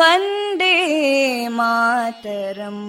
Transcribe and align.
Vande 0.00 0.74
Mataram 1.58 2.84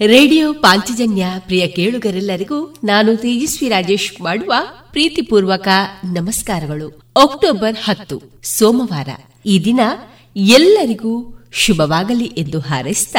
radio 0.00 0.52
Panchajanya 0.52 1.26
ಪ್ರಿಯ 1.38 1.66
ಕೇಳುಗರೆಲ್ಲರಿಗೂ 1.66 2.74
ನಾನು 2.84 3.16
ತೇಜಸ್ವಿ 3.16 3.68
ರಾಜೇಶ್ 3.68 4.20
ಮಾಡುವ 4.20 4.52
ಪ್ರೀತಿಪೂರ್ವಕ 4.92 5.68
ನಮಸ್ಕಾರಗಳು. 6.04 6.88
ಅಕ್ಟೋಬರ್ 7.22 7.76
ಹತ್ತು, 7.84 8.22
ಸೋಮವಾರ. 8.42 9.08
ಈ 9.46 9.64
ದಿನ 9.64 9.80
ಎಲ್ಲರಿಗೂ 10.36 11.44
ಶುಭವಾಗಲಿ 11.52 12.24
ಎಂದು 12.24 12.60
ಹಾರೈಸಿದ 12.60 13.16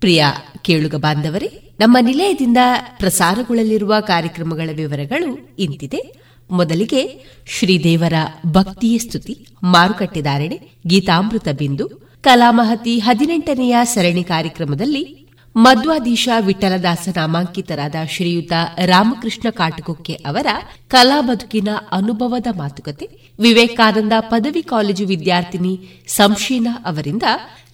ಪ್ರಿಯ 0.00 0.24
ಕೇಳುಗ 0.62 0.94
ಬಾಂಧವರೇ, 0.94 1.72
ನಮ್ಮ 1.80 1.98
ನಿಲಯದಿಂದ 2.00 2.58
ಪ್ರಸಾರಗೊಳ್ಳಲಿರುವ 2.98 3.94
ಕಾರ್ಯಕ್ರಮಗಳ 4.00 4.70
ವಿವರಗಳು 4.76 5.56
ಇಂತಿದೆ. 5.58 6.14
ಮೊದಲಿಗೆ 6.50 7.24
ಶ್ರೀದೇವರ 7.46 8.12
ಭಕ್ತಿಯ 8.46 8.98
ಸ್ತುತಿ 8.98 9.46
ಮಾರುಕಟ್ಟೆದಾರಣೆ 9.62 10.60
ಗೀತಾಮೃತ 10.86 11.48
ಬಿಂದು, 11.58 11.88
ಕಲಾಮಹತಿ 12.20 12.98
ಹದಿನೆಂಟನೆಯ 12.98 13.76
ಸರಣಿ 13.84 14.24
ಕಾರ್ಯಕ್ರಮದಲ್ಲಿ 14.24 15.23
ಮಧ್ವಾಧೀಶ 15.56 16.28
ವಿಠಲದಾಸ 16.40 17.08
ನಾಮಾಂಕಿತರಾದ 17.16 17.94
ಶ್ರೀಯುತ 18.08 18.52
ರಾಮಕೃಷ್ಣ 18.84 19.50
ಕಾಟಗುಕ್ಕೆ 19.50 20.12
ಅವರ 20.12 20.46
ಕಲಾ 20.88 21.20
ಬದುಕಿನ 21.20 21.68
ಅನುಭವದ 21.92 22.46
ಮಾತುಕತೆ, 22.56 23.08
ವಿವೇಕಾನಂದ 23.38 24.12
ಪದವಿ 24.20 24.62
ಕಾಲೇಜು 24.62 25.06
ವಿದ್ಯಾರ್ಥಿನಿ 25.06 25.80
ಸಂಶೀನಾ 26.06 26.82
ಅವರಿಂದ 26.86 27.22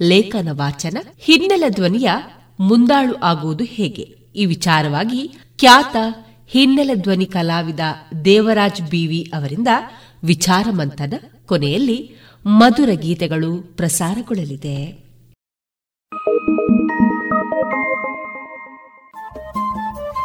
ಲೇಖನ 0.03 0.49
ವಾಚನ, 0.53 0.97
ಹಿನ್ನೆಲೆ 1.19 1.71
ಧ್ವನಿಯ 1.71 2.11
ಮುಂದಾಳು 2.61 3.15
ಆಗುವುದು 3.15 3.65
ಹೇಗೆ? 3.65 4.03
ಈ 4.37 4.47
ವಿಚಾರವಾಗಿ 4.47 5.35
ಖ್ಯಾತ 5.59 5.97
ಹಿನ್ನೆಲೆ 6.49 6.95
ಧ್ವನಿ 6.95 7.27
ಕಲಾವಿದ 7.27 7.81
ದೇವರಾಜ್ 8.25 8.83
ಬಿವಿ 8.83 9.31
ಅವರಿಂದ 9.35 9.69
ವಿಚಾರ 10.25 10.67
ಮಂಥನ 10.71 11.13
ಕೊನೆಯಲ್ಲಿ 11.47 12.11
ಮಧುರ 12.47 12.89
ಗೀತೆಗಳು 12.93 13.77
ಪ್ರಸಾರಗೊಳ್ಳಲಿದೆ. 13.77 15.10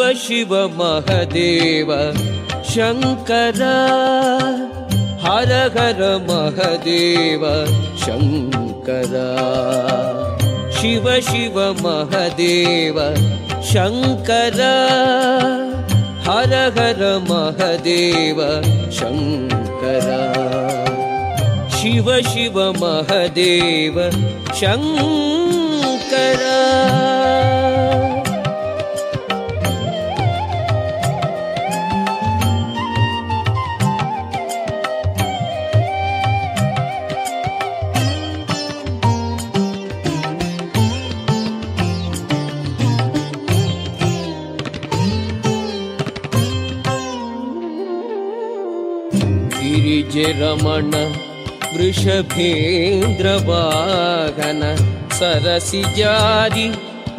शिव 0.00 0.52
महदेव। 0.78 1.90
शङ्कर 2.70 3.58
हर 5.24 5.52
हर 5.74 6.00
महदेव। 6.28 7.42
शङ्कर 8.04 9.12
शिव 10.80 11.06
शिव 11.20 11.58
महदेव। 11.84 12.98
शङ्कर 13.72 14.58
हर 16.26 16.54
हर 16.78 17.02
महदेव। 17.30 18.38
शङ्कर 18.98 20.08
शिव 21.76 22.20
शिव 22.30 22.56
महदेव। 22.82 23.96
शङ्कर 24.60 26.42
रमण 50.40 50.90
वृषभेन्द्रवाहन 51.74 54.62
सरसिजारि 55.18 56.66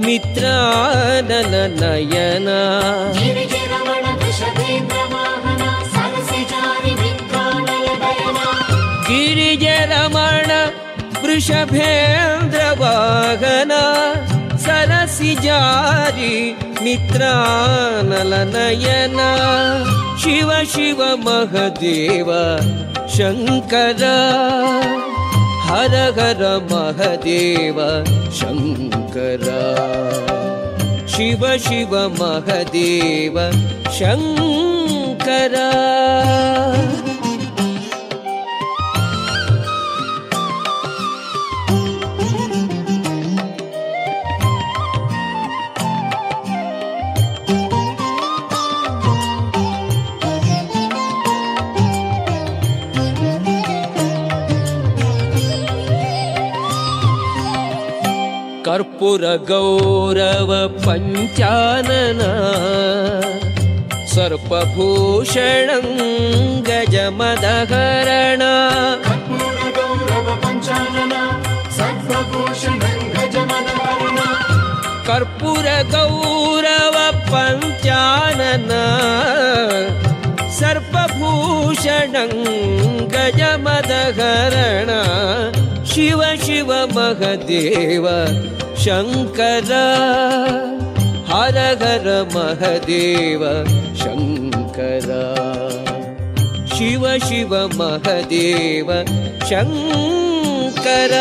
मित्रानन 0.06 1.54
नयना। 1.80 2.62
गिरिजरमण 9.08 10.46
वृषभेन्द्रवाहन 11.24 13.72
सरसिजारि 14.66 16.36
मित्रानलनयना 16.84 17.40
शिव 20.24 20.50
शिव 20.74 21.00
महदेव 21.26 22.30
शङ्कर 23.16 24.02
हर 25.66 25.94
हर 26.18 26.42
महदेव 26.72 27.80
शङ्कर। 28.40 29.44
शिव 31.14 31.46
शिव 31.66 31.94
महदेव 32.20 33.38
शङ्कर 33.98 35.56
कर्पूरगौरव 58.74 60.52
पञ्चानन 60.84 62.22
सर्पभूषणं 64.14 65.86
गजमदहरण 66.70 68.44
कर्पूरगौरव 75.66 76.96
पञ्चानन 77.32 78.72
सर्पभूषणं 80.60 82.34
गजमदहरण 83.14 84.92
शिव 85.94 86.22
शिव 86.46 86.72
महदेव 86.96 88.08
शङ्कर 88.84 89.70
हर 91.30 91.58
हर 91.82 92.08
महदेव 92.34 93.44
शङ्कर। 94.02 95.08
शिव 96.74 97.04
शिव 97.28 97.54
महदेव 97.80 98.90
शङ्कर 99.50 101.14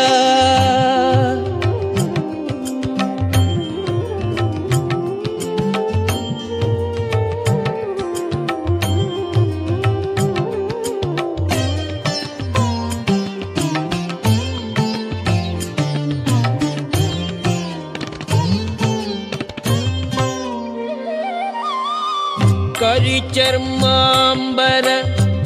चर्माम्बर 23.35 24.85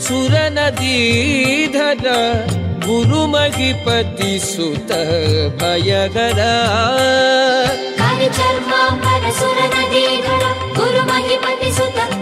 सुरनदीधर 0.05 0.33
नदी 0.57 1.67
धन 1.75 2.03
गुरुमहीपति 2.85 4.31
सुत 4.45 4.91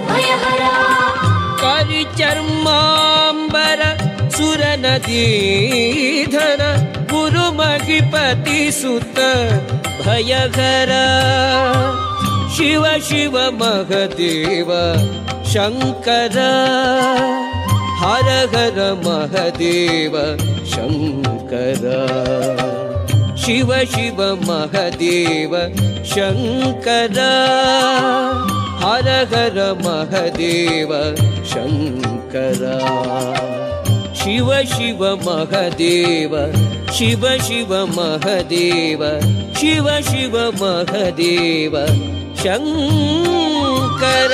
भयघर्मा 0.09 0.69
परिचर्माम्बर 1.61 3.81
सुर 4.37 4.63
नदी 4.85 5.25
धन 6.35 6.61
गुरुमहीपति 7.11 8.71
सुत 8.81 9.19
भयघर 10.05 10.93
शिव 12.55 12.85
शिव 13.09 13.37
महदेव 13.61 14.71
शङ्कर 15.55 16.33
हर 17.99 18.29
हर 18.53 18.77
महदेव 19.03 20.15
शङ्कर। 20.71 21.85
शिव 23.43 23.71
शिव 23.93 24.19
महदेव 24.47 25.55
शङ्कर 26.13 27.19
हर 28.83 29.07
हर 29.33 29.59
महदेव 29.85 30.91
शङ्कर। 31.53 32.61
शिव 34.23 34.51
शिव 34.75 35.05
महदेव 35.25 36.35
शिव 36.97 37.27
शिव 37.47 37.73
महदेव 37.95 39.07
शिव 39.61 39.89
शिव 40.11 40.37
महदेव 40.61 41.79
शङ्कर 42.43 44.33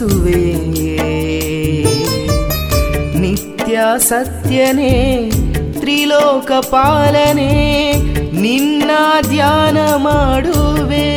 ಭಜಿಸುವೆ 0.00 0.32
ನಿತ್ಯ 3.18 3.80
ಸತ್ಯನೇ, 3.98 5.30
ತ್ರಿಲೋಕ 5.80 6.52
ಪಾಲನೆ, 6.52 7.52
ನಿನ್ನ 8.40 8.90
ಧ್ಯಾನ 9.28 9.96
ಮಾಡುವೆ. 9.96 11.08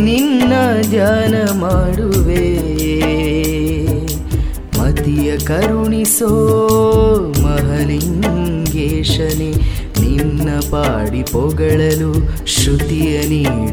ನಿನ್ನ 0.00 0.52
ಧ್ಯಾನ 0.90 1.58
ಮಾಡುವೆ. 1.58 2.58
ಮತಿಯ 4.78 5.38
ಕರುಣಿಸೋ 5.38 6.30
ಮಹಲಿಂಗೇಶನೇ, 7.42 9.52
ನಿನ್ನ 10.00 10.60
ಪಾಡಿ 10.70 11.22
ಪೊಗಳಲು 11.22 12.14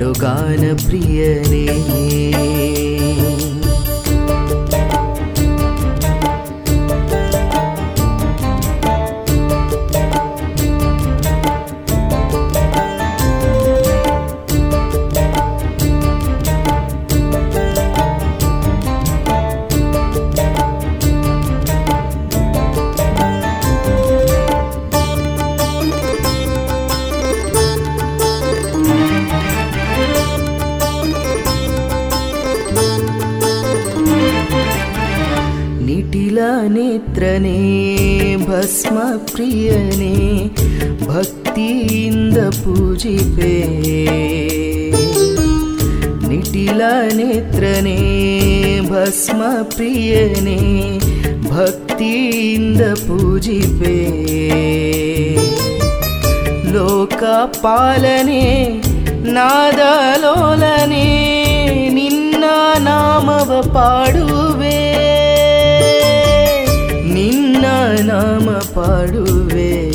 ृगानप्रियने 0.05 1.65
ಲೋಕಪಾಲನೆ 57.45 58.65
ನಾದಲೋಲನೆ 59.31 61.05
ನಿನ್ನ 61.89 62.43
ನಾಮವ 62.83 63.61
ಪಾಡುವೆ. 63.61 64.95
ನಿನ್ನ 67.13 67.65
ನಾಮ 68.11 68.49
ಪಾಡುವೆ. 68.49 69.91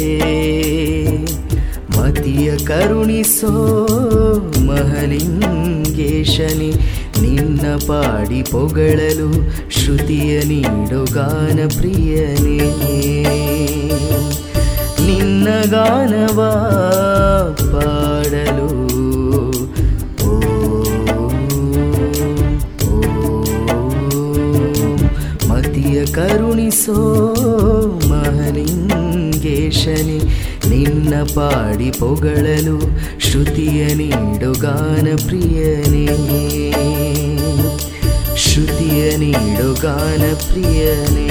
ಮತಿಯ 1.99 2.57
ಕರುಣಿಸೋ 2.57 3.87
ಮಹಲಿಂಗೇಶನಿ, 4.67 6.73
ನಿನ್ನ 7.23 7.77
ಪಾಡಿ 7.77 8.43
ಪೊಗಳಲು 8.43 9.31
ಶ್ರುತಿಯ 9.71 10.41
ನೀಡು 10.41 11.15
ಗಾನ 11.15 11.79
ಪ್ರಿಯನೇ. 11.79 12.61
ನಿನ್ನ 15.11 15.49
ಗಾನವ 15.71 16.51
ಪಾಡಲು. 17.57 18.99
ಓ, 20.27 20.41
ಮತಿಯ 25.49 26.07
ಕರುಣಿಸೋ 26.07 27.35
ಮಹಲಿಂಗೇಶನಿ 28.09 30.21
ನಿನ್ನ 30.69 31.15
ಪಾಡಿ 31.35 31.91
ಪೊಗಳಲು 31.91 32.81
ಶ್ರುತಿಯ 33.21 33.95
ನೀಡು 33.95 34.61
ಗಾನ 34.61 35.27
ಪ್ರಿಯನೇ. 35.27 36.73
ಶ್ರುತಿಯ 38.37 39.17
ನೀಡು 39.17 39.83
ಗಾನ 39.83 40.23
ಪ್ರಿಯನೇ. 40.51 41.31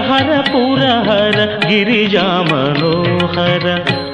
ಹರ 0.00 0.10
ಹರ 0.10 0.32
ಪುರ 0.50 0.82
ಹರ 1.06 1.38
ಗಿರಿಜಾ 1.68 2.26
ಮನೋಹರ 2.48 3.66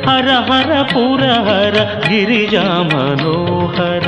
ಹರ 0.06 0.28
ಹರ 0.48 0.72
ಪುರ 0.92 1.24
ಹರ 1.48 1.76
ಗಿರಿಜಾ 2.08 2.64
ಮನೋಹರ 2.90 4.06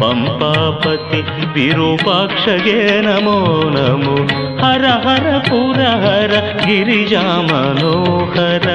ಪಂಪಾಪತಿ 0.00 1.20
ವಿರೂಪಾಕ್ಷಗೆ 1.54 2.76
ನಮೋ 3.00 3.36
ನಮೋ 3.74 4.16
ಹರ 4.62 4.84
ಹರ 5.04 5.26
ಪುರ 5.48 5.80
ಹರ 6.04 6.32
ಗಿರಿಜಾ 6.64 7.24
ಮನೋಹರ 7.50 8.66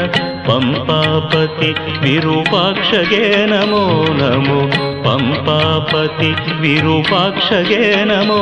ಪಂಪಾಪತಿ 0.47 1.69
ವಿರೂಪಾಕ್ಷಗೆ 2.03 3.23
ನಮೋ 3.45 3.83
ನಮೋ 4.19 4.59
ಪಂಪಾಪತಿ 5.05 6.31
ವಿರೂಪಾಕ್ಷಗೆ 6.61 7.81
ನಮೋ 8.03 8.41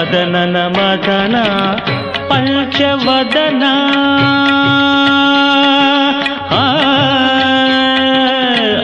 ನಮೋ 0.00 0.04
ಮದನನ 0.40 0.56
ಮದನ 0.74 1.36
ಪಂಚವದನ 2.28 3.64
ಆ, 6.52 6.64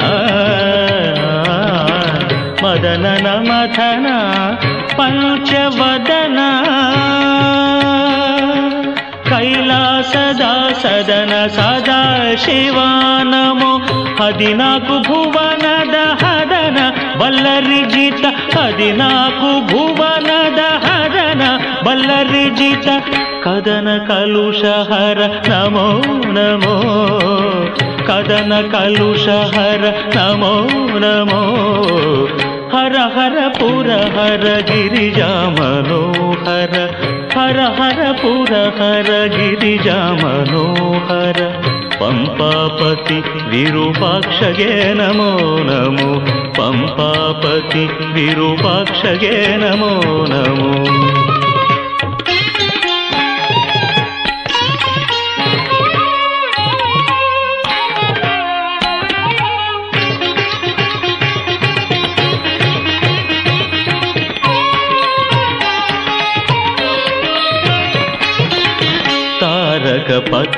ಆ, 0.05 0.15
ಮದನನ 2.65 3.27
ಮದನ 3.49 4.09
ಪಂಚವದನ 4.97 6.41
ಕೈಲಾಸದ 9.31 10.43
ಸದನ 10.83 11.33
ಸದಾ 11.51 12.01
ಶಿವ 12.37 12.79
ನಮೋ 13.25 13.73
ಹದಿನಾಲ್ಕು 14.21 14.97
ಭುವನದ 15.09 15.97
ಹದನ 16.23 16.79
ಬಲ್ಲರಿ 17.19 17.83
ಜಿತ 17.87 18.25
ಹದಿನಾಲ್ಕು 18.57 19.51
ಭುವನದ 19.71 19.73
ಹದನ 19.73 19.94
ಬಲ್ಲರಿ 22.35 22.51
ಜಿತ 22.59 22.89
ಕದನ 23.45 23.89
ಕಲುಷಹರ 24.09 25.21
ನಮೋ 25.49 25.87
ನಮೋ 26.37 26.75
ಕದನ 28.09 28.55
ಕಲುಷಹರ 28.73 29.85
ನಮೋ 30.17 30.53
ನಮೋ 31.05 31.43
ಹರ 32.75 32.97
ಹರ 33.17 33.37
ಪುರ 33.59 33.91
ಹರ 34.17 34.47
ಗಿರಿಜಾ 34.71 35.31
ಮನೋಹರ 35.57 36.75
ಹರ 37.35 37.61
ಹರ 37.79 38.01
ಪುರ 38.23 38.53
ಹರ 38.79 39.11
ಗಿರಿಜಾ 39.37 39.99
ಮನೋಹರ 40.23 41.39
ಪಂಪಾಪತಿ 42.01 43.19
ವಿರೂಪಾಕ್ಷಗೆ 43.53 44.71
ನಮೋ 45.01 45.31
ನಮೋ 45.71 46.11
ಪಂಪಾಪತಿ 46.59 47.85
ವಿರೂಪಾಕ್ಷಗೆ 48.17 49.35
ನಮೋ 49.63 49.93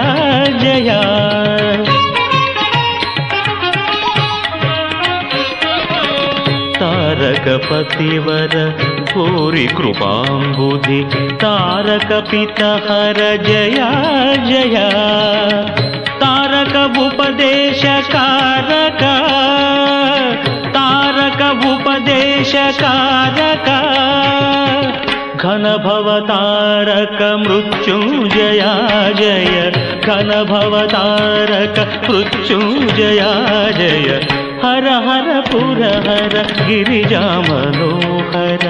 ಜಯ 0.63 0.89
ತಾರಕ 6.79 7.47
ಪತಿವರ 7.47 8.55
ಭೂರಿ 9.13 9.67
ಕೃಪಾಂಬುಧಿ 9.67 11.37
ತಾರಕ 11.37 12.11
क्लेशकारक 22.49 23.65
घनभवतारक 25.43 27.21
मृत्युञ्जया 27.41 28.71
जय 29.19 29.71
घनभवतारक 30.07 31.79
मृत्युञ्जया 32.05 33.31
जय 33.79 34.09
हर 34.63 34.87
हर 35.07 35.29
पुर 35.49 35.83
हर 36.07 36.37
गिरिजा 36.67 37.25
मनोहर 37.49 38.65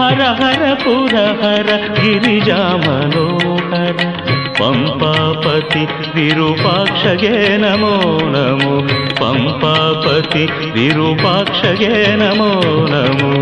हर 0.00 0.22
हर 0.42 0.74
पुर 0.84 1.14
हर 1.42 1.72
गिरिजा 2.00 2.62
मनोहर 2.86 4.06
ಪಂಪಾಪತಿ 4.58 5.84
ವಿರೂಪಾಕ್ಷಗೆ 6.14 7.34
ನಮೋ 7.58 7.94
ನಮೋ 8.28 8.74
ಪಂಪಾಪತಿ 9.20 10.44
ವಿರೂಪಾಕ್ಷಗೆ 10.72 11.92
ನಮೋ 12.16 12.52
ನಮೋ 12.86 13.32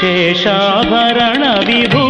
शेषाभरण 0.00 1.42
विभू 1.64 2.09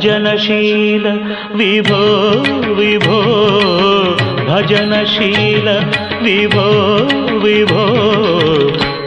భజనశీల 0.00 1.06
విభో 1.58 2.02
విభో 2.78 3.16
భజనశీల 4.48 5.68
విభో 6.24 6.66
విభో 7.44 7.86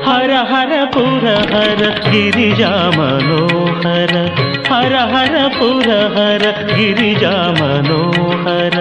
హర 0.07 0.31
హర 0.49 0.73
పుర 0.95 1.25
హర 1.51 1.81
గిరిజా 2.07 2.71
మనోహర 2.97 4.15
హర 4.71 4.95
హర 5.13 5.37
పుర 5.57 5.89
హర 6.17 6.43
గిరిజా 6.71 7.33
మనోహర 7.59 8.75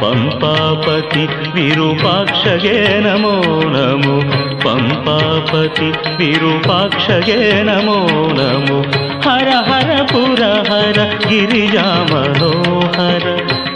పంపాపతి 0.00 1.24
విరూపాక్షగే 1.56 2.78
నమో 3.06 3.36
నమో 3.74 4.16
పంపాపతి 4.64 5.90
విరూపాక్షగే 6.20 7.40
నమో 7.70 8.00
నమో 8.40 8.80
ಹರ 9.24 9.48
ಹರ 9.68 10.02
ಪುರ 10.04 10.42
ಹರ 10.70 10.98
ಗಿರಿಜಾ 11.28 12.06
ಮನೋಹರ 12.10 13.26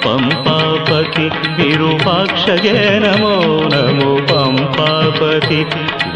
ಪಂಪಾಪತಿ 0.05 1.26
ವಿರೂಪಾಕ್ಷಗೆ 1.57 2.74
ನಮೋ 2.98 3.35
ನಮೋ 3.68 4.11
ಪಂಪಾಪತಿ 4.26 5.61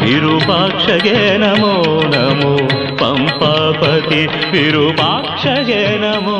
ವಿರೂಪಾಕ್ಷಗೆ 0.03 1.37
ನಮೋ 1.37 1.73
ನಮೋ 2.09 2.53
ಪಂಪಾಪತಿ 2.97 4.21
ವಿರೂಪಾಕ್ಷಗೆ 4.51 5.97
ನಮೋ 5.97 6.37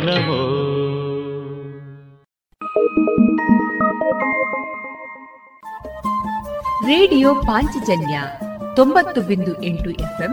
ನಮೋ. 0.00 0.40
ರೇಡಿಯೋ 6.86 7.34
ಪಾಂಚಜನ್ಯ 7.34 8.16
ತೊಂಬತ್ತು 8.76 9.20
ಬಿಂದು 9.20 9.62
ಎಂಟು 9.62 9.90
ಎಫ್ಎಂ 9.90 10.32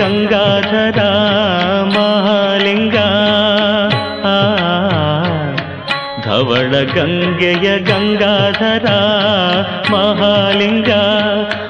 ಗಂಗಾಧರ 0.33 0.99
ಮಹಾಲಿಂಗ 1.95 2.97
ಆ, 4.25 4.35
ಧವಳ 6.23 6.73
ಗಂಗೆಯ 6.95 7.67
ಗಂಗಾಧರ 7.81 8.87
ಮಹಾಲಿಂಗ 9.91 10.91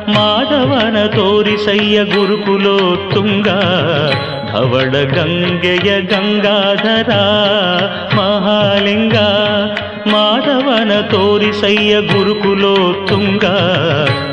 ಮಾಧವನ 0.07 0.97
ತೋರಿಸಯ್ಯ 1.15 2.03
ಗುರುಕುಲೋತ್ತುಂಗ 2.05 3.47
ಧವಳ 4.51 4.93
ಗಂಗೆಯ 5.15 5.89
ಗಂಗಾಧರ 6.07 7.11
ಮಹಾಲಿಂಗ 8.15 9.17
ಮಾಧವನ 10.07 11.01
ತೋರಿಸಯ್ಯ 11.01 12.01
ಗುರುಕುಲೋತ್ತುಂಗ 12.01 13.45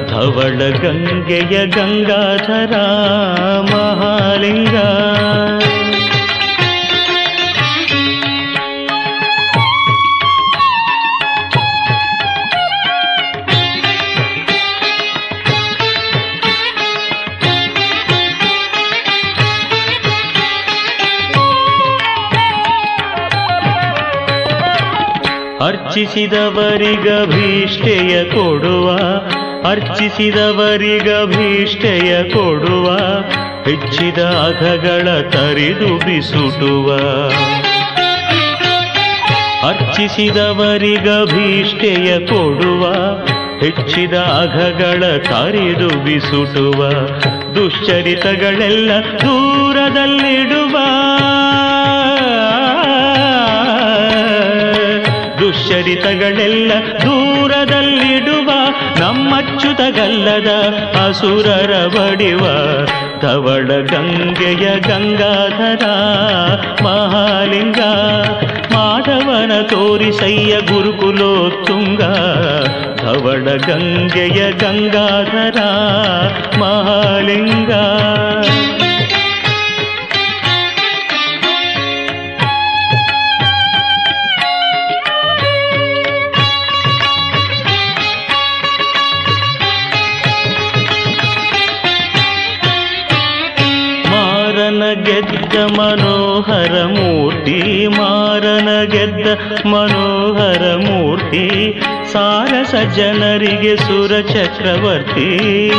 ಧವಳ 0.09 0.61
ಗಂಗೆಯ 0.83 1.67
ಗಂಗಾಧರ 1.67 2.75
ಮಹಾಲಿಂಗ 3.73 4.77
ಅರ್ಚಿಸಿದವರಿಗಭೀಷ್ಟೆಯ 25.99 28.25
ಕೊಡುವ 28.25 28.99
ಅರ್ಚಿಸಿದವರಿಗಭೀಷ್ಟೆಯ 29.71 32.23
ಕೊಡುವ, 32.23 32.99
ಹೆಚ್ಚಿದ 33.65 34.23
ಅಧಗಳ 34.23 35.21
ತರಿದು 35.21 35.99
ಬಿಸುಟುವ. 35.99 36.97
ಅರ್ಚಿಸಿದವರಿಗಭೀಷ್ಟೆಯ 39.69 42.27
ಕೊಡುವ, 42.27 42.93
ಹೆಚ್ಚಿದ 43.61 44.15
ಅಘಗಳ 44.15 45.17
ತರಿದು 45.17 45.89
ಬಿಸುಟುವ. 45.89 46.91
ದುಶ್ಚರಿತಗಳೆಲ್ಲ 47.55 48.91
ದೂರದಲ್ಲಿಡುವ 49.21 50.77
ದುಶ್ಚರಿತಗಳೆಲ್ಲ 55.59 56.73
ದೂರದಲ್ಲಿಡುವ 57.01 58.51
ನಮ್ಮಚ್ಚುತಗಲ್ಲದ 59.01 60.51
ಅಸುರರ 61.07 61.87
ಬಡಿವ 61.87 62.45
ಧವಳ 63.21 63.67
ಗಂಗೆಯ 63.67 64.81
ಗಂಗಾಧರ 64.81 65.85
ಮಹಾಲಿಂಗ. 66.85 67.81
ಮಾಧವನ 68.73 69.61
ತೋರಿಸಯ್ಯ 69.63 70.61
ಗುರುಕುಲೋತ್ತುಂಗ 70.61 72.03
ಧವಳ 73.03 73.49
ಗಂಗೆಯ 73.67 74.53
ಗಂಗಾಧರ 74.53 75.59
ಮಹಾಲಿಂಗ. 76.59 77.73
ಮನೋಹರ 99.67 100.75
ಮೂರ್ತಿ, 100.77 101.81
ಸಾರಸ 102.13 102.75
ಜನರಿಗೆ 102.75 103.77
ಸುರ 103.77 104.21
ಚಕ್ರವರ್ತಿ. 104.21 105.71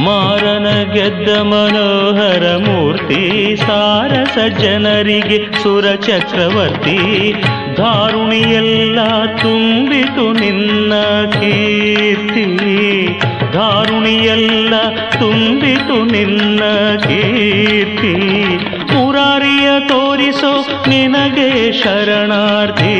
ಮಾರನ 0.00 0.82
ಗೆದ್ದ 0.92 1.28
ಮನೋಹರ 1.28 2.56
ಮೂರ್ತಿ, 2.56 3.56
ಸಾರಸ 3.56 4.38
ಜನರಿಗೆ 4.60 5.62
ಸುರ 5.62 5.84
ಚಕ್ರವರ್ತಿ. 5.94 7.32
ಧಾರುಣಿಯೆಲ್ಲ 7.76 8.98
ತುಂಬಿತು 9.42 10.32
ನಿನ್ನ 10.32 10.92
ಕೀರ್ತಿ. 11.32 12.56
ಧಾರುಣಿಯೆಲ್ಲ 13.52 14.74
ತುಂಬಿತು 15.18 16.04
ನಿನ್ನ 16.04 16.60
ಕೀರ್ತಿ. 16.96 18.14
ಮುರಾರಿಯ 18.94 19.68
ತೋರಿಸೋ 19.88 20.52
ನಿನಗೆ 20.88 21.48
ಶರಣಾರ್ಥಿ 21.72 22.96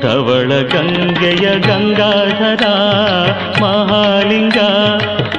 ಧವಳ 0.00 0.52
ಗಂಗೆಯ 0.72 1.46
ಗಂಗಾಧರ 1.60 2.64
ಮಹಾಲಿಂಗ 3.62 4.58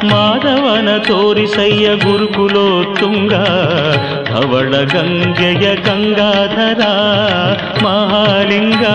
ಮಾಧವನ 0.06 0.90
ತೋರಿಸಯ್ಯ 1.08 1.88
ಗುರುಕುಲೋತ್ತುಂಗ 1.96 3.34
ಧವಳ 4.26 4.74
ಗಂಗೆಯ 4.94 5.68
ಗಂಗಾಧರ 5.86 6.84
ಮಹಾಲಿಂಗ 7.84 8.86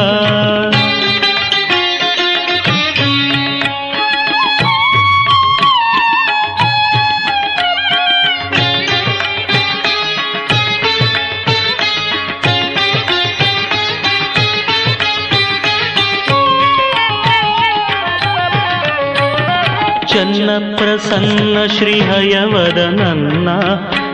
ಪ್ರಸನ್ನ 20.92 21.58
ಶ್ರೀಹಯವದ 21.78 22.78
ನನ್ನ 22.78 23.48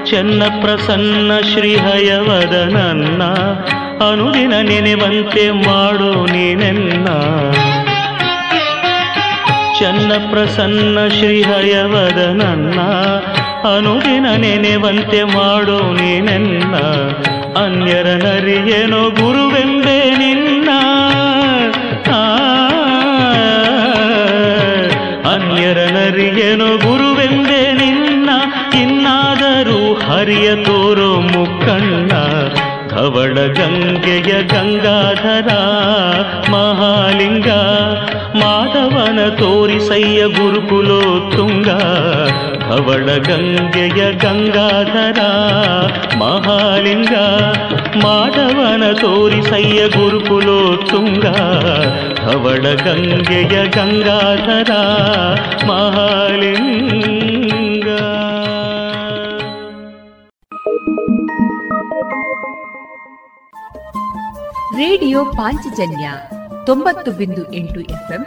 ಚೆನ್ನ 0.04 0.42
ಪ್ರಸನ್ನ 0.60 1.32
ಶ್ರೀಹಯವದ 1.52 2.72
ನನ್ನ 2.72 3.22
ಅನುದಿನ 4.10 4.54
ನೆನೆವಂತೆ 4.60 5.50
ಮಾಡು 5.50 6.26
ನೀನೆನ್ನ. 6.26 7.04
ಚೆನ್ನ 9.78 10.12
ಪ್ರಸನ್ನ 10.30 10.98
ಶ್ರೀಹಯವದ 11.08 12.18
ನನ್ನ 12.18 12.80
ಅನುದಿನ 13.76 14.26
ನೆನೆವಂತೆ 14.36 15.22
ಮಾಡು 15.22 15.92
ನೀನೆನ್ನ. 15.92 16.74
ಅನ್ಯರ 17.58 18.06
ನರಿಯೇನೋ 18.06 19.10
ಗುರುವೆಂದೇ 19.10 20.10
ನಿನ್ನ. 20.18 20.68
ಆ, 22.14 22.57
ಗುರುವೆಂದೆ 26.10 26.76
ಗುರುವೆಂದೇ 26.76 27.72
ನಿನ್ನ, 27.72 28.30
ಇನ್ನಾದರೂ 28.80 29.94
ಹರಿಯ 29.94 30.54
ತೋರೋ 30.54 31.20
ಮುಕ್ಕಣ್ಣ. 31.20 32.10
ಧವಳ 32.88 33.34
ಗಂಗೆಯ 33.34 34.42
ಗಂಗಾಧರ, 34.42 35.48
ಮಹಾಲಿಂಗ, 36.50 37.48
ಮಾಧವನ 38.34 39.28
ತೋರಿಸಯ್ಯ 39.28 40.26
ಗುರುಕುಲೋ 40.26 41.30
ತುಂಗ 41.36 41.68
ಧವಳ 42.68 43.16
ಗಂಗೆಯ 43.16 44.12
ಗಂಗಾಧರ, 44.12 45.20
ಮಹಾಲಿಂಗ, 46.18 47.12
ಮಾಧವನ 48.04 48.92
ತೋರಿಸಯ್ಯ 48.92 49.88
ಗುರುಕುಲೋ 49.88 50.76
ತುಂಗ 50.76 51.24
ಧವಳ 52.16 52.84
ಗಂಗೆಯ 52.84 53.68
ಗಂಗಾಧರ, 53.68 54.70
ಮಹಾಲಿಂಗ. 55.66 57.88
ರೇಡಿಯೋ 64.76 65.24
ಪಾಂಚಜನ್ಯ 65.24 66.10
ತೊಂಬತ್ತು 66.66 67.10
ಬಿಂದು 67.10 67.52
ಎಂಟು 67.52 67.80
ಎಫ್ಎಂ 67.80 68.26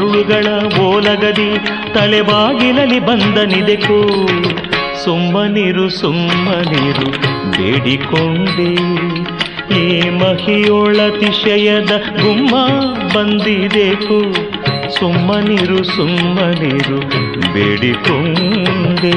ಮರುಳುಗಳ 0.00 0.46
ಓಲಗದಿ 0.80 1.58
ತಲೆಬಾಗಿಲಲ್ಲಿ 1.94 2.98
ಬಂದನಿದೆಕು 2.98 3.98
ಸುಮ್ಮನಿರು 5.04 5.90
ಸುಮ್ಮನಿರು 5.90 7.10
ಬೇಡಿಕೊಂಡೆ. 7.50 8.70
ಈ 9.78 10.10
ಮಹಿಯೊಳತಿಶಯದ 10.10 11.90
ಗುಮ್ಮ 12.22 12.56
ಬಂದಿದೆಕು 13.14 14.18
ಸುಮ್ಮನಿರು 14.98 15.84
ಸುಮ್ಮನಿರು 15.84 17.00
ಬೇಡಿಕೊಂಡೆ. 17.52 19.16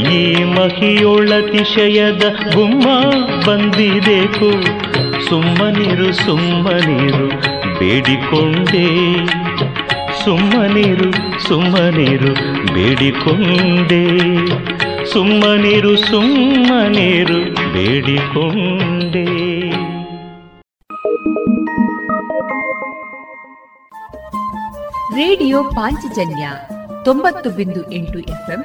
ಈ 0.00 0.44
ಮಹಿಯೊಳತಿಶಯದ 0.44 2.22
ಗುಮ್ಮ 2.54 2.84
ಬಂದಿದೆಕು. 3.46 4.62
ಸುಮ್ಮನಿರು 5.28 6.12
ಸುಮ್ಮನಿರು, 6.12 7.28
ಬೇಡಿಕೊಂಡೆ. 7.78 9.16
ಸುಮ್ಮನಿರು 10.24 11.40
ಸುಮ್ಮನಿರು, 11.42 12.34
ಬೇಡಿಕೊಂಡೆ. 12.74 14.06
ಸುಮ್ಮನಿರು 15.12 15.96
ಸುಮ್ಮನಿರು, 15.96 17.72
ಬೇಡಿಕೊಂಡೆ. 17.72 19.50
ರೇಡಿಯೋ 25.14 25.64
ಪಾಂಚಜನ್ಯ 25.64 26.50
ತೊಂಬತ್ತು 27.04 27.50
ಬಿಂದು 27.50 27.92
ಎಂಟು 27.92 28.18
ಎಫ್ಎಂ 28.18 28.64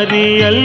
அறியல் 0.00 0.64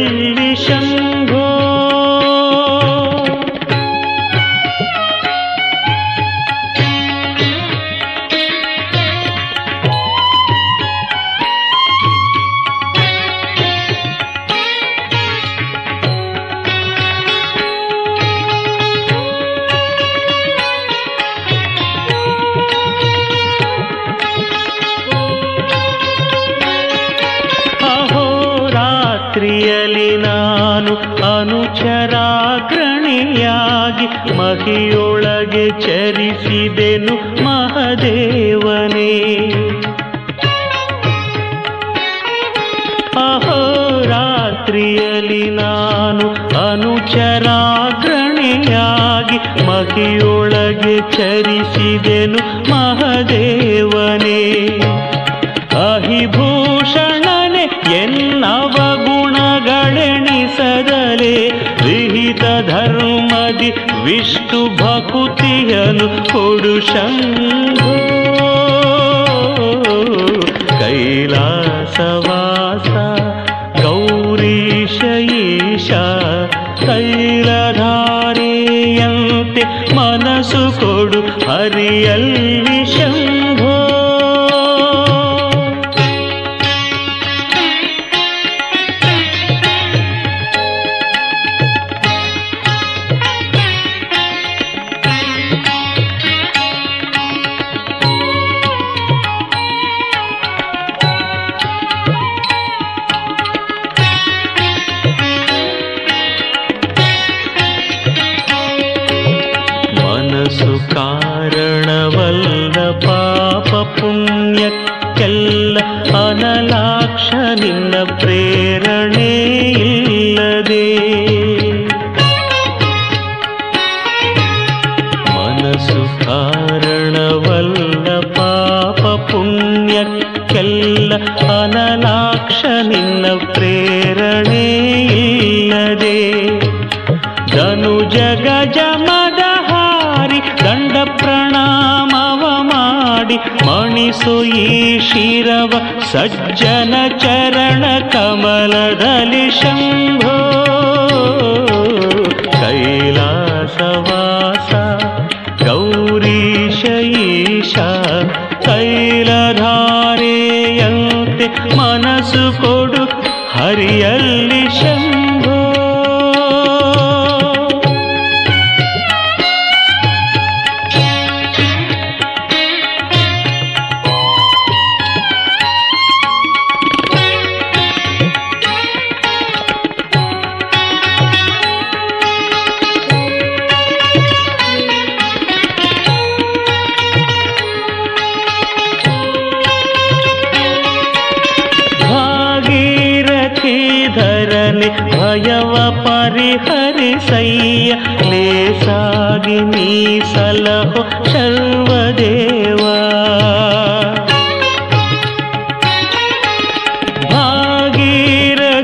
ಪರಿಹರಿಸಯ್ಯ 196.04 197.90
ಲೇಸಾಗಿ 198.30 199.58
ನೀ 199.72 199.90
ಸಲಹೋ 200.32 201.02
ಸರ್ವದೇವಾ 201.32 202.96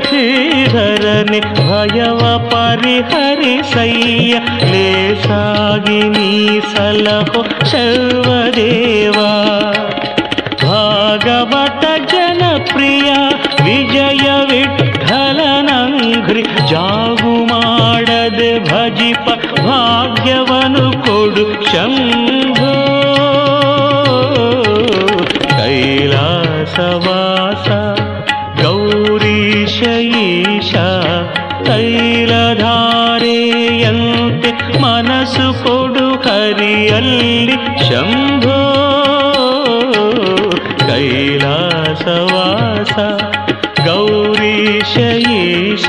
ಭಾಗೀರಥೀಧರನೆ 0.09 1.39
ಭಯವ 1.59 2.21
ಪರಿಹರಿಸಯ್ಯ 2.47 4.33
ಲೇಸಾಗಿ 4.71 6.01
ನೀ 6.09 6.29
ಸಲಹೋ 6.73 7.41
ಸರ್ವದೇವಾ 7.71 9.31
ಭಾಗವತ 10.63 11.83
ಜನಪ್ರಿಯ 12.13 13.09
ವಿಜಯ 13.65 14.27
ವಿಠಲನಂಘ್ರಿ 14.49 16.43
ಜಾಗು 16.72 17.32
ಮಾಡದೆ 17.44 18.50
ಭಜಿಪ 18.64 19.26
ಭಾಗ್ಯವನು 19.66 20.86
ಕೊಡು 21.04 21.46
ಶಂಭು. 21.64 22.72
ಕೈಲಾಸವಾಸ 25.56 27.68
ಗೌರೀಶ 28.64 29.78
ಈಶ 30.16 30.72
ತೈಲಧಾರೆಯಂತೆ 31.66 34.50
ಮನಸ್ಸು 34.82 35.46
ಕೊಡು 35.64 36.06
ಹರಿಯಲ್ಲಿ 36.24 37.56
ಶಂಭು. 37.88 38.58
ಕೈಲಾಸವಾಸ 40.88 42.94
ಗೌರೀಶ 43.86 44.94
ಈಶ 45.30 45.88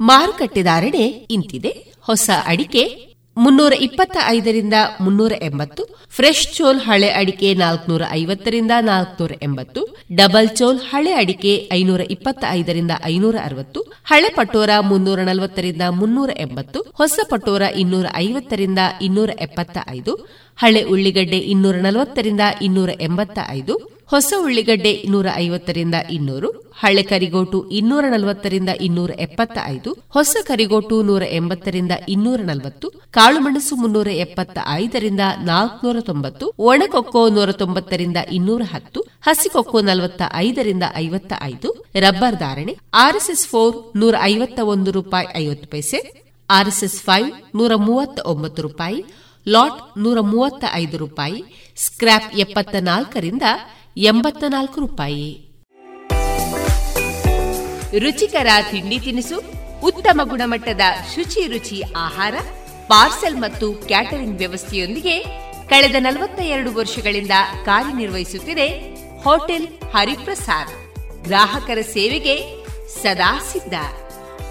ಮಾರುಕಟ್ಟೆ 0.00 0.62
ಧಾರಣೆ 0.62 1.26
ಇಂತಿದೆ. 1.30 1.94
ಹೊಸ 2.00 2.30
ಅಡಿಕೆ 2.46 3.14
ಮುನ್ನೂರ 3.36 3.72
ಇಪ್ಪತ್ತ 3.72 4.16
ಐದರಿಂದ 4.26 4.74
ಮುನ್ನೂರ 5.00 5.32
ಎಂಬತ್ತು 5.42 5.98
ಫ್ರೆಶ್ 6.10 6.54
ಚೋಲ್ 6.54 6.80
ಹಳೆ 6.80 7.08
ಅಡಿಕೆ 7.08 7.54
ನಾಲ್ಕನೂರ 7.54 8.02
ಐವತ್ತರಿಂದ 8.10 8.70
ನಾಲ್ಕನೂರ 8.80 9.32
ಎಂಬತ್ತು 9.42 9.96
ಡಬಲ್ 10.14 10.48
ಚೋಲ್ 10.48 10.78
ಹಳೆ 10.78 11.12
ಅಡಿಕೆ 11.12 11.70
ಐನೂರ 11.72 12.00
ಇಪ್ಪತ್ತ 12.00 12.44
ಐದರಿಂದ 12.50 12.90
ಐನೂರ 13.04 13.36
ಅರವತ್ತು, 13.44 13.80
ಹಳೆ 14.04 14.28
ಪಟೋರ 14.28 14.70
ಮುನ್ನೂರ 14.80 15.20
ನಲವತ್ತರಿಂದ 15.20 15.82
ಮುನ್ನೂರ 15.90 16.30
ಎಂಬತ್ತು, 16.38 16.80
ಹೊಸ 16.94 17.18
ಪಟೋರ 17.30 17.62
ಇನ್ನೂರ 17.62 18.06
ಐವತ್ತರಿಂದ 18.16 18.78
ಇನ್ನೂರ 19.02 19.30
ಎಪ್ಪತ್ತ 19.40 19.78
ಐದು, 19.90 20.14
ಹಳೆ 20.56 20.82
ಉಳ್ಳಿಗಡ್ಡೆ 20.82 21.38
ಇನ್ನೂರ 21.38 21.76
ನಲವತ್ತರಿಂದ 21.76 22.40
ಇನ್ನೂರ 22.62 22.90
ಎಂಬತ್ತ 23.00 23.38
ಐದು 23.48 23.93
ಹೊಸ 24.10 24.32
ಉಳ್ಳಿಗಡ್ಡೆ 24.38 24.90
ನೂರ 25.08 25.26
ಐವತ್ತರಿಂದ 25.36 25.96
ಇನ್ನೂರು, 26.10 26.48
ಹಳೆ 26.82 27.02
ಕರಿಗೋಟು 27.02 27.58
ಇನ್ನೂರ 27.70 28.04
ನಲವತ್ತರಿಂದ 28.12 28.70
ಇನ್ನೂರ 28.80 29.10
ಎಪ್ಪತ್ತ 29.18 29.58
ಐದು 29.66 29.90
ಹೊಸ 30.08 30.36
ಕರಿಗೋಟು 30.44 30.96
ನೂರ 31.02 31.22
ಎಂಬತ್ತರಿಂದ 31.30 31.92
ಇನ್ನೂರ 32.08 32.40
ನಲವತ್ತು 32.44 32.88
ಕಾಳುಮೆಣಸು 33.10 33.76
ಮುನ್ನೂರ 33.76 34.08
ಎಪ್ಪತ್ತ 34.24 34.58
ಐದರಿಂದ 34.82 35.20
ನಾಲ್ಕನೂರ 35.42 35.96
ತೊಂಬತ್ತು, 36.00 36.46
ಒಣಕೊಕ್ಕೋ 36.58 37.22
ನೂರ 37.28 37.52
ತೊಂಬತ್ತರಿಂದ 37.52 38.16
ಇನ್ನೂರ 38.32 38.62
ಹತ್ತು, 38.72 39.02
ಹಸಿಕೊಕ್ಕೋ 39.22 39.80
ನಲವತ್ತ 39.80 40.22
ಐದರಿಂದ 40.34 40.82
ಐವತ್ತ 40.96 41.32
ಐದು 41.42 41.70
ರಬ್ಬರ್ 42.00 42.36
ಧಾರಣೆ 42.36 42.74
ಆರ್ಎಸ್ಎಸ್ 43.06 43.46
ಫೋರ್ 43.46 43.74
ನೂರ 43.96 44.14
ಐವತ್ತ 44.22 44.58
ಒಂದು 44.74 44.90
ರೂಪಾಯಿ 44.90 45.28
ಐವತ್ತು 45.36 45.68
ಪೈಸೆ, 45.68 46.00
ಆರ್ಎಸ್ಎಸ್ 46.50 46.98
ಫೈವ್ 47.02 47.30
ನೂರ 47.56 47.72
ಮೂವತ್ತ 47.74 48.20
ಒಂಬತ್ತು 48.26 48.62
ರೂಪಾಯಿ, 48.62 48.98
ಲಾಟ್ 49.46 49.80
ನೂರ 49.98 50.18
ಮೂವತ್ತ 50.20 50.64
ಐದು 50.72 50.96
ರೂಪಾಯಿ 50.96 51.38
ಸ್ಕ್ರಾಪ್ 51.76 52.28
ಎಪ್ಪತ್ತ 52.38 52.74
ನಾಲ್ಕರಿಂದ 52.80 53.42
ಎಂಬತ್ತ 53.96 54.44
ನಾಲ್ಕು 54.48 54.80
ರೂಪಾಯಿ. 54.80 55.54
ರುಚಿಕರ 57.98 58.46
ತಿಂಡಿ 58.70 59.00
ತಿನಿಸು, 59.00 59.42
ಉತ್ತಮ 59.82 60.20
ಗುಣಮಟ್ಟದ 60.24 60.80
ಶುಚಿ 61.14 61.46
ರುಚಿ 61.46 61.82
ಆಹಾರ, 61.96 62.34
ಪಾರ್ಸೆಲ್ 62.88 63.36
ಮತ್ತು 63.36 63.72
ಕ್ಯಾಟರಿಂಗ್ 63.72 64.38
ವ್ಯವಸ್ಥೆಯೊಂದಿಗೆ 64.38 65.22
ಕಳೆದ 65.68 65.94
ನಲವತ್ತ 65.98 66.40
ಎರಡು 66.40 66.74
ವರ್ಷಗಳಿಂದ 66.74 67.30
ಕಾರ್ಯನಿರ್ವಹಿಸುತ್ತಿದೆ 67.64 68.68
ಹೋಟೆಲ್ 69.22 69.66
ಹರಿಪ್ರಸಾದ್. 69.66 71.02
ಗ್ರಾಹಕರ 71.24 71.78
ಸೇವೆಗೆ 71.80 72.66
ಸದಾ 73.02 73.38
ಸಿದ್ಧ. 73.38 73.74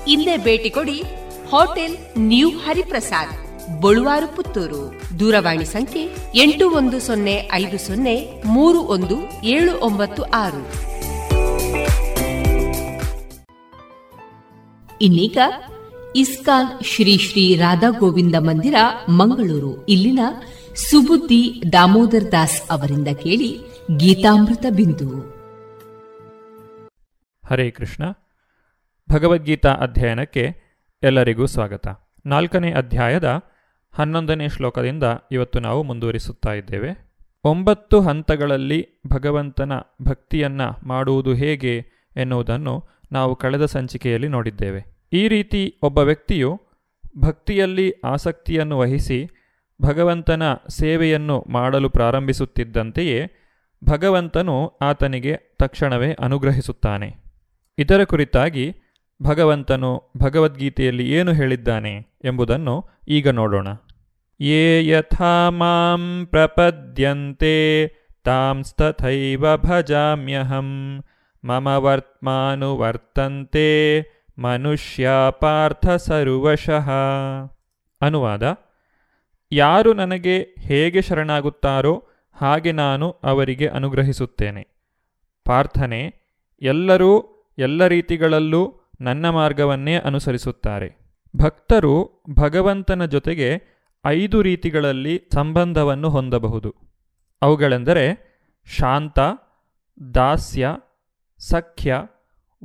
ಇಲ್ಲೇ 0.08 0.38
ಭೇಟಿ 0.38 0.70
ಕೊಡಿ 0.70 1.02
ಹೋಟೆಲ್ 1.50 1.98
ನ್ಯೂ 2.18 2.50
ಹರಿಪ್ರಸಾದ್. 2.50 3.53
ಬಳುವಾರು 3.82 4.36
ಪುತ್ತೂರು. 4.36 5.02
ದೂರವಾಣಿ 5.20 5.66
ಸಂಖ್ಯೆ 5.66 6.10
ಎಂಟು 6.36 6.72
ಒಂದು 6.72 7.00
ಸೊನ್ನೆ 7.00 7.50
ಐದು 7.54 7.78
ಸೊನ್ನೆ 7.78 8.44
ಮೂರು 8.46 8.80
ಒಂದು 8.80 9.46
ಏಳು 9.46 9.80
ಒಂಬತ್ತು 9.80 10.24
ಆರು. 10.24 10.94
ಇನ್ನೀಗ 15.02 15.38
ಇಸ್ಕಾನ್ 16.16 16.84
ಶ್ರೀ 16.84 17.18
ಶ್ರೀ 17.18 17.56
ರಾಧಾ 17.56 17.90
ಗೋವಿಂದ 17.90 18.36
ಮಂದಿರ, 18.40 18.76
ಮಂಗಳೂರು. 19.10 19.86
ಇಲ್ಲಿನ 19.86 20.20
ಸುಬುದ್ದಿ 20.76 21.64
ದಾಮೋದರ್ 21.74 22.32
ದಾಸ್ 22.32 22.62
ಅವರಿಂದ 22.72 23.08
ಕೇಳಿ 23.08 23.60
ಗೀತಾಮೃತ 23.98 24.66
ಬಿಂದು. 24.76 25.08
ಹರೇ 27.50 27.72
ಕೃಷ್ಣ. 27.72 28.04
ಭಗವದ್ಗೀತಾ 29.12 29.70
ಅಧ್ಯಯನಕ್ಕೆ 29.70 30.56
ಎಲ್ಲರಿಗೂ 31.04 31.46
ಸ್ವಾಗತ. 31.46 31.88
ನಾಲ್ಕನೇ 32.26 32.72
ಅಧ್ಯಾಯದ 32.72 33.44
ಹನ್ನೊಂದನೇ 33.94 34.50
ಶ್ಲೋಕದಿಂದ 34.50 35.04
ಇವತ್ತು 35.32 35.60
ನಾವು 35.60 35.84
ಮುಂದುವರಿಸುತ್ತಾ 35.84 36.54
ಇದ್ದೇವೆ. 36.54 37.14
ಒಂಬತ್ತು 37.44 38.02
ಹಂತಗಳಲ್ಲಿ 38.02 38.88
ಭಗವಂತನ 39.08 39.72
ಭಕ್ತಿಯನ್ನ 40.02 40.62
ಮಾಡುವುದು 40.84 41.34
ಹೇಗೆ 41.34 41.86
ಎನ್ನುವುದನ್ನು 42.18 42.84
ನಾವು 43.12 43.36
ಕಳೆದ 43.36 43.66
ಸಂಚಿಕೆಯಲ್ಲಿ 43.66 44.28
ನೋಡಿದ್ದೇವೆ. 44.28 45.08
ಈ 45.14 45.28
ರೀತಿ 45.28 45.76
ಒಬ್ಬ 45.82 45.98
ವ್ಯಕ್ತಿಯು 45.98 46.62
ಭಕ್ತಿಯಲ್ಲಿ 47.18 47.94
ಆಸಕ್ತಿಯನ್ನು 48.06 48.80
ವಹಿಸಿ 48.80 49.28
ಭಗವಂತನ 49.82 50.44
ಸೇವೆಯನ್ನು 50.70 51.46
ಮಾಡಲು 51.50 51.90
ಪ್ರಾರಂಭಿಸುತ್ತಿದ್ದಂತೆಯೇ 51.90 53.32
ಭಗವಂತನು 53.90 54.68
ಆತನಿಗೆ 54.68 55.38
ತಕ್ಷಣವೇ 55.60 56.14
ಅನುಗ್ರಹಿಸುತ್ತಾನೆ. 56.14 57.16
ಇದರ 57.78 58.04
ಕುರಿತಾಗಿ 58.04 58.76
ಭಗವಂತನು 59.22 60.04
ಭಗವದ್ಗೀತೆಯಲ್ಲಿ 60.18 61.12
ಏನು 61.12 61.34
ಹೇಳಿದ್ದಾನೆ 61.34 61.94
ಎಂಬುದನ್ನು 62.24 62.90
ಈಗ 63.08 63.30
ನೋಡೋಣ. 63.30 63.68
ಯೇ 64.40 64.88
ಯಥಾ 64.88 65.50
ಮಾಂ 65.50 66.28
ಪ್ರಪದ್ಯಂತೆ 66.30 67.54
ತಾಂಸ್ತಥೈವ 68.24 69.58
ಭಜಾಮ್ಯಹಂ, 69.58 70.68
ಮಮ 71.44 71.68
ವರ್ತಂತೆ, 72.78 73.68
ಮನುಷ್ಯ 74.38 75.10
ಪಾರ್ಥ 75.40 75.90
ಸರ್ವಶಃ. 75.90 76.90
ಅನುವಾದ, 78.02 78.44
ಯಾರು 79.52 79.94
ನನಗೆ 79.94 80.36
ಹೇಗೆ 80.60 81.02
ಶರಣಾಗುತ್ತಾರೋ 81.02 82.08
ಹಾಗೆ 82.34 82.72
ನಾನು 82.72 83.10
ಅವರಿಗೆ 83.24 83.68
ಅನುಗ್ರಹಿಸುತ್ತೇನೆ. 83.68 84.68
ಪಾರ್ಥನೆ, 85.46 86.02
ಎಲ್ಲರೂ 86.62 87.12
ಎಲ್ಲ 87.58 87.88
ರೀತಿಗಳಲ್ಲೂ 87.88 88.64
ನನ್ನ 89.02 89.30
ಮಾರ್ಗವನ್ನೇ 89.30 89.96
ಅನುಸರಿಸುತ್ತಾರೆ. 89.96 91.04
ಭಕ್ತರು 91.36 92.24
ಭಗವಂತನ 92.40 93.06
ಜೊತೆಗೆ 93.06 93.74
ಐದು 94.06 94.42
ರೀತಿಗಳಲ್ಲಿ 94.42 95.30
ಸಂಬಂಧವನ್ನು 95.34 96.10
ಹೊಂದಬಹುದು. 96.10 96.76
ಅವುಗಳೆಂದರೆ 97.42 98.34
ಶಾಂತ, 98.66 99.20
ದಾಸ್ಯ, 100.14 100.68
ಸಖ್ಯ, 101.38 101.96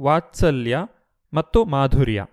ವಾತ್ಸಲ್ಯ 0.00 0.78
ಮತ್ತು 1.34 1.64
ಮಾಧುರ್ಯ. 1.64 2.26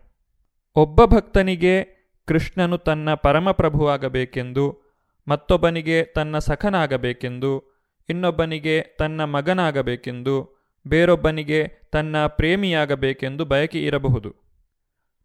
ಒಬ್ಬ 0.75 1.05
ಭಕ್ತನಿಗೆ 1.05 1.83
ಕೃಷ್ಣನು 2.27 2.77
ತನ್ನ 2.77 3.13
ಪರಮಪ್ರಭುವಾಗಬೇಕೆಂದು, 3.13 4.81
ಮತ್ತೊಬ್ಬನಿಗೆ 5.27 6.03
ತನ್ನ 6.03 6.37
ಸಖನಾಗಬೇಕೆಂದು, 6.37 7.75
ಇನ್ನೊಬ್ಬನಿಗೆ 8.09 8.81
ತನ್ನ 8.81 9.23
ಮಗನಾಗಬೇಕೆಂದು 9.23 10.54
ಬೇರೊಬ್ಬನಿಗೆ 10.87 11.67
ತನ್ನ 11.91 12.25
ಪ್ರೇಮಿಯಾಗಬೇಕೆಂದು 12.27 13.45
ಬಯಕೆ 13.45 13.85
ಇರಬಹುದು. 13.85 14.45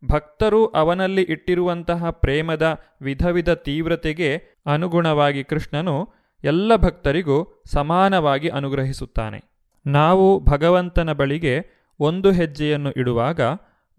ಭಕ್ತರು 0.04 0.66
ಅವನಲ್ಲಿ 0.66 1.22
ಇಟ್ಟಿರುವಂತಹ 1.22 2.10
ಪ್ರೇಮದ 2.10 2.78
ವಿಧವಿಧ 3.02 3.26
ವಿಧ 3.26 3.50
ತೀವ್ರತೆಗೆ 3.50 4.42
ಅನುಗುಣವಾಗಿ 4.66 5.44
ಕೃಷ್ಣನು 5.44 6.08
ಎಲ್ಲ 6.44 6.76
ಭಕ್ತರಿಗೂ 6.76 7.62
ಸಮಾನವಾಗಿ 7.66 8.48
ಅನುಗ್ರಹಿಸುತ್ತಾನೆ. 8.48 9.44
ನಾವು 9.86 10.44
ಭಗವಂತನ 10.44 11.12
ಬಳಿಗೆ 11.12 11.80
ಒಂದು 12.00 12.32
ಹೆಜ್ಜೆಯನ್ನು 12.32 12.92
ಇಡುವಾಗ 12.92 13.40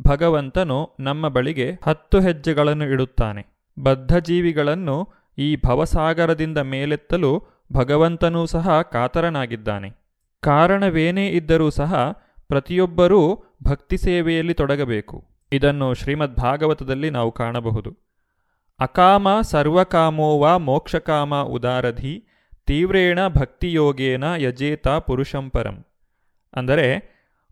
ಭಗವಂತನು 0.07 0.89
ನಮ್ಮ 0.99 1.28
ಬಳಿಗೆ 1.28 1.72
ಹತ್ತು 1.86 2.20
ಹೆಜ್ಜೆಗಳನ್ನು 2.20 2.86
ಇಡುತ್ತಾನೆ. 2.86 3.45
ಬದ್ಧಜೀವಿಗಳನ್ನು 3.80 5.14
ಈ 5.38 5.55
ಭವಸಾಗರದಿಂದ 5.66 6.57
ಮೇಲೆತ್ತಲು 6.57 7.43
ಭಗವಂತನೂ 7.74 8.45
ಸಹ 8.45 8.82
ಕಾತರನಾಗಿದ್ದಾನೆ. 8.82 10.01
ಕಾರಣವೇನೇ 10.42 11.30
ಇದ್ದರೂ 11.30 11.70
ಸಹ 11.70 11.94
ಪ್ರತಿಯೊಬ್ಬರೂ 12.48 13.44
ಭಕ್ತಿ 13.64 13.98
ಸೇವೆಯಲ್ಲಿ 13.98 14.54
ತೊಡಗಬೇಕು. 14.54 15.24
ಇದನ್ನು 15.52 15.94
ಶ್ರೀಮದ್ 15.94 16.36
ಭಾಗವತದಲ್ಲಿ 16.36 17.10
ನಾವು 17.10 17.32
ಕಾಣಬಹುದು. 17.32 17.98
ಅಕಾಮ 18.80 19.28
ಸರ್ವಕಾಮೋವಾ 19.42 20.58
ಮೋಕ್ಷಕಾಮ 20.58 21.36
ಉದಾರಧಿ 21.36 22.26
ತೀವ್ರೇಣ 22.66 23.28
ಭಕ್ತಿಯೋಗೇನ 23.28 24.24
ಯಜೇತ 24.38 24.88
ಪುರುಷಂಪರಂ 24.88 25.86
ಅಂದರೆ, 26.54 26.88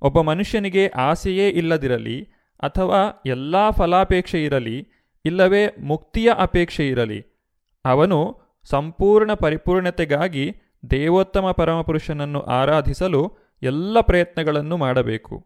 ಒಬ್ಬ 0.01 0.21
ಮನುಷ್ಯನಿಗೆ 0.21 0.87
ಆಸೆಯೇ 0.87 1.49
ಇಲ್ಲದಿರಲಿ 1.49 2.23
ಅಥವಾ 2.59 3.23
ಎಲ್ಲ 3.25 3.69
ಫಲಾಪೇಕ್ಷೆ 3.69 4.43
ಇರಲಿ, 4.43 4.87
ಇಲ್ಲವೇ 5.25 5.75
ಮುಕ್ತಿಯ 5.83 6.31
ಅಪೇಕ್ಷೆ 6.37 6.87
ಇರಲಿ, 6.87 7.19
ಅವನು 7.85 8.37
ಸಂಪೂರ್ಣ 8.63 9.33
ಪರಿಪೂರ್ಣತೆಗಾಗಿ 9.33 10.55
ದೇವೋತ್ತಮ 10.91 11.51
ಪರಮಪುರುಷನನ್ನು 11.51 12.41
ಆರಾಧಿಸಲು 12.41 13.37
ಎಲ್ಲ 13.63 13.99
ಪ್ರಯತ್ನಗಳನ್ನು 14.01 14.77
ಮಾಡಬೇಕು. 14.77 15.45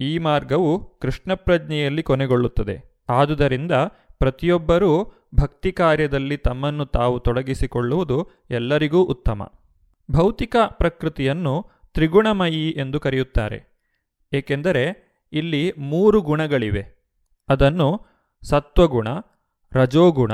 ಈ 0.00 0.18
ಮಾರ್ಗವು 0.18 0.98
ಕೃಷ್ಣ 0.98 1.34
ಪ್ರಜ್ಞೆಯಲ್ಲಿ 1.34 2.02
ಕೊನೆಗೊಳ್ಳುತ್ತದೆ. 2.02 3.04
ಆದುದರಿಂದ 3.08 3.72
ಪ್ರತಿಯೊಬ್ಬರೂ 4.18 5.12
ಭಕ್ತಿ 5.34 5.72
ಕಾರ್ಯದಲ್ಲಿ 5.72 6.36
ತಮ್ಮನ್ನು 6.36 6.86
ತಾವು 6.86 7.20
ತೊಡಗಿಸಿಕೊಳ್ಳುವುದು 7.20 8.28
ಎಲ್ಲರಿಗೂ 8.50 9.02
ಉತ್ತಮ. 9.02 9.52
ಭೌತಿಕ 10.10 10.56
ಪ್ರಕೃತಿಯನ್ನು 10.68 11.66
ತ್ರಿಗುಣಮಯಿ 11.92 12.70
ಎಂದು 12.70 13.00
ಕರೆಯುತ್ತಾರೆ. 13.00 13.76
ಏಕೆಂದರೆ 14.32 15.06
ಇಲ್ಲಿ 15.32 15.72
ಮೂರು 15.78 16.20
ಗುಣಗಳಿವೆ. 16.20 17.12
ಅದನ್ನು 17.48 18.06
ಸತ್ವಗುಣ, 18.42 19.08
ರಜೋಗುಣ 19.72 20.32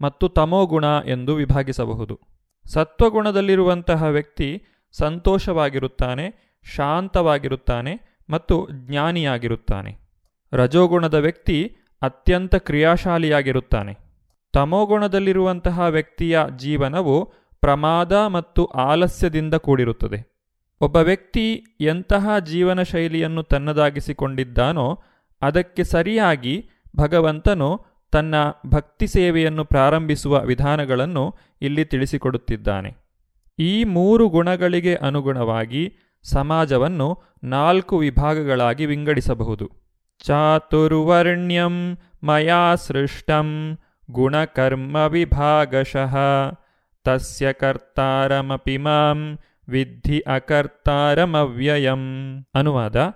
ಮತ್ತು 0.00 0.28
ತಮೋಗುಣ 0.28 0.84
ಎಂದು 1.06 1.34
ವಿಭಾಗಿಸಬಹುದು. 1.34 2.33
ಸತ್ವಗುಣದಲ್ಲಿರುವಂತಹ 2.66 4.02
ವ್ಯಕ್ತಿ 4.02 4.62
ಸಂತೋಷವಾಗಿರುತ್ತಾನೆ, 4.92 6.58
ಶಾಂತವಾಗಿರುತ್ತಾನೆ 6.76 8.22
ಮತ್ತು 8.30 8.68
ಜ್ಞಾನಿಯಾಗಿರುತ್ತಾನೆ. 8.72 9.98
ರಜೋಗುಣದ 10.52 11.14
ವ್ಯಕ್ತಿ 11.14 11.76
ಅತ್ಯಂತ 12.02 12.54
ಕ್ರಿಯಾಶಾಲಿಯಾಗಿರುತ್ತಾನೆ. 12.54 13.96
ತಮೋಗುಣದಲ್ಲಿರುವಂತಹ 14.52 15.80
ವ್ಯಕ್ತಿಯ 15.80 16.40
ಜೀವನವು 16.56 17.24
ಪ್ರಮಾದ 17.60 18.12
ಮತ್ತು 18.12 18.64
ಆಲಸ್ಯದಿಂದ 18.64 19.54
ಕೂಡಿರುತ್ತದೆ. 19.54 20.34
ಒಬ್ಬ 20.80 20.96
ವ್ಯಕ್ತಿ 20.96 21.64
ಎಂತಹ 21.80 22.38
ಜೀವನ 22.38 22.82
ಶೈಲಿಯನ್ನು 22.82 23.42
ತನ್ನದಾಗಿಸಿಕೊಂಡಿದ್ದಾನೋ, 23.42 25.02
ಅದಕ್ಕೆ 25.42 25.84
ಸರಿಯಾಗಿ 25.84 26.70
ಭಗವಂತನು 26.96 27.93
ತನ್ನ 28.14 28.34
ಭಕ್ತಿ 28.66 29.06
ಸೇವೆಯನ್ನು 29.06 29.64
ಪ್ರಾರಂಭಿಸುವ 29.64 30.40
ವಿಧಾನಗಳನ್ನು 30.40 31.38
ಇಲ್ಲಿ 31.62 31.84
ತಿಳಿಸಿಕೊಡುತ್ತಿದ್ದಾನೆ. 31.84 32.96
ಈ 33.58 33.84
ಮೂರು 33.84 34.28
ಗುಣಗಳಿಗೆ 34.28 34.94
ಅನುಗುಣವಾಗಿ 34.94 35.96
ಸಮಾಜವನ್ನು 36.22 37.22
ನಾಲ್ಕು 37.44 37.98
ವಿಭಾಗಗಳಾಗಿ 37.98 38.86
ವಿಂಗಡಿಸಬಹುದು. 38.86 39.70
ಚಾತುರ್ವರ್ಣ್ಯಂ 40.24 41.98
ಮಯಾ 42.22 42.74
ಸೃಷ್ಟಂ 42.74 43.78
ಗುಣಕರ್ಮ 44.10 44.96
ವಿಭಾಗಶಃ 44.96 46.16
ತಸ್ಯ 47.04 47.52
ಕರ್ತಾರಮಪಿ 47.52 48.76
ಮಾಂ 48.76 49.38
ವಿದ್ಧಿ 49.68 50.20
ಅಕರ್ತಾರಮವ್ಯಯಂ. 50.20 52.00
ಅನುವಾದ, 52.54 53.12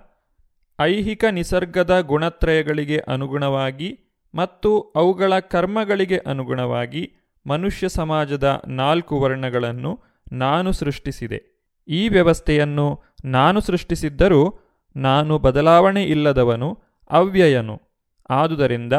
ಐಹಿಕ 0.81 1.25
ನಿಸರ್ಗದ 1.31 1.99
ಗುಣತ್ರಯಗಳಿಗೆ 1.99 2.97
ಅನುಗುಣವಾಗಿ 2.97 3.99
ಮತ್ತು 4.35 4.81
ಅವುಗಳ 4.81 5.39
ಕರ್ಮಗಳಿಗೆ 5.39 6.17
ಅನುಗುಣವಾಗಿ 6.17 7.13
ಮನುಷ್ಯ 7.47 7.89
ಸಮಾಜದ 7.89 8.63
ನಾಲ್ಕು 8.67 9.21
ವರ್ಣಗಳನ್ನು 9.21 9.99
ನಾನು 10.31 10.71
ಸೃಷ್ಟಿಸಿದೆ. 10.71 11.59
ಈ 11.87 12.09
ವ್ಯವಸ್ಥೆಯನ್ನು 12.09 13.03
ನಾನು 13.25 13.61
ಸೃಷ್ಟಿಸಿದ್ದರೂ 13.61 14.59
ನಾನು 14.95 15.37
ಬದಲಾವಣೆ 15.37 16.03
ಇಲ್ಲದವನು, 16.03 16.83
ಅವ್ಯಯನು. 17.09 17.81
ಆದುದರಿಂದ 18.29 18.93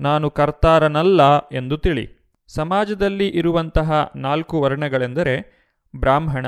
ನಾನು 0.00 0.30
ಕರ್ತಾರನಲ್ಲ 0.30 1.38
ಎಂದು 1.38 1.78
ತಿಳಿ. 1.78 2.24
ಸಮಾಜದಲ್ಲಿ 2.48 3.28
ಇರುವಂತಹ 3.28 4.12
ನಾಲ್ಕು 4.16 4.60
ವರ್ಣಗಳೆಂದರೆ 4.60 5.64
ಬ್ರಾಹ್ಮಣ, 5.96 6.46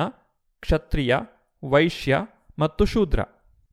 ಕ್ಷತ್ರಿಯ, 0.61 1.17
ವೈಶ್ಯ 1.65 2.19
ಮತ್ತು 2.59 2.85
ಶೂದ್ರ. 2.85 3.21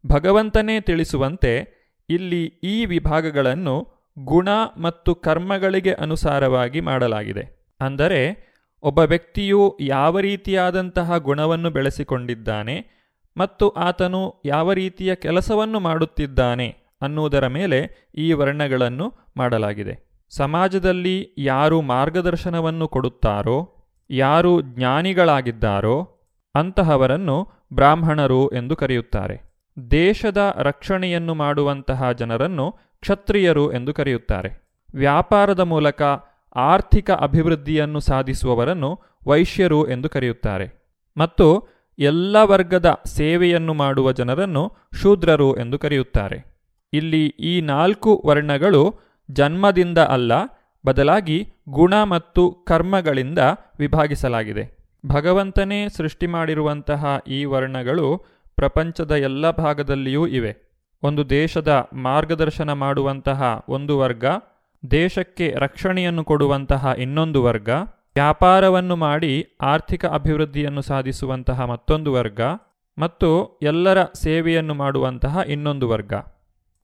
ಭಗವಂತನೇ 0.08 0.82
ತಿಳಿಸುವಂತೆ 0.82 1.84
ಇಲ್ಲಿ 2.10 2.46
ಈ 2.46 2.86
ವಿಭಾಗಗಳನ್ನು 2.86 3.93
ಗುಣ 4.20 4.50
ಮತ್ತು 4.78 5.16
ಕರ್ಮಗಳಿಗೆ 5.16 5.94
ಅನುಸಾರವಾಗಿ 5.94 6.82
ಮಾಡಲಾಗಿದೆ. 6.82 7.74
ಅಂದರೆ, 7.82 8.54
ಒಬ್ಬ 8.84 9.00
ವ್ಯಕ್ತಿಯು 9.00 9.78
ಯಾವ 9.80 10.20
ರೀತಿಯಾದಂತಹ 10.20 11.18
ಗುಣವನ್ನು 11.18 11.70
ಬೆಳೆಸಿಕೊಂಡಿದ್ದಾನೆ 11.70 13.04
ಮತ್ತು 13.38 13.70
ಆತನು 13.70 14.42
ಯಾವ 14.46 14.74
ರೀತಿಯ 14.74 15.16
ಕೆಲಸವನ್ನು 15.16 15.80
ಮಾಡುತ್ತಿದ್ದಾನೆ 15.80 16.76
ಅನ್ನುವುದರ 17.02 17.48
ಮೇಲೆ 17.48 18.10
ಈ 18.16 18.34
ವರ್ಣಗಳನ್ನು 18.34 19.14
ಮಾಡಲಾಗಿದೆ. 19.38 20.24
ಸಮಾಜದಲ್ಲಿ 20.30 21.30
ಯಾರು 21.38 21.82
ಮಾರ್ಗದರ್ಶನವನ್ನು 21.82 22.88
ಕೊಡುತ್ತಾರೋ, 22.88 23.86
ಯಾರು 24.10 24.62
ಜ್ಞಾನಿಗಳಾಗಿದ್ದಾರೋ, 24.62 26.10
ಅಂತಹವರನ್ನು 26.56 27.48
ಬ್ರಾಹ್ಮಣರು 27.74 28.50
ಎಂದು 28.50 28.76
ಕರೆಯುತ್ತಾರೆ. 28.76 29.54
ದೇಶದ 29.92 30.56
ರಕ್ಷಣೆಯನ್ನು 30.60 31.34
ಮಾಡುವಂತಹ 31.34 32.12
ಜನರನ್ನು 32.12 32.78
ಕ್ಷತ್ರಿಯರು 33.04 33.74
ಎಂದು 33.74 33.94
ಕರೆಯುತ್ತಾರೆ. 33.94 34.50
ವ್ಯಾಪಾರದ 34.96 35.60
ಮೂಲಕ 35.60 36.02
ಆರ್ಥಿಕ 36.56 37.12
ಅಭಿವೃದ್ಧಿಯನ್ನು 37.12 38.00
ಸಾಧಿಸುವವರನ್ನು 38.00 38.92
ವೈಶ್ಯರು 39.28 39.90
ಎಂದು 39.90 40.10
ಕರೆಯುತ್ತಾರೆ. 40.10 40.68
ಮತ್ತು 41.18 41.48
ಎಲ್ಲ 42.00 42.38
ವರ್ಗದ 42.44 42.90
ಸೇವೆಯನ್ನು 43.06 43.74
ಮಾಡುವ 43.74 44.12
ಜನರನ್ನು 44.12 44.64
ಶೂದ್ರರು 45.02 45.56
ಎಂದು 45.60 45.80
ಕರೆಯುತ್ತಾರೆ. 45.80 46.38
ಇಲ್ಲಿ 46.94 47.26
ಈ 47.26 47.62
ನಾಲ್ಕು 47.62 48.24
ವರ್ಣಗಳು 48.26 48.82
ಜನ್ಮದಿಂದ 49.32 49.98
ಅಲ್ಲ, 49.98 50.32
ಬದಲಾಗಿ 50.86 51.38
ಗುಣ 51.70 51.94
ಮತ್ತು 52.04 52.52
ಕರ್ಮಗಳಿಂದ 52.68 53.40
ವಿಭಾಗಿಸಲಾಗಿದೆ. 53.80 54.64
ಭಗವಂತನೇ 55.06 55.90
ಸೃಷ್ಟಿ 55.90 56.28
ಮಾಡಿರುವಂತಹ 56.28 57.06
ಈ 57.28 57.46
ವರ್ಣಗಳು 57.46 58.08
ಪ್ರಪಂಚದ 58.56 59.12
ಎಲ್ಲ 59.12 59.50
ಭಾಗದಲ್ಲಿಯೂ 59.52 60.28
ಇವೆ. 60.28 60.63
ಒಂದು 61.04 61.30
ದೇಶದ 61.30 61.90
ಮಾರ್ಗದರ್ಶನ 61.94 62.74
ಮಾಡುವಂತಹ 62.74 63.66
ಒಂದು 63.70 64.00
ವರ್ಗ, 64.00 64.26
ದೇಶಕ್ಕೆ 64.92 65.54
ರಕ್ಷಣೆಯನ್ನು 65.58 66.24
ಕೊಡುವಂತಹ 66.24 66.94
ಇನ್ನೊಂದು 66.98 67.44
ವರ್ಗ, 67.44 67.70
ವ್ಯಾಪಾರವನ್ನು 68.16 68.96
ಮಾಡಿ 68.96 69.48
ಆರ್ಥಿಕ 69.62 70.06
ಅಭಿವೃದ್ಧಿಯನ್ನು 70.06 70.82
ಸಾಧಿಸುವಂತಹ 70.82 71.62
ಮತ್ತೊಂದು 71.62 72.14
ವರ್ಗ 72.14 72.42
ಮತ್ತು 72.98 73.60
ಎಲ್ಲರ 73.62 74.04
ಸೇವೆಯನ್ನು 74.04 74.74
ಮಾಡುವಂತಹ 74.74 75.40
ಇನ್ನೊಂದು 75.48 75.90
ವರ್ಗ. 75.90 76.14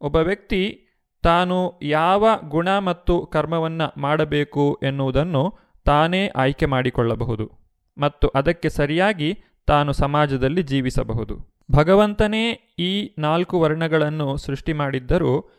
ಒಬ್ಬ 0.01 0.15
ವ್ಯಕ್ತಿ 0.15 0.85
ತಾನು 1.23 1.79
ಯಾವ 1.81 2.27
ಗುಣ 2.49 2.77
ಮತ್ತು 2.79 3.25
ಕರ್ಮವನ್ನು 3.25 4.01
ಮಾಡಬೇಕು 4.01 4.79
ಎನ್ನುವುದನ್ನು 4.83 5.55
ತಾನೇ 5.85 6.27
ಆಯ್ಕೆ 6.27 6.65
ಮಾಡಿಕೊಳ್ಳಬಹುದು 6.65 7.51
ಮತ್ತು 7.97 8.27
ಅದಕ್ಕೆ 8.27 8.69
ಸರಿಯಾಗಿ 8.69 9.39
ತಾನು 9.67 9.93
ಸಮಾಜದಲ್ಲಿ 9.93 10.63
ಜೀವಿಸಬಹುದು. 10.63 11.58
ಭಗವಂತನೇ 11.71 12.51
ಈ 12.79 13.11
ನಾಲ್ಕು 13.17 13.59
ವರ್ಣಗಳನ್ನು 13.59 14.37
ಸೃಷ್ಟಿ 14.37 14.73
ಮಾಡಿದ್ದರೂ 14.73 15.49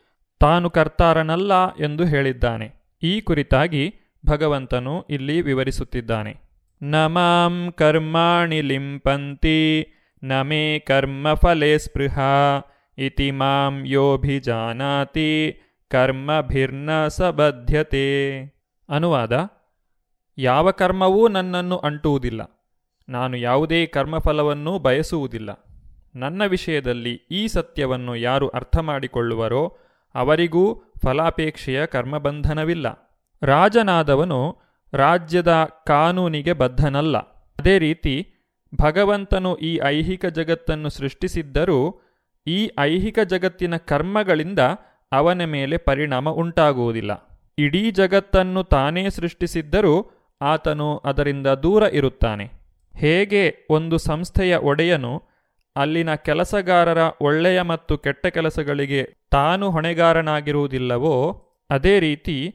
ತಾನು 0.40 0.70
ಕರ್ತಾರನಲ್ಲ 0.70 1.74
ಎಂದು 1.74 2.04
ಹೇಳಿದ್ದಾನೆ. 2.04 2.98
ಈ 3.02 3.20
ಕುರಿತಾಗಿ 3.20 3.94
ಭಗವಂತನು 4.26 5.02
ಇಲ್ಲಿ 5.02 5.40
ವಿವರಿಸುತ್ತಿದ್ದಾನೆ. 5.40 6.36
ನಮಾಂ 6.82 7.74
ಕರ್ಮಾಣಿ 7.76 8.60
ಲಿಂಪಂತಿ, 8.60 9.86
ನಮೇ 10.22 10.78
ಕರ್ಮಫಲೆ 10.78 11.78
ಸ್ಪೃಹ, 11.78 12.18
ಇತಿ 12.98 13.30
ಮಾಂ 13.30 13.82
ಯೋಭಿಜಾನಾತಿ, 13.86 15.60
ಕರ್ಮಭಿರ್ನ 15.88 17.08
ಸಬದ್ಧತೆ 17.08 18.40
ಅನುವಾದ, 18.88 19.48
ಯಾವ 20.38 20.70
ಕರ್ಮವೂ 20.70 21.28
ನನ್ನನ್ನು 21.28 21.76
ಅಂಟುವುದಿಲ್ಲ. 21.76 22.68
ನಾನು 23.08 23.36
ಯಾವುದೇ 23.36 23.86
ಕರ್ಮಫಲವನ್ನು 23.86 24.78
ಬಯಸುವುದಿಲ್ಲ. 24.78 25.69
ನನ್ನ 26.14 26.44
ವಿಷಯದಲ್ಲಿ 26.44 27.14
ಈ 27.30 27.48
ಸತ್ಯವನ್ನು 27.48 28.16
ಯಾರು 28.16 28.48
ಅರ್ಥ 28.48 28.78
ಮಾಡಿಕೊಳ್ಳುವರೋ 28.78 29.78
ಅವರಿಗೂ 30.14 30.82
ಫಲಾಪೇಕ್ಷೆಯ 31.04 31.86
ಕರ್ಮಬಂಧನವಿಲ್ಲ. 31.86 33.18
ರಾಜನಾದವನು 33.42 34.58
ರಾಜ್ಯದ 34.92 35.68
ಕಾನೂನಿಗೆ 35.86 36.52
ಬದ್ಧನಲ್ಲ. 36.52 37.18
ಅದೇ 37.58 37.78
ರೀತಿ 37.78 38.32
ಭಗವಂತನು 38.74 39.56
ಈ 39.56 39.80
ಐಹಿಕ 39.84 40.26
ಜಗತ್ತನ್ನು 40.26 40.88
ಸೃಷ್ಟಿಸಿದ್ದರೂ 40.88 42.00
ಈ 42.46 42.70
ಐಹಿಕ 42.78 43.18
ಜಗತ್ತಿನ 43.18 43.76
ಕರ್ಮಗಳಿಂದ 43.76 44.58
ಅವನ 45.12 45.44
ಮೇಲೆ 45.44 45.76
ಪರಿಣಾಮ 45.76 46.30
ಉಂಟಾಗುವುದಿಲ್ಲ. 46.30 47.40
ಇಡೀ 47.58 47.90
ಜಗತ್ತನ್ನು 47.90 48.64
ತಾನೇ 48.64 49.10
ಸೃಷ್ಟಿಸಿದ್ದರೂ 49.10 50.10
ಆತನು 50.42 50.96
ಅದರಿಂದ 50.96 51.46
ದೂರ 51.46 51.82
ಇರುತ್ತಾನೆ. 51.82 52.50
ಹೇಗೆ 52.96 53.66
ಒಂದು 53.70 53.98
ಸಂಸ್ಥೆಯ 53.98 54.56
ಒಡೆಯನು 54.56 55.29
ಅಲ್ಲಿನ 55.76 56.14
ಕೆಲಸಗಾರರ 56.14 56.98
ಒಳ್ಳೆಯ 57.20 57.62
ಮತ್ತು 57.62 57.98
ಕೆಟ್ಟ 57.98 58.26
ಕೆಲಸಗಳಿಗೆ 58.26 59.14
ತಾನು 59.30 59.70
ಹೊಣೆಗಾರನಾಗಿರುವುದಿಲ್ಲವೋ, 59.70 61.46
ಅದೇ 61.70 62.00
ರೀತಿ 62.00 62.54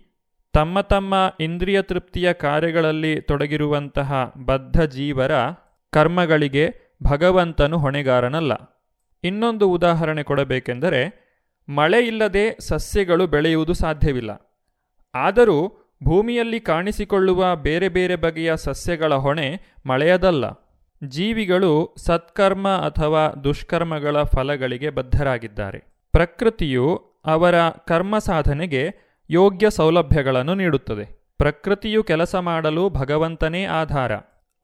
ತಮ್ಮ 0.54 0.82
ತಮ್ಮ 0.82 1.34
ಇಂದ್ರಿಯ 1.40 1.82
ತೃಪ್ತಿಯ 1.82 2.34
ಕಾರ್ಯಗಳಲ್ಲಿ 2.34 3.22
ತೊಡಗಿರುವಂತಹ 3.22 4.34
ಬದ್ಧ 4.46 4.82
ಜೀವರ 4.82 5.32
ಕರ್ಮಗಳಿಗೆ 5.92 6.96
ಭಗವಂತನು 7.04 7.78
ಹೊಣೆಗಾರನಲ್ಲ. 7.78 8.52
ಇನ್ನೊಂದು 9.24 9.72
ಉದಾಹರಣೆ 9.72 10.24
ಕೊಡಬೇಕೆಂದರೆ, 10.24 11.26
ಮಳೆ 11.70 12.08
ಇಲ್ಲದೆ 12.08 12.58
ಸಸ್ಯಗಳು 12.60 13.28
ಬೆಳೆಯುವುದು 13.28 13.74
ಸಾಧ್ಯವಿಲ್ಲ. 13.74 14.62
ಆದರೂ 15.16 15.78
ಭೂಮಿಯಲ್ಲಿ 16.04 16.60
ಕಾಣಿಸಿಕೊಳ್ಳುವ 16.60 17.56
ಬೇರೆ 17.56 17.90
ಬೇರೆ 17.90 18.16
ಬಗೆಯ 18.16 18.58
ಸಸ್ಯಗಳ 18.58 19.14
ಹೊಣೆ 19.14 19.60
ಮಳೆಯದಲ್ಲ. 19.86 20.65
ಜೀವಿಗಳು 21.04 21.96
ಸತ್ಕರ್ಮ 21.98 22.68
ಅಥವಾ 22.68 23.30
ದುಷ್ಕರ್ಮಗಳ 23.30 24.24
ಫಲಗಳಿಗೆ 24.24 24.90
ಬದ್ಧರಾಗಿದ್ದಾರೆ. 24.90 25.80
ಪ್ರಕೃತಿಯು 26.12 26.96
ಅವರ 27.26 27.56
ಕರ್ಮ 27.70 28.18
ಸಾಧನೆಗೆ 28.18 28.90
ಯೋಗ್ಯ 29.30 29.70
ಸೌಲಭ್ಯಗಳನ್ನು 29.70 30.56
ನೀಡುತ್ತದೆ. 30.56 31.34
ಪ್ರಕೃತಿಯು 31.38 32.04
ಕೆಲಸ 32.04 32.36
ಮಾಡಲು 32.36 32.90
ಭಗವಂತನೇ 32.90 33.66
ಆಧಾರ. 33.66 34.12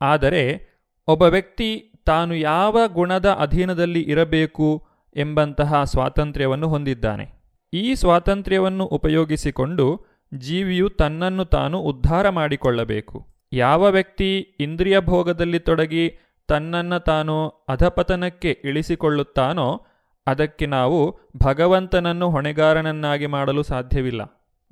ಆದರೆ 0.02 0.72
ಒಬ್ಬ 1.08 1.24
ವ್ಯಕ್ತಿ 1.24 1.94
ತಾನು 2.06 2.36
ಯಾವ 2.36 2.88
ಗುಣದ 2.88 3.30
ಅಧೀನದಲ್ಲಿ 3.30 4.02
ಇರಬೇಕು 4.02 4.88
ಎಂಬಂತಹ 5.16 5.84
ಸ್ವಾತಂತ್ರ್ಯವನ್ನು 5.84 6.68
ಹೊಂದಿದ್ದಾನೆ. 6.68 7.30
ಈ 7.74 7.96
ಸ್ವಾತಂತ್ರ್ಯವನ್ನು 7.96 8.86
ಉಪಯೋಗಿಸಿಕೊಂಡು 8.86 10.06
ಜೀವಿಯು 10.34 10.90
ತನ್ನನ್ನು 10.90 11.46
ತಾನು 11.46 11.80
ಉದ್ಧಾರ 11.80 12.30
ಮಾಡಿಕೊಳ್ಳಬೇಕು. 12.30 13.28
ಯಾವ 13.54 13.90
ವ್ಯಕ್ತಿ 13.90 14.40
ಇಂದ್ರಿಯ 14.60 15.00
ಭೋಗದಲ್ಲಿ 15.00 15.60
ತೊಡಗಿ 15.60 16.18
ತನ್ನನ್ನು 16.48 17.00
ತಾನು 17.00 17.48
ಅಧಪತನಕ್ಕೆ 17.48 18.62
ಇಳಿಸಿಕೊಳ್ಳುತ್ತಾನೋ 18.64 19.86
ಅದಕ್ಕೆ 20.28 20.66
ನಾವು 20.66 21.20
ಭಗವಂತನನ್ನು 21.38 22.30
ಹೊಣೆಗಾರನನ್ನಾಗಿ 22.30 23.26
ಮಾಡಲು 23.26 23.64
ಸಾಧ್ಯವಿಲ್ಲ. 23.64 24.22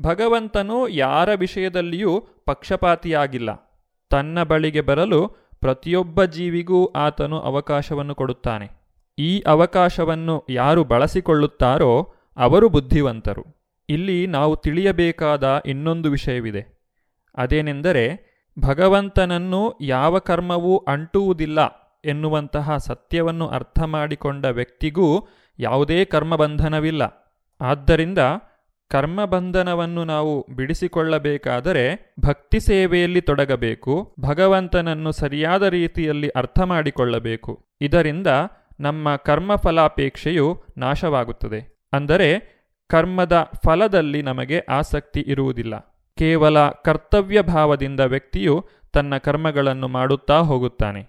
ಭಗವಂತನು 0.01 0.87
ಯಾರ 0.87 1.33
ವಿಷಯದಲ್ಲಿಯೂ 1.33 2.19
ಪಕ್ಷಪಾತಿಯಾಗಿಲ್ಲ. 2.45 3.79
ತನ್ನ 4.09 4.43
ಬಳಿಗೆ 4.43 4.81
ಬರಲು 4.81 5.27
ಪ್ರತಿಯೊಬ್ಬ 5.61 6.23
ಜೀವಿಗೂ 6.23 6.85
ಆತನು 6.85 7.39
ಅವಕಾಶವನ್ನು 7.39 8.15
ಕೊಡುತ್ತಾನೆ. 8.15 8.69
ಈ 9.19 9.41
ಅವಕಾಶವನ್ನು 9.41 10.45
ಯಾರು 10.49 10.83
ಬಳಸಿಕೊಳ್ಳುತ್ತಾರೋ 10.83 12.13
ಅವರು 12.37 12.69
ಬುದ್ಧಿವಂತರು. 12.69 13.43
ಇಲ್ಲಿ 13.89 14.27
ನಾವು 14.27 14.55
ತಿಳಿಯಬೇಕಾದ 14.55 15.61
ಇನ್ನೊಂದು 15.65 16.11
ವಿಷಯವಿದೆ. 16.11 16.79
ಅದೇನೆಂದರೆ 17.35 18.28
ಭಗವಂತನನ್ನು 18.59 19.77
ಯಾವ 19.81 20.19
ಕರ್ಮವೂ 20.19 20.77
ಅಂಟುವುದಿಲ್ಲ 20.77 21.59
ಎನ್ನುವಂತಹ 22.05 22.77
ಸತ್ಯವನ್ನು 22.77 23.47
ಅರ್ಥ 23.47 23.79
ಮಾಡಿಕೊಂಡ 23.81 24.45
ವ್ಯಕ್ತಿಗೂ 24.45 25.27
ಯಾವುದೇ 25.59 26.05
ಕರ್ಮಬಂಧನವಿಲ್ಲ. 26.05 27.03
ಆದ್ದರಿಂದ 27.61 28.17
ಕರ್ಮಬಂಧನವನ್ನು 28.91 30.03
ನಾವು 30.03 30.47
ಬಿಡಿಸಿಕೊಳ್ಳಬೇಕಾದರೆ 30.55 32.13
ಭಕ್ತಿ 32.19 32.59
ಸೇವೆಯಲ್ಲಿ 32.59 33.21
ತೊಡಗಬೇಕು, 33.21 34.15
ಭಗವಂತನನ್ನು 34.19 35.11
ಸರಿಯಾದ 35.11 35.63
ರೀತಿಯಲ್ಲಿ 35.63 36.29
ಅರ್ಥ 36.29 36.59
ಮಾಡಿಕೊಳ್ಳಬೇಕು. 36.59 37.65
ಇದರಿಂದ 37.81 38.27
ನಮ್ಮ 38.79 39.15
ಕರ್ಮಫಲಾಪೇಕ್ಷೆಯು 39.15 40.63
ನಾಶವಾಗುತ್ತದೆ. 40.77 41.89
ಅಂದರೆ 41.93 42.29
ಕರ್ಮದ 42.89 43.51
ಫಲದಲ್ಲಿ 43.65 44.21
ನಮಗೆ 44.21 44.59
ಆಸಕ್ತಿ 44.59 45.21
ಇರುವುದಿಲ್ಲ. 45.27 45.98
ಕೇವಲ 46.19 46.69
ಕರ್ತವ್ಯ 46.69 47.41
ಭಾವದಿಂದ 47.41 47.99
ವ್ಯಕ್ತಿಯು 47.99 48.69
ತನ್ನ 48.93 49.17
ಕರ್ಮಗಳನ್ನು 49.17 49.87
ಮಾಡುತ್ತಾ 49.87 50.37
ಹೋಗುತ್ತಾನೆ. 50.39 51.07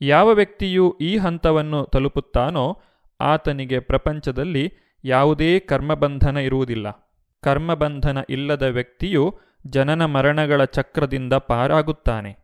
ಯಾವ 0.00 0.28
ವ್ಯಕ್ತಿಯು 0.28 0.98
ಈ 1.00 1.16
ಹಂತವನ್ನು 1.16 1.84
ತಲುಪುತ್ತಾನೋ 1.84 2.82
ಆತನಿಗೆ 3.20 3.80
ಪ್ರಪಂಚದಲ್ಲಿ 3.80 4.72
ಯಾವುದೇ 5.04 5.60
ಕರ್ಮಬಂಧನ 5.60 6.36
ಇರುವುದಿಲ್ಲ. 6.36 7.16
ಕರ್ಮಬಂಧನ 7.42 8.18
ಇಲ್ಲದ 8.30 8.62
ವ್ಯಕ್ತಿಯು 8.62 9.38
ಜನನ 9.66 10.04
ಮರಣಗಳ 10.04 10.64
ಚಕ್ರದಿಂದ 10.64 11.32
ಪಾರಾಗುತ್ತಾನೆ. 11.32 12.36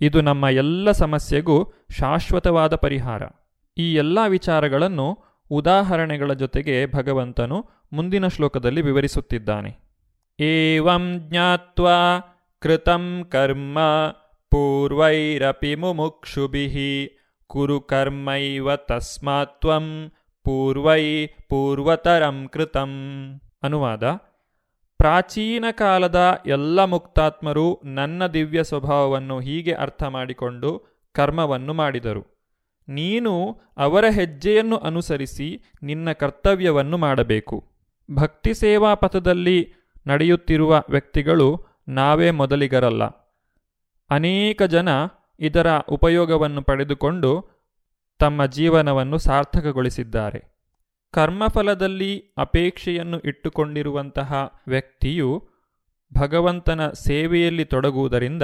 ಇದು 0.00 0.20
ನಮ್ಮ 0.20 0.44
ಎಲ್ಲ 0.44 0.90
ಸಮಸ್ಯೆಗೂ 0.90 1.72
ಶಾಶ್ವತವಾದ 2.00 2.74
ಪರಿಹಾರ. 2.74 3.22
ಈ 3.78 3.94
ಎಲ್ಲ 3.94 4.18
ವಿಚಾರಗಳನ್ನು 4.28 5.18
ಉದಾಹರಣೆಗಳ 5.50 6.32
ಜೊತೆಗೆ 6.32 6.86
ಭಗವಂತನು 6.86 7.66
ಮುಂದಿನ 7.92 8.28
ಶ್ಲೋಕದಲ್ಲಿ 8.28 8.82
ವಿವರಿಸುತ್ತಿದ್ದಾನೆ. 8.82 9.87
ಏವಂ 10.40 11.18
ಜ್ಞಾತ್ವಾ 11.18 12.18
ಕೃತಂ 12.60 13.24
ಕರ್ಮ 13.30 13.78
ಪೂರ್ವೈರಪಿ 14.50 15.74
ಮುಮುಕ್ಷುಭಿಃ 15.74 16.76
ಕುರು 17.46 17.80
ಕರ್ಮೈವ 17.80 18.76
ತಸ್ಮಾತ್ವಂ 18.76 20.12
ಪೂರ್ವೈ 20.44 21.26
ಪೂರ್ವತರಂ 21.26 22.48
ಕೃತಂ 22.52 22.92
ಅನುವಾದ 23.62 24.04
ಪ್ರಾಚೀನ 24.96 25.64
ಕಾಲದ 25.70 26.42
ಎಲ್ಲ 26.46 26.84
ಮುಕ್ತಾತ್ಮರು 26.84 27.80
ನನ್ನ 27.84 28.26
ದಿವ್ಯ 28.26 28.64
ಸ್ವಭಾವವನ್ನು 28.64 29.40
ಹೀಗೆ 29.40 29.72
ಅರ್ಥ 29.72 30.02
ಮಾಡಿಕೊಂಡು 30.02 30.70
ಕರ್ಮವನ್ನು 31.12 31.72
ಮಾಡಿದರು. 31.72 32.22
ನೀನು 32.88 33.60
ಅವರ 33.76 34.04
ಹೆಜ್ಜೆಯನ್ನು 34.10 34.76
ಅನುಸರಿಸಿ 34.76 35.62
ನಿನ್ನ 35.82 36.12
ಕರ್ತವ್ಯವನ್ನು 36.12 36.98
ಮಾಡಬೇಕು. 36.98 37.64
ಭಕ್ತಿ 38.14 38.54
ಸೇವಾ 38.54 38.94
ಪಥದಲ್ಲಿ 38.94 39.77
ನಡೆಯುತ್ತಿರುವ 40.08 40.82
ವ್ಯಕ್ತಿಗಳು 40.90 41.64
ನಾವೇ 41.88 42.30
ಮೊದಲಿಗರಲ್ಲ. 42.30 43.04
ಅನೇಕ 44.10 44.62
ಜನ 44.62 44.88
ಇದರ 45.40 45.66
ಉಪಯೋಗವನ್ನು 45.78 46.62
ಪಡೆದುಕೊಂಡು 46.62 47.44
ತಮ್ಮ 48.18 48.46
ಜೀವನವನ್ನು 48.46 49.18
ಸಾರ್ಥಕಗೊಳಿಸಿದ್ದಾರೆ. 49.18 50.58
ಕರ್ಮಫಲದಲ್ಲಿ 51.12 52.34
ಅಪೇಕ್ಷೆಯನ್ನು 52.38 53.18
ಇಟ್ಟುಕೊಂಡಿರುವಂತಹ 53.18 54.62
ವ್ಯಕ್ತಿಯು 54.68 55.48
ಭಗವಂತನ 56.18 56.88
ಸೇವೆಯಲ್ಲಿ 56.88 57.64
ತೊಡಗುವುದರಿಂದ 57.64 58.42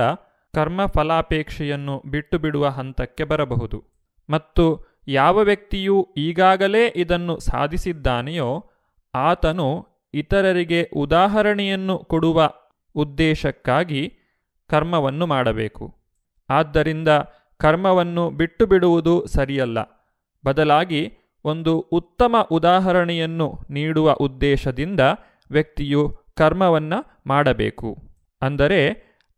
ಕರ್ಮಫಲಾಪೇಕ್ಷೆಯನ್ನು 0.55 2.03
ಬಿಟ್ಟು 2.07 2.39
ಬಿಡುವ 2.39 2.67
ಹಂತಕ್ಕೆ 2.67 3.25
ಬರಬಹುದು. 3.25 3.85
ಮತ್ತು 4.31 4.95
ಯಾವ 5.09 5.39
ವ್ಯಕ್ತಿಯು 5.39 6.09
ಈಗಾಗಲೇ 6.17 6.93
ಇದನ್ನು 6.97 7.39
ಸಾಧಿಸಿದ್ದಾನೆಯೋ, 7.39 8.71
ಆತನು 9.15 9.87
ಇತರರಿಗೆ 10.21 10.81
ಉದಾಹರಣೆಯನ್ನು 11.05 11.97
ಕೊಡುವ 12.13 12.39
ಉದ್ದೇಶಕ್ಕಾಗಿ 12.95 14.03
ಕರ್ಮವನ್ನು 14.71 15.27
ಮಾಡಬೇಕು. 15.27 15.85
ಆದ್ದರಿಂದ 16.51 17.09
ಕರ್ಮವನ್ನು 17.61 18.25
ಬಿಟ್ಟು 18.41 18.65
ಬಿಡುವುದು 18.67 19.15
ಸರಿಯಲ್ಲ. 19.27 19.79
ಬದಲಾಗಿ 20.45 21.03
ಒಂದು 21.45 21.73
ಉತ್ತಮ 21.99 22.37
ಉದಾಹರಣೆಯನ್ನು 22.51 23.49
ನೀಡುವ 23.71 24.13
ಉದ್ದೇಶದಿಂದ 24.27 25.01
ವ್ಯಕ್ತಿಯು 25.51 26.03
ಕರ್ಮವನ್ನು 26.41 26.99
ಮಾಡಬೇಕು. 27.27 27.91
ಅಂದರೆ 28.43 28.81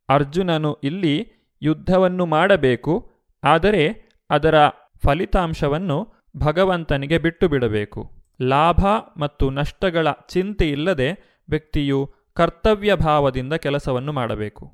ಅರ್ಜುನನು 0.08 0.72
ಇಲ್ಲಿ 0.88 1.14
ಯುದ್ಧವನ್ನು 1.62 2.24
ಮಾಡಬೇಕು, 2.26 2.94
ಆದರೆ 3.42 3.84
ಅದರ 4.30 4.56
ಫಲಿತಾಂಶವನ್ನು 5.04 5.98
ಭಗವಂತನಿಗೆ 6.38 7.18
ಬಿಟ್ಟು 7.18 7.46
ಬಿಡಬೇಕು 7.48 8.00
ಲಾಭ 8.42 8.86
ಮತ್ತು 9.16 9.50
ನಷ್ಟಗಳ 9.50 10.06
ಚಿಂತೆ 10.28 10.70
ಇಲ್ಲದೆ 10.70 11.40
ವ್ಯಕ್ತಿಯು 11.48 12.14
ಕರ್ತವ್ಯ 12.34 12.94
ಭಾವದಿಂದ 12.94 13.52
ಕೆಲಸವನ್ನು 13.52 14.12
ಮಾಡಬೇಕು. 14.12 14.72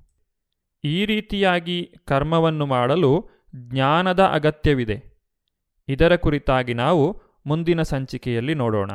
ಈ 0.84 1.06
ರೀತಿಯಾಗಿ 1.06 1.94
ಕರ್ಮವನ್ನು 2.04 2.66
ಮಾಡಲು 2.66 3.30
ಜ್ಞಾನದ 3.56 4.20
ಅಗತ್ಯವಿದೆ. 4.20 5.20
ಇದರ 5.88 6.16
ಕುರಿತಾಗಿ 6.16 6.74
ನಾವು 6.74 7.22
ಮುಂದಿನ 7.46 7.82
ಸಂಚಿಕೆಯಲ್ಲಿ 7.82 8.54
ನೋಡೋಣ. 8.54 8.90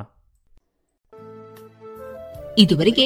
ಇದುವರೆಗೆ 2.57 3.05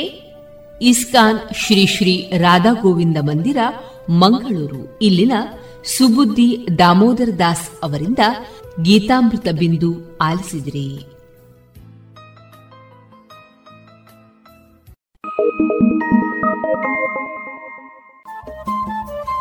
ಇಸ್ಕಾನ್ 0.82 1.39
ಶ್ರೀ 1.53 1.86
ಶ್ರೀ 1.86 2.32
ರಾಧಾ 2.38 2.74
ಗೋವಿಂದ 2.82 3.18
ಮಂದಿರ, 3.22 3.57
ಮಂಗಳೂರು. 4.09 4.99
ಇಲ್ಲಿನ 5.01 5.32
ಸುಬುದ್ದಿ 5.97 6.68
ದಾಮೋದರ 6.78 7.30
ದಾಸ್ 7.39 7.72
ಅವರಿಂದ 7.84 8.20
ಗೀತಾಮೃತ 8.82 9.47
ಬಿಂದು 9.59 10.18
ಆಲಿಸಿದಿರಿ. 10.18 11.20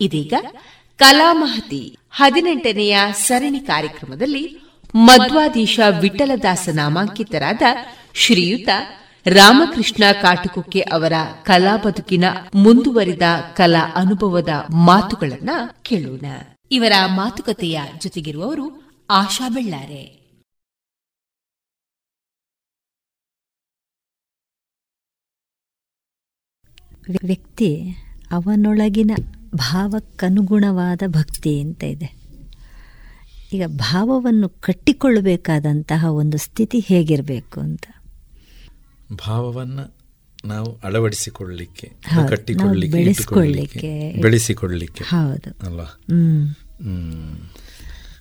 ಇದೀಗ 0.00 0.34
ಕಲಾಮಹತಿ 0.98 1.98
ಹದಿನೆಂಟನೆಯ 2.10 2.98
ಸರಣಿ 3.12 3.60
ಕಾರ್ಯಕ್ರಮದಲ್ಲಿ 3.60 4.58
ಮಧ್ವಾಧೀಶ 4.94 5.80
ವಿಠಲದಾಸ 6.00 6.68
ನಾಮಾಂಕಿತರಾದ 6.72 7.62
ಶ್ರೀಯುತ 8.14 8.68
ರಾಮಕೃಷ್ಣ 9.26 10.04
ಕಾಟುಕುಕ್ಕೆ 10.22 10.80
ಅವರ 10.80 11.12
ಕಲಾ 11.42 11.76
ಬದುಕಿನ 11.76 12.24
ಮುಂದುವರಿದ 12.54 13.22
ಕಲಾ 13.56 13.92
ಅನುಭವದ 13.94 14.48
ಮಾತುಗಳನ್ನ 14.86 15.50
ಕೇಳೋಣ. 15.82 16.26
ಇವರ 16.70 16.92
ಮಾತುಕತೆಯ 17.06 17.80
ಜೊತೆಗಿರುವವರು 17.98 18.66
ಆಶಾ 19.10 19.48
ಬೆಳ್ಳಾರೆ. 19.48 20.20
ವ್ಯಕ್ತಿ 27.26 27.90
ಅವನೊಳಗಿನ 28.30 29.10
ಭಾವಕ್ಕನುಗುಣವಾದ 29.54 31.02
ಭಕ್ತಿ 31.06 31.60
ಅಂತ 31.60 31.84
ಇದೆ. 31.84 32.20
ಈಗ 33.52 33.62
ಭಾವವನ್ನು 33.66 34.48
ಕಟ್ಟಿಕೊಳ್ಳಬೇಕಾದಂತಹ 34.48 36.04
ಒಂದು 36.04 36.38
ಸ್ಥಿತಿ 36.38 36.78
ಹೇಗಿರಬೇಕು 36.78 37.60
ಅಂತ? 37.60 37.82
ಭಾವವನ್ನು 39.26 39.94
ನಾವು 40.44 40.78
ಅಳವಡಿಸಿಕೊಳ್ಳಲಿಕ್ಕೆ 40.84 41.92
ಕಟ್ಟಿಕೊಳ್ಳಲಿಕ್ಕೆ 42.28 44.20
ಬೆಳೆಸಿಕೊಳ್ಳಲಿಕ್ಕೆ 44.20 45.04
ಹೌದು. 45.04 45.66
ಅಲ್ವಾ. 45.66 46.00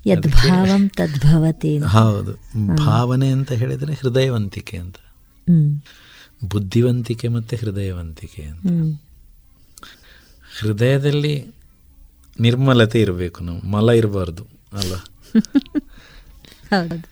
ಯದ್ಭಾವಂ 0.06 0.90
ತದ್ಭವತಿ 0.90 1.78
ಹೌದು. 1.78 2.34
ಭಾವನೆ 2.76 3.30
ಅಂತ 3.30 3.52
ಹೇಳಿದ್ರೆ 3.52 3.94
ಹೃದಯವಂತಿಕೆ 3.94 4.78
ಅಂತ. 4.78 4.96
ಹ್ಮ್. 4.98 5.82
ಬುದ್ಧಿವಂತಿಕೆ 6.50 7.28
ಮತ್ತೆ 7.28 7.56
ಹೃದಯವಂತಿಕೆ 7.56 8.44
ಅಂತ. 8.44 8.66
ಹೃದಯದಲ್ಲಿ 10.50 11.34
ನಿರ್ಮಲತೆ 12.40 13.00
ಇರಬೇಕು 13.02 13.40
ನಾವು 13.44 13.62
ಮಲ 13.68 13.90
ಇರಬಾರ್ದು 13.92 14.44
ಅಲ್ಲ? 14.74 14.94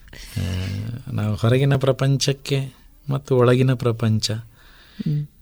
ನಾವು 1.12 1.34
ಹೊರಗಿನ 1.34 1.74
ಪ್ರಪಂಚಕ್ಕೆ 1.78 2.58
ಮತ್ತು 3.06 3.30
ಒಳಗಿನ 3.36 3.72
ಪ್ರಪಂಚ 3.76 4.26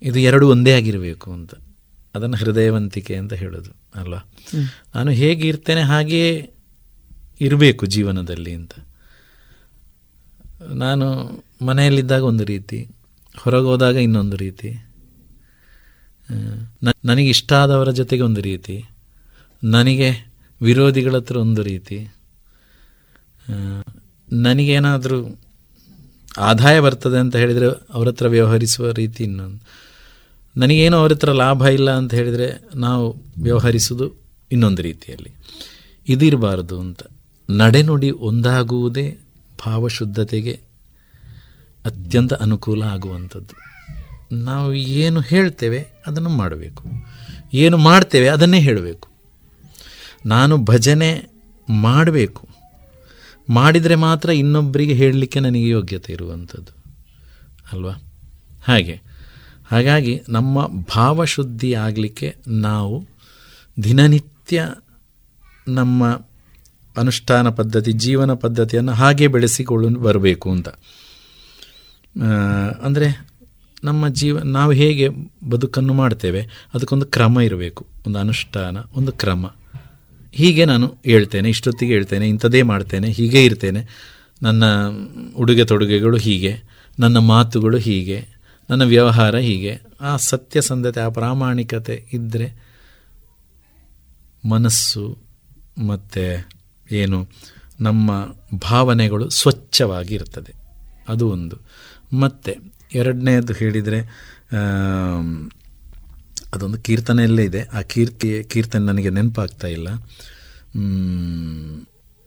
ಇದು 0.03 0.19
ಎರಡು 0.21 0.47
ಒಂದೇ 0.49 0.73
ಆಗಿರಬೇಕು 0.73 1.29
ಅಂತ. 1.33 1.53
ಅದನ್ನು 2.15 2.37
ಹೃದಯವಂತಿಕೆ 2.37 3.15
ಅಂತ 3.17 3.35
ಹೇಳೋದು 3.35 3.71
ಅಲ್ವಾ 3.95 4.21
ನಾನು 4.95 5.11
ಹೇಗೆ 5.13 5.45
ಇರ್ತೇನೆ 5.49 5.83
ಹಾಗೆಯೇ 5.83 6.31
ಇರಬೇಕು 7.41 7.87
ಜೀವನದಲ್ಲಿ 7.87 8.53
ಅಂತ. 8.55 8.73
ನಾನು 10.79 11.07
ಮನೆಯಲ್ಲಿದ್ದಾಗ 11.65 12.23
ಒಂದು 12.25 12.45
ರೀತಿ 12.45 12.79
ಹೊರಗೆ 13.35 13.67
ಹೋದಾಗ 13.67 13.97
ಇನ್ನೊಂದು 13.99 14.37
ರೀತಿ 14.37 14.71
ನನಗೆ 17.05 17.29
ಇಷ್ಟ 17.29 17.53
ಆದವರ 17.53 17.91
ಜೊತೆಗೆ 17.91 18.23
ಒಂದು 18.23 18.41
ರೀತಿ, 18.41 18.85
ನನಗೆ 19.65 20.33
ವಿರೋಧಿಗಳ 20.63 21.17
ಹತ್ರ 21.17 21.37
ಒಂದು 21.37 21.63
ರೀತಿ 21.63 22.13
ನನಗೇನಾದರೂ 24.33 25.39
ಆದಾಯ 26.39 26.81
ಬರ್ತದೆ 26.81 27.19
ಅಂತ 27.19 27.37
ಹೇಳಿದರೆ 27.37 27.67
ಅವ್ರ 27.95 28.09
ಹತ್ರ 28.09 28.29
ವ್ಯವಹರಿಸುವ 28.29 28.91
ರೀತಿ 28.91 29.25
ಇನ್ನೊಂದು. 29.25 29.61
ನನಗೇನು 30.57 30.97
ಅವ್ರ 30.97 31.13
ಹತ್ರ 31.13 31.33
ಲಾಭ 31.33 31.63
ಇಲ್ಲ 31.63 31.91
ಅಂತ 31.91 32.15
ಹೇಳಿದರೆ 32.15 32.65
ನಾವು 32.75 33.17
ವ್ಯವಹರಿಸೋದು 33.43 34.13
ಇನ್ನೊಂದು 34.53 34.83
ರೀತಿಯಲ್ಲಿ. 34.83 35.33
ಇದಿರಬಾರ್ದು 36.09 36.81
ಅಂತ. 36.81 37.03
ನಡೆನುಡಿ 37.51 38.11
ಒಂದಾಗುವುದೇ 38.11 39.19
ಭಾವಶುದ್ಧತೆಗೆ 39.67 40.61
ಅತ್ಯಂತ 41.85 42.35
ಅನುಕೂಲ 42.35 42.83
ಆಗುವಂಥದ್ದು. 42.83 43.67
ನಾವು 44.35 44.75
ಏನು 44.75 45.21
ಹೇಳ್ತೇವೆ 45.21 45.96
ಅದನ್ನು 46.07 46.31
ಮಾಡಬೇಕು. 46.31 46.85
ಏನು 47.55 47.79
ಮಾಡ್ತೇವೆ 47.79 48.29
ಅದನ್ನೇ 48.29 48.61
ಹೇಳಬೇಕು. 48.61 49.09
ನಾನು 50.27 50.59
ಭಜನೆ 50.59 51.29
ಮಾಡಬೇಕು. 51.71 52.49
ಮಾಡಿದರೆ 53.51 53.95
ಮಾತ್ರ 53.95 54.31
ಇನ್ನೊಬ್ಬರಿಗೆ 54.31 54.95
ಹೇಳಲಿಕ್ಕೆ 54.95 55.41
ನನಗೆ 55.41 55.69
ಯೋಗ್ಯತೆ 55.69 56.13
ಇರುವಂಥದ್ದು. 56.13 56.73
ಅಲ್ವಾ? 57.73 57.93
ಹಾಗೆ. 58.67 59.01
ಹಾಗಾಗಿ 59.71 60.23
ನಮ್ಮ 60.29 60.67
ಭಾವಶುದ್ಧಿ 60.97 61.75
ಆಗಲಿಕ್ಕೆ 61.75 62.37
ನಾವು 62.49 63.07
ದಿನನಿತ್ಯ 63.85 64.69
ನಮ್ಮ 65.69 66.09
ಅನುಷ್ಠಾನ 66.97 67.49
ಪದ್ಧತಿ, 67.49 67.93
ಜೀವನ 67.93 68.35
ಪದ್ಧತಿಯನ್ನು 68.35 68.93
ಹಾಗೆ 68.93 69.29
ಬೆಳೆಸಿಕೊಳ್ಳು, 69.29 69.89
ಬರಬೇಕು 69.89 70.51
ಅಂತ. 70.51 70.69
ಅಂದರೆ 72.83 73.36
ನಮ್ಮ 73.85 74.09
ಜೀವ, 74.09 74.39
ನಾವು 74.39 74.73
ಹೇಗೆ 74.73 75.09
ಬದುಕನ್ನು 75.51 75.95
ಮಾಡ್ತೇವೆ, 75.95 76.49
ಅದಕ್ಕೊಂದು 76.75 77.07
ಕ್ರಮ 77.07 77.41
ಇರಬೇಕು, 77.41 77.87
ಒಂದು 78.07 78.19
ಅನುಷ್ಠಾನ, 78.19 78.77
ಒಂದು 78.95 79.13
ಕ್ರಮ. 79.13 79.55
ಹೀಗೆ 80.33 80.65
ನಾನು 80.65 80.95
ಹೇಳ್ತೇನೆ, 81.05 81.49
ಇಷ್ಟೊತ್ತಿಗೆ 81.49 81.93
ಹೇಳ್ತೇನೆ, 81.93 82.29
ಇಂಥದ್ದೇ 82.29 82.63
ಮಾಡ್ತೇನೆ, 82.63 83.11
ಹೀಗೆ 83.11 83.45
ಇರ್ತೇನೆ. 83.45 83.89
ನನ್ನ 84.43 84.65
ಉಡುಗೆ 85.37 85.65
ತೊಡುಗೆಗಳು 85.65 86.17
ಹೀಗೆ, 86.17 86.57
ನನ್ನ 86.99 87.19
ಮಾತುಗಳು 87.19 87.79
ಹೀಗೆ, 87.79 88.29
ನನ್ನ 88.71 88.85
ವ್ಯವಹಾರ 88.85 89.37
ಹೀಗೆ. 89.37 89.81
ಆ 90.01 90.17
ಸತ್ಯಸಂಧತೆ 90.17 91.01
ಆ 91.01 91.09
ಪ್ರಾಮಾಣಿಕತೆ 91.09 92.05
ಇದ್ದರೆ 92.13 92.67
ಮನಸ್ಸು 94.49 95.19
ಮತ್ತು 95.87 96.49
ಏನು, 96.93 97.29
ನಮ್ಮ 97.81 98.27
ಭಾವನೆಗಳು 98.71 99.31
ಸ್ವಚ್ಛವಾಗಿ 99.31 100.15
ಇರ್ತದೆ 100.15 100.55
ಅದು 101.09 101.29
ಒಂದು. 101.29 101.57
ಮತ್ತು 102.17 102.76
ಎರಡನೇದು 102.97 103.53
ಹೇಳಿದರೆ 103.53 104.01
ಅದೊಂದು 106.55 106.79
ಕೀರ್ತನೆಯಲ್ಲೇ 106.79 107.45
ಇದೆ. 107.45 107.63
ಆ 107.63 107.81
ಕೀರ್ತಿ, 107.83 108.45
ಕೀರ್ತನೆ 108.45 108.85
ನನಗೆ 108.87 109.11
ನೆನಪಾಗ್ತಾ 109.11 109.69
ಇಲ್ಲ. 109.69 109.89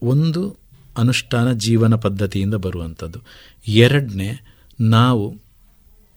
ಒಂದು 0.01 0.57
ಅನುಷ್ಠಾನ 0.97 1.51
ಜೀವನ 1.53 1.95
ಪದ್ಧತಿಯಿಂದ 1.95 2.53
ಬರುವಂಥದ್ದು. 2.53 3.19
ಎರಡನೇ, 3.67 4.29
ನಾವು 4.81 5.25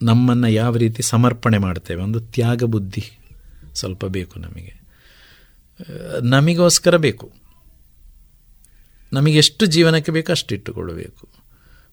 ನಮ್ಮನ್ನು 0.03 0.48
ಯಾವ 0.48 0.76
ರೀತಿ 0.76 1.03
ಸಮರ್ಪಣೆ 1.03 1.59
ಮಾಡ್ತೇವೆ? 1.59 2.03
ಒಂದು 2.03 2.20
ತ್ಯಾಗ 2.20 2.62
ಬುದ್ಧಿ 2.64 3.05
ಸ್ವಲ್ಪ 3.74 4.05
ಬೇಕು 4.07 4.40
ನಮಗೆ. 4.40 4.72
ನಮಗೋಸ್ಕರ 6.22 6.96
ಬೇಕು. 6.96 7.32
ನಮಗೆ 9.12 9.36
ಎಷ್ಟು 9.38 9.66
ಜೀವನಕ್ಕೆ 9.66 10.12
ಬೇಕು 10.12 10.32
ಅಷ್ಟು 10.32 10.55
ಇಟ್ಟುಕೊಳ್ಳಬೇಕು 10.55 11.28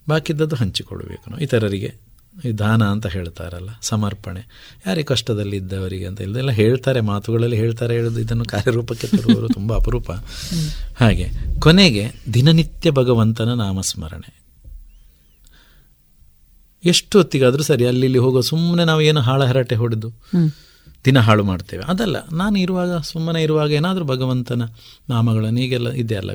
ಬಾಕಿದ್ದದ್ದು 0.10 0.56
ಹಂಚಿಕೊಳ್ಳಬೇಕು. 0.56 1.30
ನಾವು 1.30 1.42
ಇತರರಿಗೆ 1.42 2.09
ದಾನ 2.58 2.84
ಅಂತ 2.84 3.08
ಹೇಳ್ತಾರಲ್ಲ 3.08 3.70
ಸಮರ್ಪಣೆ. 3.82 4.48
ಯಾರಿಗೆ 4.88 5.06
ಕಷ್ಟದಲ್ಲಿದ್ದವರಿಗೆ 5.06 6.06
ಅಂತ 6.06 6.22
ಇಲ್ಲದೆಲ್ಲ 6.22 6.52
ಹೇಳ್ತಾರೆ 6.52 7.02
ಮಾತುಗಳಲ್ಲಿ 7.02 7.58
ಹೇಳ್ತಾರೆ 7.58 7.94
ಹೇಳೋದು 7.94 8.20
ಇದನ್ನು 8.20 8.46
ಕಾರ್ಯರೂಪಕ್ಕೆ 8.46 9.08
ತರುವವರು 9.08 9.48
ತುಂಬ 9.48 9.74
ಅಪರೂಪ. 9.74 10.12
ಹಾಗೆ 11.00 11.30
ಕೊನೆಗೆ 11.60 12.12
ದಿನನಿತ್ಯ 12.34 12.92
ಭಗವಂತನ 12.92 13.54
ನಾಮಸ್ಮರಣೆ. 13.54 14.40
ಎಷ್ಟು 16.86 17.18
ಹೊತ್ತಿಗಾದರೂ 17.18 17.64
ಸರಿ 17.64 17.88
ಅಲ್ಲಿ 17.88 18.06
ಇಲ್ಲಿ 18.06 18.20
ಹೋಗೋ 18.20 18.42
ಸುಮ್ಮನೆ 18.42 18.84
ನಾವು 18.84 19.02
ಏನು 19.02 19.22
ಹಾಳ 19.22 19.44
ಹರಟೆ 19.44 19.76
ಹೊಡೆದು 19.76 20.14
ದಿನ 21.06 21.20
ಹಾಳು 21.20 21.44
ಮಾಡ್ತೇವೆ. 21.44 21.84
ಅದಲ್ಲ 21.84 22.28
ನಾನು 22.32 22.60
ಇರುವಾಗ 22.60 22.98
ಸುಮ್ಮನೆ 22.98 23.44
ಇರುವಾಗ 23.44 23.72
ಏನಾದರೂ 23.72 24.06
ಭಗವಂತನ 24.06 24.62
ನಾಮಗಳನ್ನು 25.10 25.60
ಈಗೆಲ್ಲ 25.60 25.92
ಇದೆಯಲ್ಲ 25.92 26.32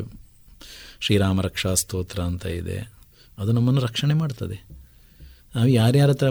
ಶ್ರೀರಾಮ 1.01 1.41
ರಕ್ಷಾ 1.41 1.75
ಸ್ತೋತ್ರ 1.75 2.21
ಅಂತ 2.21 2.47
ಇದೆ. 2.47 2.93
ಅದು 3.39 3.53
ನಮ್ಮನ್ನು 3.53 3.81
ರಕ್ಷಣೆ 3.81 4.15
ಮಾಡ್ತದೆ. 4.15 4.74
ನಾವು 5.55 5.69
ಯಾರ್ಯಾರ 5.69 6.11
ಹತ್ರ 6.11 6.29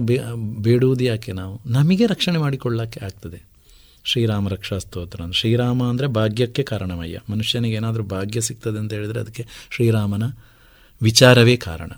ಬೇಡುವುದು 0.61 1.03
ಯಾಕೆ 1.03 1.32
ನಾವು? 1.32 1.55
ನಮಗೆ 1.65 2.05
ರಕ್ಷಣೆ 2.05 2.38
ಮಾಡಿಕೊಳ್ಳೋಕ್ಕೆ 2.38 2.99
ಆಗ್ತದೆ. 3.05 3.39
ಶ್ರೀರಾಮ 4.05 4.49
ರಕ್ಷಾ 4.49 4.78
ಸ್ತೋತ್ರ 4.78 5.21
ಶ್ರೀರಾಮ 5.32 5.84
ಅಂದರೆ 5.84 6.07
ಭಾಗ್ಯಕ್ಕೆ 6.07 6.63
ಕಾರಣಮಯ್ಯ. 6.63 7.19
ಮನುಷ್ಯನಿಗೆ 7.30 7.76
ಏನಾದರೂ 7.76 8.03
ಭಾಗ್ಯ 8.03 8.41
ಸಿಗ್ತದೆ 8.41 8.78
ಅಂತ 8.80 8.93
ಹೇಳಿದರೆ 8.93 9.19
ಅದಕ್ಕೆ 9.19 9.45
ಶ್ರೀರಾಮನ 9.69 10.24
ವಿಚಾರವೇ 11.01 11.55
ಕಾರಣ. 11.57 11.91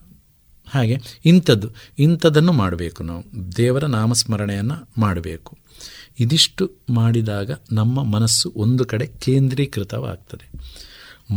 ಹಾಗೆ 0.68 0.96
ಇಂಥದ್ದು, 1.26 1.68
ಇಂಥದ್ದನ್ನು 2.00 2.54
ಮಾಡಬೇಕು 2.54 3.02
ನಾವು. 3.04 3.24
ದೇವರ 3.58 3.86
ನಾಮಸ್ಮರಣೆಯನ್ನು 3.86 4.78
ಮಾಡಬೇಕು. 4.98 5.52
ಇದಿಷ್ಟು 6.20 6.66
ಮಾಡಿದಾಗ 6.90 7.52
ನಮ್ಮ 7.72 8.04
ಮನಸ್ಸು 8.04 8.54
ಒಂದು 8.56 8.86
ಕಡೆ 8.86 9.08
ಕೇಂದ್ರೀಕೃತವಾಗ್ತದೆ. 9.08 10.48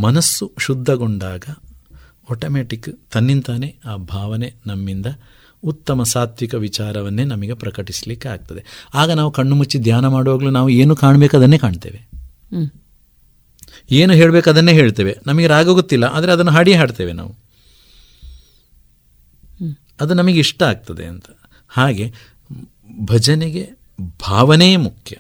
ಮನಸ್ಸು 0.01 0.47
ಶುದ್ಧಗೊಂಡಾಗ 0.59 1.45
ಆಟೋಮ್ಯಾಟಿಕ್ 2.31 2.89
ತನ್ನಿಂತಾನೇ 3.13 3.69
ಆ 3.85 3.97
ಭಾವನೆ 3.97 4.49
ನಮ್ಮಿಂದ 4.67 5.07
ಉತ್ತಮ 5.65 6.03
ಸಾತ್ವಿಕ 6.03 6.55
ವಿಚಾರವನ್ನೇ 6.55 7.25
ನಮಗೆ 7.25 7.55
ಪ್ರಕಟಿಸಲಿಕ್ಕೆ 7.55 8.29
ಆಗ್ತದೆ 8.29 8.65
ಆಗ 8.95 9.11
ನಾವು 9.11 9.31
ಕಣ್ಣು 9.31 9.57
ಮುಚ್ಚಿ 9.57 9.79
ಧ್ಯಾನ 9.79 10.07
ಮಾಡುವಾಗಲೂ 10.07 10.51
ನಾವು 10.51 10.69
ಏನು 10.69 10.97
ಕಾಣಬೇಕು 10.97 11.37
ಅದನ್ನೇ 11.37 11.59
ಕಾಣ್ತೇವೆ. 11.59 12.09
ಏನು 13.91 14.13
ಹೇಳಬೇಕು 14.13 14.51
ಅದನ್ನೇ 14.51 14.73
ಹೇಳ್ತೇವೆ. 14.73 15.17
ನಮಗೆ 15.27 15.47
ರಾಗ 15.47 15.69
ಗೊತ್ತಿಲ್ಲ 15.69 16.05
ಆದರೆ 16.05 16.33
ಅದನ್ನು 16.33 16.53
ಹಾಡಿ 16.53 16.75
ಹಾಡ್ತೇವೆ 16.75 17.13
ನಾವು. 17.13 17.49
ಅದು 20.01 20.15
ನಮಗೆ 20.15 20.39
ಇಷ್ಟ 20.39 20.63
ಆಗ್ತದೆ 20.63 21.07
ಅಂತ. 21.07 21.25
ಹಾಗೆ 21.69 22.13
ಭಜನೆಗೆ 23.05 23.71
ಭಾವನೆಯೇ 24.29 24.77
ಮುಖ್ಯ. 24.77 25.17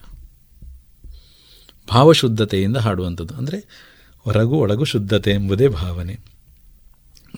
ಭಾವಶುದ್ಧತೆಯಿಂದ 1.90 2.76
ಹಾಡುವಂಥದ್ದು. 2.76 3.34
ಅಂದರೆ 3.34 3.58
ಹೊರಗು 4.18 4.54
ಒಳಗು 4.54 4.84
ಶುದ್ಧತೆ 4.84 5.30
ಎಂಬುದೇ 5.30 5.68
ಭಾವನೆ. 5.68 6.20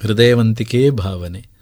ಹೃದಯವಂತಿಕೆಯೇ 0.02 0.90
ಭಾವನೆ. 0.90 1.59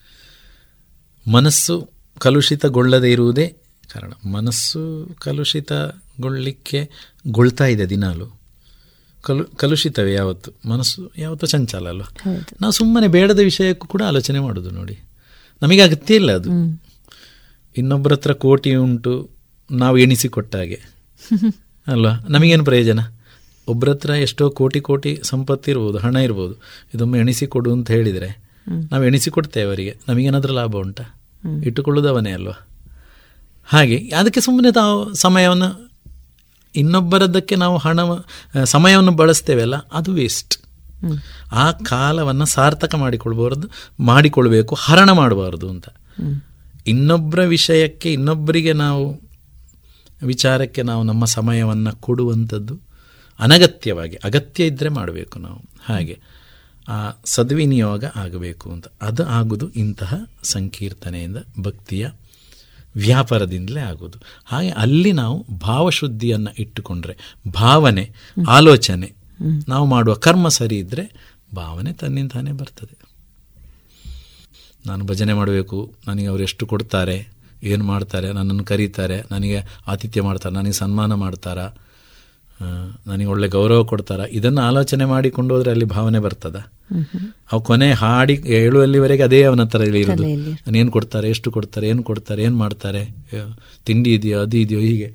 ಮನಸ್ಸು 1.28 1.88
ಕಲುಷಿತಗೊಳ್ಳದೇ 2.18 3.10
ಇರುವುದೇ 3.10 3.56
ಕಾರಣ. 3.92 4.12
ಮನಸ್ಸು 4.32 5.14
ಕಲುಷಿತಗೊಳ್ಳಲಿಕ್ಕೆ 5.20 6.90
ಗೊಳ್ತಾ 7.28 7.66
ಇದೆ 7.66 7.90
ದಿನಾಲು. 7.90 8.38
ಕಲು 9.22 9.44
ಕಲುಷಿತವೇ 9.44 10.12
ಯಾವತ್ತು? 10.14 10.68
ಮನಸ್ಸು 10.68 11.12
ಯಾವತ್ತೂ 11.18 11.46
ಚಂಚಲ 11.46 11.88
ಅಲ್ವ 11.88 12.02
ನಾವು 12.60 12.72
ಸುಮ್ಮನೆ 12.72 13.08
ಬೇಡದ 13.08 13.38
ವಿಷಯಕ್ಕೂ 13.38 13.86
ಕೂಡ 13.86 14.02
ಆಲೋಚನೆ 14.06 14.38
ಮಾಡೋದು 14.38 14.70
ನೋಡಿ. 14.70 14.98
ನಮಗೆ 15.62 15.80
ಅಗತ್ಯ 15.80 16.14
ಇಲ್ಲ 16.14 16.32
ಅದು. 16.32 16.50
ಇನ್ನೊಬ್ಬರ 17.76 18.12
ಹತ್ರ 18.12 18.32
ಕೋಟಿ 18.32 18.74
ಉಂಟು 18.74 19.30
ನಾವು 19.72 19.98
ಎಣಿಸಿಕೊಟ್ಟ 19.98 20.56
ಹಾಗೆ 20.56 20.78
ಅಲ್ವಾ? 21.86 22.12
ನಮಗೇನು 22.28 22.64
ಪ್ರಯೋಜನ? 22.64 23.00
ಒಬ್ಬರ 23.68 23.90
ಹತ್ರ 23.90 24.10
ಎಷ್ಟೋ 24.10 24.50
ಕೋಟಿ 24.50 24.80
ಕೋಟಿ 24.80 25.20
ಸಂಪತ್ತು 25.22 25.70
ಇರ್ಬೋದು 25.70 25.98
ಹಣ 25.98 26.16
ಇರ್ಬೋದು. 26.16 26.54
ಇದೊಮ್ಮೆ 26.94 27.18
ಎಣಿಸಿಕೊಡು 27.18 27.72
ಅಂತ 27.72 27.90
ಹೇಳಿದರೆ 27.90 28.48
ನಾವು 28.92 29.04
ಎಣಿಸಿಕೊಡ್ತೇವೆ 29.04 29.66
ಅವರಿಗೆ. 29.66 29.98
ನಮಗೇನಾದರೂ 30.08 30.52
ಲಾಭ 30.52 30.76
ಉಂಟಾ? 30.76 31.17
ಇಟ್ಟುಕೊಳ್ಳೋದು 31.64 32.08
ಅವನೇ 32.08 32.30
ಅಲ್ವಾ? 32.30 32.68
ಹಾಗೆ, 33.64 33.96
ಅದಕ್ಕೆ 33.96 34.40
ಸುಮ್ಮನೆ 34.40 34.72
ತಾವು 34.72 35.14
ಸಮಯವನ್ನು, 35.14 35.90
ಇನ್ನೊಬ್ಬರದ್ದಕ್ಕೆ 36.76 37.56
ನಾವು 37.56 37.76
ಹಣ 37.76 38.00
ಸಮಯವನ್ನು 38.64 39.12
ಬಳಸ್ತೇವಲ್ಲ, 39.12 39.76
ಅದು 39.76 40.12
ವೇಸ್ಟ್ 40.12 40.58
ಆ 41.52 41.70
ಕಾಲವನ್ನು 41.70 42.46
ಸಾರ್ಥಕ 42.46 42.94
ಮಾಡಿಕೊಳ್ಬಾರ್ದು, 42.94 43.68
ಮಾಡಿಕೊಳ್ಬೇಕು, 44.00 44.74
ಹರಣ 44.74 45.10
ಮಾಡಬಾರ್ದು 45.10 45.70
ಅಂತ. 45.70 45.88
ಇನ್ನೊಬ್ಬರ 46.86 47.44
ವಿಷಯಕ್ಕೆ, 47.44 48.12
ಇನ್ನೊಬ್ಬರಿಗೆ 48.12 48.72
ನಾವು 48.72 49.20
ವಿಚಾರಕ್ಕೆ 50.22 50.82
ನಾವು 50.82 51.02
ನಮ್ಮ 51.02 51.24
ಸಮಯವನ್ನು 51.24 52.00
ಕೊಡುವಂಥದ್ದು 52.00 52.80
ಅನಗತ್ಯವಾಗಿ, 53.38 54.16
ಅಗತ್ಯ 54.24 54.66
ಇದ್ದರೆ 54.66 54.88
ಮಾಡಬೇಕು 54.88 55.38
ನಾವು. 55.38 55.60
ಹಾಗೆ. 55.84 56.20
ಸದ್ವಿನಿಯೋಗ 57.24 58.04
ಆಗಬೇಕು 58.16 58.72
ಅಂತ. 58.72 58.86
ಅದು 59.02 59.26
ಆಗುವುದು 59.26 59.70
ಇಂತಹ 59.70 60.14
ಸಂಕೀರ್ತನೆಯಿಂದ 60.42 61.36
ಭಕ್ತಿಯ 61.60 62.08
ವ್ಯಾಪಾರದಿಂದಲೇ 62.96 63.80
ಆಗೋದು. 63.80 64.18
ಹಾಗೆ 64.44 64.70
ಅಲ್ಲಿ 64.70 65.12
ನಾವು 65.12 65.46
ಭಾವಶುದ್ಧಿಯನ್ನು 65.58 66.50
ಇಟ್ಟುಕೊಂಡ್ರೆ 66.58 67.16
ಭಾವನೆ 67.54 68.10
ಆಲೋಚನೆ 68.48 69.12
ನಾವು 69.68 69.86
ಮಾಡುವ 69.86 70.14
ಕರ್ಮ 70.14 70.48
ಸರಿ 70.48 70.78
ಇದ್ದರೆ 70.78 71.36
ಭಾವನೆ 71.56 71.92
ತನ್ನಿಂದಾನೇ 71.92 72.52
ಬರ್ತದೆ. 72.52 72.98
ನಾನು 74.86 75.04
ಭಜನೆ 75.04 75.32
ಮಾಡಬೇಕು 75.32 75.94
ನನಗೆ 76.06 76.26
ಅವರು 76.26 76.42
ಎಷ್ಟು 76.42 76.66
ಕೊಡ್ತಾರೆ 76.66 77.28
ಏನು 77.62 77.84
ಮಾಡ್ತಾರೆ 77.84 78.32
ನನ್ನನ್ನು 78.32 78.64
ಕರೀತಾರೆ 78.64 79.22
ನನಗೆ 79.30 79.60
ಆತಿಥ್ಯ 79.86 80.22
ಮಾಡ್ತಾರೆ 80.22 80.54
ನನಗೆ 80.54 80.72
ಸನ್ಮಾನ 80.72 81.14
ಮಾಡ್ತಾರಾ 81.14 81.70
ನನಗೆ 83.06 83.26
ಒಳ್ಳೆ 83.26 83.48
ಗೌರವ 83.48 83.82
ಕೊಡ್ತಾರ? 83.84 84.20
ಇದನ್ನು 84.30 84.60
ಆಲೋಚನೆ 84.60 85.04
ಮಾಡಿಕೊಂಡು 85.04 85.54
ಹೋದ್ರೆ 85.54 85.70
ಅಲ್ಲಿ 85.70 85.84
ಭಾವನೆ 85.84 86.18
ಬರ್ತದ? 86.18 86.56
ಅವು 87.52 87.60
ಕೊನೆ 87.60 87.88
ಹಾಡಿ 87.92 88.34
ಹೇಳುವಲ್ಲಿವರೆಗೆ 88.34 89.22
ಅದೇ 89.22 89.40
ಅವನ 89.42 89.62
ಹತ್ರ 89.62 89.80
ಇರೋದು. 89.80 90.24
ಏನು 90.76 90.90
ಕೊಡ್ತಾರೆ 90.90 91.28
ಎಷ್ಟು 91.30 91.50
ಕೊಡ್ತಾರೆ 91.50 91.88
ಏನು 91.88 92.02
ಕೊಡ್ತಾರೆ 92.02 92.42
ಏನು 92.42 92.56
ಮಾಡ್ತಾರೆ 92.56 93.02
ತಿಂಡಿ 93.86 94.14
ಇದೆಯೋ 94.14 94.38
ಅದು 94.40 94.56
ಇದೆಯೋ 94.56 94.80
ಹೀಗೆ. 94.80 95.08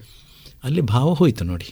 ಅಲ್ಲಿ 0.63 0.81
ಭಾವ 0.81 1.13
ಹೋಯ್ತು 1.13 1.45
ನೋಡಿ. 1.45 1.69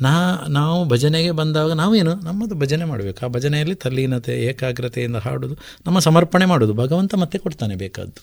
ನಾ 0.00 0.12
ನಾವು 0.48 0.84
ಭಜನೆಗೆ 0.88 1.30
ಬಂದಾಗ 1.30 1.70
ನಾವೇನು 1.72 2.14
ನಮ್ಮದು 2.14 2.54
ಭಜನೆ 2.54 2.84
ಮಾಡಬೇಕು. 2.84 3.26
ಆ 3.26 3.28
ಭಜನೆಯಲ್ಲಿ 3.28 3.74
ತಲ್ಲೀನತೆ 3.74 4.34
ಏಕಾಗ್ರತೆಯಿಂದ 4.44 5.16
ಹಾಡೋದು 5.16 5.56
ನಮ್ಮ 5.86 5.98
ಸಮರ್ಪಣೆ 5.98 6.44
ಮಾಡೋದು. 6.44 6.74
ಭಗವಂತ 6.74 7.14
ಮತ್ತೆ 7.14 7.38
ಕೊಡ್ತಾನೆ 7.38 7.76
ಬೇಕಾದ್ದು. 7.76 8.20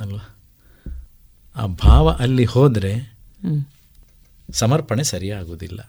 ಅಲ್ವಾ? 0.00 0.22
ಆ 1.56 1.66
ಭಾವ 1.66 2.08
ಅಲ್ಲಿ 2.10 2.44
ಹೋದರೆ 2.44 2.92
ಸಮರ್ಪಣೆ 4.52 5.04
ಸರಿಯಾಗುವುದಿಲ್ಲ. 5.04 5.80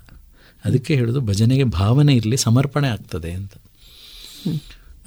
ಅದಕ್ಕೆ 0.66 0.95
ಹೇಳೋದು 0.95 1.22
ಭಜನೆಗೆ 1.22 1.64
ಭಾವನೆ 1.64 2.16
ಇರಲಿ 2.16 2.38
ಸಮರ್ಪಣೆ 2.38 2.88
ಆಗ್ತದೆ 2.88 3.32
ಅಂತ. 3.32 3.51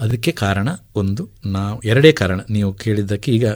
ಅದಕ್ಕೆ 0.00 0.32
ಕಾರಣ 0.32 0.68
ಒಂದು, 0.96 1.28
ನಾವು, 1.46 1.80
ಎರಡೇ 1.80 2.12
ಕಾರಣ. 2.12 2.40
ನೀವು 2.50 2.72
ಕೇಳಿದ್ದಕ್ಕೆ 2.72 3.32
ಈಗ 3.32 3.48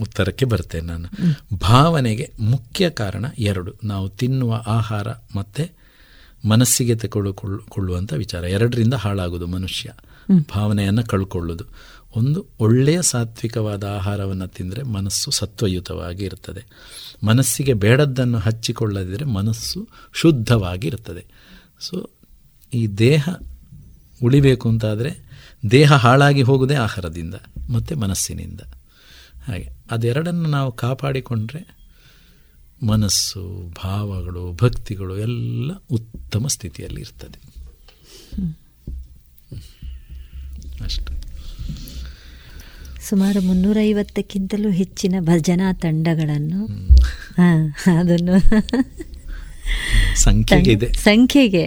ಉತ್ತರಕ್ಕೆ 0.00 0.44
ಬರ್ತೇನೆ 0.44 0.86
ನಾನು. 0.86 1.08
ಭಾವನೆಗೆ 1.56 2.30
ಮುಖ್ಯ 2.40 2.90
ಕಾರಣ 2.90 3.24
ಎರಡು. 3.38 3.74
ನಾವು 3.84 4.08
ತಿನ್ನುವ 4.08 4.62
ಆಹಾರ 4.66 5.08
ಮತ್ತು 5.36 5.72
ಮನಸ್ಸಿಗೆ 6.48 6.94
ತಗೊಳ್ಳುಕೊಳ್ಳುವಂಥ 6.94 8.12
ವಿಚಾರ. 8.12 8.44
ಎರಡರಿಂದ 8.44 8.94
ಹಾಳಾಗೋದು 8.94 9.46
ಮನುಷ್ಯ. 9.46 9.92
ಭಾವನೆಯನ್ನು 10.54 11.04
ಕಳ್ಕೊಳ್ಳೋದು. 11.04 11.64
ಒಂದು 12.16 12.46
ಒಳ್ಳೆಯ 12.60 13.02
ಸಾತ್ವಿಕವಾದ 13.02 13.84
ಆಹಾರವನ್ನು 13.84 14.48
ತಿಂದರೆ 14.48 14.82
ಮನಸ್ಸು 14.82 15.30
ಸತ್ವಯುತವಾಗಿ 15.30 16.24
ಇರ್ತದೆ 16.24 16.66
ಮನಸ್ಸಿಗೆ 17.26 17.72
ಬೇಡದ್ದನ್ನು 17.72 18.38
ಹಚ್ಚಿಕೊಳ್ಳದಿದ್ದರೆ 18.38 19.24
ಮನಸ್ಸು 19.24 19.88
ಶುದ್ಧವಾಗಿ 20.14 20.88
ಇರ್ತದೆ 20.88 21.26
ಸೊ 21.80 22.10
ಈ 22.74 22.86
ದೇಹ 22.86 23.28
ಉಳಿಬೇಕು 24.22 24.68
ಅಂತಾದರೆ 24.68 25.10
ದೇಹ 25.70 25.92
ಹಾಳಾಗಿ 25.92 26.42
ಹೋಗುವುದೇ 26.42 26.74
ಆಹಾರದಿಂದ 26.74 27.34
ಮತ್ತು 27.70 27.96
ಮನಸ್ಸಿನಿಂದ. 27.96 28.60
ಹಾಗೆ 29.46 29.68
ಅದೆರಡನ್ನು 29.90 30.48
ನಾವು 30.48 30.72
ಕಾಪಾಡಿಕೊಂಡ್ರೆ 30.72 31.76
ಮನಸ್ಸು 32.86 33.72
ಭಾವಗಳು 33.84 34.52
ಭಕ್ತಿಗಳು 34.52 35.18
ಎಲ್ಲ 35.18 35.72
ಉತ್ತಮ 35.90 36.46
ಸ್ಥಿತಿಯಲ್ಲಿ 36.46 37.00
ಇರ್ತದೆ 37.00 37.38
ಅಷ್ಟು. 40.84 41.23
ಸುಮಾರು 43.04 43.40
ಮುನ್ನೂರೈವತ್ತಕ್ಕಿಂತಲೂ 43.40 44.70
ಹೆಚ್ಚಿನ 44.70 45.14
ಭಜನಾ 45.20 45.72
ತಂಡಗಳನ್ನು 45.72 46.66
ಅದನ್ನು 48.00 48.38
ಸಂಖ್ಯೆಗೆ 50.14 50.92
ಸಂಖ್ಯೆಗೆ 50.92 51.64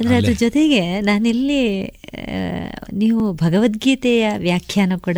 ಅಂದರೆ 0.00 0.16
ಅದ್ರ 0.16 0.32
ಜೊತೆಗೆ 0.38 1.00
ನಾನಿಲ್ಲಿ 1.00 1.84
ನೀವು 2.92 3.32
ಭಗವದ್ಗೀತೆಯ 3.32 4.30
ವ್ಯಾಖ್ಯಾನ 4.38 4.92
ಕೂಡ 4.96 5.16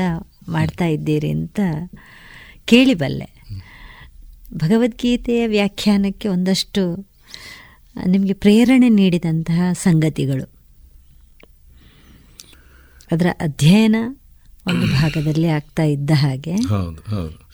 ಮಾಡ್ತಾ 0.49 0.87
ಇದ್ದೀರಿ 0.87 1.31
ಅಂತ 1.31 1.61
ಕೇಳಿಬಲ್ಲೆ 2.65 3.39
ಭಗವದ್ಗೀತೆಯ 4.55 5.47
ವ್ಯಾಖ್ಯಾನಕ್ಕೆ 5.47 6.29
ಒಂದಷ್ಟು 6.29 7.09
ನಿಮಗೆ 8.07 8.33
ಪ್ರೇರಣೆ 8.33 8.89
ನೀಡಿದಂತಹ 8.89 9.73
ಸಂಗತಿಗಳು. 9.73 10.51
ಅದರ 13.13 13.27
ಅಧ್ಯಯನ 13.41 13.97
ಒಂದು 14.69 14.87
ಭಾಗದಲ್ಲಿ 14.87 15.47
ಆಗ್ತಾ 15.47 15.83
ಇದ್ದ 15.83 16.11
ಹಾಗೆ. 16.15 16.55
ಹೌದು 16.55 17.17
ಹೌದು. 17.17 17.49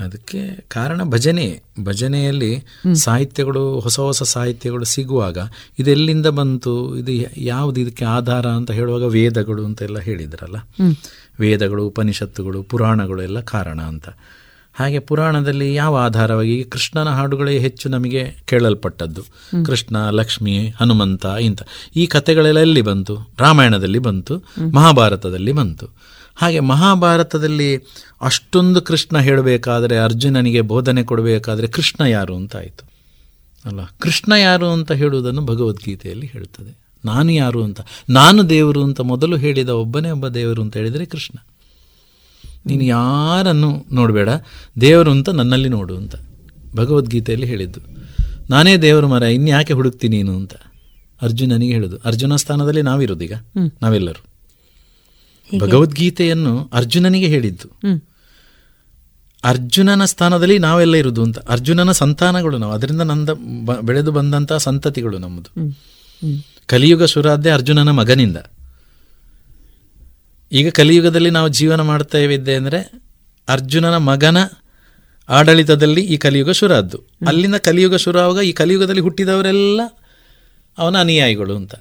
ಅದಕ್ಕೆ 0.00 0.64
ಕಾರಣ 0.68 1.02
ಭಜನೆ. 1.02 1.62
ಭಜನೆಯಲ್ಲಿ 1.84 2.64
ಸಾಹಿತ್ಯಗಳು 2.94 3.80
ಹೊಸ 3.80 4.00
ಹೊಸ 4.00 4.22
ಸಾಹಿತ್ಯಗಳು 4.22 4.84
ಸಿಗುವಾಗ 4.84 5.38
ಇದೆಲ್ಲಿಂದ 5.78 6.26
ಬಂತು 6.26 6.98
ಇದು 6.98 7.40
ಯಾವುದು 7.40 7.80
ಇದಕ್ಕೆ 7.80 8.04
ಆಧಾರ 8.04 8.46
ಅಂತ 8.46 8.70
ಹೇಳುವಾಗ 8.70 9.02
ವೇದಗಳು 9.02 9.64
ಅಂತೆಲ್ಲ 9.64 9.98
ಹೇಳಿದ್ರಲ್ಲ. 9.98 10.56
ವೇದಗಳು 11.40 11.86
ಉಪನಿಷತ್ತುಗಳು 11.86 12.62
ಪುರಾಣಗಳು 12.62 13.22
ಎಲ್ಲ 13.22 13.40
ಕಾರಣ 13.40 13.80
ಅಂತ. 13.80 14.08
ಹಾಗೆ 14.72 14.98
ಪುರಾಣದಲ್ಲಿ 14.98 15.74
ಯಾವ 15.74 15.96
ಆಧಾರವಾಗಿ? 15.96 16.64
ಕೃಷ್ಣನ 16.64 17.08
ಹಾಡುಗಳೇ 17.08 17.58
ಹೆಚ್ಚು 17.58 17.88
ನಮಗೆ 17.88 18.32
ಕೇಳಲ್ಪಟ್ಟದ್ದು. 18.44 19.22
ಕೃಷ್ಣ 19.66 20.10
ಲಕ್ಷ್ಮಿ 20.10 20.74
ಹನುಮಂತ 20.80 21.26
ಇಂಥ. 21.40 21.62
ಈ 21.96 22.06
ಕಥೆಗಳೆಲ್ಲ 22.06 22.58
ಎಲ್ಲಿ 22.58 22.82
ಬಂತು? 22.82 23.18
ರಾಮಾಯಣದಲ್ಲಿ 23.38 23.98
ಬಂತು 23.98 24.42
ಮಹಾಭಾರತದಲ್ಲಿ 24.74 25.52
ಬಂತು. 25.52 25.86
ಹಾಗೆ 26.38 26.60
ಮಹಾಭಾರತದಲ್ಲಿ 26.60 27.76
ಅಷ್ಟೊಂದು 28.20 28.80
ಕೃಷ್ಣ 28.82 29.18
ಹೇಳಬೇಕಾದ್ರೆ 29.18 29.96
ಅರ್ಜುನನಿಗೆ 29.98 30.60
ಬೋಧನೆ 30.60 31.02
ಕೊಡಬೇಕಾದ್ರೆ 31.02 31.66
ಕೃಷ್ಣ 31.68 32.04
ಯಾರು 32.04 32.36
ಅಂತ 32.36 32.56
ಆಯಿತು. 32.56 32.84
ಅಲ್ಲ 33.64 33.80
ಕೃಷ್ಣ 33.98 34.32
ಯಾರು 34.32 34.66
ಅಂತ 34.66 34.92
ಹೇಳುವುದನ್ನು 34.92 35.46
ಭಗವದ್ಗೀತೆಯಲ್ಲಿ 35.46 36.26
ಹೇಳ್ತದೆ 36.26 36.78
ನಾನು 37.04 37.32
ಯಾರು 37.32 37.64
ಅಂತ 37.64 37.80
ನಾನು 38.10 38.50
ದೇವರು 38.50 38.82
ಅಂತ 38.82 39.00
ಮೊದಲು 39.00 39.36
ಹೇಳಿದ 39.36 39.68
ಒಬ್ಬನೇ 39.68 40.10
ಒಬ್ಬ 40.10 40.28
ದೇವರು 40.28 40.62
ಅಂತ 40.62 40.76
ಹೇಳಿದರೆ 40.76 41.04
ಕೃಷ್ಣ. 41.04 41.36
ನೀನು 42.66 42.84
ಯಾರನ್ನು 42.84 43.94
ನೋಡಬೇಡ 43.94 44.28
ದೇವರು 44.80 45.10
ಅಂತ 45.10 45.28
ನನ್ನಲ್ಲಿ 45.28 45.68
ನೋಡು 45.68 45.96
ಅಂತ 45.96 46.16
ಭಗವದ್ಗೀತೆಯಲ್ಲಿ 46.76 47.46
ಹೇಳಿದ್ದು. 47.46 47.80
ನಾನೇ 48.50 48.76
ದೇವರು 48.76 49.08
ಮರ 49.08 49.22
ಇನ್ಯಾಕೆ 49.22 49.72
ಹುಡುಕ್ತೀನಿ 49.72 50.16
ನೀನು 50.16 50.36
ಅಂತ 50.36 50.54
ಅರ್ಜುನನಿಗೆ 51.22 51.72
ಹೇಳುದು. 51.72 51.96
ಅರ್ಜುನ 52.04 52.36
ಸ್ಥಾನದಲ್ಲಿ 52.36 52.82
ನಾವಿರೋದೀಗ 52.82 53.32
ನಾವೆಲ್ಲರೂ. 53.82 54.27
ಭಗವದ್ಗೀತೆಯನ್ನು 55.56 56.70
ಅರ್ಜುನನಿಗೆ 56.72 57.26
ಹೇಳಿದ್ದು. 57.26 57.68
ಅರ್ಜುನನ 59.44 60.04
ಸ್ಥಾನದಲ್ಲಿ 60.04 60.58
ನಾವೆಲ್ಲ 60.58 60.94
ಇರುವುದು 60.94 61.22
ಅಂತ. 61.22 61.38
ಅರ್ಜುನನ 61.38 61.92
ಸಂತಾನಗಳು 61.92 62.58
ನಾವು. 62.58 62.72
ಅದರಿಂದ 62.72 63.00
ನಂದ 63.00 63.30
ಬೆಳೆದು 63.80 64.12
ಬಂದಂತಹ 64.12 64.56
ಸಂತತಿಗಳು 64.56 65.18
ನಮ್ಮದು. 65.18 65.76
ಕಲಿಯುಗ 66.66 67.04
ಶುರಾದ್ದೆ 67.04 67.50
ಅರ್ಜುನನ 67.50 67.90
ಮಗನಿಂದ. 67.90 68.36
ಈಗ 70.52 70.68
ಕಲಿಯುಗದಲ್ಲಿ 70.68 71.30
ನಾವು 71.30 71.48
ಜೀವನ 71.48 71.80
ಮಾಡ್ತಾ 71.80 72.18
ಇದ್ದೆ 72.18 72.54
ಅಂದರೆ 72.54 72.92
ಅರ್ಜುನನ 73.48 73.96
ಮಗನ 73.96 74.36
ಆಡಳಿತದಲ್ಲಿ 75.28 76.00
ಈ 76.00 76.16
ಕಲಿಯುಗ 76.16 76.50
ಶುರಾದ್ದು. 76.50 76.98
ಅಲ್ಲಿಂದ 77.26 77.54
ಕಲಿಯುಗ 77.54 77.96
ಶುರು 77.96 78.18
ಆವಾಗ 78.18 78.44
ಈ 78.44 78.52
ಕಲಿಯುಗದಲ್ಲಿ 78.52 79.00
ಹುಟ್ಟಿದವರೆಲ್ಲ 79.00 79.80
ಅವನ 80.78 80.98
ಅನುಯಾಯಿಗಳು 80.98 81.56
ಅಂತ. 81.56 81.74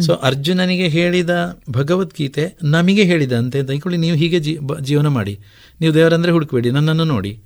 ಸೊ 0.00 0.14
ಅರ್ಜುನನಿಗೆ 0.14 0.88
ಹೇಳಿದ 0.88 1.30
ಭಗವದ್ಗೀತೆ 1.70 2.56
ನಮಗೆ 2.62 3.02
ಹೇಳಿದಂತೆ 3.02 3.58
ಅಂತ 3.58 3.70
ನೀವು 3.86 4.16
ಹೀಗೆ 4.16 4.38
ಜೀವನ 4.80 5.06
ಮಾಡಿ. 5.06 5.40
ನೀವು 5.80 5.94
ದೇವರಂದರೆ 5.94 6.32
ಹುಡುಕಬೇಡಿ, 6.32 6.70
ನನ್ನನ್ನು 6.70 7.04
ನೋಡಿ. 7.04 7.40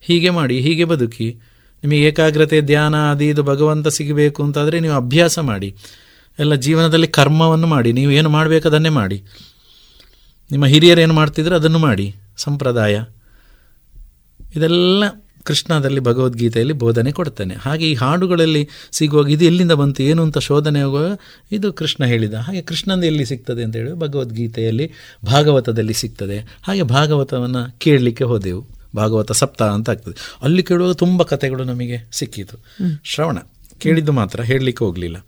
ಹೀಗೆ 0.00 0.30
ಮಾಡಿ, 0.30 0.60
ಹೀಗೆ 0.60 0.84
ಬದುಕಿ. 0.84 1.36
ನಿಮಗೆ 1.84 2.00
ಏಕಾಗ್ರತೆ, 2.00 2.60
ಧ್ಯಾನ 2.60 2.96
ಅದು 2.96 3.24
ಇದು 3.24 3.42
ಭಗವಂತ 3.42 3.88
ಸಿಗಬೇಕು 3.88 4.44
ಅಂತಾದರೆ 4.44 4.80
ನೀವು 4.80 4.94
ಅಭ್ಯಾಸ 4.94 5.38
ಮಾಡಿ. 5.38 5.74
ಎಲ್ಲ 6.38 6.54
ಜೀವನದಲ್ಲಿ 6.54 7.08
ಕರ್ಮವನ್ನು 7.08 7.66
ಮಾಡಿ. 7.66 7.92
ನೀವು 7.92 8.12
ಏನು 8.12 8.28
ಮಾಡಬೇಕು 8.28 8.68
ಅದನ್ನೇ 8.68 8.88
ಮಾಡಿ. 8.88 9.22
ನಿಮ್ಮ 10.50 10.66
ಹಿರಿಯರು 10.66 11.00
ಏನು 11.00 11.14
ಮಾಡ್ತಿದ್ರು 11.14 11.54
ಅದನ್ನು 11.54 11.78
ಮಾಡಿ. 11.78 12.14
ಸಂಪ್ರದಾಯ. 12.36 13.02
ಇದೆಲ್ಲ 14.56 15.04
ಕೃಷ್ಣದಲ್ಲಿ 15.44 16.00
ಭಗವದ್ಗೀತೆಯಲ್ಲಿ 16.00 16.74
ಬೋಧನೆ 16.74 17.12
ಕೊಡ್ತಾನೆ 17.12 17.54
ಹಾಗೆ 17.54 17.90
ಈ 17.90 17.94
ಹಾಡುಗಳಲ್ಲಿ 17.94 18.68
ಸಿಗುವಾಗ 18.92 19.30
ಇದು 19.30 19.44
ಎಲ್ಲಿಂದ 19.44 19.72
ಬಂತು 19.72 20.02
ಏನು 20.02 20.22
ಅಂತ 20.22 20.38
ಶೋಧನೆ 20.38 20.80
ಆಗುವಾಗ 20.80 21.18
ಇದು 21.52 21.72
ಕೃಷ್ಣ 21.72 22.04
ಹೇಳಿದ. 22.04 22.34
ಹಾಗೆ 22.34 22.62
ಕೃಷ್ಣಂದು 22.62 23.06
ಎಲ್ಲಿ 23.06 23.26
ಸಿಗ್ತದೆ 23.26 23.62
ಅಂತ 23.62 23.76
ಹೇಳಿ 23.76 23.92
ಭಗವದ್ಗೀತೆಯಲ್ಲಿ 23.92 24.92
ಭಾಗವತದಲ್ಲಿ 25.24 25.94
ಸಿಗ್ತದೆ. 25.94 26.58
ಹಾಗೆ 26.62 26.82
ಭಾಗವತವನ್ನು 26.82 27.78
ಕೇಳಲಿಕ್ಕೆ 27.78 28.24
ಹೋದೆವು. 28.24 28.66
ಭಾಗವತ 28.96 29.32
ಸಪ್ತಾಹ 29.32 29.68
ಅಂತ 29.68 29.90
ಆಗ್ತದೆ. 29.90 30.38
ಅಲ್ಲಿ 30.42 30.62
ಕೇಳುವಾಗ 30.62 30.92
ತುಂಬ 30.92 31.22
ಕಥೆಗಳು 31.22 31.64
ನಮಗೆ 31.64 32.08
ಸಿಕ್ಕಿತು. 32.12 32.56
ಶ್ರವಣ 33.04 33.38
ಕೇಳಿದ್ದು 33.78 34.12
ಮಾತ್ರ 34.12 34.42
ಹೇಳಲಿಕ್ಕೆ 34.42 34.84
ಹೋಗಲಿಲ್ಲ. 34.84 35.26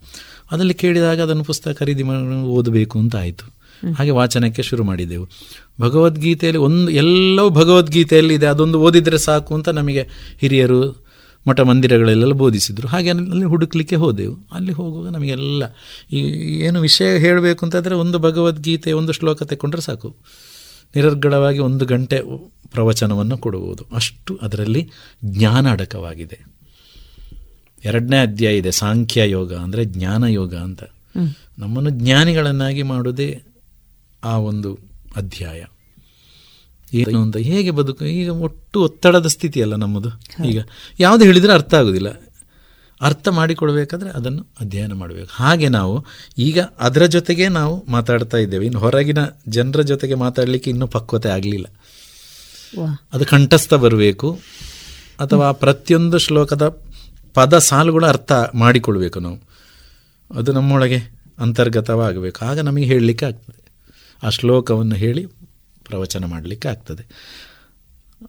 ಅದರಲ್ಲಿ 0.51 0.73
ಕೇಳಿದಾಗ 0.73 1.21
ಅದನ್ನು 1.21 1.43
ಪುಸ್ತಕ 1.43 1.79
ಖರೀದಿ 1.79 2.03
ಮಾಡಿ 2.03 2.35
ಓದಬೇಕು 2.35 2.99
ಅಂತ 2.99 3.15
ಆಯಿತು. 3.15 3.62
ಹಾಗೆ 3.91 4.11
ವಾಚನಕ್ಕೆ 4.11 4.63
ಶುರು 4.63 4.83
ಮಾಡಿದೆವು. 4.83 5.27
ಭಗವದ್ಗೀತೆಯಲ್ಲಿ 5.81 6.61
ಒಂದು 6.61 6.91
ಎಲ್ಲವೂ 6.91 7.49
ಭಗವದ್ಗೀತೆಯಲ್ಲಿ 7.49 8.33
ಇದೆ 8.33 8.45
ಅದೊಂದು 8.45 8.81
ಓದಿದರೆ 8.81 9.17
ಸಾಕು 9.17 9.55
ಅಂತ 9.55 9.69
ನಮಗೆ 9.69 10.07
ಹಿರಿಯರು 10.39 11.03
ಮಠ 11.47 11.59
ಮಂದಿರಗಳಲ್ಲೆಲ್ಲ 11.59 12.33
ಬೋಧಿಸಿದರು. 12.33 12.87
ಹಾಗೆ 12.87 13.09
ಅಲ್ಲಿ 13.09 13.45
ಹುಡುಕ್ಲಿಕ್ಕೆ 13.45 13.95
ಹೋದೆವು. 13.95 14.35
ಅಲ್ಲಿ 14.51 14.71
ಹೋಗುವಾಗ 14.71 15.13
ನಮಗೆಲ್ಲ 15.13 15.63
ಈ 16.11 16.19
ಏನು 16.59 16.81
ವಿಷಯ 16.81 17.17
ಹೇಳಬೇಕು 17.17 17.65
ಅಂತಂದರೆ 17.65 17.95
ಒಂದು 17.95 18.19
ಭಗವದ್ಗೀತೆ 18.19 18.91
ಒಂದು 18.91 19.11
ಶ್ಲೋಕ 19.11 19.43
ತೆಕ್ಕೊಂಡ್ರೆ 19.43 19.81
ಸಾಕು. 19.81 20.15
ನಿರರ್ಗಳವಾಗಿ 20.95 21.59
ಒಂದು 21.59 21.85
ಗಂಟೆ 21.85 22.21
ಪ್ರವಚನವನ್ನು 22.71 23.37
ಕೊಡುವುದು. 23.37 23.85
ಅಷ್ಟು 23.95 24.39
ಅದರಲ್ಲಿ 24.41 24.91
ಜ್ಞಾನ 25.25 25.71
ಅಡಕವಾಗಿದೆ 25.71 26.53
ಎರಡನೇ 27.85 28.21
ಅಧ್ಯಾಯ 28.21 28.57
ಇದೆ 28.57 28.71
ಸಾಂಖ್ಯ 28.71 29.29
ಯೋಗ 29.29 29.53
ಅಂದರೆ 29.53 29.85
ಜ್ಞಾನ 29.85 30.23
ಯೋಗ 30.23 30.55
ಅಂತ 30.55 30.83
ನಮ್ಮನ್ನು 31.59 31.89
ಜ್ಞಾನಿಗಳನ್ನಾಗಿ 31.89 32.83
ಮಾಡುವುದೇ 32.83 33.43
ಆ 34.23 34.37
ಒಂದು 34.37 34.79
ಅಧ್ಯಾಯ. 35.15 35.63
ಏನು 36.93 37.21
ಅಂತ 37.21 37.37
ಹೇಗೆ 37.37 37.71
ಬದುಕು? 37.71 38.05
ಈಗ 38.05 38.29
ಒಟ್ಟು 38.29 38.83
ಒತ್ತಡದ 38.83 39.27
ಸ್ಥಿತಿ 39.27 39.61
ಅಲ್ಲ 39.61 39.75
ನಮ್ಮದು. 39.75 40.09
ಈಗ 40.45 40.61
ಯಾವುದು 40.99 41.25
ಹೇಳಿದರೆ 41.25 41.53
ಅರ್ಥ 41.53 41.73
ಆಗೋದಿಲ್ಲ. 41.73 42.07
ಅರ್ಥ 43.01 43.27
ಮಾಡಿಕೊಡ್ಬೇಕಾದ್ರೆ 43.27 44.09
ಅದನ್ನು 44.09 44.47
ಅಧ್ಯಯನ 44.61 44.93
ಮಾಡಬೇಕು. 44.93 45.29
ಹಾಗೆ 45.31 45.69
ನಾವು 45.69 46.05
ಈಗ 46.37 46.59
ಅದರ 46.79 47.05
ಜೊತೆಗೆ 47.05 47.47
ನಾವು 47.47 47.85
ಮಾತಾಡ್ತಾ 47.87 48.37
ಇದ್ದೇವೆ. 48.37 48.65
ಇನ್ನು 48.65 48.79
ಹೊರಗಿನ 48.79 49.17
ಜನರ 49.47 49.81
ಜೊತೆಗೆ 49.81 50.13
ಮಾತಾಡಲಿಕ್ಕೆ 50.13 50.69
ಇನ್ನೂ 50.69 50.87
ಪಕ್ವತೆ 50.87 51.29
ಆಗಲಿಲ್ಲ. 51.29 51.65
ಅದು 53.13 53.25
ಕಂಠಸ್ಥ 53.25 53.73
ಬರಬೇಕು. 53.73 54.39
ಅಥವಾ 55.19 55.51
ಪ್ರತಿಯೊಂದು 55.51 56.17
ಶ್ಲೋಕದ 56.17 56.79
ಪದ 57.33 57.57
ಸಾಲುಗಳು 57.57 58.05
ಅರ್ಥ 58.05 58.31
ಮಾಡಿಕೊಳ್ಬೇಕು 58.55 59.19
ನಾವು. 59.19 59.37
ಅದು 60.35 60.51
ನಮ್ಮೊಳಗೆ 60.51 60.97
ಅಂತರ್ಗತವಾಗಬೇಕು. 61.39 62.45
ಆಗ 62.45 62.59
ನಮಗೆ 62.59 62.85
ಹೇಳಲಿಕ್ಕೆ 62.85 63.25
ಆಗ್ತದೆ. 63.25 63.62
ಆ 64.23 64.29
ಶ್ಲೋಕವನ್ನು 64.29 64.95
ಹೇಳಿ 64.95 65.25
ಪ್ರವಚನ 65.83 66.25
ಮಾಡಲಿಕ್ಕೆ 66.25 66.67
ಆಗ್ತದೆ. 66.67 67.03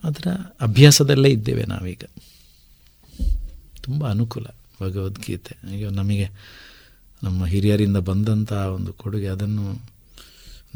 ಅದರ 0.04 0.26
ಅಭ್ಯಾಸದಲ್ಲೇ 0.60 1.28
ಇದ್ದೇವೆ 1.28 1.64
ನಾವೀಗ. 1.64 2.02
ತುಂಬ 3.82 4.10
ಅನುಕೂಲ 4.10 4.46
ಭಗವದ್ಗೀತೆ. 4.82 5.78
ಈಗ 5.78 5.88
ನಮಗೆ 5.88 6.28
ನಮ್ಮ 7.22 7.46
ಹಿರಿಯರಿಂದ 7.46 7.96
ಬಂದಂಥ 7.96 8.52
ಒಂದು 8.52 8.92
ಕೊಡುಗೆ 8.92 9.26
ಅದನ್ನು 9.26 9.94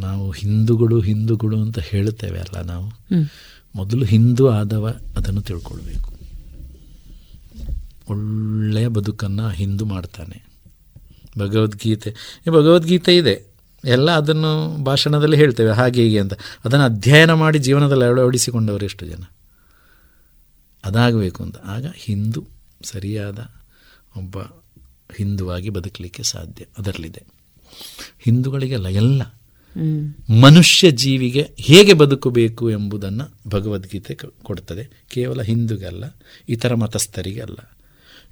ನಾವು 0.01 0.31
ಹಿಂದೂಗಳು 0.31 1.01
ಹಿಂದೂಗಳು 1.01 1.63
ಅಂತ 1.63 1.79
ಹೇಳುತ್ತೇವೆ 1.79 2.39
ಅಲ್ಲ 2.39 2.63
ನಾವು? 2.63 2.89
ಮೊದಲು 3.75 4.05
ಹಿಂದೂ 4.05 4.49
ಆದವ 4.49 5.01
ಅದನ್ನು 5.17 5.41
ತಿಳ್ಕೊಳ್ಬೇಕು. 5.41 6.19
ಒಳ್ಳೆಯ 8.11 8.89
ಬದುಕನ್ನು 8.89 9.49
ಹಿಂದೂ 9.49 9.85
ಮಾಡ್ತಾನೆ. 9.85 10.49
ಭಗವದ್ಗೀತೆ 11.39 12.11
ಈ 12.47 12.51
ಭಗವದ್ಗೀತೆ 12.51 13.17
ಇದೆ. 13.17 13.48
ಎಲ್ಲ 13.85 14.11
ಅದನ್ನು 14.11 14.85
ಭಾಷಣದಲ್ಲಿ 14.85 15.37
ಹೇಳ್ತೇವೆ 15.37 15.73
ಹಾಗೆ 15.73 16.03
ಹೀಗೆ 16.03 16.21
ಅಂತ. 16.21 16.33
ಅದನ್ನು 16.65 16.85
ಅಧ್ಯಯನ 16.85 17.33
ಮಾಡಿ 17.33 17.59
ಜೀವನದಲ್ಲಿ 17.59 18.05
ಅಳವಡಿಸಿಕೊಂಡವರು 18.05 18.85
ಎಷ್ಟು 18.85 19.07
ಜನ. 19.07 19.23
ಅದಾಗಬೇಕು 20.85 21.43
ಅಂತ. 21.43 21.57
ಆಗ 21.57 21.87
ಹಿಂದೂ 21.97 22.45
ಸರಿಯಾದ 22.85 23.39
ಒಬ್ಬ 24.17 24.39
ಹಿಂದುವಾಗಿ 25.17 25.71
ಬದುಕಲಿಕ್ಕೆ 25.71 26.23
ಸಾಧ್ಯ. 26.23 26.65
ಅದರಲ್ಲಿದೆ. 26.79 27.23
ಹಿಂದೂಗಳಿಗೆಲ್ಲ 28.19 28.89
ಎಲ್ಲ 28.89 29.23
ಮನುಷ್ಯ 30.41 30.91
ಜೀವಿಗೆ 30.91 31.51
ಹೇಗೆ 31.59 31.93
ಬದುಕಬೇಕು 31.93 32.71
ಎಂಬುದನ್ನು 32.71 33.51
ಭಗವದ್ಗೀತೆ 33.51 34.15
ಕೊಡ್ತದೆ. 34.43 35.05
ಕೇವಲ 35.09 35.43
ಹಿಂದೂಗಲ್ಲ 35.43 36.05
ಇತರ 36.49 36.75
ಮತಸ್ಥರಿಗೆ 36.75 37.41
ಅಲ್ಲ. 37.41 37.79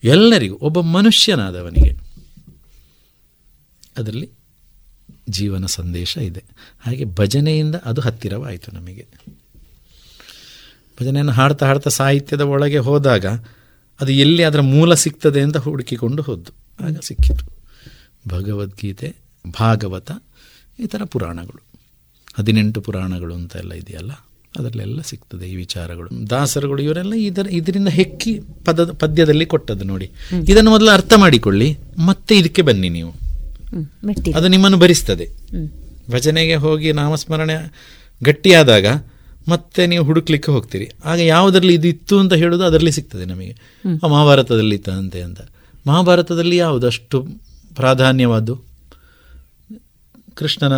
ಎಲ್ಲರಿಗೂ 0.04 0.56
ಒಬ್ಬ 0.56 0.80
ಮನುಷ್ಯನಾದವನಿಗೆ. 0.80 1.96
ಅದರಲ್ಲಿ 3.98 4.30
ಜೀವನ 5.30 5.66
ಸಂದೇಶ 5.66 6.16
ಇದೆ. 6.16 6.44
ಹಾಗೆ 6.80 7.04
ಭಜನೆಯಿಂದ 7.04 7.74
ಅದು 7.74 8.00
ಹತ್ತಿರವಾಯಿತು 8.00 8.72
ನಮಗೆ. 8.72 9.06
ಭಜನೆಯನ್ನು 11.00 11.32
ಹಾಡ್ತಾ 11.32 11.66
ಹಾಡ್ತಾ 11.66 11.90
ಸಾಹಿತ್ಯದ 11.90 12.40
ಒಳಗೆ 12.40 12.78
ಹೋದಾಗ 12.78 13.26
ಅದು 14.00 14.12
ಎಲ್ಲಿ 14.12 14.44
ಅದರ 14.44 14.60
ಮೂಲ 14.60 14.94
ಸಿಗ್ತದೆ 14.94 15.40
ಅಂತ 15.40 15.56
ಹುಡುಕಿಕೊಂಡು 15.56 16.22
ಹೋದ್ದು. 16.22 16.52
ಆಗ 16.86 16.96
ಸಿಕ್ಕಿತು. 17.02 17.56
ಭಗವದ್ಗೀತೆ 18.28 19.14
ಭಾಗವತ 19.60 20.10
ಈ 20.78 20.86
ಥರ 20.86 21.02
ಪುರಾಣಗಳು. 21.04 21.62
ಹದಿನೆಂಟು 22.38 22.80
ಪುರಾಣಗಳು 22.80 23.34
ಅಂತ 23.34 23.56
ಎಲ್ಲ 23.56 23.72
ಇದೆಯಲ್ಲ? 23.72 24.12
ಅದರಲ್ಲೆಲ್ಲ 24.58 25.00
ಸಿಗ್ತದೆ 25.00 25.50
ಈ 25.50 25.56
ವಿಚಾರಗಳು. 25.56 26.30
ದಾಸರುಗಳು 26.30 26.82
ಇವರೆಲ್ಲ 26.82 27.12
ಇದರ 27.14 27.46
ಇದರಿಂದ 27.50 27.88
ಹೆಕ್ಕಿ 27.88 28.40
ಪದ 28.64 28.92
ಪದ್ಯದಲ್ಲಿ 28.92 29.46
ಕೊಟ್ಟದ್ದು 29.46 29.84
ನೋಡಿ. 29.84 30.10
ಇದನ್ನು 30.48 30.70
ಮೊದಲು 30.70 30.90
ಅರ್ಥ 30.90 31.12
ಮಾಡಿಕೊಳ್ಳಿ. 31.16 31.78
ಮತ್ತೆ 31.98 32.38
ಇದಕ್ಕೆ 32.38 32.62
ಬನ್ನಿ 32.62 32.88
ನೀವು. 32.88 33.25
ಅದು 34.36 34.48
ನಿಮ್ಮನ್ನು 34.48 34.78
ಭರಿಸ್ತದೆ. 34.78 35.28
ಭಜನೆಗೆ 36.10 36.54
ಹೋಗಿ 36.54 36.92
ನಾಮಸ್ಮರಣೆ 36.92 37.74
ಗಟ್ಟಿಯಾದಾಗ 38.24 38.86
ಮತ್ತೆ 39.48 39.86
ನೀವು 39.86 40.04
ಹುಡುಕ್ಲಿಕ್ಕೆ 40.04 40.52
ಹೋಗ್ತೀರಿ. 40.52 40.90
ಆಗ 41.04 41.18
ಯಾವುದರಲ್ಲಿ 41.18 41.74
ಇದು 41.74 41.88
ಇತ್ತು 41.88 42.18
ಅಂತ 42.18 42.32
ಹೇಳೋದು 42.32 42.64
ಅದರಲ್ಲಿ 42.64 42.92
ಸಿಗ್ತದೆ 42.92 43.24
ನಮಗೆ. 43.24 43.56
ಮಹಾಭಾರತದಲ್ಲಿ 44.08 44.74
ಇತ್ತಂತೆ 44.74 45.22
ಅಂತ. 45.22 45.40
ಮಹಾಭಾರತದಲ್ಲಿ 45.86 46.56
ಯಾವುದು 46.56 46.86
ಅಷ್ಟು 46.86 47.26
ಪ್ರಾಧಾನ್ಯವಾದ್ದು? 47.74 48.60
ಕೃಷ್ಣನ 50.34 50.72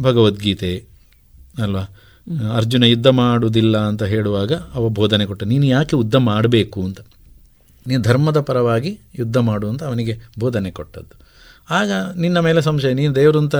ಭಗವದ್ಗೀತೆ 0.00 0.84
ಅಲ್ವಾ? 1.62 1.80
ಅರ್ಜುನ 2.56 2.84
ಯುದ್ಧ 2.84 3.06
ಮಾಡುವುದಿಲ್ಲ 3.06 3.78
ಅಂತ 3.78 4.02
ಹೇಳುವಾಗ 4.02 4.52
ಅವ 4.52 4.88
ಬೋಧನೆ 4.88 5.26
ಕೊಟ್ಟ 5.26 5.44
ನೀನು 5.44 5.66
ಯಾಕೆ 5.66 5.96
ಯುದ್ಧ 5.96 6.16
ಮಾಡಬೇಕು 6.16 6.84
ಅಂತ? 6.84 7.00
ನೀನು 7.86 8.02
ಧರ್ಮದ 8.02 8.40
ಪರವಾಗಿ 8.40 8.98
ಯುದ್ಧ 9.18 9.36
ಮಾಡು 9.36 9.68
ಅಂತ 9.68 9.82
ಅವನಿಗೆ 9.84 10.18
ಬೋಧನೆ 10.38 10.70
ಕೊಟ್ಟದ್ದು. 10.70 11.29
ಆಗ 11.70 11.90
ನಿನ್ನ 12.16 12.38
ಮೇಲೆ 12.38 12.62
ಸಂಶಯ, 12.62 12.92
ನೀನು 12.92 13.14
ದೇವರು 13.14 13.38
ಅಂತ 13.38 13.54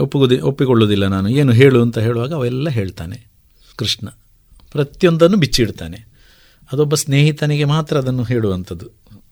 ಒಪ್ಪುಗುದಿ, 0.00 0.36
ಒಪ್ಪಿಕೊಳ್ಳುವುದಿಲ್ಲ 0.40 1.06
ನಾನು. 1.06 1.28
ಏನು 1.28 1.52
ಹೇಳು 1.52 1.82
ಅಂತ 1.82 1.98
ಹೇಳುವಾಗ 1.98 2.34
ಅವೆಲ್ಲ 2.34 2.68
ಹೇಳ್ತಾನೆ 2.68 3.18
ಕೃಷ್ಣ. 3.76 4.08
ಪ್ರತಿಯೊಂದನ್ನು 4.72 5.36
ಬಿಚ್ಚಿಡ್ತಾನೆ. 5.36 5.98
ಅದೊಬ್ಬ 6.72 6.94
ಸ್ನೇಹಿತನಿಗೆ 6.94 7.64
ಮಾತ್ರ 7.64 7.98
ಅದನ್ನು 7.98 8.22
ಹೇಳುವಂಥದ್ದು 8.22 8.86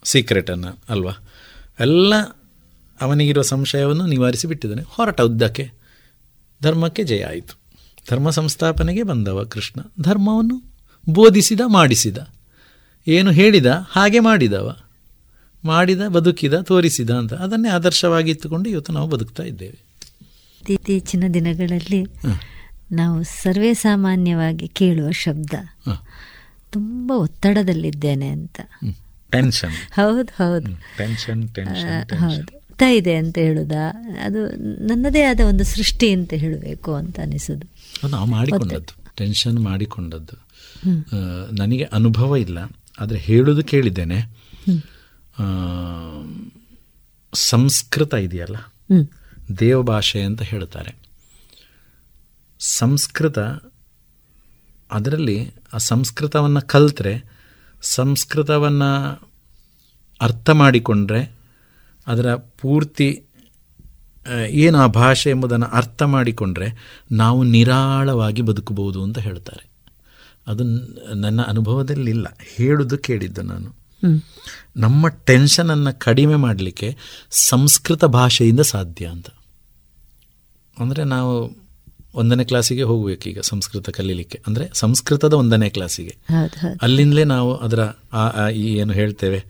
ಸೀಕ್ರೆಟನ್ನು 0.04 0.70
ಅಲ್ವಾ? 0.88 1.14
ಎಲ್ಲ 1.80 2.14
ಅವನಿಗಿರುವ 3.00 3.42
ಸಂಶಯವನ್ನು 3.42 4.06
ನಿವಾರಿಸಿ 4.06 4.46
ಬಿಟ್ಟಿದ್ದಾನೆ. 4.46 4.84
ಹೊರಟ 4.88 5.20
ಉದ್ದಕ್ಕೆ 5.20 5.64
ಧರ್ಮಕ್ಕೆ 6.62 7.02
ಜಯ 7.04 7.22
ಆಯಿತು. 7.22 7.54
ಧರ್ಮ 8.10 8.30
ಸಂಸ್ಥಾಪನೆಗೆ 8.30 9.02
ಬಂದವ 9.02 9.44
ಕೃಷ್ಣ. 9.44 9.80
ಧರ್ಮವನ್ನು 10.02 10.56
ಬೋಧಿಸಿದ, 11.08 11.62
ಮಾಡಿಸಿದ. 11.66 12.18
ಏನು 13.06 13.30
ಹೇಳಿದ, 13.30 13.66
ಹಾಗೆ 13.90 14.20
ಮಾಡಿದವ. 14.20 14.68
ಮಾಡಿದ 15.66 16.08
ಬದುಕಿದ 16.08 16.54
ತೋರಿಸಿದ 16.54 17.10
ಅಂತ. 17.10 17.34
ಅದನ್ನೇ 17.34 17.68
ಆದರ್ಶವಾಗಿ 17.68 18.30
ಇತ್ತುಕೊಂಡು 18.30 18.70
ಇವತ್ತು 18.70 18.92
ನಾವು 18.92 19.08
ಬದುಕ್ತಾ 19.08 19.42
ಇದ್ದೇವೆ. 19.42 19.78
ಇತ್ತೀಚಿನ 20.68 21.24
ದಿನಗಳಲ್ಲಿ 21.34 22.06
ನಾವು 22.92 23.22
ಸರ್ವೇ 23.22 23.74
ಸಾಮಾನ್ಯವಾಗಿ 23.74 24.68
ಕೇಳುವ 24.68 25.10
ಶಬ್ದ 25.10 25.54
ತುಂಬ 26.70 27.12
ಒತ್ತಡದಲ್ಲಿದ್ದೇನೆ 27.16 28.28
ಅಂತ. 28.28 28.60
ಟೆನ್ಷನ್ 29.30 29.94
ಹೌದು 29.94 30.32
ಹೌದು. 30.36 30.72
ಟೆನ್ಷನ್ 30.98 31.48
ಹೌದು. 32.14 32.56
ಇದೆ 32.96 33.14
ಅಂತ 33.14 33.38
ಹೇಳುದಾ? 33.38 33.84
ಅದು 34.24 34.40
ನನ್ನದೇ 34.86 35.22
ಆದ 35.22 35.40
ಒಂದು 35.48 35.64
ಸೃಷ್ಟಿ 35.64 36.10
ಅಂತ 36.10 36.32
ಹೇಳಬೇಕು 36.34 36.94
ಅಂತ 36.94 37.20
ಅನಿಸುದು. 37.20 38.08
ನಾವು 38.08 38.26
ಮಾಡಿಕೊಂಡದ್ದು. 38.26 38.94
ಟೆನ್ಷನ್ 39.16 39.58
ಮಾಡಿಕೊಂಡದ್ದು. 39.58 40.36
ನನಗೆ 41.56 41.84
ಅನುಭವ 41.84 42.36
ಇಲ್ಲ. 42.36 42.58
ಆದರೆ 43.00 43.18
ಹೇಳುವುದು 43.18 43.64
ಕೇಳಿದ್ದೇನೆ. 43.64 44.18
ಸಂಸ್ಕೃತ 47.34 48.14
ಇದೆಯಲ್ಲ? 48.14 48.56
ದೇವಭಾಷೆ 49.58 50.22
ಅಂತ 50.22 50.42
ಹೇಳ್ತಾರೆ. 50.42 50.94
ಸಂಸ್ಕೃತ 52.58 53.38
ಅದರಲ್ಲಿ 54.90 55.52
ಆ 55.72 55.78
ಸಂಸ್ಕೃತವನ್ನು 55.78 56.66
ಕಲ್ತ್ರೆ 56.66 57.24
ಸಂಸ್ಕೃತವನ್ನು 57.82 59.22
ಅರ್ಥ 60.20 60.50
ಮಾಡಿಕೊಂಡ್ರೆ 60.50 61.32
ಅದರ 62.06 62.34
ಪೂರ್ತಿ 62.34 63.24
ಏನು 64.48 64.78
ಆ 64.78 64.86
ಭಾಷೆ 64.86 65.30
ಎಂಬುದನ್ನು 65.30 65.66
ಅರ್ಥ 65.66 66.02
ಮಾಡಿಕೊಂಡ್ರೆ 66.02 67.00
ನಾವು 67.12 67.42
ನಿರಾಳವಾಗಿ 67.42 68.42
ಬದುಕಬಹುದು 68.42 69.02
ಅಂತ 69.02 69.18
ಹೇಳ್ತಾರೆ. 69.18 69.70
ಅದು 70.46 70.64
ನನ್ನ 71.14 71.42
ಅನುಭವದಲ್ಲಿಲ್ಲ. 71.42 72.26
ಹೇಳುದು 72.40 72.98
ಕೇಳಿದ್ದು 72.98 73.42
ನಾನು. 73.42 73.85
ನಮ್ಮ 74.76 75.08
ಟೆನ್ಷನನ್ನು 75.28 75.92
ಕಡಿಮೆ 75.98 76.36
ಮಾಡಲಿಕ್ಕೆ 76.36 76.88
ಸಂಸ್ಕೃತ 77.30 78.04
ಭಾಷೆಯಿಂದ 78.16 78.62
ಸಾಧ್ಯ 78.72 79.06
ಅಂತ. 79.06 79.28
ಅಂದರೆ 80.76 81.04
ನಾವು 81.14 81.32
ಒಂದನೇ 82.14 82.44
ಕ್ಲಾಸಿಗೆ 82.44 82.82
ಹೋಗಬೇಕು 82.82 83.24
ಈಗ 83.28 83.40
ಸಂಸ್ಕೃತ 83.42 83.90
ಕಲೀಲಿಕ್ಕೆ. 83.90 84.38
ಅಂದರೆ 84.46 84.64
ಸಂಸ್ಕೃತದ 84.74 85.32
ಒಂದನೇ 85.32 85.68
ಕ್ಲಾಸಿಗೆ 85.70 86.14
ಅಲ್ಲಿಂದಲೇ 86.82 87.24
ನಾವು 87.24 87.50
ಅದರ 87.56 87.80
ಆ 88.12 88.48
ಈ 88.48 88.66
ಏನು 88.74 88.92
ಹೇಳ್ತೇವೆ 88.92 89.40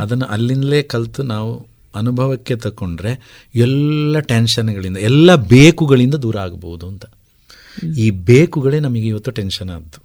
ಅದನ್ನು 0.00 0.26
ಅಲ್ಲಿಂದಲೇ 0.26 0.80
ಕಲಿತು 0.82 1.22
ನಾವು 1.22 1.50
ಅನುಭವಕ್ಕೆ 1.94 2.56
ತಕೊಂಡ್ರೆ 2.56 3.12
ಎಲ್ಲ 3.54 4.20
ಟೆನ್ಷನ್ಗಳಿಂದ 4.32 4.98
ಎಲ್ಲ 5.10 5.34
ಬೇಕುಗಳಿಂದ 5.34 6.16
ದೂರ 6.24 6.36
ಆಗ್ಬೋದು 6.38 6.86
ಅಂತ. 6.88 7.04
ಈ 8.04 8.06
ಬೇಕುಗಳೇ 8.10 8.78
ನಮಗೆ 8.80 9.06
ಇವತ್ತು 9.06 9.30
ಟೆನ್ಷನ್ 9.30 9.70
ಆದ್ದು. 9.70 9.98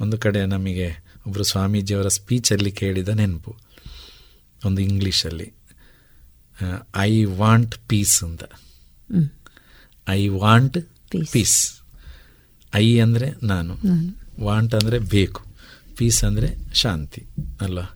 ಒಂದು 0.00 0.18
ಕಡೆ 0.18 0.40
ನಮಗೆ 0.46 0.88
ಒಬ್ಬರು 1.26 1.44
ಸ್ವಾಮೀಜಿಯವರ 1.52 2.08
ಸ್ಪೀಚಲ್ಲಿ 2.18 2.72
ಕೇಳಿದ 2.80 3.10
ನೆನಪು. 3.20 3.52
ಒಂದು 4.66 4.80
ಇಂಗ್ಲೀಷಲ್ಲಿ 4.88 5.48
ಐ 7.06 7.12
ವಾಂಟ್ 7.40 7.74
ಪೀಸ್ 7.88 8.16
ಅಂತ. 8.26 8.44
ಐ 10.06 10.20
ವಾಂಟ್ 10.42 10.78
ಪೀಸ್ 11.32 11.58
ಐ 12.72 12.86
ಅಂದರೆ 13.04 13.28
ನಾನು. 13.52 13.74
ವಾಂಟ್ 14.46 14.74
ಅಂದರೆ 14.78 14.98
ಬೇಕು. 15.14 15.42
ಪೀಸ್ 15.98 16.20
ಅಂದರೆ 16.28 16.48
ಶಾಂತಿ 16.82 17.22
ಅಲ್ವಾ? 17.64 17.86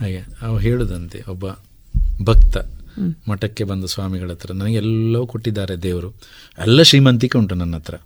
ಹಾಗೆ 0.00 0.20
ಅವು 0.46 0.56
ಹೇಳುದಂತೆ 0.66 1.18
ಒಬ್ಬ 1.32 1.46
ಭಕ್ತ 2.28 2.56
ಮಠಕ್ಕೆ 3.30 3.64
ಬಂದು 3.70 3.86
ಸ್ವಾಮಿಗಳ 3.86 4.30
ಹತ್ರ 4.34 4.52
ನನಗೆಲ್ಲೋ 4.60 5.20
ಕೊಟ್ಟಿದ್ದಾರೆ 5.32 5.74
ದೇವರು. 5.84 6.08
ಎಲ್ಲ 6.58 6.82
ಶ್ರೀಮಂತಿಕೆ 6.90 7.36
ಉಂಟು 7.38 7.54
ನನ್ನ 7.54 7.76
ಹತ್ರ. 7.80 7.96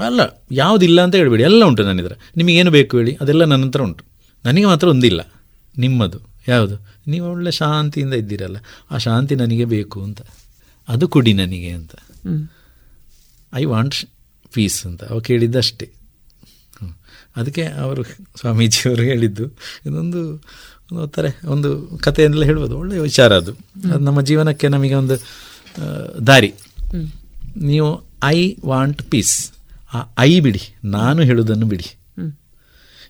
ಅಲ್ಲ 0.00 0.20
ಯಾವುದಿಲ್ಲ 0.52 1.00
ಅಂತ 1.00 1.14
ಹೇಳ್ಬೇಡಿ. 1.14 1.42
ಎಲ್ಲ 1.42 1.64
ಉಂಟು 1.64 1.82
ನನ್ನ 1.82 2.02
ಹತ್ರ. 2.02 2.16
ನಿಮಗೇನು 2.36 2.70
ಬೇಕು 2.70 2.96
ಹೇಳಿ? 2.96 3.18
ಅದೆಲ್ಲ 3.20 3.44
ನನ್ನ 3.44 3.66
ಹತ್ರ 3.66 3.82
ಉಂಟು. 3.82 4.04
ನನಗೆ 4.44 4.66
ಮಾತ್ರ 4.66 4.88
ಒಂದಿಲ್ಲ. 4.88 5.32
ನಿಮ್ಮದು. 5.78 6.18
ಯಾವುದು? 6.48 6.86
ನೀವು 7.06 7.30
ಒಳ್ಳೆ 7.30 7.50
ಶಾಂತಿಯಿಂದ 7.50 8.14
ಇದ್ದೀರಲ್ಲ. 8.14 8.56
ಆ 8.90 8.98
ಶಾಂತಿ 8.98 9.34
ನನಗೆ 9.34 9.64
ಬೇಕು 9.64 10.02
ಅಂತ. 10.02 10.20
ಅದು 10.88 11.08
ಕೊಡಿ 11.08 11.32
ನನಗೆ 11.32 11.68
ಅಂತ. 11.68 11.94
ಐ 13.54 13.64
ವಾಂಟ್ 13.64 13.94
ಪೀಸ್ 14.52 14.86
ಅಂತ. 14.86 15.04
ಅವ 15.04 15.20
ಕೇಳಿದ್ದಷ್ಟೇ. 15.20 15.90
ಅದಕ್ಕೆ 17.36 17.64
ಅವರು 17.64 18.04
ಸ್ವಾಮೀಜಿಯವರು 18.36 19.02
ಹೇಳಿದ್ದು. 19.02 19.46
ಇದೊಂದು 19.86 20.32
ಒಂದು 20.92 21.02
ಒತ್ತಾರೆ 21.02 21.46
ಒಂದು 21.46 21.98
ಕಥೆಯನ್ನೆಲ್ಲ 22.02 22.44
ಹೇಳ್ಬೋದು. 22.44 22.78
ಒಳ್ಳೆಯ 22.78 23.00
ವಿಚಾರ 23.00 23.36
ಅದು. 23.36 23.52
ಅದು 23.84 23.98
ನಮ್ಮ 23.98 24.20
ಜೀವನಕ್ಕೆ 24.20 24.68
ನಮಗೆ 24.68 24.94
ಒಂದು 24.94 25.16
ದಾರಿ. 26.26 26.54
ನೀವು 27.56 28.04
ಐ 28.24 28.56
ವಾಂಟ್ 28.64 29.02
ಪೀಸ್ 29.02 29.53
ಆ, 29.94 30.02
ಐ 30.18 30.40
ಬಿಡಿ. 30.40 30.60
ನಾನು 30.84 31.22
ಹೇಳುವುದನ್ನು 31.22 31.66
ಬಿಡಿ. 31.66 31.94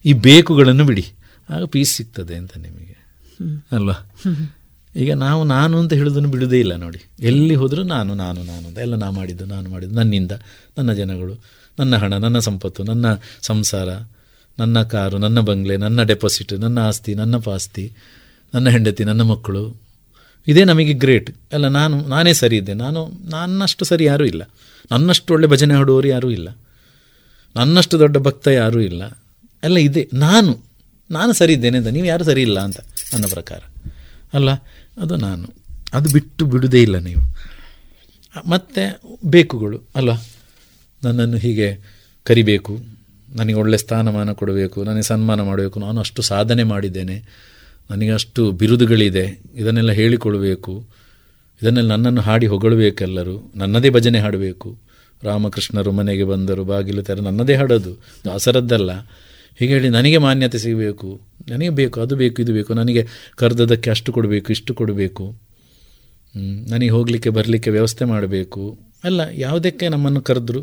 ಈ 0.05 0.13
ಬೇಕುಗಳನ್ನು 0.13 0.85
ಬಿಡಿ. 0.85 1.07
ಆಗ 1.51 1.65
ಪೀಸ್ 1.65 1.97
ಸಿಗ್ತದೆ 1.97 2.35
ಅಂತ 2.35 2.59
ನಿಮಗೆ. 2.59 3.05
ಅಲ್ವಾ? 3.73 4.11
ಈಗ 4.97 5.13
ನಾವು 5.13 5.45
ನಾನು 5.45 5.79
ಅಂತ 5.79 5.93
ಹೇಳೋದನ್ನು 5.93 6.29
ಬಿಡುವುದೇ 6.29 6.61
ಇಲ್ಲ 6.61 6.77
ನೋಡಿ. 6.77 6.99
ಎಲ್ಲಿ 7.21 7.55
ಹೋದರೂ 7.55 7.83
ನಾನು 7.83 8.15
ನಾನು 8.15 8.43
ನಾನು 8.43 8.69
ಅಂತ. 8.69 8.79
ಎಲ್ಲ 8.79 8.95
ನಾ 8.95 9.11
ಮಾಡಿದ್ದು, 9.11 9.47
ನಾನು 9.47 9.71
ಮಾಡಿದ್ದು, 9.71 9.97
ನನ್ನಿಂದ. 9.97 10.33
ನನ್ನ 10.79 10.93
ಜನಗಳು, 10.93 11.45
ನನ್ನ 11.79 11.97
ಹಣ, 11.97 12.15
ನನ್ನ 12.15 12.39
ಸಂಪತ್ತು, 12.39 12.85
ನನ್ನ 12.85 13.07
ಸಂಸಾರ, 13.41 13.89
ನನ್ನ 14.59 14.83
ಕಾರು, 14.83 15.19
ನನ್ನ 15.19 15.41
ಬಂಗ್ಲೆ, 15.41 15.77
ನನ್ನ 15.77 16.03
ಡೆಪಾಸಿಟ್ 16.03 16.53
ನನ್ನ 16.53 16.79
ಆಸ್ತಿ, 16.81 17.15
ನನ್ನ 17.15 17.37
ಪಾಸ್ತಿ, 17.37 17.93
ನನ್ನ 18.55 18.69
ಹೆಂಡತಿ, 18.69 19.05
ನನ್ನ 19.05 19.23
ಮಕ್ಕಳು. 19.23 19.77
ಇದೇ 20.49 20.65
ನಮಗೆ 20.65 20.93
ಗ್ರೇಟ್ 20.93 21.37
ಅಲ್ಲ 21.53 21.69
ನಾನು, 21.69 22.09
ನಾನೇ 22.09 22.33
ಸರಿ 22.33 22.57
ಇದ್ದೆ. 22.57 22.75
ನಾನು, 22.75 23.11
ನನ್ನಷ್ಟು 23.31 23.85
ಸರಿ 23.85 24.05
ಯಾರೂ 24.05 24.25
ಇಲ್ಲ. 24.25 24.43
ನನ್ನಷ್ಟು 24.91 25.35
ಒಳ್ಳೆ 25.35 25.49
ಭಜನೆ 25.49 25.75
ಹಾಡುವವರು 25.75 26.09
ಯಾರೂ 26.09 26.31
ಇಲ್ಲ. 26.31 26.49
ನನ್ನಷ್ಟು 27.57 27.99
ದೊಡ್ಡ 27.99 28.17
ಭಕ್ತ 28.17 28.49
ಯಾರೂ 28.49 28.81
ಇಲ್ಲ. 28.81 29.23
ಎಲ್ಲ 29.65 29.77
ಇದೆ. 29.77 30.09
ನಾನು 30.15 30.65
ನಾನು 31.11 31.33
ಸರಿ 31.33 31.53
ಇದ್ದೇನೆ 31.53 31.79
ಅಂತ. 31.79 31.87
ನೀವು 31.87 32.07
ಯಾರು 32.07 32.25
ಸರಿ 32.25 32.43
ಇಲ್ಲ 32.43 32.61
ಅಂತ 32.61 32.81
ನನ್ನ 33.13 33.25
ಪ್ರಕಾರ. 33.31 33.59
ಅಲ್ಲ, 34.35 34.51
ಅದು 35.01 35.17
ನಾನು. 35.17 35.49
ಅದು 35.93 36.13
ಬಿಟ್ಟು 36.13 36.47
ಬಿಡುವುದೇ 36.47 36.83
ಇಲ್ಲ 36.83 36.99
ನೀವು. 36.99 37.37
ಮತ್ತು 38.51 39.01
ಬೇಕುಗಳು, 39.29 39.81
ಅಲ್ಲ. 39.97 40.11
ನನ್ನನ್ನು 41.05 41.37
ಹೀಗೆ 41.37 41.79
ಕರಿಬೇಕು. 42.25 42.79
ನನಗೆ 43.35 43.55
ಒಳ್ಳೆ 43.55 43.77
ಸ್ಥಾನಮಾನ 43.77 44.33
ಕೊಡಬೇಕು. 44.33 44.85
ನನಗೆ 44.85 45.03
ಸನ್ಮಾನ 45.03 45.41
ಮಾಡಬೇಕು. 45.41 45.81
ನಾನು 45.81 46.01
ಅಷ್ಟು 46.01 46.23
ಸಾಧನೆ 46.23 46.63
ಮಾಡಿದ್ದೇನೆ. 46.63 47.23
ನನಗೆ 47.91 48.11
ಅಷ್ಟು 48.11 48.53
ಬಿರುದುಗಳಿದೆ. 48.53 49.41
ಇದನ್ನೆಲ್ಲ 49.55 49.93
ಹೇಳಿಕೊಳ್ಬೇಕು. 49.93 50.87
ಇದನ್ನೆಲ್ಲ 51.63 51.91
ನನ್ನನ್ನು 51.91 52.21
ಹಾಡಿ 52.21 52.47
ಹೊಗಳಬೇಕೆಲ್ಲರೂ. 52.47 53.53
ನನ್ನದೇ 53.55 53.91
ಭಜನೆ 53.91 54.19
ಹಾಡಬೇಕು. 54.19 54.79
ರಾಮಕೃಷ್ಣರು 55.25 55.93
ಮನೆಗೆ 55.93 56.25
ಬಂದರು, 56.25 56.65
ಬಾಗಿಲು 56.65 57.03
ತೆರ 57.03 57.21
ನನ್ನದೇ 57.21 57.55
ಹಾಡೋದು 57.55 58.05
ದಾಸರದ್ದಲ್ಲ. 58.25 58.91
ಹೀಗೆ 59.57 59.73
ಹೇಳಿ 59.73 59.89
ನನಗೆ 59.89 60.19
ಮಾನ್ಯತೆ 60.19 60.59
ಸಿಗಬೇಕು. 60.59 61.21
ನನಗೆ 61.49 61.71
ಬೇಕು, 61.71 62.01
ಅದು 62.01 62.17
ಬೇಕು, 62.17 62.43
ಇದು 62.43 62.53
ಬೇಕು. 62.53 62.75
ನನಗೆ 62.75 63.07
ಕರೆದದಕ್ಕೆ 63.37 63.91
ಅಷ್ಟು 63.91 64.13
ಕೊಡಬೇಕು, 64.13 64.51
ಇಷ್ಟು 64.51 64.75
ಕೊಡಬೇಕು. 64.75 65.35
ನನಗೆ 66.69 66.89
ಹೋಗಲಿಕ್ಕೆ, 66.89 67.31
ಬರಲಿಕ್ಕೆ 67.31 67.71
ವ್ಯವಸ್ಥೆ 67.71 68.05
ಮಾಡಬೇಕು. 68.05 68.79
ಅಲ್ಲ, 69.05 69.21
ಯಾವುದಕ್ಕೆ 69.33 69.89
ನಮ್ಮನ್ನು 69.89 70.21
ಕರೆದ್ರು? 70.21 70.63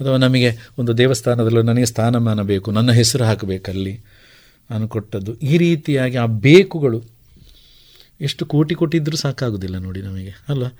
ಅಥವಾ 0.00 0.16
ನಮಗೆ 0.16 0.50
ಒಂದು 0.78 0.98
ದೇವಸ್ಥಾನದಲ್ಲೂ 0.98 1.62
ನನಗೆ 1.62 1.84
ಸ್ಥಾನಮಾನ 1.84 2.42
ಬೇಕು, 2.42 2.70
ನನ್ನ 2.70 2.92
ಹೆಸರು 2.92 3.24
ಹಾಕಬೇಕಲ್ಲಿ? 3.24 4.00
ನಾನು 4.70 4.88
ಕೊಟ್ಟದ್ದು 4.88 5.34
ಈ 5.34 5.58
ರೀತಿಯಾಗಿ 5.58 6.16
ಆ 6.16 6.26
ಬೇಕುಗಳು 6.26 7.11
ಎಷ್ಟು 8.22 8.46
ಕೋಟಿ 8.46 8.74
ಕೋಟಿ 8.74 8.96
ಇದ್ರೂ 8.98 9.16
ಸಾಕಾಗೋದಿಲ್ಲ 9.16 9.76
ನೋಡಿ 9.78 10.02
ನಮಗೆ 10.02 10.32
ಅಲ್ವಾ? 10.48 10.70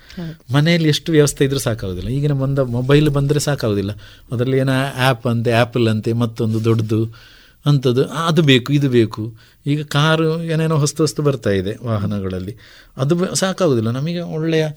ಮನೆಯಲ್ಲಿ 0.54 0.88
ಎಷ್ಟು 0.88 1.12
ವ್ಯವಸ್ಥೆ 1.12 1.44
ಇದ್ರೂ 1.44 1.58
ಸಾಕಾಗೋದಿಲ್ಲ. 1.58 2.08
ಈಗಿನ 2.08 2.32
ಬಂದ 2.32 2.58
ಮೊಬೈಲ್ 2.58 3.10
ಬಂದರೆ 3.10 3.40
ಸಾಕಾಗೋದಿಲ್ಲ. 3.40 3.90
ಅದರಲ್ಲಿ 4.32 4.58
ಏನೋ 4.58 4.72
ಆ್ಯಪ್ 4.96 5.26
ಅಂತೆ 5.26 5.52
ಆ್ಯಪಲ್ 5.52 5.88
ಅಂತೆ 5.88 6.12
ಮತ್ತೊಂದು 6.12 6.64
ದೊಡ್ಡದು 6.64 7.14
ಅಂಥದ್ದು 7.66 8.04
ಅದು 8.04 8.42
ಬೇಕು 8.42 8.72
ಇದು 8.72 8.90
ಬೇಕು. 8.90 9.38
ಈಗ 9.66 9.84
ಕಾರು 9.84 10.42
ಏನೇನೋ 10.42 10.76
ಹೊಸ್ತು 10.76 11.02
ಹೊಸ್ತು 11.02 11.22
ಬರ್ತಾ 11.22 11.50
ಇದೆ 11.50 11.86
ವಾಹನಗಳಲ್ಲಿ. 11.86 12.56
ಅದು 12.96 13.34
ಸಾಕಾಗೋದಿಲ್ಲ. 13.34 13.90
ನಮಗೆ 13.90 14.20
ಒಳ್ಳೆಯ 14.20 14.68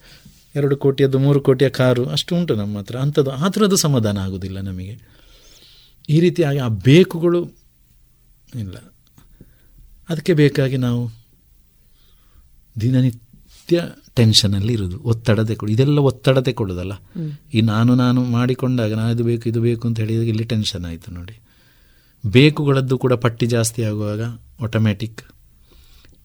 ಎರಡು 0.56 0.78
ಕೋಟಿಯದ್ದು 0.78 1.20
ಮೂರು 1.20 1.42
ಕೋಟಿಯ 1.42 1.70
ಕಾರು 1.70 2.06
ಅಷ್ಟು 2.06 2.36
ಉಂಟು 2.36 2.56
ನಮ್ಮ 2.56 2.78
ಹತ್ರ. 2.78 2.98
ಅಂಥದ್ದು 2.98 3.32
ಆದರೂ 3.32 3.66
ಅದು 3.66 3.76
ಸಮಾಧಾನ 3.76 4.18
ಆಗೋದಿಲ್ಲ 4.18 4.60
ನಮಗೆ. 4.60 5.00
ಈ 6.10 6.20
ರೀತಿಯಾಗಿ 6.20 6.60
ಆ 6.60 6.68
ಬೇಕುಗಳು 6.68 7.44
ಇಲ್ಲ. 8.56 8.76
ಅದಕ್ಕೆ 10.10 10.34
ಬೇಕಾಗಿ 10.34 10.78
ನಾವು 10.78 11.24
ದಿನನಿತ್ಯ 12.80 13.81
ಟೆನ್ಷನಲ್ಲಿ 14.15 14.73
ಇರೋದು 14.73 14.99
ಒತ್ತಡತೆ 14.99 15.56
ಕೊಡು 15.56 15.72
ಇದೆಲ್ಲ 15.72 15.99
ಒತ್ತಡತೆ 15.99 16.53
ಕೊಡೋದಲ್ಲ. 16.53 16.93
ಈ 17.53 17.61
ನಾನು 17.61 17.95
ನಾನು 17.95 18.23
ಮಾಡಿಕೊಂಡಾಗ 18.23 18.93
ನಾನು 18.93 19.11
ಇದು 19.11 19.23
ಬೇಕು 19.23 19.49
ಇದು 19.49 19.61
ಬೇಕು 19.61 19.88
ಅಂತ 19.88 19.99
ಹೇಳಿದಾಗ 19.99 20.27
ಇಲ್ಲಿ 20.27 20.43
ಟೆನ್ಷನ್ 20.43 20.85
ಆಯಿತು 20.85 21.11
ನೋಡಿ. 21.11 21.39
ಬೇಕುಗಳದ್ದು 22.26 22.97
ಕೂಡ 22.97 23.14
ಪಟ್ಟಿ 23.14 23.45
ಜಾಸ್ತಿ 23.45 23.84
ಆಗುವಾಗ 23.84 24.22
ಆಟೋಮ್ಯಾಟಿಕ್ 24.64 25.22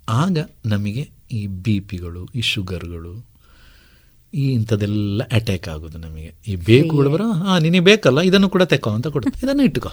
ಆಗ 0.08 0.38
ನಮಗೆ 0.66 1.10
ಈ 1.32 1.46
ಬಿ 1.46 1.80
ಪಿಗಳು 1.80 2.28
ಈ 2.34 2.40
ಶುಗರ್ಗಳು 2.40 3.29
ಈ 4.34 4.52
ಇಂಥದ್ದೆಲ್ಲ 4.52 5.22
ಅಟ್ಯಾಕ್ 5.32 5.68
ಆಗುದು 5.68 5.98
ನಮಗೆ. 5.98 6.34
ಈ 6.48 6.56
ಬೇಕು 6.56 7.10
ಬರೋ 7.10 7.32
ಹಾ 7.32 7.58
ನಿನಗೆ 7.58 7.80
ಬೇಕಲ್ಲ 7.80 8.20
ಇದನ್ನು 8.20 8.48
ಕೂಡ 8.48 8.62
ತೆಕ್ಕೋ 8.62 8.90
ಅಂತ 8.90 9.06
ಕೊಡ್ತು 9.06 9.46
ಇದನ್ನು 9.46 9.62
ಇಟ್ಕೋ 9.62 9.90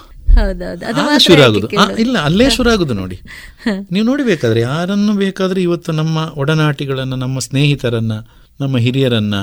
ಶುರು 1.19 1.41
ಆಗುದು. 1.43 1.67
ಇಲ್ಲ 1.97 2.17
ಅಲ್ಲೇ 2.17 2.49
ಶುರು 2.49 2.69
ಆಗುದು 2.69 2.93
ನೋಡಿ. 2.93 3.19
ನೀವು 3.91 4.05
ನೋಡಿಬೇಕಾದ್ರೆ 4.05 4.59
ಯಾರನ್ನು 4.59 5.13
ಬೇಕಾದ್ರೆ 5.13 5.61
ಇವತ್ತು 5.61 5.91
ನಮ್ಮ 5.91 6.33
ಒಡನಾಟಿಗಳನ್ನ 6.35 7.13
ನಮ್ಮ 7.13 7.39
ಸ್ನೇಹಿತರನ್ನ 7.39 8.11
ನಮ್ಮ 8.61 8.77
ಹಿರಿಯರನ್ನ 8.77 9.35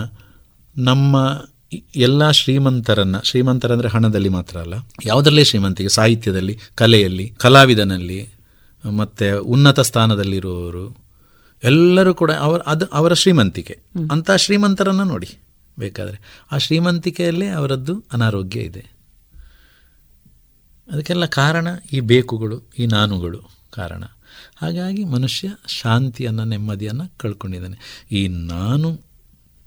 ನಮ್ಮ 0.77 1.17
ಎಲ್ಲ 1.97 2.31
ಶ್ರೀಮಂತರನ್ನ 2.31 3.17
ಶ್ರೀಮಂತರಂದ್ರೆ 3.25 3.89
ಹಣದಲ್ಲಿ 3.89 4.29
ಮಾತ್ರ 4.29 4.59
ಅಲ್ಲ 4.59 4.75
ಯಾವುದರಲ್ಲೇ 5.07 5.45
ಶ್ರೀಮಂತಿಗೆ? 5.45 5.89
ಸಾಹಿತ್ಯದಲ್ಲಿ 5.89 6.59
ಕಲೆಯಲ್ಲಿ 6.75 7.33
ಕಲಾವಿದನಲ್ಲಿ 7.37 8.29
ಮತ್ತೆ 8.85 9.33
ಉನ್ನತ 9.33 9.81
ಸ್ಥಾನದಲ್ಲಿರುವವರು 9.81 11.04
ಎಲ್ಲರೂ 11.63 12.15
ಕೂಡ 12.15 12.33
ಅವರ, 12.33 12.61
ಅದು, 12.61 12.87
ಅವರ 12.87 13.15
ಶ್ರೀಮಂತಿಕೆ. 13.15 13.81
ಅಂತ 14.11 14.31
ಶ್ರೀಮಂತರನ್ನ 14.31 15.03
ನೋಡಿ. 15.03 15.39
ಬೇಕಾದರೆ 15.79 16.47
ಆ 16.53 16.59
ಶ್ರೀಮಂತಿಕೆಯಲ್ಲೇ 16.59 17.49
ಅವರದ್ದು 17.49 18.05
ಅನಾರೋಗ್ಯ 18.13 18.61
ಇದೆ. 18.61 18.87
ಅದಕ್ಕೆಲ್ಲ 20.93 21.27
ಕಾರಣ 21.27 21.69
ಈ 21.93 22.01
ಬೇಕುಗಳು, 22.01 22.63
ಈ 22.79 22.87
ನಾನುಗಳು 22.87 23.43
ಕಾರಣ. 23.71 24.05
ಹಾಗಾಗಿ 24.57 25.05
ಮನುಷ್ಯ 25.05 25.49
ಶಾಂತಿಯನ್ನು, 25.67 26.45
ನೆಮ್ಮದಿಯನ್ನು 26.45 27.19
ಕಳ್ಕೊಂಡಿದ್ದಾನೆ. 27.19 28.07
ಈ 28.13 28.29
ನಾನು 28.29 29.01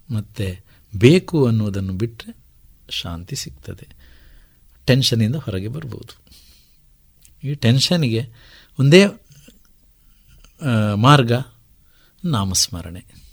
ಮತ್ತು 0.09 0.65
ಬೇಕು 0.97 1.47
ಅನ್ನೋದನ್ನು 1.47 1.93
ಬಿಟ್ಟರೆ 1.93 2.37
ಶಾಂತಿ 2.89 3.35
ಸಿಗ್ತದೆ. 3.35 3.87
ಟೆನ್ಷನಿಂದ 4.85 5.35
ಹೊರಗೆ 5.35 5.67
ಬರ್ಬೋದು. 5.67 6.17
ಈ 7.43 7.55
ಟೆನ್ಷನಿಗೆ 7.55 8.29
ಒಂದೇ 8.79 9.05
ಮಾರ್ಗ 10.95 11.31
ನಾಮಸ್ಮರಣೆ. 12.31 13.27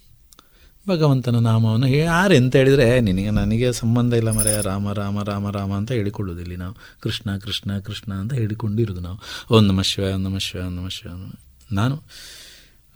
ಭಗವಂತನ 0.89 1.37
ನಾಮವನ್ನು 1.37 1.89
ಯಾರು 1.89 2.35
ಎಂತ 2.35 2.57
ಹೇಳಿದರೆ 2.57 3.01
ನಿನಗೆ, 3.01 3.31
ನನಗೆ 3.31 3.73
ಸಂಬಂಧ 3.73 4.15
ಇಲ್ಲ 4.15 4.31
ಮರೆಯ 4.31 4.61
ರಾಮ 4.61 4.93
ರಾಮ 4.93 5.23
ರಾಮ 5.23 5.51
ರಾಮ 5.51 5.73
ಅಂತ 5.73 5.93
ಹೇಳಿಕೊಳ್ಳೋದಿಲ್ಲ 5.93 6.57
ನಾವು. 6.57 6.77
ಕೃಷ್ಣ 7.01 7.37
ಕೃಷ್ಣ 7.37 7.79
ಕೃಷ್ಣ 7.79 8.15
ಅಂತ 8.15 8.33
ಹೇಳಿಕೊಂಡಿರೋದು 8.33 9.01
ನಾವು. 9.01 9.19
ಒಂದು 9.55 9.73
ನಮ 9.73 9.83
ಶಿವ 9.83 10.05
ಒಂದು 10.05 10.29
ನಮ 10.29 10.39
ಶಿವ 10.39 10.61
ಒಂದು 10.61 10.83
ನಮ 10.83 10.89
ಶಿವ 10.89 11.33
ನಾನು 11.73 12.03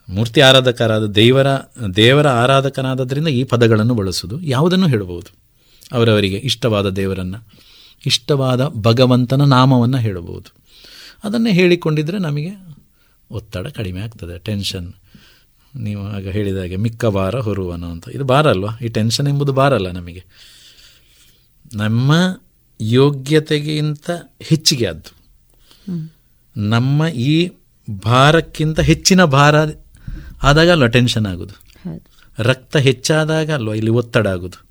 ಮೂರ್ತಿ 0.09 0.41
ಆರಾಧಕರಾದ 0.41 1.07
ದೇವರ 1.07 1.47
ದೇವರ 1.97 2.29
ಆರಾಧಕನಾದದ್ರಿಂದ 2.29 3.29
ಈ 3.29 3.45
ಪದಗಳನ್ನು 3.45 3.95
ಬಳಸೋದು 3.95 4.41
ಯಾವುದನ್ನು 4.41 4.87
ಹೇಳಬಹುದು? 4.87 5.35
ಅವರವರಿಗೆ 5.93 6.37
ಇಷ್ಟವಾದ 6.37 6.89
ದೇವರನ್ನು, 6.89 7.49
ಇಷ್ಟವಾದ 8.07 8.69
ಭಗವಂತನ 8.69 9.43
ನಾಮವನ್ನು 9.43 9.99
ಹೇಳಬಹುದು. 9.99 10.55
ಅದನ್ನೇ 11.25 11.53
ಹೇಳಿಕೊಂಡಿದ್ರೆ 11.53 12.19
ನಮಗೆ 12.19 12.51
ಒತ್ತಡ 13.31 13.67
ಕಡಿಮೆ 13.67 14.01
ಆಗ್ತದೆ, 14.01 14.39
ಟೆನ್ಷನ್. 14.39 14.93
ನೀವು 15.77 16.07
ಆಗ 16.07 16.29
ಹೇಳಿದ 16.29 16.57
ಹಾಗೆ 16.57 16.77
ಮಿಕ್ಕ 16.77 17.05
ಭಾರ 17.05 17.41
ಹೊರುವನು 17.41 17.91
ಅಂತ. 17.91 18.09
ಇದು 18.09 18.25
ಭಾರ 18.25 18.49
ಅಲ್ವಾ? 18.49 18.79
ಈ 18.85 18.89
ಟೆನ್ಷನ್ 18.89 19.29
ಎಂಬುದು 19.29 19.53
ಭಾರ 19.53 19.75
ಅಲ್ಲ 19.75 19.91
ನಮಗೆ. 19.91 20.25
ನಮ್ಮ 21.75 22.41
ಯೋಗ್ಯತೆಗಿಂತ 22.81 24.11
ಹೆಚ್ಚಿಗೆ 24.41 24.87
ಅದು 24.87 25.17
ನಮ್ಮ 26.57 27.07
ಈ 27.07 27.51
ಭಾರಕ್ಕಿಂತ 27.91 28.81
ಹೆಚ್ಚಿನ 28.81 29.25
ಭಾರ 29.25 29.55
ಆದಾಗ 30.43 30.71
ಅಲ್ವಾ 30.71 30.87
ಟೆನ್ಷನ್ 30.87 31.27
ಆಗೋದು? 31.27 31.55
ರಕ್ತ 32.39 32.77
ಹೆಚ್ಚಾದಾಗ 32.77 33.51
ಅಲ್ವಾ 33.51 33.75
ಇಲ್ಲಿ 33.75 33.91
ಒತ್ತಡ 33.91 34.29
ಆಗೋದು? 34.29 34.63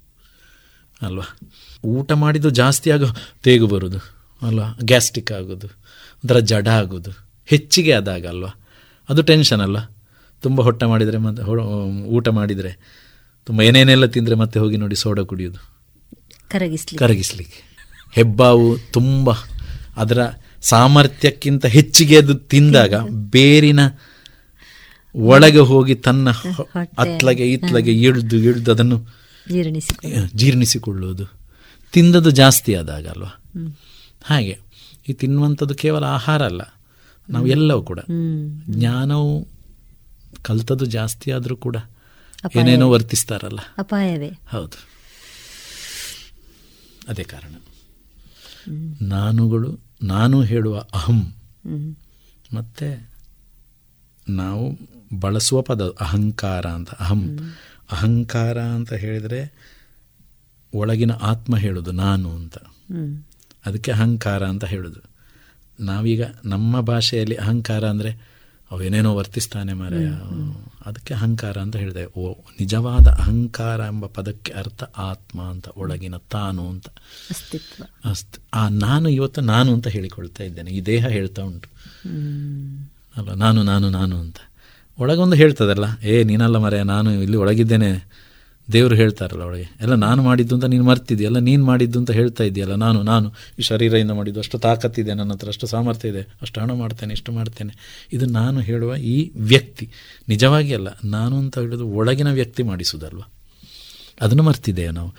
ಅಲ್ವಾ? 1.01 1.37
ಊಟ 1.85 2.11
ಮಾಡಿದ್ದು 2.11 2.49
ಜಾಸ್ತಿ 2.49 2.91
ಆಗೋ 2.91 3.05
ತೇಗು 3.43 3.67
ಬರೋದು 3.67 3.97
ಅಲ್ವಾ? 4.41 4.77
ಗ್ಯಾಸ್ಟಿಕ್ 4.83 5.31
ಆಗೋದು 5.31 5.67
ಒಂಥರ 6.15 6.39
ಜಡ 6.39 6.67
ಆಗೋದು. 6.67 7.11
ಹೆಚ್ಚಿಗೆ 7.45 7.91
ಆದಾಗ 7.91 8.27
ಅಲ್ವಾ? 8.27 8.49
ಅದು 9.09 9.21
ಟೆನ್ಷನ್ 9.21 9.61
ಅಲ್ವಾ? 9.61 9.96
ತುಂಬ 10.43 10.61
ಹೊಟ್ಟೆ 10.61 10.85
ಮಾಡಿದರೆ 10.85 11.17
ಮತ್ತೆ 11.17 11.43
ಊಟ 12.07 12.27
ಮಾಡಿದರೆ 12.29 12.71
ತುಂಬ 13.47 13.61
ಏನೇನೆಲ್ಲ 13.61 14.05
ತಿಂದರೆ 14.05 14.35
ಮತ್ತೆ 14.35 14.59
ಹೋಗಿ 14.59 14.77
ನೋಡಿ 14.77 14.95
ಸೋಡಾ 14.95 15.23
ಕುಡಿಯೋದು 15.23 15.59
ಕರಗಿಸ್ಲಿ 16.49 16.97
ಕರಗಿಸ್ಲಿಕ್ಕೆ. 16.97 17.59
ಹೆಬ್ಬಾವು 18.11 18.67
ತುಂಬ 18.93 19.29
ಅದರ 19.97 20.19
ಸಾಮರ್ಥ್ಯಕ್ಕಿಂತ 20.61 21.65
ಹೆಚ್ಚಿಗೆ 21.65 22.17
ಅದು 22.17 22.33
ತಿಂದಾಗ 22.35 22.95
ಬೇರಿನ 23.31 23.79
ಒಳಗೆ 25.15 25.59
ಹೋಗಿ 25.59 25.95
ತನ್ನ 25.95 26.29
ಅತ್ಲಗೆ 26.97 27.45
ಇತ್ಲಗೆ 27.53 27.93
ಇಳಿದು 28.01 28.37
ಇಳಿದು 28.37 28.71
ಅದನ್ನು 28.71 28.97
ಜೀರ್ಣಿಸಿ 29.51 29.93
ಜೀರ್ಣಿಸಿಕೊಳ್ಳುವುದು. 30.35 31.25
ತಿಂದದ್ದು 31.93 32.31
ಜಾಸ್ತಿ 32.31 32.71
ಆದಾಗ 32.75 33.05
ಅಲ್ವಾ 33.07 33.31
ಹಾಗೆ 34.25 34.55
ಈ 35.09 35.13
ತಿನ್ನುವಂಥದ್ದು 35.13 35.75
ಕೇವಲ 35.75 36.03
ಆಹಾರ 36.03 36.41
ಅಲ್ಲ 36.45 36.61
ನಾವು 37.29 37.47
ಎಲ್ಲವೂ 37.47 37.81
ಕೂಡ. 37.81 37.99
ಜ್ಞಾನವು 38.69 39.31
ಕಲ್ತದ್ದು 40.41 40.85
ಜಾಸ್ತಿ 40.85 41.31
ಆದರೂ 41.31 41.55
ಕೂಡ 41.55 41.75
ಏನೇನೋ 42.59 42.89
ವರ್ತಿಸ್ತಾರಲ್ಲ. 42.89 43.59
ಅಪಾಯವೇ. 43.77 44.31
ಹೌದು. 44.47 44.87
ಅದೇ 47.07 47.23
ಕಾರಣ. 47.23 47.55
ನಾನುಗಳು 49.01 49.79
ನಾನು 50.03 50.41
ಹೇಳುವ 50.41 50.79
ಅಹಂ. 50.93 51.35
ಮತ್ತೆ 52.53 53.09
ನಾವು 54.29 54.79
ಬಳಸುವ 55.19 55.61
ಪದ 55.61 55.95
ಅಹಂಕಾರ 55.99 56.65
ಅಂತ 56.65 56.91
ಅಹಂ. 56.91 57.39
ಅಹಂಕಾರ 57.91 58.61
ಅಂತ 58.61 58.93
ಹೇಳಿದರೆ 58.93 59.53
ಒಳಗಿನ 60.73 61.11
ಆತ್ಮ 61.11 61.57
ಹೇಳೋದು 61.57 61.91
ನಾನು 61.91 62.35
ಅಂತ. 62.35 62.57
ಅದಕ್ಕೆ 63.65 63.91
ಅಹಂಕಾರ 63.91 64.47
ಅಂತ 64.47 64.65
ಹೇಳೋದು. 64.65 64.99
ನಾವೀಗ 65.79 66.21
ನಮ್ಮ 66.45 66.81
ಭಾಷೆಯಲ್ಲಿ 66.81 67.35
ಅಹಂಕಾರ 67.35 67.89
ಅಂದರೆ 67.89 68.36
ಅವೇನೇನೋ 68.71 69.15
ವರ್ತಿಸ್ತಾನೆ 69.15 69.73
ಮರೆಯ. 69.73 70.07
ಅದಕ್ಕೆ 70.85 71.13
ಅಹಂಕಾರ 71.13 71.57
ಅಂತ 71.57 71.75
ಹೇಳಿದೆ. 71.75 72.19
ಓ 72.19 72.33
ನಿಜವಾದ 72.59 73.07
ಅಹಂಕಾರ 73.07 73.79
ಎಂಬ 73.79 74.05
ಪದಕ್ಕೆ 74.05 74.53
ಅರ್ಥ 74.53 74.83
ಆತ್ಮ 74.83 75.41
ಅಂತ 75.41 75.67
ಒಳಗಿನ 75.77 76.15
ತಾನು 76.17 76.69
ಅಂತ. 76.69 76.87
ಅಸ್ತಿತ್ವ. 77.29 77.83
ಅಸ್ತ್ 78.09 78.37
ಆ 78.53 78.69
ನಾನು 78.69 79.09
ಇವತ್ತು 79.09 79.41
ನಾನು 79.41 79.73
ಅಂತ 79.73 79.87
ಹೇಳಿಕೊಳ್ತಾ 79.87 80.43
ಇದ್ದೇನೆ. 80.43 80.71
ಈ 80.71 80.81
ದೇಹ 80.81 81.07
ಹೇಳ್ತಾ 81.07 81.41
ಉಂಟು. 81.41 81.69
ಅಲ್ಲ 83.17 83.33
ನಾನು 83.33 83.63
ನಾನು 83.63 83.89
ನಾನು 83.89 84.19
ಅಂತ. 84.19 84.37
ಒಳಗೊಂದು 84.99 85.35
ಹೇಳ್ತದಲ್ಲ 85.35 85.85
ಏ 86.03 86.23
ನೀನಲ್ಲ 86.23 86.57
ಮರೆ 86.57 86.83
ನಾನು 86.83 87.11
ಇಲ್ಲಿ 87.11 87.37
ಒಳಗಿದ್ದೇನೆ. 87.37 88.17
ದೇವರು 88.71 88.95
ಹೇಳ್ತಾರಲ್ಲ 88.95 89.43
ಅವಳಿಗೆ, 89.43 89.77
ಎಲ್ಲ 89.81 89.95
ನಾನು 89.95 90.23
ಮಾಡಿದ್ದು 90.23 90.55
ಅಂತ 90.55 90.65
ನೀನು 90.65 90.83
ಮರ್ತಿದ್ಯಲ್ಲ 90.83 91.37
ನೀನು 91.37 91.65
ಮಾಡಿದ್ದು 91.65 91.99
ಅಂತ 91.99 92.11
ಹೇಳ್ತಾ 92.11 92.43
ಇದೆಯಲ್ಲ 92.43 92.75
ನಾನು 92.75 93.03
ನಾನು, 93.03 93.33
ಈ 93.59 93.61
ಶರೀರದಿಂದ 93.61 94.11
ಮಾಡಿದ್ದು, 94.11 94.39
ಅಷ್ಟು 94.39 94.59
ತಾಕತ್ತಿದೆ 94.59 95.13
ನನ್ನ 95.13 95.33
ಹತ್ರ, 95.33 95.47
ಅಷ್ಟು 95.47 95.67
ಸಾಮರ್ಥ್ಯ 95.67 96.09
ಇದೆ, 96.09 96.21
ಅಷ್ಟು 96.41 96.61
ಹಣ 96.61 96.71
ಮಾಡ್ತೇನೆ, 96.71 97.13
ಇಷ್ಟು 97.13 97.31
ಮಾಡ್ತೇನೆ. 97.31 97.73
ಇದು 98.13 98.25
ನಾನು 98.25 98.59
ಹೇಳುವ 98.59 98.95
ಈ 98.95 99.31
ವ್ಯಕ್ತಿ, 99.35 99.89
ನಿಜವಾಗಿ 100.29 100.73
ಅಲ್ಲ, 100.73 100.87
ನಾನು 101.05 101.37
ಅಂತ 101.37 101.59
ಹೇಳೋದು 101.59 101.87
ಒಳಗಿನ 101.87 102.31
ವ್ಯಕ್ತಿ 102.31 102.63
ಮಾಡಿಸುವುದಲ್ವ? 102.63 103.21
ಅದನ್ನು 104.21 104.43
ಮರ್ತಿದ್ದೇವೆ 104.43 104.91
ನಾವು. 104.91 105.13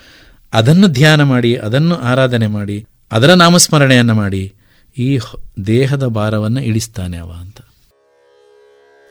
ಅದನ್ನು 0.52 0.86
ಧ್ಯಾನ 0.86 1.22
ಮಾಡಿ, 1.22 1.54
ಅದನ್ನು 1.56 1.94
ಆರಾಧನೆ 1.94 2.46
ಮಾಡಿ, 2.46 2.86
ಅದರ 3.12 3.34
ನಾಮಸ್ಮರಣೆಯನ್ನು 3.34 4.14
ಮಾಡಿ, 4.14 4.52
ಈ 4.98 5.18
ದೇಹದ 5.66 6.06
ಭಾರವನ್ನು 6.06 6.60
ಇಳಿಸ್ತಾನೆ 6.60 7.16
ಅವ 7.16 7.30
ಅಂತ. 7.40 7.57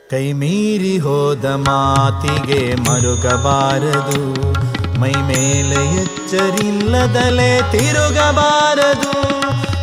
ಕೈ 0.10 0.34
ಮೀರಿ 0.34 0.98
ಹೋದ 0.98 1.46
ಮಾತಿಗೆ 1.46 2.76
ಮರುಗಬಾರದು. 2.76 4.52
ಮೈ 5.00 5.12
ಮೇಲೆ 5.12 6.02
ಎಚ್ಚರಿಲ್ಲದಲೆ 6.02 7.72
ತಿರುಗಬಾರದು. 7.72 9.30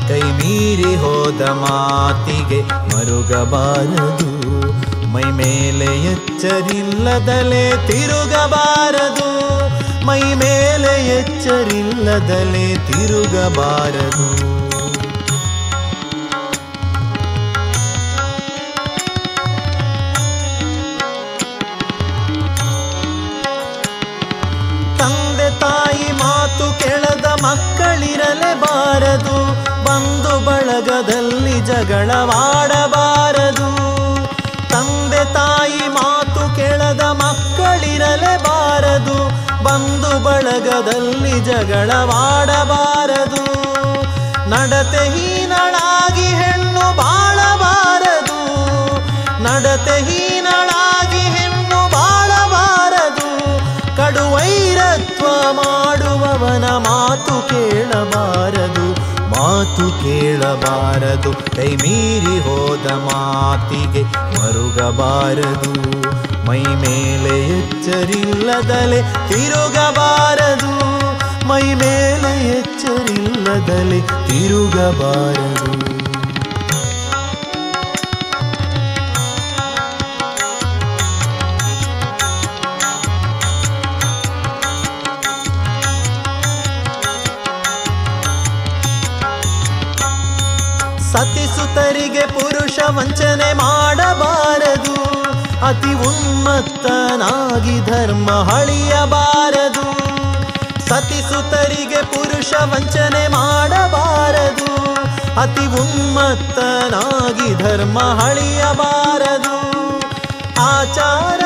ಕೈ 0.09 0.21
ಮೀರಿ 0.21 0.95
ಹೋದ 0.95 1.43
ಮಾತಿಗೆ 1.43 2.63
ಮರುಗಬಾರದು. 2.63 4.31
ಮೈ 5.13 5.23
ಮೇಲೆ 5.23 6.13
ಎಚ್ಚರಿಲ್ಲದಲೆ 6.13 7.87
ತಿರುಗಬಾರದು. 7.87 9.31
ಮೈ 10.07 10.21
ಮೇಲೆ 10.21 11.19
ಎಚ್ಚರಿಲ್ಲದಲೆ 11.19 12.93
ತಿರುಗಬಾರದು. 12.93 14.64
ಮಕ್ಕಳಿರಲೇಬಾರದು 27.45 29.37
ಬಂಧು 29.85 30.45
ಬಳಗದಲ್ಲಿ 30.45 31.61
ಜಗಳವಾಡಬಾರದು. 31.61 33.69
ತಂದೆ 34.71 35.35
ತಾಯಿ 35.35 35.89
ಮಾತು 35.89 36.57
ಕೆಳದ 36.57 37.01
ಮಕ್ಕಳಿರಲೇಬಾರದು 37.01 39.19
ಬಂಧು 39.65 40.25
ಬಳಗದಲ್ಲಿ 40.25 41.41
ಜಗಳವಾಡಬಾರದು. 41.41 43.45
ನಡತೆ 44.51 45.05
ಮಾತು 56.63 57.49
ಕೇಳಬಾರದು 57.49 59.15
ಮಾತು 59.31 59.77
ಕೇಳಬಾರದು. 59.77 61.57
ಕೈ 61.57 61.77
ಮೀರಿ 61.77 62.41
ಹೋದ 62.41 62.91
ಮಾತಿಗೆ 62.91 64.03
ಮರುಗಬಾರದು. 64.03 65.95
ಮೈ 66.47 66.59
ಮೇಲೆ 66.59 67.59
ಎಚ್ಚರಿಲ್ಲದಲೆ 67.59 69.29
ತಿರುಗಬಾರದು. 69.29 70.95
ಮೈ 71.49 71.63
ಮೇಲೆ 71.63 72.59
ಎಚ್ಚರಿಲ್ಲದಲೆ 72.59 74.01
ತಿರುಗಬಾರದು. 74.01 76.04
ಸತಿಸುತರಿಗೆ 91.75 92.27
ಪುರುಷ 92.27 92.79
ವಂಚನೆ 92.89 93.53
ಮಾಡಬಾರದು. 93.53 94.95
ಅತಿ 95.67 95.93
ಉನ್ಮತ್ತನಾಗಿ 96.09 97.77
ಧರ್ಮ 97.91 98.31
ಹಳಿಯಬಾರದು 98.51 99.87
ಸತಿಸುತರಿಗೆ 100.89 102.01
ಪುರುಷ 102.13 102.53
ವಂಚನೆ 102.63 103.25
ಮಾಡಬಾರದು. 103.29 104.71
ಅತಿ 105.41 105.67
ಉನ್ಮತ್ತನಾಗಿ 105.83 107.51
ಧರ್ಮ 107.63 107.99
ಹಳಿಯಬಾರದು 108.21 109.57
ಆಚಾರವಿಲ್ಲದ 110.63 111.44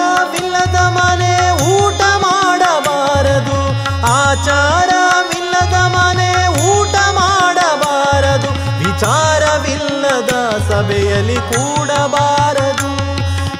ಕೂಡಬಾರದು. 11.40 12.98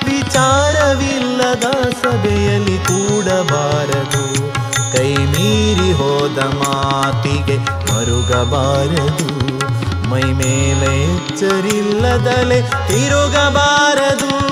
ವಿಚಾರವಿಲ್ಲದ 0.06 1.64
ಸಭೆಯಲ್ಲಿ 2.02 2.78
ಕೂಡಬಾರದು. 2.78 4.52
ಕೈ 4.96 5.16
ಮೀರಿ 5.16 5.92
ಹೋದ 5.92 6.38
ಮಾತಿಗೆ 6.38 7.58
ಮರುಗಬಾರದು. 7.58 9.48
ಮೈ 10.10 10.22
ಮೇಲೆ 10.22 11.14
ಎಚ್ಚರಿಲ್ಲದಲೆ 11.14 12.62
ತಿರುಗಬಾರದು. 12.62 14.48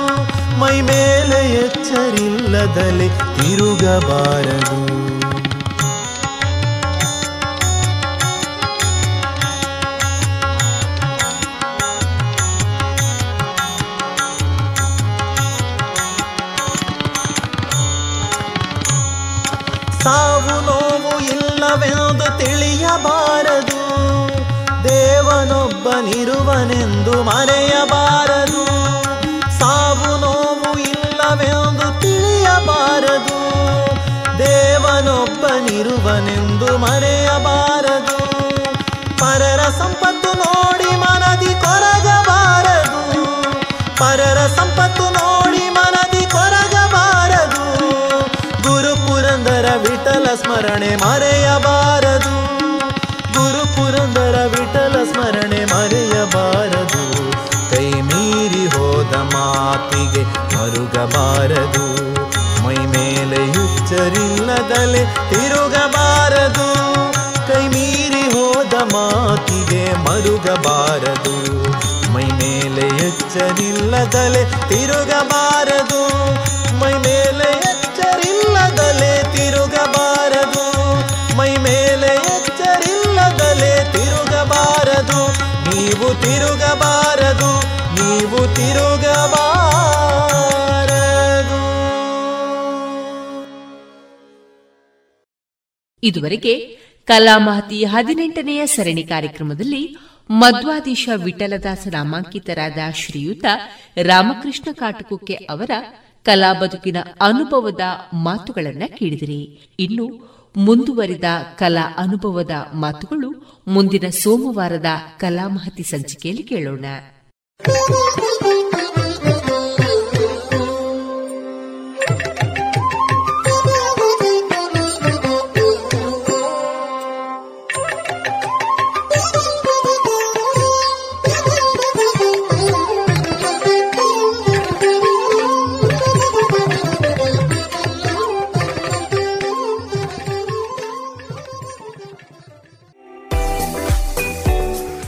ಮೈ 0.60 0.80
ಮೇಲೆ 0.80 1.52
ಎಚ್ಚರಿಲ್ಲದಲೆ 1.52 3.08
ತಿರುಗಬಾರದು. 3.08 5.15
ದೇವನೊಬ್ಬನಿರುವನೆಂದು 25.56 27.22
ಮರೆಯಬಾರದು. 27.22 28.66
ಸಾವು 29.58 30.20
ನೋವು 30.20 30.78
ಇಲ್ಲವೆಂದು 30.78 32.00
ತಿಳಿಯಬಾರದು. 32.00 33.38
ದೇವನೊಬ್ಬನಿರುವನೆಂದು 34.38 36.78
ಮರೆಯಬಾರದು. 36.78 38.16
ಪರರ 39.18 39.56
ಸಂಪತ್ತು 39.56 40.32
ನೋಡಿ 40.32 40.96
ಮನದಿ 40.96 41.46
ಕೊರಗಬಾರದು. 41.46 43.26
ಪರರ 43.96 44.46
ಸಂಪತ್ತು 44.46 45.02
ನೋಡಿ 45.02 45.68
ಮನದಿ 45.68 46.26
ಕೊರಗಬಾರದು. 46.26 47.88
ಗುರು 48.62 49.06
ಪುರಂದರ 49.06 49.72
ವಿಠಲ 49.76 50.34
ಸ್ಮರಣೆ 50.34 50.96
ಮರೆಯಬಾರದು. 50.96 52.46
ಗುರು 53.32 53.76
ಪುರಂದರ 53.76 54.46
ವಿಠಲ 54.46 54.85
ಮಾತಿಗೆ 59.76 60.22
ಮರುಗಬಾರದು. 60.56 61.84
ಮೈ 62.64 62.74
ಮೇಲೆ 62.74 63.52
ಹುಚ್ಚರಿಲ್ಲದಲೆ 63.52 65.30
ತಿರುಗಬಾರದು. 65.30 66.68
ಕೈ 67.48 67.68
ಮೀರಿ 67.68 68.22
ಹೋದ 68.22 68.74
ಮಾತಿಗೆ 68.74 69.92
ಮರುಗಬಾರದು. 69.92 71.34
ಮೈ 72.12 72.24
ಮೇಲೆ 72.24 73.08
ಎಚ್ಚರಿಲ್ಲದಲೆ 73.08 74.68
ತಿರುಗಬಾರದು. 74.68 76.02
ಮೈ 76.78 76.92
ಮೇಲೆ 76.92 77.50
ಎಚ್ಚರಿಲ್ಲದಲೆ 77.50 79.36
ತಿರುಗಬಾರದು. 79.36 80.64
ಮೈ 81.36 81.56
ಮೇಲೆ 81.56 82.06
ಎಚ್ಚರಿಲ್ಲದಲೆ 82.06 83.92
ತಿರುಗಬಾರದು. 83.92 85.20
ನೀವು 85.70 86.14
ತಿರುಗಬಾರದು. 86.14 87.50
ನೀವು 87.94 88.54
ತಿರುಗಬಾರದು 88.54 89.45
ಇದುವರೆಗೆ 96.06 96.54
ಕಲಾಮಹತಿ 97.04 97.84
ಹದಿನೆಂಟನೆಯ 97.84 98.66
ಸರಣಿ 98.66 99.02
ಕಾರ್ಯಕ್ರಮದಲ್ಲಿ 99.02 99.96
ಮಧ್ವಾದೀಶ 100.30 101.08
ವಿಠಲದಾಸ 101.24 101.88
ನಾಮಾಂಕಿತರಾದ 101.92 102.78
ಶ್ರೀಯುತ 102.94 103.44
ರಾಮಕೃಷ್ಣ 104.02 104.72
ಕಾಟಕುಕ್ಕೆ 104.72 105.34
ಅವರ 105.34 105.70
ಕಲಾ 106.24 106.52
ಬದುಕಿನ 106.52 106.96
ಅನುಭವದ 107.20 107.80
ಮಾತುಗಳನ್ನ 108.14 108.82
ಕೇಳಿದಿರಿ. 108.86 109.42
ಇನ್ನು 109.78 110.06
ಮುಂದುವರಿದ 110.56 111.24
ಕಲಾ 111.58 111.94
ಅನುಭವದ 111.98 112.50
ಮಾತುಗಳು 112.74 113.60
ಮುಂದಿನ 113.66 114.08
ಸೋಮವಾರದ 114.08 114.86
ಕಲಾಮಹತಿ 115.18 115.82
ಸಂಚಿಕೆಯಲ್ಲಿ 115.82 116.42
ಕೇಳೋಣ. 116.42 116.84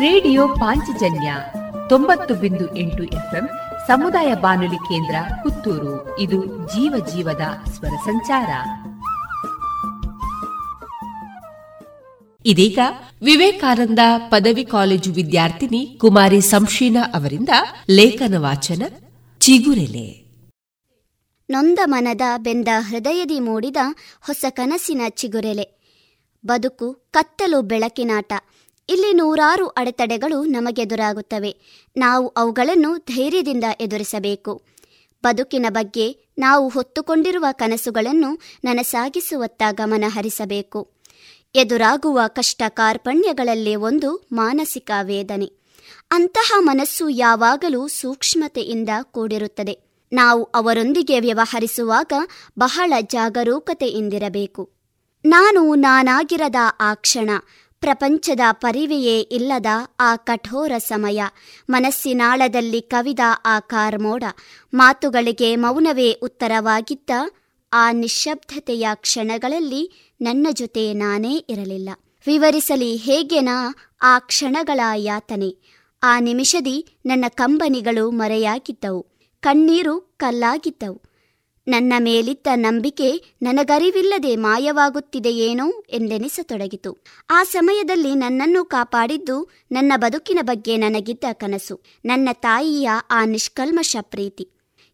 ರೇಡಿಯೋ 0.00 0.48
ಪಾಂಚಜನ್ಯ 0.48 1.34
ತೊಂಬತ್ತು 1.88 2.34
ಬಿಂದು 2.34 2.76
ಎಂಟು 2.76 3.02
ಎಫ್ಎಂ 3.02 3.48
ಸಮುದಾಯ 3.86 4.34
ಬಾನುಲಿ 4.34 4.76
ಕೇಂದ್ರ 4.76 5.14
ಪುತ್ತೂರು. 5.42 6.18
ಇದು 6.18 6.46
ಜೀವ 6.46 7.06
ಜೀವದ 7.14 7.70
ಸ್ವರ 7.70 7.88
ಸಂಚಾರ. 7.88 8.48
ಇದೀಗ 12.46 12.78
ವಿವೇಕಾನಂದ 13.22 13.98
ಪದವಿ 14.28 14.64
ಕಾಲೇಜು 14.64 15.12
ವಿದ್ಯಾರ್ಥಿನಿ 15.12 15.98
ಕುಮಾರಿ 16.00 16.40
ಸಂಶೀನಾ 16.40 17.02
ಅವರಿಂದ 17.14 17.48
ಲೇಖನ 17.90 18.34
ವಾಚನ 18.38 18.82
ಚಿಗುರೆಲೆ. 19.40 20.20
ನೊಂದ 21.50 21.78
ಮನದ 21.84 22.20
ಬೆಂದ 22.38 22.68
ಹೃದಯದಿ 22.78 23.40
ಮೂಡಿದ 23.40 23.76
ಹೊಸ 24.20 24.44
ಕನಸಿನ 24.50 25.00
ಚಿಗುರೆಲೆ. 25.08 25.79
ಬದುಕು, 26.46 26.92
ಕತ್ತಲು, 27.10 27.62
ಬೆಳಕಿನಾಟ. 27.62 28.32
ಇಲ್ಲಿ 28.88 29.12
ನೂರಾರು 29.12 29.66
ಅಡೆತಡೆಗಳು 29.66 30.44
ನಮಗೆದುರಾಗುತ್ತವೆ 30.44 31.56
ನಾವು 31.96 32.28
ಅವುಗಳನ್ನು 32.28 32.96
ಧೈರ್ಯದಿಂದ 32.96 33.64
ಎದುರಿಸಬೇಕು. 33.80 34.62
ಬದುಕಿನ 35.22 35.66
ಬಗ್ಗೆ 35.68 36.16
ನಾವು 36.38 36.68
ಹೊತ್ತುಕೊಂಡಿರುವ 36.68 37.44
ಕನಸುಗಳನ್ನು 37.52 38.40
ನನಸಾಗಿಸುವತ್ತ 38.64 39.62
ಗಮನ 39.70 40.04
ಹರಿಸಬೇಕು 40.08 40.92
ಎದುರಾಗುವ 41.54 42.20
ಕಷ್ಟ 42.26 42.62
ಕಾರ್ಪಣ್ಯಗಳಲ್ಲಿ 42.68 43.76
ಒಂದು 43.76 44.28
ಮಾನಸಿಕ 44.32 44.90
ವೇದನೆ. 45.02 45.52
ಅಂತಹ 46.10 46.52
ಮನಸ್ಸು 46.58 47.08
ಯಾವಾಗಲೂ 47.08 47.88
ಸೂಕ್ಷ್ಮತೆಯಿಂದ 47.88 48.88
ಕೂಡಿರುತ್ತದೆ. 49.02 49.78
ನಾವು 50.12 50.44
ಅವರೊಂದಿಗೆ 50.44 51.20
ವ್ಯವಹರಿಸುವಾಗ 51.20 52.12
ಬಹಳ 52.58 52.92
ಜಾಗರೂಕತೆಯಿಂದಿರಬೇಕು. 53.00 54.79
ನಾನು 55.24 55.74
ನಾನಾಗಿರದ 55.74 56.54
ಆ 56.80 56.94
ಕ್ಷಣ, 56.94 57.30
ಪ್ರಪಂಚದ 57.80 58.40
ಪರಿವೆಯೇ 58.52 59.20
ಇಲ್ಲದ 59.20 59.66
ಆ 60.00 60.16
ಕಠೋರ 60.16 60.72
ಸಮಯ, 60.78 61.22
ಮನಸ್ಸಿನಾಳದಲ್ಲಿ 61.70 62.82
ಕವಿದ 62.82 63.18
ಆ 63.44 63.60
ಕಾರ್ಮೋಡ, 63.60 64.24
ಮಾತುಗಳಿಗೆ 64.74 65.56
ಮೌನವೇ 65.56 66.12
ಉತ್ತರವಾಗಿದ್ದ 66.12 67.10
ಆ 67.72 67.92
ನಿಶ್ಶಬ್ದತೆಯ 67.92 68.86
ಕ್ಷಣಗಳಲ್ಲಿ 68.94 70.12
ನನ್ನ 70.20 70.46
ಜೊತೆ 70.52 70.92
ನಾನೇ 70.92 71.36
ಇರಲಿಲ್ಲ. 71.36 71.90
ವಿವರಿಸಲಿ 72.26 72.96
ಹೇಗೆನಾ 72.96 73.74
ಆ 74.02 74.18
ಕ್ಷಣಗಳ 74.18 74.80
ಯಾತನೆ. 74.96 75.56
ಆ 76.02 76.20
ನಿಮಿಷದಿ 76.20 76.86
ನನ್ನ 77.06 77.24
ಕಂಬನಿಗಳು 77.28 78.10
ಮರೆಯಾಗಿದ್ದವು, 78.10 79.06
ಕಣ್ಣೀರು 79.40 80.00
ಕಲ್ಲಾಗಿದ್ದವು. 80.00 81.09
ನನ್ನ 81.68 81.92
ಮೇಲಿದ್ದ 81.98 82.46
ನಂಬಿಕೆ 82.54 83.24
ನನಗರಿವಿಲ್ಲದೆ 83.42 84.36
ಮಾಯವಾಗುತ್ತಿದೆಯೇನೋ 84.36 85.84
ಎಂದೆನಿಸತೊಡಗಿತು. 85.90 86.98
ಆ 87.30 87.44
ಸಮಯದಲ್ಲಿ 87.44 88.14
ನನ್ನನ್ನು 88.14 88.64
ಕಾಪಾಡಿದ್ದು 88.64 89.50
ನನ್ನ 89.72 89.92
ಬದುಕಿನ 89.96 90.38
ಬಗ್ಗೆ 90.42 90.76
ನನಗಿದ್ದ 90.76 91.24
ಕನಸು. 91.32 91.80
ನನ್ನ 92.04 92.28
ತಾಯಿಯ 92.32 92.90
ಆ 93.10 93.24
ನಿಷ್ಕಲ್ಮಶ 93.24 93.96
ಪ್ರೀತಿ. 94.00 94.48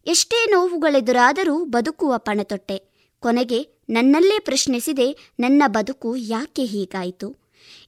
ಎಷ್ಟೇ 0.07 0.51
ನೋವುಗಳೆದುರಾದರೂ 0.51 1.65
ಬದುಕುವ 1.65 2.13
ಪಣತೊಟ್ಟೆ. 2.17 2.81
ಕೊನೆಗೆ 3.19 3.69
ನನ್ನಲ್ಲೇ 3.89 4.39
ಪ್ರಶ್ನಿಸಿದೆ 4.39 5.31
ನನ್ನ 5.39 5.63
ಬದುಕು 5.67 6.15
ಯಾಕೆ 6.15 6.63
ಹೀಗಾಯಿತು? 6.63 7.35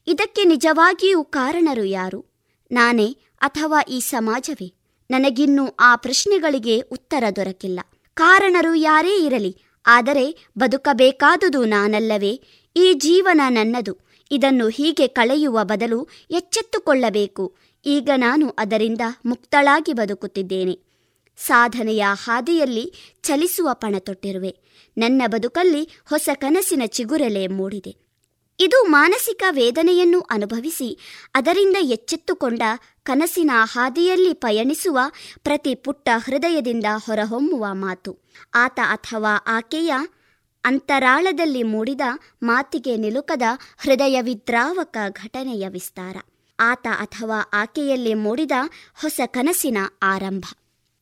ಇದಕ್ಕೆ 0.06 0.44
ನಿಜವಾಗಿಯೂ 0.44 1.24
ಕಾರಣರು 1.24 1.84
ಯಾರು? 1.84 2.24
ನಾನೇ 2.72 3.16
ಅಥವಾ 3.36 3.80
ಈ 3.88 4.00
ಸಮಾಜವೇ? 4.00 4.74
ನನಗಿನ್ನೂ 5.10 5.68
ಆ 5.80 5.96
ಪ್ರಶ್ನೆಗಳಿಗೆ 5.96 6.80
ಉತ್ತರ 6.80 7.24
ದೊರಕಿಲ್ಲ. 7.36 7.80
ಕಾರಣರು 8.20 8.74
ಯಾರೇ 8.74 9.26
ಇರಲಿ, 9.26 9.62
ಆದರೆ 9.86 10.24
ಬದುಕಬೇಕಾದುದು 10.58 11.64
ನಾನಲ್ಲವೇ? 11.64 12.40
ಈ 12.76 12.92
ಜೀವನ 12.94 13.40
ನನ್ನದು, 13.48 13.94
ಇದನ್ನು 14.30 14.68
ಹೀಗೆ 14.68 15.06
ಕಳೆಯುವ 15.06 15.58
ಬದಲು 15.62 16.08
ಎಚ್ಚೆತ್ತುಕೊಳ್ಳಬೇಕು. 16.30 17.56
ಈಗ 17.86 18.10
ನಾನು 18.16 18.48
ಅದರಿಂದ 18.58 19.00
ಮುಕ್ತಳಾಗಿ 19.26 19.92
ಬದುಕುತ್ತಿದ್ದೇನೆ. 19.92 20.78
ಸಾಧನೆಯ 21.38 22.04
ಹಾದಿಯಲ್ಲಿ 22.24 22.94
ಚಲಿಸುವ 23.22 23.68
ಪಣ 23.72 23.94
ತೊಟ್ಟಿರುವೆ 23.98 24.56
ನನ್ನ 24.98 25.22
ಬದುಕಲ್ಲಿ 25.26 25.82
ಹೊಸ 26.04 26.28
ಕನಸಿನ 26.34 26.82
ಚಿಗುರೆಲೆ 26.86 27.46
ಮೂಡಿದೆ. 27.46 27.92
ಇದು 28.58 28.84
ಮಾನಸಿಕ 28.84 29.42
ವೇದನೆಯನ್ನು 29.50 30.20
ಅನುಭವಿಸಿ 30.20 30.98
ಅದರಿಂದ 31.34 31.76
ಎಚ್ಚೆತ್ತುಕೊಂಡ 31.80 32.62
ಕನಸಿನ 33.10 33.50
ಹಾದಿಯಲ್ಲಿ 33.54 34.34
ಪಯಣಿಸುವ 34.34 34.98
ಪ್ರತಿ 35.42 35.74
ಪುಟ್ಟ 35.74 36.08
ಹೃದಯದಿಂದ 36.16 36.84
ಹೊರಹೊಮ್ಮುವ 37.06 37.66
ಮಾತು. 37.72 38.18
ಆತ 38.54 38.80
ಅಥವಾ 38.84 39.36
ಆಕೆಯ 39.46 39.92
ಅಂತರಾಳದಲ್ಲಿ 40.64 41.62
ಮೂಡಿದ 41.62 42.00
ಮಾತಿಗೆ 42.42 42.96
ನಿಲುಕದ 42.96 43.42
ಹೃದಯ 43.78 44.22
ವಿದ್ರಾವಕ 44.22 44.96
ಘಟನೆಯ 45.08 45.68
ವಿಸ್ತಾರ. 45.68 46.16
ಆತ 46.60 46.86
ಅಥವಾ 46.92 47.40
ಆಕೆಯಲ್ಲಿ 47.52 48.14
ಮೂಡಿದ 48.14 48.52
ಹೊಸ 49.00 49.20
ಕನಸಿನ 49.26 49.78
ಆರಂಭ. 50.02 50.44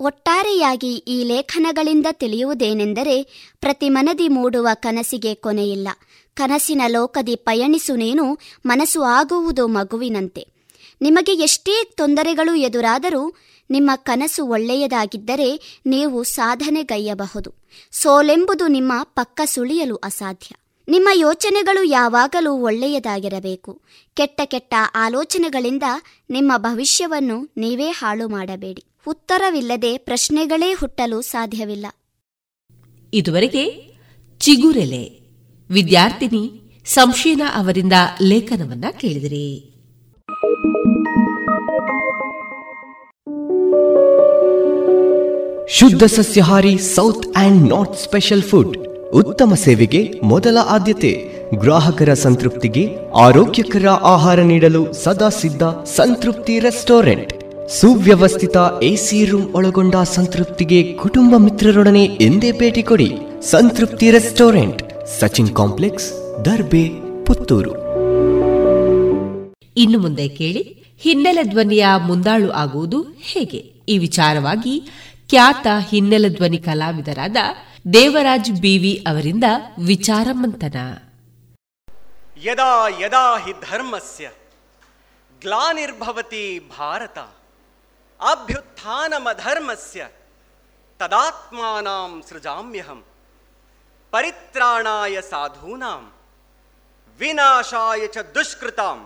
ಒಟ್ಟಾರೆಯಾಗಿ 0.01 0.95
ಈ 0.95 1.25
ಲೇಖನಗಳಿಂದ 1.25 2.07
ತಿಳಿಯುವುದೇನೆಂದರೆ, 2.13 3.23
ಪ್ರತಿ 3.61 3.89
ಮನದಿ 3.89 4.29
ಮೂಡುವ 4.29 4.69
ಕನಸಿಗೆ 4.75 5.35
ಕೊನೆಯಿಲ್ಲ. 5.35 5.89
ಕನಸಿನ 6.35 6.83
ಲೋಕದಿ 6.87 7.37
ಪಯಣಿಸು 7.37 7.97
ನೀನು 7.97 8.39
ಮನಸ್ಸು 8.67 9.03
ಆಗುವುದು 9.03 9.69
ಮಗುವಿನಂತೆ. 9.69 10.58
ನಿಮಗೆ 11.01 11.33
ಎಷ್ಟೇ 11.33 11.85
ತೊಂದರೆಗಳು 11.97 12.55
ಎದುರಾದರೂ 12.55 13.35
ನಿಮ್ಮ 13.71 13.91
ಕನಸು 13.97 14.47
ಒಳ್ಳೆಯದಾಗಿದ್ದರೆ 14.47 15.81
ನೀವು 15.87 16.23
ಸಾಧನೆಗೈಯಬಹುದು. 16.23 17.55
ಸೋಲೆಂಬುದು 17.93 18.67
ನಿಮ್ಮ 18.67 18.93
ಪಕ್ಕ 19.03 19.41
ಸುಳಿಯಲು 19.45 19.97
ಅಸಾಧ್ಯ. 19.97 20.55
ನಿಮ್ಮ 20.89 21.09
ಯೋಚನೆಗಳು 21.15 21.83
ಯಾವಾಗಲೂ 21.83 22.53
ಒಳ್ಳೆಯದಾಗಿರಬೇಕು. 22.53 23.83
ಕೆಟ್ಟ 24.15 24.41
ಕೆಟ್ಟ 24.45 24.75
ಆಲೋಚನೆಗಳಿಂದ 24.95 25.83
ನಿಮ್ಮ 26.31 26.53
ಭವಿಷ್ಯವನ್ನು 26.57 27.53
ನೀವೇ 27.57 27.87
ಹಾಳು 27.87 28.29
ಮಾಡಬೇಡಿ. 28.29 28.85
ಉತ್ತರವಿಲ್ಲದೆ 29.07 29.99
ಪ್ರಶ್ನೆಗಳೇ 29.99 30.73
ಹುಟ್ಟಲು 30.73 31.21
ಸಾಧ್ಯವಿಲ್ಲ. 31.21 31.87
ಇದುವರೆಗೆ 33.15 33.95
ಚಿಗುರೆಲೆ, 34.39 35.21
ವಿದ್ಯಾರ್ಥಿನಿ 35.71 36.61
ಸಂಶೀನ 36.85 37.43
ಅವರಿಂದ 37.55 37.93
ಲೇಖನವನ್ನ 38.23 38.85
ಕೇಳಿದಿರಿ. 39.01 39.75
ಶುದ್ಧ 45.71 46.05
ಸಸ್ಯಹಾರಿ 46.05 46.79
south 46.79 47.27
and 47.37 47.69
north 47.69 47.99
special 47.99 48.43
food. 48.43 48.77
ಉತ್ತಮ 49.13 49.55
ಸೇವೆಗೆ 49.55 50.21
ಮೊದಲ 50.23 50.59
ಆದ್ಯತೆ. 50.67 51.11
ಗ್ರಾಹಕರ 51.55 52.15
ಸಂತೃಪ್ತಿಗೆ 52.15 52.97
ಆರೋಗ್ಯಕರ 53.17 53.87
ಆಹಾರ 53.89 54.41
ನೀಡಲು 54.41 54.93
ಸದಾ 54.93 55.29
ಸಿದ್ಧ 55.29 55.63
ಸಂತೃಪ್ತಿ 55.63 56.59
ರೆಸ್ಟೋರೆಂಟ್. 56.59 57.33
ಸುವ್ಯವಸ್ಥಿತ 57.69 58.57
ಎಸಿ 58.83 59.25
ರೂಮ್ 59.25 59.55
ಒಳಗೊಂಡ 59.55 59.95
ಸಂತೃಪ್ತಿಗೆ 59.95 60.93
ಕುಟುಂಬ 60.93 61.35
ಮಿತ್ರರೊಡನೆ 61.37 62.05
ಎಂದೇ 62.05 62.53
ಭೇಟಿ 62.53 62.83
ಕೊಡಿ. 62.83 63.13
Santrupti 63.51 64.11
restaurant, 64.11 64.83
Sachin 65.21 65.55
complex, 65.55 66.13
Darbe, 66.45 66.89
Puttur. 67.25 67.71
ಇನ್ನು 69.77 69.99
ಮುಂದೆ 69.99 70.29
ಕೇಳಿ, 70.29 70.85
ಹಿನ್ನೆಲೆ 70.99 71.43
ಧ್ವನಿಯ 71.43 71.87
ಮುಂದಾಳು 72.07 72.51
ಆಗುವುದು 72.51 73.03
ಹೇಗೆ? 73.03 73.79
ಈ 73.89 73.99
ವಿಚಾರವಾಗಿ 73.99 74.83
ಖ್ಯಾತ 75.31 75.67
ಹಿನ್ನೆಲೆ 75.89 76.29
ಧ್ವನಿ 76.31 76.59
ಕಲಾವಿದರಾದ 76.59 77.39
ದೇವರಾಜ್ 77.95 78.51
ಬಿವಿ 78.63 78.93
ಅವರಿಂದ 79.07 79.47
ವಿಚಾರ 79.89 80.29
ಮಂಥನ. 80.33 80.77
ಯದಾ 82.43 82.73
ಯದಾ 83.01 83.25
ಹಿ 83.37 83.53
ಧರ್ಮಸ್ಯ 83.63 84.25
ಗ್ಲಾನಿರ್ಭವತಿ 85.43 86.45
ಭಾರತ 86.79 87.19
ಅಭ್ಯುತ್ಥಾನಮಧರ್ಮಸ್ಯ 88.21 90.01
ತದಾತ್ಮಾನಾಂ 91.01 92.15
ಸೃಜಾಮ್ಯಹಂ 92.29 93.01
ಪರಿತ್ರಾಣಾಯ 94.13 95.17
ಸಾಧೂನಾಂ 95.31 96.03
ವಿನಾಶಾಯ 97.21 98.03
ಚ 98.09 98.25
ದುಷ್ಕೃತಾಂ 98.35 98.99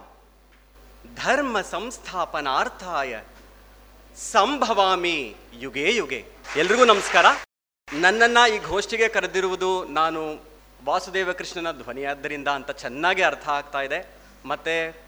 ಧರ್ಮ 1.16 1.60
ಸಂಸ್ಥಾಪನಾರ್ಥಾಯ 1.72 3.12
ಸಂಭವಾಮಿ 4.16 5.34
ಯುಗೇ 5.60 5.94
ಯುಗೆ. 5.94 6.24
ಎಲ್ರಿಗೂ 6.56 6.84
ನಮಸ್ಕಾರ. 6.84 7.26
ನನ್ನನ್ನ 7.92 8.38
ಈ 8.54 8.58
ಗೋಷ್ಠಿಗೆ 8.58 9.08
ಕರೆದಿರುವುದು 9.08 9.84
ನಾನು 9.84 10.44
ವಾಸುದೇವ 10.84 11.32
ಕೃಷ್ಣನ 11.32 11.70
ಧ್ವನಿಯಾದ್ದರಿಂದ 11.70 12.48
ಅಂತ 12.48 12.70
ಚೆನ್ನಾಗಿ 12.70 13.22
ಅರ್ಥ 13.22 13.48
ಆಗ್ತಾ 13.48 13.80
ಇದೆ. 13.82 14.10
ಮತ್ತೆ 14.44 15.02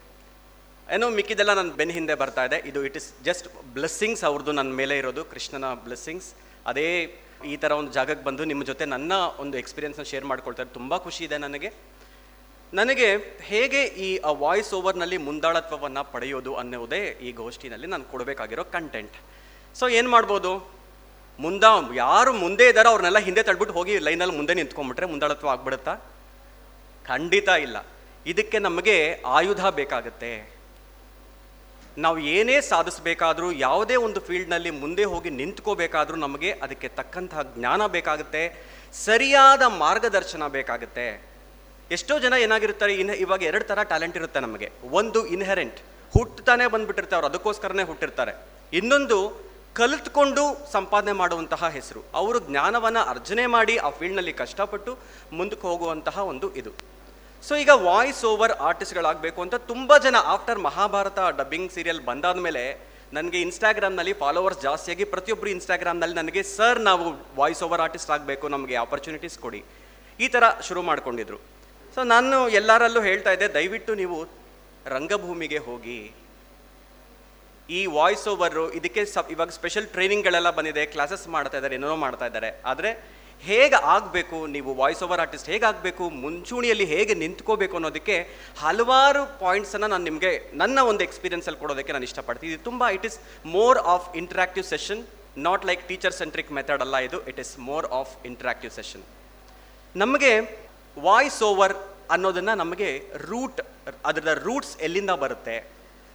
ಏನೋ 0.95 1.11
ಮಿಕ್ಕಿದೆಲ್ಲ 1.11 1.55
ನನ್ನ 1.55 1.71
ಬೆನ್ನ 1.71 1.93
ಹಿಂದೆ 1.93 2.15
ಬರ್ತಾ 2.15 2.45
ಇದೆ. 2.45 2.69
ಇದು 2.69 2.85
ಇಟ್ 2.85 2.97
ಇಸ್ 2.97 3.25
ಜಸ್ಟ್ 3.25 3.49
ಬ್ಲೆಸ್ಸಿಂಗ್ಸ್ 3.73 4.25
ಅವ್ರದ್ದು 4.25 4.53
ನನ್ನ 4.53 4.73
ಮೇಲೆ 4.73 4.99
ಇರೋದು, 4.99 5.25
ಕೃಷ್ಣನ 5.25 5.75
ಬ್ಲೆಸ್ಸಿಂಗ್ಸ್ 5.75 6.35
ಅದೇ 6.67 7.19
ಈ 7.47 7.57
ಥರ 7.57 7.73
ಒಂದು 7.73 7.93
ಜಾಗಕ್ಕೆ 7.93 8.25
ಬಂದು 8.25 8.45
ನಿಮ್ಮ 8.45 8.65
ಜೊತೆ 8.65 8.85
ನನ್ನ 8.85 9.13
ಒಂದು 9.39 9.59
ಎಕ್ಸ್ಪೀರಿಯನ್ಸ್ನ 9.59 10.03
ಶೇರ್ 10.03 10.25
ಮಾಡ್ಕೊಳ್ತಾರೆ 10.25 10.69
ತುಂಬ 10.69 10.97
ಖುಷಿ 10.97 11.25
ಇದೆ 11.25 11.39
ನನಗೆ. 11.39 11.73
ನನಗೆ 12.75 13.17
ಹೇಗೆ 13.41 13.85
ಈ 13.85 14.21
ವಾಯ್ಸ್ 14.25 14.75
ಓವರ್ನಲ್ಲಿ 14.75 15.17
ಮುಂದಾಳತ್ವವನ್ನು 15.17 16.13
ಪಡೆಯೋದು 16.13 16.55
ಅನ್ನೋದೇ 16.55 17.03
ಈ 17.27 17.33
ಗೋಷ್ಠಿನಲ್ಲಿ 17.33 17.87
ನಾನು 17.87 18.05
ಕೊಡಬೇಕಾಗಿರೋ 18.05 18.65
ಕಂಟೆಂಟ್ 18.65 19.17
ಸೊ 19.75 19.89
ಏನು 19.89 20.11
ಮಾಡ್ಬೋದು? 20.11 20.71
ಮುಂದ, 21.39 21.65
ಯಾರು 21.95 22.33
ಮುಂದೆ 22.33 22.69
ಇದ್ದಾರೋ 22.69 22.89
ಅವ್ರನ್ನೆಲ್ಲ 22.89 23.19
ಹಿಂದೆ 23.19 23.43
ತಳ್ಬಿಟ್ಟು 23.43 23.75
ಹೋಗಿ 23.75 23.99
ಲೈನಲ್ಲಿ 23.99 24.37
ಮುಂದೆ 24.37 24.55
ನಿಂತ್ಕೊಂಡ್ಬಿಟ್ರೆ 24.55 25.07
ಮುಂದಾಳತ್ವ 25.07 25.49
ಆಗ್ಬಿಡುತ್ತಾ? 25.49 25.95
ಖಂಡಿತ 27.07 27.49
ಇಲ್ಲ. 27.49 27.77
ಇದಕ್ಕೆ 28.27 28.59
ನಮಗೆ 28.59 29.23
ಆಯುಧ 29.27 29.67
ಬೇಕಾಗುತ್ತೆ. 29.67 30.55
ನಾವು 31.99 32.19
ಏನೇ 32.19 32.61
ಸಾಧಿಸಬೇಕಾದ್ರೂ, 32.61 33.53
ಯಾವುದೇ 33.53 33.97
ಒಂದು 33.97 34.21
ಫೀಲ್ಡ್ನಲ್ಲಿ 34.21 34.71
ಮುಂದೆ 34.71 35.05
ಹೋಗಿ 35.05 35.31
ನಿಂತ್ಕೋಬೇಕಾದ್ರೂ 35.31 36.17
ನಮಗೆ 36.17 36.53
ಅದಕ್ಕೆ 36.53 36.89
ತಕ್ಕಂತಹ 36.89 37.43
ಜ್ಞಾನ 37.43 37.87
ಬೇಕಾಗುತ್ತೆ. 37.87 38.43
ಸರಿಯಾದ 38.93 39.63
ಮಾರ್ಗದರ್ಶನ 39.63 40.47
ಬೇಕಾಗುತ್ತೆ. 40.49 41.34
ಎಷ್ಟೋ 41.97 42.15
ಜನ 42.24 42.35
ಏನಾಗಿರ್ತಾರೆ 42.44 42.93
ಇನ್ 43.02 43.11
ಇವಾಗ 43.24 43.43
ಎರಡು 43.51 43.65
ಥರ 43.70 43.82
ಟ್ಯಾಲೆಂಟ್ 43.90 44.16
ಇರುತ್ತೆ 44.20 44.40
ನಮಗೆ. 44.47 44.69
ಒಂದು 45.01 45.20
ಇನ್ಹೆರೆಂಟ್ 45.36 45.78
ಹುಟ್ಟುತ್ತಾನೆ 46.15 46.65
ಬಂದುಬಿಟ್ಟಿರ್ತಾರೆ 46.74 47.19
ಅವ್ರು 47.19 47.28
ಅದಕ್ಕೋಸ್ಕರನೇ 47.31 47.85
ಹುಟ್ಟಿರ್ತಾರೆ. 47.90 48.32
ಇನ್ನೊಂದು, 48.78 49.19
ಕಲಿತ್ಕೊಂಡು 49.78 50.43
ಸಂಪಾದನೆ 50.73 51.15
ಮಾಡುವಂತಹ 51.20 51.69
ಹೆಸರು. 51.77 52.01
ಅವರು 52.20 52.39
ಜ್ಞಾನವನ್ನು 52.48 53.02
ಅರ್ಜನೆ 53.12 53.44
ಮಾಡಿ 53.55 53.74
ಆ 53.86 53.89
ಫೀಲ್ಡ್ನಲ್ಲಿ 53.98 54.35
ಕಷ್ಟಪಟ್ಟು 54.43 54.93
ಮುಂದಕ್ಕೆ 55.39 55.66
ಹೋಗುವಂತಹ 55.70 56.19
ಒಂದು 56.32 56.48
ಇದು. 56.61 56.73
ಸೊ 57.43 57.55
ಈಗ 57.62 57.73
ವಾಯ್ಸ್ 57.86 58.24
ಓವರ್ 58.32 58.55
ಆರ್ಟಿಸ್ಟ್ಗಳಾಗಬೇಕು 58.69 59.40
ಅಂತ 59.44 59.56
ತುಂಬ 59.70 59.97
ಜನ 60.05 60.16
ಆಫ್ಟರ್ 60.35 60.61
ಮಹಾಭಾರತ 60.66 61.19
ಡಬ್ಬಿಂಗ್ 61.40 61.73
ಸೀರಿಯಲ್ 61.77 62.01
ಬಂದಾದ 62.11 62.39
ಮೇಲೆ 62.47 62.62
ನನಗೆ 63.16 63.39
ಇನ್ಸ್ಟಾಗ್ರಾಮ್ನಲ್ಲಿ 63.47 64.12
ಫಾಲೋವರ್ಸ್ 64.23 64.62
ಜಾಸ್ತಿಯಾಗಿ 64.66 65.05
ಪ್ರತಿಯೊಬ್ಬರು 65.15 65.51
ಇನ್ಸ್ಟಾಗ್ರಾಮ್ನಲ್ಲಿ 65.56 66.16
ನನಗೆ 66.20 66.43
ಸರ್ 66.56 66.81
ನಾವು 66.89 67.05
ವಾಯ್ಸ್ 67.40 67.62
ಓವರ್ 67.66 67.82
ಆರ್ಟಿಸ್ಟ್ 67.86 68.12
ಆಗಬೇಕು, 68.16 68.47
ನಮಗೆ 68.55 68.77
ಆಪರ್ಚುನಿಟೀಸ್ 68.85 69.36
ಕೊಡಿ. 69.44 69.61
ಈ 70.20 70.28
ಥರ 70.36 70.44
ಶುರು 70.69 70.82
ಮಾಡ್ಕೊಂಡಿದ್ರು. 70.89 71.39
ಸೊ 71.95 72.03
ನಾನು 72.12 72.37
ಎಲ್ಲರಲ್ಲೂ 72.59 73.01
ಹೇಳ್ತಾ 73.09 73.33
ಇದ್ದೆ, 73.35 73.49
ದಯವಿಟ್ಟು 73.57 73.93
ನೀವು 74.03 74.16
ರಂಗಭೂಮಿಗೆ 74.95 75.61
ಹೋಗಿ. 75.66 75.99
ಈ 77.69 77.81
ವಾಯ್ಸ್ 77.97 78.25
ಓವರು 78.31 78.65
ಇದಕ್ಕೆ 78.79 79.03
ಸಬ್ 79.12 79.31
ಇವಾಗ 79.35 79.53
ಸ್ಪೆಷಲ್ 79.59 79.87
ಟ್ರೈನಿಂಗ್ಗಳೆಲ್ಲ 79.93 80.51
ಬಂದಿದೆ 80.57 80.83
ಕ್ಲಾಸಸ್ 80.95 81.27
ಮಾಡ್ತಾ 81.35 81.57
ಇದ್ದಾರೆ, 81.59 81.75
ಏನೇನೋ 81.79 81.99
ಮಾಡ್ತಾ 82.07 82.27
ಇದ್ದಾರೆ. 82.31 82.51
ಆದರೆ 82.71 82.91
ಹೇಗೆ 83.43 83.79
ಆಗಬೇಕು, 83.95 84.39
ನೀವು 84.55 84.71
ವಾಯ್ಸ್ 84.81 85.03
ಓವರ್ 85.05 85.21
ಆರ್ಟಿಸ್ಟ್ 85.25 85.49
ಹೇಗಾಗಬೇಕು 85.53 86.05
ಮುಂಚೂಣಿಯಲ್ಲಿ 86.25 86.87
ಹೇಗೆ 86.95 87.15
ನಿಂತ್ಕೋಬೇಕು 87.23 87.75
ಅನ್ನೋದಕ್ಕೆ 87.79 88.16
ಹಲವಾರು 88.65 89.23
ಪಾಯಿಂಟ್ಸನ್ನು 89.43 89.89
ನಾನು 89.95 90.05
ನಿಮಗೆ, 90.11 90.33
ನನ್ನ 90.62 90.79
ಒಂದು 90.91 91.03
ಎಕ್ಸ್ಪೀರಿಯನ್ಸಲ್ಲಿ 91.09 91.61
ಕೊಡೋದಕ್ಕೆ 91.62 91.95
ನಾನು 91.97 92.07
ಇಷ್ಟಪಡ್ತೀನಿ. 92.11 92.51
ಇದು 92.53 92.62
ತುಂಬ 92.71 92.89
it 92.97 93.07
is 93.11 93.19
more 93.57 93.81
of 93.95 94.09
interactive 94.23 94.66
session 94.75 95.03
not 95.49 95.65
like 95.71 95.83
teacher 95.93 96.16
centric 96.21 96.53
method 96.59 96.85
ಅಲ್ಲ 96.87 96.99
ಇದು 97.09 97.21
it 97.33 97.41
is 97.45 97.55
more 97.71 97.89
of 98.01 98.12
interactive 98.33 98.75
session 98.81 99.05
ನಮಗೆ 99.95 100.35
ವಾಯ್ಸ್ 101.07 101.43
ಓವರ್ 101.51 101.75
ಅನ್ನೋದನ್ನು 102.15 102.55
ನಮಗೆ 102.62 102.89
ರೂಟ್ 103.29 103.61
ಅದರ 104.11 104.33
ರೂಟ್ಸ್ 104.47 104.75
ಎಲ್ಲಿಂದ 104.87 105.12
ಬರುತ್ತೆ? 105.23 105.57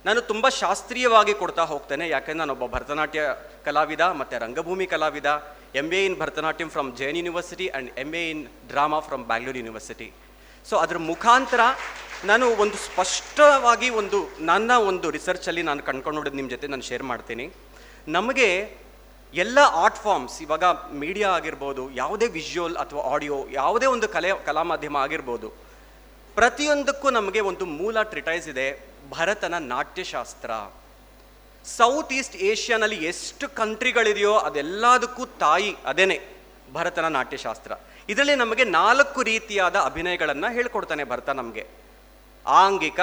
ನಾನು 0.06 0.20
ತುಂಬ 0.32 0.46
ಶಾಸ್ತ್ರೀಯವಾಗಿ 0.62 1.34
ಕೊಡ್ತಾ 1.40 1.64
ಹೋಗ್ತೇನೆ, 1.72 2.06
ಯಾಕೆಂದ್ರೆ 2.16 2.42
ನಾನೊಬ್ಬ 2.42 2.66
ಭರತನಾಟ್ಯ 2.76 3.22
ಕಲಾವಿದ, 3.66 4.04
ಮತ್ತು 4.20 4.36
ರಂಗಭೂಮಿ 4.46 4.88
ಕಲಾವಿದ 4.94 5.30
M 5.82 5.88
A 5.98 6.00
in 6.08 6.16
Bharatanatyam 6.22 6.70
from 6.76 6.90
Jain 7.00 7.18
university 7.22 7.66
and 7.70 7.90
M 8.04 8.12
A 8.20 8.24
in 8.32 8.44
drama 8.72 9.00
from 9.08 9.24
Bangalore 9.32 9.58
university 9.62 10.08
so 10.70 10.76
ಅದ್ರ 10.84 10.98
ಮುಖಾಂತರ 11.12 11.62
ನಾನು 12.30 12.46
ಒಂದು 12.64 12.78
ಸ್ಪಷ್ಟವಾಗಿ 12.88 13.90
ಒಂದು 14.02 14.20
ನನ್ನ 14.52 14.72
ಒಂದು 14.90 15.10
ರಿಸರ್ಚಲ್ಲಿ 15.18 15.64
ನಾನು 15.70 15.84
ಕಂಡ್ಕೊಂಡು 15.90 16.32
ನಿಮ್ಮ 16.40 16.50
ಜೊತೆ 16.54 16.68
ನಾನು 16.74 16.86
ಶೇರ್ 16.90 17.06
ಮಾಡ್ತೀನಿ. 17.12 17.46
ನಮಗೆ 18.18 18.50
ಎಲ್ಲ 19.34 19.60
ಆರ್ಟ್ 19.72 19.98
ಫಾರ್ಮ್ಸ್ 19.98 20.42
ಇವಾಗ 20.42 20.64
ಮೀಡಿಯಾ 21.02 21.30
ಆಗಿರ್ಬೋದು, 21.30 21.92
ಯಾವುದೇ 21.92 22.28
ವಿಜುವಲ್ 22.28 22.78
ಅಥವಾ 22.78 23.02
ಆಡಿಯೋ 23.14 23.48
ಯಾವುದೇ 23.52 23.86
ಒಂದು 23.86 24.08
ಕಲೆ, 24.08 24.30
ಕಲಾ 24.46 24.64
ಮಾಧ್ಯಮ 24.64 24.98
ಆಗಿರ್ಬೋದು, 24.98 25.50
ಪ್ರತಿಯೊಂದಕ್ಕೂ 26.36 27.10
ನಮಗೆ 27.10 27.40
ಒಂದು 27.40 27.66
ಮೂಲ 27.66 28.02
ಟ್ರಿಟೈಸ್ 28.02 28.48
ಇದೆ, 28.48 28.68
ಭರತನ 29.12 29.56
ನಾಟ್ಯಶಾಸ್ತ್ರ. 29.58 30.52
ಸೌತ್ 31.66 32.14
ಈಸ್ಟ್ 32.14 32.36
ಏಷ್ಯಾನಲ್ಲಿ 32.36 33.06
ಎಷ್ಟು 33.06 33.50
ಕಂಟ್ರಿಗಳಿದೆಯೋ 33.50 34.34
ಅದೆಲ್ಲದಕ್ಕೂ 34.38 35.26
ತಾಯಿ 35.26 35.76
ಅದೇನೆ 35.86 36.20
ಭರತನ 36.74 37.08
ನಾಟ್ಯಶಾಸ್ತ್ರ. 37.08 37.72
ಇದರಲ್ಲಿ 38.10 38.36
ನಮಗೆ 38.36 38.64
ನಾಲ್ಕು 38.64 39.24
ರೀತಿಯಾದ 39.24 39.76
ಅಭಿನಯಗಳನ್ನು 39.76 40.54
ಹೇಳ್ಕೊಡ್ತಾನೆ 40.54 41.04
ಭರತ 41.04 41.30
ನಮಗೆ. 41.30 41.68
ಆಂಗಿಕ, 42.46 43.00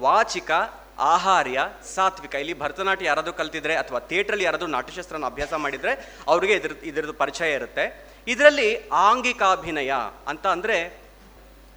ವಾಚಿಕ 0.00 0.50
ಆಹಾರ್ಯ, 0.98 1.68
ಸಾತ್ವಿಕ. 1.94 2.34
ಇಲ್ಲಿ 2.34 2.58
ಭರತನಾಟ್ಯ 2.58 3.06
ಯಾರಾದರೂ 3.06 3.32
ಕಲ್ತಿದ್ರೆ 3.32 3.76
ಅಥವಾ 3.76 3.98
ಥಿಯೇಟ್ರಲ್ಲಿ 3.98 4.44
ಯಾರಾದರೂ 4.44 4.66
ನಾಟ್ಯಶಾಸ್ತ್ರನ 4.66 5.24
ಅಭ್ಯಾಸ 5.24 5.54
ಮಾಡಿದರೆ 5.54 6.22
ಅವರಿಗೆ 6.26 6.52
ಇದ್ರ, 6.52 6.72
ಇದ್ರದ್ದು 6.82 7.12
ಪರಿಚಯ 7.12 7.52
ಇರುತ್ತೆ. 7.52 8.14
ಇದರಲ್ಲಿ 8.26 8.88
ಆಂಗಿಕಾಭಿನಯ 8.88 9.92
ಅಂತ 10.28 10.46
ಅಂದರೆ 10.46 11.04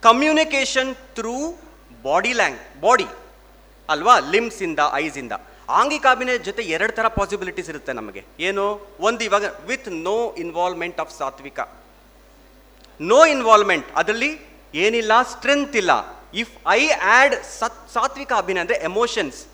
communication 0.02 0.95
through 0.95 1.52
body 2.03 2.34
lang 2.34 2.81
body 2.81 3.07
ಅಲ್ವಾ? 3.89 4.19
ಲಿಮ್ಸಿಂದ 4.19 4.80
ಐಸಿಂದ 4.94 5.31
ಆಂಗಿಕ 5.69 6.06
ಅಭಿನಯದ 6.11 6.41
ಜೊತೆ 6.41 6.64
ಎರಡು 6.64 6.94
ಥರ 6.94 7.07
ಪಾಸಿಬಿಲಿಟೀಸ್ 7.07 7.69
ಇರುತ್ತೆ 7.69 7.94
ನಮಗೆ. 7.94 8.26
ಏನು? 8.39 8.88
ಒಂದು 8.99 9.23
ಇವಾಗ 9.23 9.44
ವಿತ್ 9.68 9.89
ನೋ 9.89 10.34
ಇನ್ವಾಲ್ವ್ಮೆಂಟ್ 10.34 10.99
ಆಫ್ 10.99 11.18
ಸಾತ್ವಿಕ. 11.18 11.60
ನೋ 13.02 13.26
ಇನ್ವಾಲ್ವ್ಮೆಂಟ್ 13.26 13.88
ಅದರಲ್ಲಿ 13.95 14.39
ಏನಿಲ್ಲ 14.73 15.22
ಸ್ಟ್ರೆಂತ್ 15.22 15.76
ಇಲ್ಲ. 15.76 16.16
ಇಫ್ 16.34 16.68
ಐ 16.68 16.88
ಆ್ಯಡ್ 16.88 17.44
ಸತ್ 17.44 17.91
ಸಾತ್ವಿಕ 17.94 18.34
ಅಭಿನಯ 18.38 18.60
ಅಂದರೆ 18.60 18.76
ಎಮೋಷನ್ಸ್ 18.76 19.48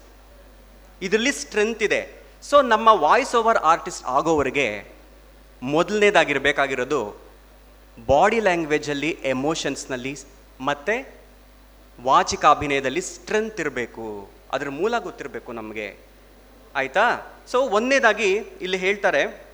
ಇದರಲ್ಲಿ 1.01 1.31
ಸ್ಟ್ರೆಂತ್ 1.31 1.83
ಇದೆ. 1.83 2.23
ಸೊ 2.43 2.61
ನಮ್ಮ 2.61 2.87
ವಾಯ್ಸ್ 2.91 3.35
ಓವರ್ 3.35 3.57
ಆರ್ಟಿಸ್ಟ್ 3.57 4.05
ಆಗೋವರೆಗೆ 4.05 4.93
ಮೊದಲನೇದಾಗಿರಬೇಕಾಗಿರೋದು 5.61 7.23
ಬಾಡಿ 8.07 8.39
ಲ್ಯಾಂಗ್ವೇಜಲ್ಲಿ 8.39 9.09
ಎಮೋಷನ್ಸ್ನಲ್ಲಿ 9.09 10.17
ಮತ್ತು 10.61 11.23
ವಾಚಿಕ 12.03 12.45
ಅಭಿನಯದಲ್ಲಿ 12.45 13.01
ಸ್ಟ್ರೆಂತ್ 13.01 13.59
ಇರಬೇಕು. 13.59 14.29
ಅದ್ರ 14.51 14.69
ಮೂಲ 14.69 14.99
ಗೊತ್ತಿರಬೇಕು 14.99 15.51
ನಮಗೆ. 15.51 15.97
ಆಯಿತಾ? 16.75 17.35
ಸೊ 17.47 17.61
ಒಂದನೇದಾಗಿ 17.61 18.33
ಇಲ್ಲಿ 18.33 18.77
ಹೇಳ್ತಾರೆ 18.77 19.52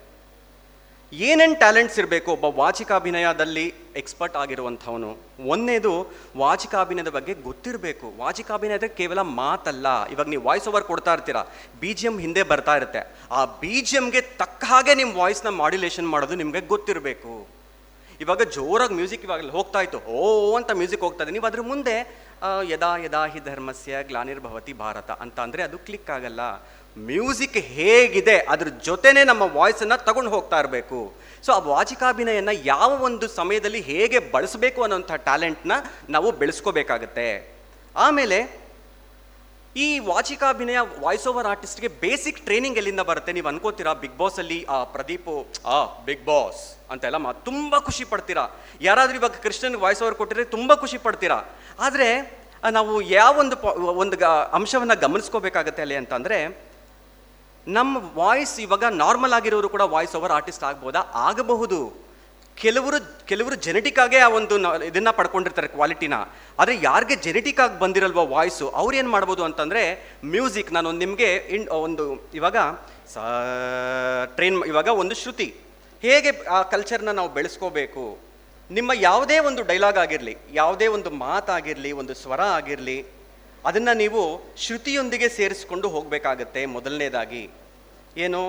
ಏನೇನು 1.11 1.55
ಟ್ಯಾಲೆಂಟ್ಸ್ 1.61 1.97
ಇರಬೇಕು, 1.99 2.29
ಒಬ್ಬ 2.35 2.47
ವಾಚಿಕಾಭಿನಯದಲ್ಲಿ 2.59 3.63
ಎಕ್ಸ್ಪರ್ಟ್ 4.01 4.35
ಆಗಿರುವಂಥವನು, 4.41 5.09
ಒಂದನೇದು 5.53 5.93
ವಾಚಿಕಾಭಿನಯದ 6.41 7.11
ಬಗ್ಗೆ 7.15 7.33
ಗೊತ್ತಿರಬೇಕು. 7.47 8.07
ವಾಚಿಕಾಭಿನಯದ 8.23 8.87
ಕೇವಲ 8.99 9.21
ಮಾತಲ್ಲ. 9.41 9.87
ಇವಾಗ 10.13 10.27
ನೀವು 10.33 10.43
ವಾಯ್ಸ್ 10.49 10.67
ಓವರ್ 10.71 10.85
ಕೊಡ್ತಾ 10.91 11.13
ಇರ್ತೀರಾ 11.17 11.41
ಬಿ 11.81 11.93
ಜಿ 11.99 12.07
ಎಂ 12.09 12.17
ಹಿಂದೆ 12.25 12.43
ಬರ್ತಾ 12.51 12.75
ಇರುತ್ತೆ. 12.79 13.01
ಆ 13.37 13.41
ಬಿ 13.61 13.75
ಜಿ 13.87 13.97
ಎಮ್ಗೆ 14.01 14.21
ತಕ್ಕ 14.41 14.63
ಹಾಗೆ 14.71 14.95
ನಿಮ್ಮ 15.01 15.13
ವಾಯ್ಸ್ನ 15.23 15.51
ಮಾಡ್ಯುಲೇಷನ್ 15.63 16.11
ಮಾಡೋದು 16.13 16.37
ನಿಮಗೆ 16.43 16.61
ಗೊತ್ತಿರಬೇಕು. 16.73 17.33
ಇವಾಗ 18.23 18.43
ಜೋರಾಗಿ 18.55 18.93
ಮ್ಯೂಸಿಕ್ 18.99 19.25
ಇವಾಗ 19.27 19.51
ಹೋಗ್ತಾ 19.59 19.81
ಇತ್ತು 19.85 19.99
ಓ 20.15 20.21
ಅಂತ 20.59 20.71
ಮ್ಯೂಸಿಕ್ 20.79 21.03
ಹೋಗ್ತಾ 21.05 21.23
ಇದೆ. 21.25 21.33
ನೀವು 21.35 21.47
ಅದ್ರ 21.49 21.61
ಮುಂದೆ 21.71 21.95
ಯದಾ 22.71 22.89
ಯದಾ 23.03 23.21
ಹಿ 23.33 23.39
ಧರ್ಮಸ್ಯ 23.47 24.03
ಗ್ಲಾನಿರ್ಭವತಿ 24.09 24.73
ಭಾರತ 24.81 25.09
ಅಂತ 25.23 25.37
ಅಂದರೆ 25.45 25.61
ಅದು 25.67 25.77
ಕ್ಲಿಕ್ 25.87 26.09
ಆಗಲ್ಲ. 26.17 26.41
ಮ್ಯೂಸಿಕ್ 26.97 27.57
ಹೇಗಿದೆ, 27.57 28.37
ಅದ್ರ 28.37 28.67
ಜೊತೆನೇ 28.67 29.23
ನಮ್ಮ 29.23 29.41
ವಾಯ್ಸನ್ನು 29.41 30.05
ತಗೊಂಡು 30.05 30.31
ಹೋಗ್ತಾ 30.31 30.59
ಇರಬೇಕು. 30.59 31.13
ಸೊ 31.45 31.51
ಆ 31.53 31.57
ವಾಚಿಕಾಭಿನಯನ 31.57 32.49
ಯಾವ 32.63 33.03
ಒಂದು 33.03 33.27
ಸಮಯದಲ್ಲಿ 33.27 33.81
ಹೇಗೆ 33.81 34.19
ಬಳಸಬೇಕು 34.31 34.81
ಅನ್ನೋಂಥ 34.83 35.11
ಟ್ಯಾಲೆಂಟ್ನ 35.11 35.71
ನಾವು 36.09 36.31
ಬೆಳೆಸ್ಕೋಬೇಕಾಗತ್ತೆ. 36.31 37.27
ಆಮೇಲೆ, 37.95 38.69
ಈ 39.75 39.99
ವಾಚಿಕಾಭಿನಯ 39.99 40.79
ವಾಯ್ಸ್ 40.99 41.27
ಓವರ್ 41.27 41.47
ಆರ್ಟಿಸ್ಟ್ಗೆ 41.47 41.87
ಬೇಸಿಕ್ 41.87 42.39
ಟ್ರೈನಿಂಗ್ 42.45 42.77
ಎಲ್ಲಿಂದ 42.77 42.99
ಬರುತ್ತೆ? 42.99 43.31
ನೀವು 43.33 43.47
ಅನ್ಕೋತೀರಾ 43.47 43.93
ಬಿಗ್ 43.93 44.17
ಬಾಸ್ 44.17 44.39
ಅಲ್ಲಿ, 44.39 44.65
ಆ 44.69 44.83
ಪ್ರದೀಪು, 44.83 45.47
ಆ 45.65 46.03
ಬಿಗ್ 46.05 46.25
ಬಾಸ್ 46.25 46.61
ಅಂತೆಲ್ಲ 46.91 47.17
ಮಾ, 47.17 47.31
ತುಂಬ 47.33 47.77
ಖುಷಿ 47.77 48.03
ಪಡ್ತೀರಾ. 48.03 48.45
ಯಾರಾದ್ರೂ 48.81 49.17
ಇವಾಗ 49.17 49.37
ಕೃಷ್ಣನ್ 49.43 49.75
ವಾಯ್ಸ್ 49.75 50.01
ಓವರ್ 50.03 50.15
ಕೊಟ್ಟಿದ್ರೆ 50.15 50.45
ತುಂಬ 50.45 50.73
ಖುಷಿ 50.73 50.97
ಪಡ್ತೀರಾ. 50.97 51.39
ಆದರೆ 51.79 52.09
ನಾವು 52.71 53.01
ಯಾವ 53.01 53.33
ಒಂದು 54.03 54.15
ಅಂಶವನ್ನು 54.51 54.99
ಗಮನಿಸ್ಕೋಬೇಕಾಗತ್ತೆ 54.99 55.81
ಅಲ್ಲಿ 55.81 55.95
ಅಂತಂದರೆ 55.95 56.68
ನಮ್ಮ 57.77 57.97
ವಾಯ್ಸ್ 58.19 58.53
ಇವಾಗ 58.65 58.85
ನಾರ್ಮಲ್ 59.03 59.35
ಆಗಿರೋರು 59.37 59.69
ಕೂಡ 59.73 59.83
ವಾಯ್ಸ್ 59.93 60.13
ಓವರ್ 60.19 60.33
ಆರ್ಟಿಸ್ಟ್ 60.37 60.63
ಆಗ್ಬೋದಾ? 60.69 61.01
ಆಗಬಹುದು. 61.29 61.79
ಕೆಲವರು 62.63 62.97
ಕೆಲವರು 63.29 63.55
ಜೆನೆಟಿಕ್ 63.65 63.99
ಆಗೇ 64.03 64.19
ಆ 64.25 64.29
ಒಂದು 64.37 64.55
ಇದನ್ನ 64.87 65.09
ಪಡ್ಕೊಂಡಿರ್ತಾರೆ 65.19 65.67
ಕ್ವಾಲಿಟಿನ 65.75 66.15
ಆದರೆ 66.59 66.73
ಯಾರಿಗೆ 66.87 67.15
ಜೆನೆಟಿಕ್ 67.25 67.59
ಆಗಿ 67.65 67.75
ಬಂದಿರಲ್ವ 67.83 68.23
ವಾಯ್ಸು 68.33 68.65
ಅವ್ರು 68.81 68.93
ಏನು 69.01 69.09
ಮಾಡ್ಬೋದು 69.15 69.43
ಅಂತಂದರೆ 69.47 69.83
ಮ್ಯೂಸಿಕ್ 70.33 70.71
ನಾನು 70.77 70.89
ನಿಮಗೆ 71.03 71.29
ಇನ್, 71.57 71.67
ಒಂದು 71.87 72.05
ಇವಾಗ 72.39 72.57
ಸ 73.13 73.17
ಟ್ರೈನ್ 74.37 74.57
ಇವಾಗ 74.71 74.89
ಒಂದು 75.03 75.17
ಶ್ರುತಿ. 75.21 75.47
ಹೇಗೆ 76.01 76.31
ಆ 76.57 76.59
ಕಲ್ಚರ್ನ 76.73 77.13
ನಾವು 77.19 77.29
ಬೆಳೆಸ್ಕೋಬೇಕು? 77.37 78.03
ನಿಮ್ಮ 78.69 78.91
ಯಾವುದೇ 79.07 79.37
ಒಂದು 79.49 79.61
ಡೈಲಾಗ್ 79.69 80.01
ಆಗಿರಲಿ, 80.05 80.35
ಯಾವುದೇ 80.61 80.87
ಒಂದು 80.97 81.09
ಮಾತಾಗಿರಲಿ 81.27 81.93
ಒಂದು 82.01 82.13
ಸ್ವರ 82.23 82.41
ಆಗಿರಲಿ, 82.59 82.99
ಅದನ್ನು 83.69 83.93
ನೀವು 84.03 84.21
ಶ್ರುತಿಯೊಂದಿಗೆ 84.65 85.27
ಸೇರಿಸ್ಕೊಂಡು 85.37 85.87
ಹೋಗಬೇಕಾಗತ್ತೆ 85.95 86.61
ಮೊದಲನೇದಾಗಿ. 86.75 87.43
ಏನು? 88.25 88.41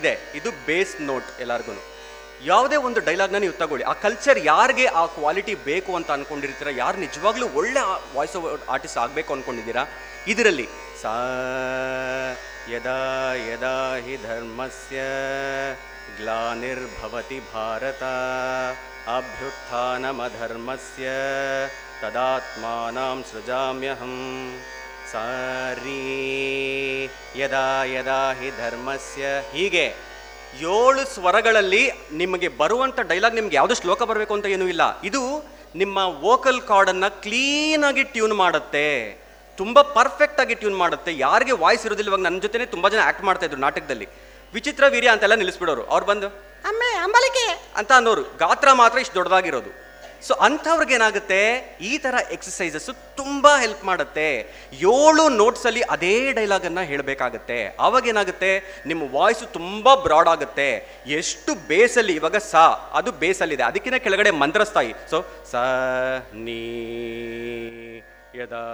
ಇದೆ. 0.00 0.12
ಇದು 0.38 0.50
ಬೇಸ್ 0.66 0.94
ನೋಟ್ 1.10 1.28
ಎಲ್ಲರಿಗೂ 1.44 1.72
ಯಾವುದೇ 2.50 2.76
ಒಂದು 2.86 3.00
ಡೈಲಾಗ್ನ 3.08 3.38
ನೀವು 3.42 3.56
ತಗೊಳ್ಳಿ. 3.58 3.84
ಆ 3.90 3.92
ಕಲ್ಚರ್ 4.04 4.38
ಯಾರಿಗೆ 4.50 4.86
ಆ 5.00 5.02
ಕ್ವಾಲಿಟಿ 5.16 5.54
ಬೇಕು 5.66 5.90
ಅಂತ 5.98 6.10
ಅಂದ್ಕೊಂಡಿರ್ತೀರ 6.16 6.70
ಯಾರು 6.76 6.96
ನಿಜವಾಗ್ಲೂ 7.04 7.46
ಒಳ್ಳೆ 7.58 7.82
ವಾಯ್ಸ್ 8.16 8.36
ಆರ್ಟಿಸ್ಟ್ 8.74 8.98
ಆಗಬೇಕು 9.04 9.30
ಅಂದ್ಕೊಂಡಿದ್ದೀರಾ 9.34 9.84
ಇದರಲ್ಲಿ, 10.32 10.66
ಸಾ, 11.02 11.12
ಯದಾ 12.74 12.98
ಯದಾ 13.50 13.76
ಹಿ 14.06 14.14
ಧರ್ಮಸ್ಯ 14.26 14.98
ಗ್ಲಾನಿರ್ಭವತಿ 16.18 17.38
ಭಾರತ 17.54 18.02
ಅಭ್ಯುತ್ಥಾನಮಧರ್ಮಸ್ಯ 19.18 21.06
ತದಾತ್ಮಾನಾಂ 22.02 23.18
ಸೃಜಾಮ್ಯಹಂ. 23.30 24.14
ಸಾರಿ. 25.12 27.04
ಯದಾ 27.36 27.84
ಯದಾ 27.84 28.32
ಹಿ 28.32 28.50
ಧರ್ಮಸ್ಯ. 28.50 29.24
ಹೀಗೆ 29.52 29.94
ಏಳು 30.60 31.14
ಸ್ವರಗಳಲ್ಲಿ 31.14 31.90
ನಿಮಗೆ 32.12 32.48
ಬರುವಂಥ 32.48 33.00
ಡೈಲಾಗ್ 33.00 33.34
ನಿಮ್ಗೆ 33.34 33.56
ಯಾವುದು 33.56 33.74
ಶ್ಲೋಕ 33.74 34.02
ಬರಬೇಕು 34.02 34.34
ಅಂತ 34.34 34.46
ಏನೂ 34.46 34.66
ಇಲ್ಲ. 34.66 35.00
ಇದು 35.00 35.44
ನಿಮ್ಮ 35.74 35.98
ವೋಕಲ್ 35.98 36.62
ಕಾರ್ಡನ್ನು 36.62 37.22
ಕ್ಲೀನಾಗಿ 37.22 38.02
ಟ್ಯೂನ್ 38.02 38.34
ಮಾಡುತ್ತೆ. 38.34 39.18
ತುಂಬ 39.56 39.82
ಪರ್ಫೆಕ್ಟ್ 39.82 40.40
ಆಗಿ 40.40 40.54
ಟ್ಯೂನ್ 40.54 40.76
ಮಾಡುತ್ತೆ. 40.76 41.18
ಯಾರಿಗೆ 41.18 41.52
ವಾಯ್ಸ್ 41.52 41.86
ಇರೋದಿಲ್ಲ 41.86 42.10
ಇವಾಗ 42.10 42.20
ನನ್ನ 42.20 42.40
ಜೊತೆನೇ 42.40 42.66
ತುಂಬ 42.66 42.88
ಜನ 42.88 42.98
ಆ್ಯಕ್ಟ್ 43.02 43.24
ಮಾಡ್ತಾ 43.24 43.46
ಇದ್ರು 43.46 43.60
ನಾಟಕದಲ್ಲಿ. 43.60 44.08
ವಿಚಿತ್ರ 44.54 44.84
ವೀರ್ಯ 44.88 45.08
ಅಂತೆಲ್ಲ 45.08 45.34
ನಿಲ್ಲಿಸ್ಬಿಡೋರು. 45.34 45.84
ಅವ್ರು 45.84 46.06
ಬಂದು 46.06 46.26
ಅಮ್ಮೆ 46.64 46.94
ಅಂಬಲಿಕೆ. 46.94 47.72
ಅಂತ 47.76 47.92
ಅನ್ನೋರು. 47.92 48.22
ಗಾತ್ರ 48.22 48.72
ಮಾತ್ರ 48.72 48.98
ಇಷ್ಟು 48.98 49.14
ದೊಡ್ಡದಾಗಿರೋದು. 49.14 49.91
ಸೊ 50.22 50.34
ಅಂಥವ್ರಿಗೆ 50.34 50.94
ಏನಾಗುತ್ತೆ 50.94 51.40
ಈ 51.80 51.98
ಥರ 51.98 52.14
ಎಕ್ಸಸೈಸಸ್ 52.30 52.90
ತುಂಬ 53.16 53.46
ಹೆಲ್ಪ್ 53.60 53.84
ಮಾಡುತ್ತೆ. 53.84 54.28
ಏಳು 54.72 55.28
ನೋಟ್ಸಲ್ಲಿ 55.28 55.82
ಅದೇ 55.82 56.32
ಡೈಲಾಗನ್ನು 56.32 56.80
ಹೇಳಬೇಕಾಗತ್ತೆ. 56.80 57.76
ಆವಾಗ 57.80 58.06
ಏನಾಗುತ್ತೆ 58.06 58.82
ನಿಮ್ಮ 58.86 59.14
ವಾಯ್ಸು 59.14 59.46
ತುಂಬ 59.46 59.94
ಬ್ರಾಡ್ 59.94 60.28
ಆಗುತ್ತೆ. 60.28 60.68
ಎಷ್ಟು 61.06 61.54
ಬೇಸಲ್ಲಿ 61.54 62.14
ಇವಾಗ 62.14 62.36
ಸ, 62.36 62.54
ಅದು 62.92 63.12
ಬೇಸಲ್ಲಿದೆ 63.12 63.62
ಅದಕ್ಕಿಂತ 63.62 63.94
ಕೆಳಗಡೆ 63.96 64.30
ಮಂತ್ರಸ್ಥಾಯಿ. 64.30 64.94
ಸೊ 65.10 65.20
ಸ, 65.50 65.54
ನೀ, 66.34 66.60
ಯದಾ 68.34 68.64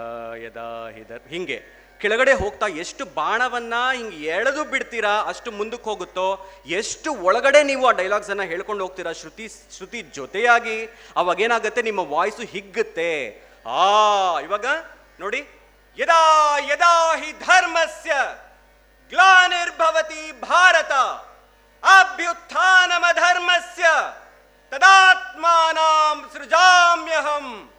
ಯದಾ 0.45 0.89
ಹಿದರ್ 0.95 1.27
ಹಿಂಗೆ. 1.29 1.78
ಕೆಳಗಡೆ 2.01 2.33
ಹೋಗ್ತಾ 2.33 2.67
ಎಷ್ಟು 2.67 3.05
ಬಾಣವನ್ನ 3.05 3.73
ಹಿಂಗೆ 3.95 4.17
ಎಳೆದು 4.17 4.63
ಬಿಡ್ತೀರಾ, 4.63 5.09
ಅಷ್ಟು 5.09 5.51
ಮುಂದಕ್ಕೆ 5.51 5.83
ಹೋಗುತ್ತೋ, 5.83 6.51
ಎಷ್ಟು 6.65 7.13
ಒಳಗಡೆ 7.13 7.63
ನೀವು 7.63 7.87
ಆ 7.87 7.91
ಡೈಲಾಗ್ಸ್ 7.91 8.29
ಅನ್ನ 8.29 8.41
ಹೇಳ್ಕೊಂಡು 8.41 8.83
ಹೋಗ್ತೀರಾ, 8.83 9.11
ಶ್ರುತಿ 9.11 9.47
ಶ್ರುತಿ 9.77 10.01
ಜೊತೆಯಾಗಿ, 10.01 10.85
ಅವಾಗ 11.15 11.41
ಏನಾಗುತ್ತೆ, 11.41 11.81
ನಿಮ್ಮ 11.81 11.99
ವಾಯ್ಸು 11.99 12.41
ಹಿಗ್ಗುತ್ತೆ. 12.41 13.11
ಆ, 13.65 14.39
ಇವಾಗ 14.39 14.65
ನೋಡಿ, 15.19 15.47
ಯದಾ 15.97 16.57
ಯದಾ 16.57 17.15
ಹಿ 17.15 17.31
ಧರ್ಮಸ್ಯ 17.31 18.11
ಗ್ಲಾನಿರ್ಭವತಿ 19.09 20.41
ಭಾರತ, 20.41 20.91
ಅಭ್ಯುತ್ಥಾನಮ 21.83 23.05
ಧರ್ಮಸ್ಯ, 23.13 23.83
ತದಾತ್ಮಾನಾಂ 24.71 26.29
ಸೃಜಾಮ್ಯಹಂ. 26.33 27.73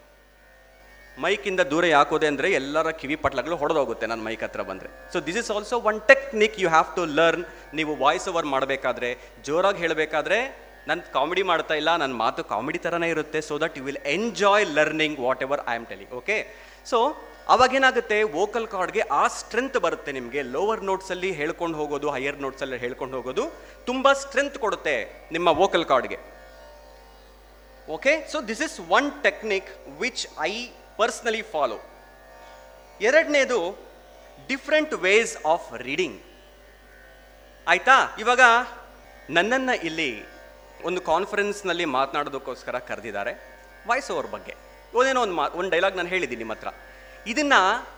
ಮೈಕಿಂದ 1.22 1.62
ದೂರ 1.72 1.84
ಯಾಕೋದೆ 1.96 2.26
ಅಂದರೆ 2.32 2.48
ಎಲ್ಲರ 2.60 2.88
ಕಿವಿ 3.00 3.16
ಪಟ್ಲಗಳು 3.24 3.56
ಹೊಡೆದೋಗುತ್ತೆ 3.62 4.06
ನಾನು 4.10 4.22
ಮೈಕ್ 4.26 4.42
ಹತ್ರ 4.46 4.62
ಬಂದರೆ. 4.70 4.88
So 5.12 5.18
this 5.28 5.38
is 5.42 5.50
also 5.54 5.76
one 5.90 5.98
technique 6.10 6.56
you 6.62 6.68
have 6.74 6.90
to 6.98 7.04
learn 7.18 7.44
ನೀವು 7.78 7.92
ವಾಯ್ಸ್ 8.02 8.28
ಓವರ್ 8.32 8.48
ಮಾಡಬೇಕಾದ್ರೆ, 8.54 9.10
ಜೋರಾಗಿ 9.48 9.80
ಹೇಳಬೇಕಾದ್ರೆ 9.84 10.38
ನನ್ನ 10.88 11.00
ಕಾಮಿಡಿ 11.16 11.42
ಮಾಡ್ತಾ 11.50 11.74
ಇಲ್ಲ 11.80 11.90
ನನ್ನ 12.02 12.14
ಮಾತು 12.24 12.42
ಕಾಮಿಡಿ 12.52 12.78
ಥರನೇ 12.84 13.08
ಇರುತ್ತೆ 13.14 13.40
so 13.48 13.56
that 13.64 13.74
you 13.78 13.82
will 13.88 14.02
enjoy 14.14 14.64
learning 14.78 15.18
whatever 15.46 15.62
I 15.72 15.74
am 15.80 15.86
telling 15.90 16.06
okay 16.20 16.36
so 16.90 16.98
ಅವಾಗೇನಾಗುತ್ತೆ 17.54 18.16
vocal 18.38 18.66
ಕಾರ್ಡ್ಗೆ 18.74 19.02
ಆ 19.20 19.22
ಸ್ಟ್ರೆಂತ್ 19.36 19.78
ಬರುತ್ತೆ 19.84 20.10
ನಿಮಗೆ. 20.18 20.40
ಲೋವರ್ 20.54 20.82
ನೋಟ್ಸಲ್ಲಿ 20.90 21.30
ಹೇಳ್ಕೊಂಡು 21.40 21.76
ಹೋಗೋದು 21.80 22.08
ಹೈಯರ್ 22.16 22.38
ನೋಟ್ಸಲ್ಲಿ 22.44 22.78
ಹೇಳ್ಕೊಂಡು 22.84 23.16
ಹೋಗೋದು 23.18 23.44
ತುಂಬ 23.88 24.12
ಸ್ಟ್ರೆಂತ್ 24.22 24.58
ಕೊಡುತ್ತೆ 24.64 24.96
ನಿಮ್ಮ 25.36 25.48
ವೋಕಲ್ 25.62 25.86
ಕಾರ್ಡ್ಗೆ 25.92 26.18
okay 27.96 28.12
so 28.32 28.40
this 28.50 28.62
is 28.66 28.76
one 28.98 29.08
technique 29.26 29.70
which 30.02 30.24
I 30.50 30.52
personally 31.00 31.42
follow 31.42 31.78
ಎರಡನೇದು 33.00 33.78
ಡಿಫ್ರೆಂಟ್ 34.48 34.94
ವೇಸ್ 34.94 35.46
ಆಫ್ 35.46 35.78
ರೀಡಿಂಗ್ 35.78 36.22
ಆಯ್ತಾ? 37.68 38.16
ಇವಾಗ 38.18 38.40
ನನ್ನನ್ನು 39.30 39.84
ಇಲ್ಲಿ 39.84 40.24
ಒಂದು 40.84 41.00
ಕಾನ್ಫರೆನ್ಸ್ನಲ್ಲಿ 41.00 41.84
ಮಾತನಾಡೋದಕ್ಕೋಸ್ಕರ 41.84 42.78
ಕರೆದಿದ್ದಾರೆ. 42.78 43.32
ವಾಯ್ಸ್ 43.86 44.10
ಓವರ್ 44.10 44.26
ಬಗ್ಗೆ. 44.26 44.54
ಒಂದೇನೋ 44.94 45.22
ಒಂದು 45.22 45.34
ಮಾ, 45.34 45.48
ಒಂದು 45.48 45.70
ಡೈಲಾಗ್ 45.70 45.96
ನಾನು 45.96 46.08
ಹೇಳಿದ್ದೀನಿ 46.08 46.38
ನಿಮ್ಮ 46.38 46.52
ಹತ್ರ. 46.52 46.68
ಇದನ್ನು 47.26 47.88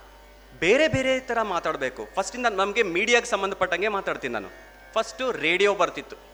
ಬೇರೆ 0.59 0.89
ಬೇರೆ 0.89 1.21
ಥರ 1.21 1.43
ಮಾತಾಡಬೇಕು. 1.43 2.09
ಫಸ್ಟಿಂದ 2.15 2.47
ನಮಗೆ 2.47 2.83
ಮೀಡಿಯಾಗೆ 2.83 3.27
ಸಂಬಂಧಪಟ್ಟಂಗೆ 3.27 3.89
ಮಾತಾಡ್ತೀನಿ 3.89 4.33
ನಾನು. 4.33 4.49
ಫಸ್ಟು 4.93 5.33
ರೇಡಿಯೋ 5.33 5.75
ಬರ್ತಿತ್ತು. 5.75 6.32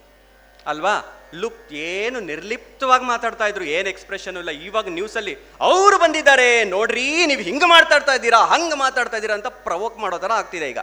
ಅಲ್ವಾ? 0.69 0.97
ಲುಕ್ 1.43 1.73
ಏನು 1.73 2.19
ನಿರ್ಲಿಪ್ತವಾಗಿ 2.21 3.05
ಮಾತಾಡ್ತಾ 3.05 3.47
ಇದ್ರು, 3.47 3.65
ಏನು 3.77 3.89
ಎಕ್ಸ್ಪ್ರೆಷನ್ 3.89 4.37
ಇಲ್ಲ. 4.43 4.53
ಇವಾಗ 4.69 4.89
ನ್ಯೂಸಲ್ಲಿ 4.89 5.35
ಅವರು 5.61 5.97
ಬಂದಿದ್ದಾರೆ. 6.05 6.47
ನೋಡ್ರಿ, 6.75 7.27
ನೀವು 7.31 7.43
ಹಿಂಗೆ 7.49 7.69
ಮಾತಾಡ್ತಾ 7.75 8.15
ಇದ್ದೀರಾ, 8.19 8.39
ಹಂಗೆ 8.53 8.77
ಮಾತಾಡ್ತಾ 8.85 9.17
ಇದ್ದೀರಾ 9.17 9.35
ಅಂತ 9.39 9.51
ಪ್ರವೋಕ್ 9.67 9.99
ಮಾಡೋ 10.05 10.19
ಥರ 10.19 10.33
ಆಗ್ತಿದೆ 10.43 10.69
ಈಗ 10.75 10.83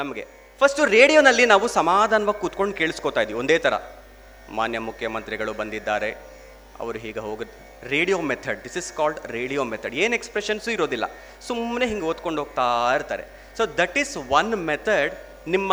ನಮಗೆ. 0.00 0.24
ಫಸ್ಟು 0.60 0.84
ರೇಡಿಯೋನಲ್ಲಿ 0.96 1.44
ನಾವು 1.52 1.68
ಸಮಾಧಾನವಾಗಿ 1.78 2.40
ಕೂತ್ಕೊಂಡು 2.40 2.74
ಕೇಳಿಸ್ಕೊತಾ 2.80 3.20
ಇದ್ವಿ, 3.20 3.38
ಒಂದೇ 3.42 3.58
ಥರ. 3.58 3.74
ಮಾನ್ಯ 4.58 4.78
ಮುಖ್ಯಮಂತ್ರಿಗಳು 4.88 5.52
ಬಂದಿದ್ದಾರೆ. 5.60 6.10
ಅವರು 6.80 6.98
ಹೀಗೆ 6.98 7.20
ಹೋಗುತ್ತೆ 7.26 7.58
radio 7.88 8.18
method 8.30 8.58
this 8.64 8.76
is 8.80 8.90
called 8.92 9.18
radio 9.36 9.62
method 9.72 9.94
ಏನು 10.02 10.14
ಎಕ್ಸ್ಪ್ರೆಷನ್ಸು 10.14 10.70
ಇರೋದಿಲ್ಲ. 10.70 11.06
ಸುಮ್ಮನೆ 11.48 11.86
ಹಿಂಗೆ 11.86 12.06
ಓದ್ಕೊಂಡು 12.10 12.40
ಹೋಗ್ತಾ 12.42 12.66
ಇರ್ತಾರೆ. 12.94 13.24
So 13.56 13.62
that 13.80 13.96
is 14.02 14.14
one 14.38 14.50
method 14.70 15.14
ನಿಮ್ಮ 15.54 15.72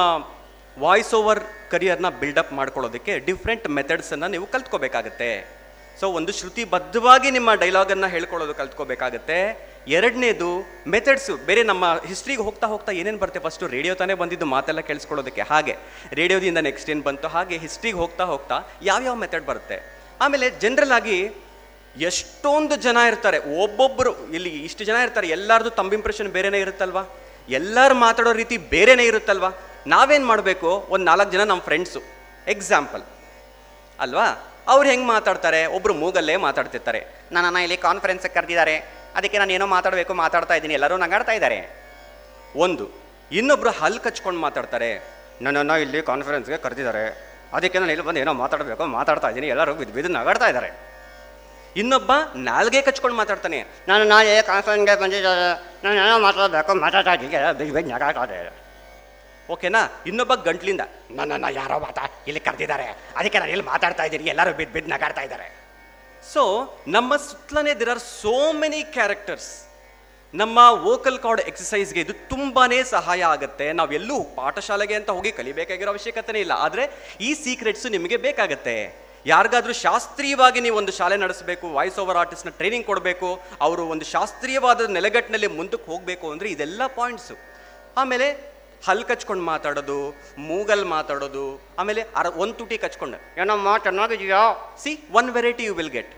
ವಾಯ್ಸ್ 0.80 1.14
ಓವರ್ 1.14 1.40
ಕರಿಯರ್ನ 1.72 2.10
ಬಿಲ್ಡಪ್ 2.10 2.54
ಮಾಡ್ಕೊಳ್ಳೋದಕ್ಕೆ 2.54 3.20
ಡಿಫ್ರೆಂಟ್ 3.20 3.68
ಮೆಥಡ್ಸನ್ನು 3.68 4.28
ನೀವು 4.28 4.48
ಕಲ್ತ್ಕೋಬೇಕಾಗತ್ತೆ. 4.48 5.30
ಸೊ 6.00 6.10
ಒಂದು 6.10 6.32
ಶ್ರುತಿಬದ್ಧವಾಗಿ 6.32 7.32
ನಿಮ್ಮ 7.32 7.54
ಡೈಲಾಗನ್ನು 7.54 8.08
ಹೇಳ್ಕೊಳ್ಳೋದು 8.08 8.54
ಕಲ್ತ್ಕೋಬೇಕಾಗತ್ತೆ. 8.54 9.40
ಎರಡನೇದು 9.88 10.50
ಮೆಥಡ್ಸು 10.88 11.46
ಬೇರೆ 11.46 11.64
ನಮ್ಮ 11.64 11.86
ಹಿಸ್ಟ್ರಿಗೆ 12.06 12.42
ಹೋಗ್ತಾ 12.42 12.68
ಹೋಗ್ತಾ 12.68 12.92
ಏನೇನು 12.92 13.18
ಬರುತ್ತೆ? 13.18 13.40
ಫಸ್ಟು 13.40 13.68
ರೇಡಿಯೋ 13.68 13.96
ತಾನೇ 13.96 14.14
ಬಂದಿದ್ದು, 14.14 14.46
ಮಾತೆಲ್ಲ 14.46 14.80
ಕೇಳಿಸ್ಕೊಳ್ಳೋದಕ್ಕೆ 14.80 15.42
ಹಾಗೆ. 15.42 15.76
ರೇಡಿಯೋದಿಂದ 16.14 16.58
ನೆಕ್ಸ್ಟ್ 16.58 16.90
ಏನು 16.90 17.02
ಬಂತು? 17.02 17.28
ಹಾಗೆ 17.28 17.58
ಹಿಸ್ಟ್ರಿಗೆ 17.58 17.98
ಹೋಗ್ತಾ 17.98 18.24
ಹೋಗ್ತಾ 18.24 18.60
ಯಾವ್ಯಾವ 18.82 19.16
ಮೆಥಡ್ 19.16 19.46
ಬರುತ್ತೆ? 19.46 20.00
ಆಮೇಲೆ 20.22 20.50
ಜನರಲ್ 20.50 20.92
ಆಗಿ 20.92 21.32
ಎಷ್ಟೊಂದು 21.98 22.76
ಜನ 22.76 22.98
ಇರ್ತಾರೆ. 23.08 23.38
ಒಬ್ಬೊಬ್ಬರು 23.64 24.30
ಇಲ್ಲಿ 24.30 24.50
ಇಷ್ಟು 24.50 24.84
ಜನ 24.84 24.96
ಇರ್ತಾರೆ. 24.96 25.28
ಎಲ್ಲರದು 25.28 25.70
ತಮ್ಮ 25.70 25.94
ಇಂಪ್ರೆಷನ್ 25.94 26.28
ಬೇರೆನೇ 26.28 26.60
ಇರುತ್ತಲ್ವಾ? 26.60 27.04
ಎಲ್ಲರೂ 27.50 27.96
ಮಾತಾಡೋ 27.96 28.34
ರೀತಿ 28.34 28.58
ಬೇರೆನೇ 28.58 29.04
ಇರುತ್ತಲ್ವಾ? 29.04 29.50
ನಾವೇನು 29.88 30.26
ಮಾಡಬೇಕು? 30.26 30.88
ಒಂದು 30.90 31.06
ನಾಲ್ಕು 31.06 31.32
ಜನ 31.32 31.44
ನಮ್ಮ 31.44 31.62
ಫ್ರೆಂಡ್ಸು 31.62 32.02
ಎಕ್ಸಾಂಪಲ್ 32.48 33.04
ಅಲ್ವಾ? 34.00 34.56
ಅವ್ರು 34.68 34.90
ಹೆಂಗೆ 34.90 35.08
ಮಾತಾಡ್ತಾರೆ? 35.08 35.66
ಒಬ್ಬರು 35.66 35.94
ಮೂಗಲ್ಲೇ 35.94 36.36
ಮಾತಾಡ್ತಿರ್ತಾರೆ. 36.36 37.06
ನನ್ನನ್ನು 37.32 37.60
ಇಲ್ಲಿ 37.60 37.78
ಕಾನ್ಫರೆನ್ಸಿಗೆ 37.78 38.34
ಕರೆದಿದ್ದಾರೆ. 38.34 38.78
ಅದಕ್ಕೆ 39.16 39.38
ನಾನು 39.38 39.54
ಏನೋ 39.54 39.68
ಮಾತಾಡಬೇಕು, 39.68 40.14
ಮಾತಾಡ್ತಾ 40.14 40.54
ಇದ್ದೀನಿ. 40.54 40.74
ಎಲ್ಲರೂ 40.74 40.98
ನಗಾಡ್ತಾ 40.98 41.32
ಇದ್ದಾರೆ. 41.32 41.86
ಒಂದು. 42.56 42.90
ಇನ್ನೊಬ್ಬರು 43.32 43.70
ಹಲ್ 43.70 44.00
ಕಚ್ಕೊಂಡು 44.00 44.40
ಮಾತಾಡ್ತಾರೆ. 44.40 45.20
ನನ್ನನ್ನು 45.42 45.78
ಇಲ್ಲಿ 45.78 46.02
ಕಾನ್ಫರೆನ್ಸ್ಗೆ 46.02 46.58
ಕರೆದಿದ್ದಾರೆ. 46.58 47.30
ಅದಕ್ಕೆ 47.54 47.80
ನಾನು 47.80 47.92
ಇಲ್ಲಿ 47.92 48.08
ಬಂದು 48.08 48.20
ಏನೋ 48.20 48.34
ಮಾತಾಡಬೇಕು, 48.34 48.86
ಮಾತಾಡ್ತಾ 48.86 49.28
ಇದ್ದೀನಿ. 49.28 49.48
ಎಲ್ಲರೂ 49.48 49.74
ಬಿದ್ದು 49.74 49.94
ಬಿದ್ದು 49.94 50.12
ನಗಾಡ್ತಾ 50.12 50.48
ಇದ್ದಾರೆ. 50.48 50.90
ಇನ್ನೊಬ್ಬ 51.76 52.12
ನಾಲ್ಗೆ 52.36 52.82
ಕಚ್ಕೊಂಡು 52.82 53.18
ಮಾತಾಡ್ತಾನೆ. 53.18 53.66
ನಾನು 53.88 54.04
ನಾಳೆ 54.04 54.42
ಕಾನ್ಫರೆನ್ಸ್ಗೆ 54.42 55.02
ಬಂದಿದ್ದಾರೆ 55.02 55.78
ನಾನು 55.84 55.96
ಏನೋ 55.96 56.20
ಮಾತಾಡಬೇಕು, 56.20 56.74
ಮಾತಾಡ್ತಾ 56.74 57.14
ಇದ್ದೀನಿ. 57.14 57.54
ಬಿದ್ದು 57.58 57.74
ಬಿದ್ದು 57.74 57.92
ನಗಾಡ್ತಾ 57.92 58.24
ಇದ್ದಾರೆ. 58.24 58.59
ಓಕೆನಾ? 59.54 59.82
ಇನ್ನೊಬ್ಬ 60.10 60.34
ಗಂಟ್ಲಿಂದ. 60.48 60.84
ನನ್ನನ್ನು 61.20 61.50
ಯಾರೋ 61.62 61.78
ಮಾತಾ, 61.86 62.04
ಇಲ್ಲಿ 62.28 62.42
ಕರೆದಿದ್ದಾರೆ. 62.48 62.86
ಅದಕ್ಕೆ 63.20 63.38
ನಾನು 63.42 63.52
ಇಲ್ಲಿ 63.56 63.66
ಮಾತಾಡ್ತಾ 63.74 64.04
ಇದ್ದೀನಿ. 64.10 64.30
ಎಲ್ಲರೂ 64.34 64.54
ಬಿದ್ದು 64.60 64.74
ಬಿದ್ದು 64.76 64.92
ನಗಾಡ್ತಾ 64.96 65.24
ಇದ್ದಾರೆ. 65.28 65.48
ಸೊ 66.34 66.44
ನಮ್ಮ 66.96 67.12
ಸುತ್ತಲೇ 67.30 67.74
there 67.82 67.92
are 67.96 68.04
so 68.22 68.38
many 68.62 68.82
characters 68.98 69.50
ನಮ್ಮ 70.34 70.60
ವೋಕಲ್ 70.88 71.20
ಕಾರ್ಡ್ 71.26 71.42
ಎಕ್ಸಸೈಸ್ಗೆ 71.50 72.00
ಇದು 72.06 72.14
ತುಂಬಾ 72.32 72.64
ಸಹಾಯ 72.96 73.22
ಆಗುತ್ತೆ. 73.34 73.68
ನಾವೆಲ್ಲೂ 73.80 74.18
ಪಾಠಶಾಲೆಗೆ 74.40 74.96
ಅಂತ 75.00 75.10
ಹೋಗಿ 75.18 75.32
ಕಲಿಬೇಕಾಗಿರೋ 75.38 75.92
ಅವಶ್ಯಕತೆನೇ 75.94 76.40
ಇಲ್ಲ. 76.46 76.56
ಆದರೆ 76.66 76.84
ಈ 77.28 77.30
ಸೀಕ್ರೆಟ್ಸ್ 77.44 77.88
ನಿಮಗೆ 77.96 78.18
ಬೇಕಾಗತ್ತೆ. 78.26 78.76
ಯಾರಿಗಾದ್ರೂ 79.32 79.74
ಶಾಸ್ತ್ರೀಯವಾಗಿ 79.86 80.60
ನೀವು 80.66 80.76
ಒಂದು 80.82 80.92
ಶಾಲೆ 80.98 81.16
ನಡೆಸಬೇಕು 81.24 81.66
ವಾಯ್ಸ್ 81.78 81.98
ಓವರ್ 82.04 82.20
ಆರ್ಟಿಸ್ಟ್ನ 82.22 82.52
ಟ್ರೈನಿಂಗ್ 82.60 82.86
ಕೊಡಬೇಕು, 82.90 83.30
ಅವರು 83.66 83.84
ಒಂದು 83.94 84.06
ಶಾಸ್ತ್ರೀಯವಾದ 84.14 84.88
ನೆಲೆಗಟ್ಟಿನಲ್ಲಿ 84.98 85.50
ಮುಂದಕ್ಕೆ 85.58 85.88
ಹೋಗಬೇಕು 85.92 86.28
ಅಂದರೆ 86.34 86.50
ಇದೆಲ್ಲ 86.56 86.82
ಪಾಯಿಂಟ್ಸು 87.00 87.36
ಆಮೇಲೆ 88.02 88.28
ಹಲ್ 88.88 89.04
ಕಚ್ಕೊಂಡು 89.10 89.44
ಮಾತಾಡೋದು 89.52 89.98
ಮೂಗಲ್ 90.50 90.84
ಮಾತಾಡೋದು 90.96 91.46
ಆಮೇಲೆ 91.82 92.02
ಅರ 92.20 92.28
ಒಂದು 92.44 92.56
ತುಟಿ 92.60 92.78
ಕಚ್ಕೊಂಡು. 92.84 93.18
ಏನಮ್ಮ 93.42 93.70
ಚೆನ್ನಾಗಿದೆಯಾ? 93.86 94.42
See 94.84 94.92
one 95.20 95.30
variety 95.38 95.64
you 95.70 95.74
will 95.80 95.94
get 95.98 96.14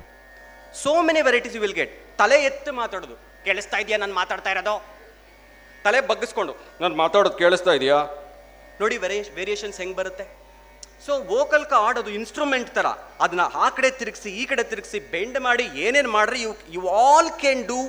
so 0.81 0.91
many 1.07 1.21
varieties 1.27 1.55
you 1.57 1.61
will 1.65 1.77
get 1.79 1.93
ತಲೆ 2.19 2.37
ಎತ್ತು 2.49 2.71
ಮಾತಾಡೋದು. 2.81 3.15
ಕೇಳಿಸ್ತಾ 3.45 3.77
ಇದೆಯಾ 3.83 3.97
ನಾನು 4.03 4.15
ಮಾತಾಡ್ತಾ 4.21 4.51
ಇರೋದು? 4.55 4.75
ತಲೆ 5.85 6.01
ಬಗ್ಗಿಸ್ಕೊಂಡು. 6.11 6.53
ನಾನು 6.81 6.95
ಮಾತಾಡೋದು 7.03 7.37
ಕೇಳಿಸ್ತಾ 7.43 7.73
ಇದೆಯಾ? 7.79 7.97
ನೋಡಿ 8.81 8.97
ವೆರೇ 9.05 9.17
ವೇರಿಯೇಷನ್ಸ್ 9.39 9.79
ಹೆಂಗೆ 9.81 9.97
ಬರುತ್ತೆ? 10.01 10.25
ಸೊ 11.05 11.13
ವೋಕಲ್ 11.33 11.65
ಕಾರ್ಡ್ 11.73 11.97
ಅದು 12.01 12.11
ಇನ್ಸ್ಟ್ರೂಮೆಂಟ್ 12.19 12.69
ಥರ 12.77 12.87
ಅದನ್ನ 13.25 13.43
ಆ 13.63 13.67
ಕಡೆ 13.77 13.89
ತಿರುಗಿಸಿ 13.99 14.29
ಈ 14.41 14.43
ಕಡೆ 14.51 14.63
ತಿರುಗಿಸಿ 14.71 14.99
ಬೆಂಡ್ 15.13 15.39
ಮಾಡಿ 15.47 15.65
ಏನೇನು 15.85 16.11
ಮಾಡ್ರಿ 16.17 16.39
you 16.45 16.51
you 16.75 16.81
all 17.05 17.29
can 17.43 17.63
do 17.71 17.79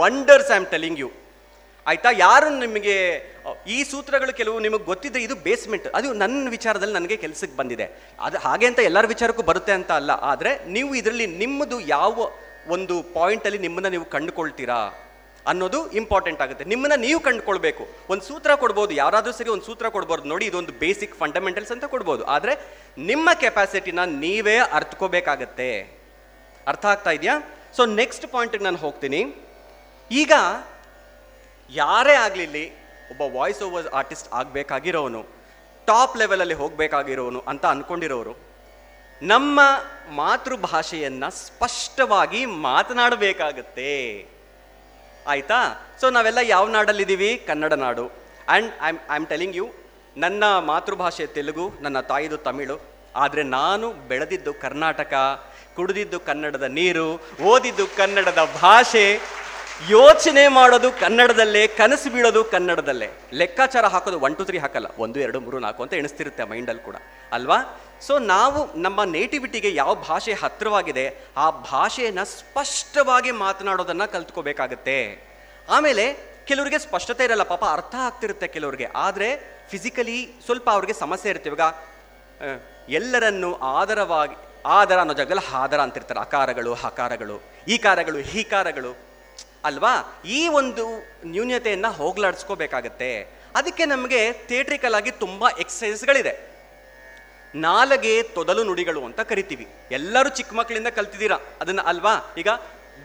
wonders 0.00 0.50
I 0.54 0.56
am 0.60 0.68
telling 0.74 0.98
you 1.04 1.08
ಆಯ್ತಾ? 1.88 2.10
ಯಾರು 2.26 2.48
ನಿಮಗೆ 2.64 2.96
ಈ 3.74 3.76
ಸೂತ್ರಗಳು 3.90 4.32
ಕೆಲವು 4.40 4.56
ನಿಮಗೆ 4.66 4.84
ಗೊತ್ತಿದೆ 4.90 5.18
ಇದು 5.26 5.34
ಬೇಸ್ಮೆಂಟ್ 5.46 5.86
ಅದು 5.98 6.08
ನನ್ನ 6.22 6.50
ವಿಚಾರದಲ್ಲಿ 6.56 6.96
ನನಗೆ 6.98 7.16
ಕೆಲಸಕ್ಕೆ 7.24 7.56
ಬಂದಿದೆ. 7.60 7.86
ಅದು 8.26 8.36
ಹಾಗೆ 8.46 8.66
ಅಂತ 8.70 8.80
ಎಲ್ಲರ 8.88 9.06
ವಿಚಾರಕ್ಕೂ 9.14 9.44
ಬರುತ್ತೆ 9.50 9.72
ಅಂತ 9.78 9.90
ಅಲ್ಲ. 10.00 10.12
ಆದರೆ 10.30 10.52
ನೀವು 10.76 10.90
ಇದರಲ್ಲಿ 11.00 11.26
ನಿಮ್ಮದು 11.42 11.76
ಯಾವ 11.96 12.16
ಒಂದು 12.76 12.96
ಪಾಯಿಂಟಲ್ಲಿ 13.16 13.60
ನಿಮ್ಮನ್ನು 13.66 13.90
ನೀವು 13.96 14.06
ಕಂಡುಕೊಳ್ತೀರಾ 14.16 14.80
ಅನ್ನೋದು 15.50 15.78
ಇಂಪಾರ್ಟೆಂಟ್ 16.00 16.40
ಆಗುತ್ತೆ. 16.44 16.64
ನಿಮ್ಮನ್ನ 16.72 16.96
ನೀವು 17.04 17.20
ಕಂಡುಕೊಳ್ಬೇಕು. 17.26 17.84
ಒಂದು 18.12 18.22
ಸೂತ್ರ 18.30 18.50
ಕೊಡ್ಬೋದು, 18.62 18.92
ಯಾರಾದರೂ 19.02 19.32
ಸರಿ 19.36 19.50
ಒಂದು 19.54 19.66
ಸೂತ್ರ 19.68 19.86
ಕೊಡ್ಬೋದು. 19.94 20.22
ನೋಡಿ, 20.32 20.44
ಇದೊಂದು 20.50 20.72
ಬೇಸಿಕ್ 20.82 21.14
ಫಂಡಮೆಂಟಲ್ಸ್ 21.22 21.72
ಅಂತ 21.74 21.86
ಕೊಡ್ಬೋದು. 21.94 22.22
ಆದರೆ 22.34 22.54
ನಿಮ್ಮ 23.10 23.28
ಕೆಪಾಸಿಟಿನ 23.44 24.04
ನೀವೇ 24.24 24.56
ಅರ್ಥಕೋಬೇಕಾಗತ್ತೆ 24.78 25.70
ಅರ್ಥ 26.72 26.84
ಆಗ್ತಾ 26.94 27.12
ಇದೆಯಾ? 27.18 27.36
ಸೊ 27.76 27.84
ನೆಕ್ಸ್ಟ್ 28.00 28.26
ಪಾಯಿಂಟಿಗೆ 28.34 28.64
ನಾನು 28.68 28.80
ಹೋಗ್ತೀನಿ. 28.84 29.20
ಈಗ 30.10 30.32
ಯಾರೇ 31.70 32.12
ಆಗಲಿಲ್ಲಿ 32.12 32.70
ಒಬ್ಬ 33.10 33.36
ವಾಯ್ಸ್ 33.36 33.62
ಓವರ್ 33.62 33.86
ಆರ್ಟಿಸ್ಟ್ 33.86 34.32
ಆಗಬೇಕಾಗಿರೋನು 34.32 35.26
ಟಾಪ್ 35.86 36.16
ಲೆವೆಲಲ್ಲಿ 36.16 36.54
ಹೋಗಬೇಕಾಗಿರೋನು 36.54 37.40
ಅಂತ 37.48 37.66
ಅಂದ್ಕೊಂಡಿರೋರು 37.66 38.36
ನಮ್ಮ 39.22 39.60
ಮಾತೃಭಾಷೆಯನ್ನು 40.10 41.30
ಸ್ಪಷ್ಟವಾಗಿ 41.30 42.46
ಮಾತನಾಡಬೇಕಾಗತ್ತೆ. 42.46 44.26
ಆಯಿತಾ? 45.26 45.88
ಸೊ 46.00 46.10
ನಾವೆಲ್ಲ 46.10 46.38
ಯಾವ 46.42 46.68
ನಾಡಲ್ಲಿದ್ದೀವಿ? 46.68 47.44
ಕನ್ನಡ 47.46 47.72
ನಾಡು. 47.72 48.10
And 48.48 48.72
I 48.82 48.92
I 48.92 49.16
am 49.16 49.26
telling 49.26 49.56
you 49.56 49.72
ನನ್ನ 50.16 50.58
ಮಾತೃಭಾಷೆ 50.58 51.26
ತೆಲುಗು, 51.26 51.72
ನನ್ನ 51.80 52.00
ತಾಯಿದು 52.00 52.36
ತಮಿಳು. 52.36 52.80
ಆದರೆ 53.16 53.42
ನಾನು 53.42 53.92
ಬೆಳೆದಿದ್ದು 53.92 54.54
ಕರ್ನಾಟಕ, 54.54 55.14
ಕುಡಿದಿದ್ದು 55.76 56.20
ಕನ್ನಡದ 56.20 56.62
ನೀರು, 56.62 57.20
ಓದಿದ್ದು 57.42 57.86
ಕನ್ನಡದ 57.86 58.48
ಭಾಷೆ 58.62 59.20
ಯೋಚನೆ 59.86 60.48
ಮಾಡೋದು 60.48 60.92
ಕನ್ನಡದಲ್ಲೇ, 60.92 61.66
ಕನಸು 61.66 62.10
ಬೀಳೋದು 62.10 62.44
ಕನ್ನಡದಲ್ಲೇ. 62.44 63.10
ಲೆಕ್ಕಾಚಾರ 63.32 63.86
ಹಾಕೋದು 63.86 64.20
ಒನ್ 64.20 64.36
ಟು 64.36 64.44
ತ್ರೀ 64.44 64.58
ಹಾಕಲ್ಲ. 64.58 64.86
ಒಂದು, 64.98 65.20
ಎರಡು, 65.20 65.40
ಮೂರು, 65.40 65.58
ನಾಲ್ಕು 65.58 65.82
ಅಂತ 65.82 65.94
ಎಣಿಸ್ತಿರುತ್ತೆ 65.94 66.44
ಮೈಂಡಲ್ಲಿ 66.44 66.82
ಕೂಡ. 66.82 66.96
ಅಲ್ವಾ? 67.32 67.80
ಸೊ 68.00 68.18
ನಾವು 68.18 68.80
ನಮ್ಮ 68.80 69.04
ನೇಟಿವಿಟಿಗೆ 69.04 69.74
ಯಾವ 69.74 69.94
ಭಾಷೆ 69.94 70.32
ಹತ್ತಿರವಾಗಿದೆ, 70.32 71.18
ಆ 71.36 71.50
ಭಾಷೆಯನ್ನು 71.50 72.24
ಸ್ಪಷ್ಟವಾಗಿ 72.24 73.30
ಮಾತನಾಡೋದನ್ನು 73.30 74.12
ಕಲ್ತ್ಕೋಬೇಕಾಗತ್ತೆ. 74.12 75.28
ಆಮೇಲೆ 75.68 76.16
ಕೆಲವರಿಗೆ 76.46 76.78
ಸ್ಪಷ್ಟತೆ 76.78 77.24
ಇರಲ್ಲ, 77.24 77.42
ಪಾಪ 77.42 77.64
ಅರ್ಥ 77.64 77.94
ಆಗ್ತಿರುತ್ತೆ 77.94 78.46
ಕೆಲವರಿಗೆ. 78.46 78.88
ಆದರೆ 78.94 79.58
ಫಿಸಿಕಲಿ 79.70 80.34
ಸ್ವಲ್ಪ 80.44 80.70
ಅವ್ರಿಗೆ 80.70 80.92
ಸಮಸ್ಯೆ 80.92 81.30
ಇರುತ್ತೆ. 81.30 81.50
ಇವಾಗ 81.50 81.74
ಎಲ್ಲರನ್ನು 82.88 83.54
ಆದರವಾಗಿ, 83.54 84.36
ಆದರ 84.66 84.98
ಅನ್ನೋ 84.98 85.14
ಜಾಗದಲ್ಲಿ 85.14 85.50
ಹಾದರ 85.50 85.80
ಅಂತಿರ್ತಾರೆ. 85.80 86.20
ಅಕಾರಗಳು, 86.20 86.74
ಹಕಾರಗಳು 86.74 87.42
ಈಕಾರಗಳು 87.68 88.18
ಹೀಕಾರಗಳು 88.18 89.07
ಅಲ್ವಾ? 89.68 90.22
ಈ 90.24 90.48
ಒಂದು 90.48 90.84
ನ್ಯೂನ್ಯತೆಯನ್ನು 91.24 91.90
ಹೋಗ್ಲಾಡಿಸ್ಕೋಬೇಕಾಗತ್ತೆ. 91.92 93.10
ಅದಕ್ಕೆ 93.54 93.84
ನಮಗೆ 93.84 94.32
ಥಿಯೇಟ್ರಿಕಲ್ 94.32 94.94
ಆಗಿ 94.94 95.10
ತುಂಬ 95.10 95.44
ಎಕ್ಸಸೈಸ್ಗಳಿದೆ 95.58 96.32
ನಾಲಗೆ 97.54 98.22
ತೊದಲು 98.22 98.64
ನುಡಿಗಳು 98.64 99.04
ಅಂತ 99.04 99.20
ಕರಿತೀವಿ. 99.20 99.66
ಎಲ್ಲರೂ 99.90 100.28
ಚಿಕ್ಕ 100.28 100.54
ಮಕ್ಕಳಿಂದ 100.54 100.86
ಕಲ್ತಿದ್ದೀರಾ? 100.86 101.38
ಅದನ್ನು 101.60 101.82
ಅಲ್ವಾ? 101.82 102.34
ಈಗ 102.38 102.48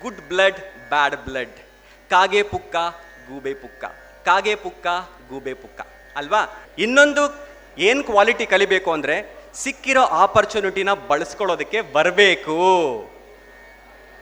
ಗುಡ್ 0.01 0.21
ಬ್ಲಡ್ 0.27 0.59
ಬ್ಯಾಡ್ 0.89 1.15
ಬ್ಲಡ್ 1.15 1.57
ಕಾಗೆ 2.09 2.43
ಪುಕ್ಕ, 2.43 2.75
ಗೂಬೆ 3.29 3.53
ಪುಕ್ಕ. 3.53 3.85
ಕಾಗೆ 4.25 4.55
ಪುಕ್ಕ, 4.55 4.87
ಗೂಬೆ 5.29 5.53
ಪುಕ್ಕ. 5.53 5.81
ಅಲ್ವಾ? 6.15 6.41
ಇನ್ನೊಂದು 6.77 7.23
ಏನು 7.77 8.03
ಕ್ವಾಲಿಟಿ 8.03 8.45
ಕಲಿಬೇಕು 8.45 8.91
ಅಂದರೆ 8.91 9.15
ಸಿಕ್ಕಿರೋ 9.53 10.03
ಆಪರ್ಚುನಿಟಿನ 10.03 10.93
ಬಳಸ್ಕೊಳ್ಳೋದಕ್ಕೆ 10.93 11.81
ಬರಬೇಕು. 11.81 12.57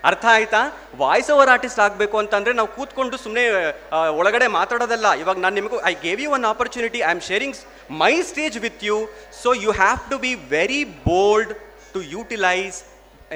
ಅರ್ಥ 0.10 0.26
ಆಯ್ತಾ? 0.36 0.61
ವಾಯ್ಸ್ 1.02 1.30
ಓವರ್ 1.34 1.49
ಆರ್ಟಿಸ್ಟ್ 1.56 1.80
ಆಗಬೇಕು 1.86 2.15
ಅಂತಂದರೆ 2.22 2.53
ನಾವು 2.60 2.69
ಕೂತ್ಕೊಂಡು 2.78 3.15
ಸುಮ್ಮನೆ 3.23 3.44
ಒಳಗಡೆ 4.19 4.48
ಮಾತಾಡೋದಲ್ಲ. 4.60 5.07
ಇವಾಗ 5.22 5.38
ನಾನು 5.45 5.56
ನಿಮಗೂ 5.60 5.78
I 5.91 5.94
gave 6.06 6.22
you 6.23 6.30
one 6.38 6.45
opportunity 6.53 6.99
I 7.07 7.10
am 7.15 7.22
sharing 7.30 7.57
my 8.03 8.14
stage 8.32 8.56
with 8.65 8.82
you 8.90 8.98
so 9.41 9.52
you 9.65 9.72
have 9.82 9.99
to 10.11 10.18
be 10.26 10.32
very 10.56 10.82
bold 11.10 11.52
to 11.94 12.02
utilize 12.15 12.80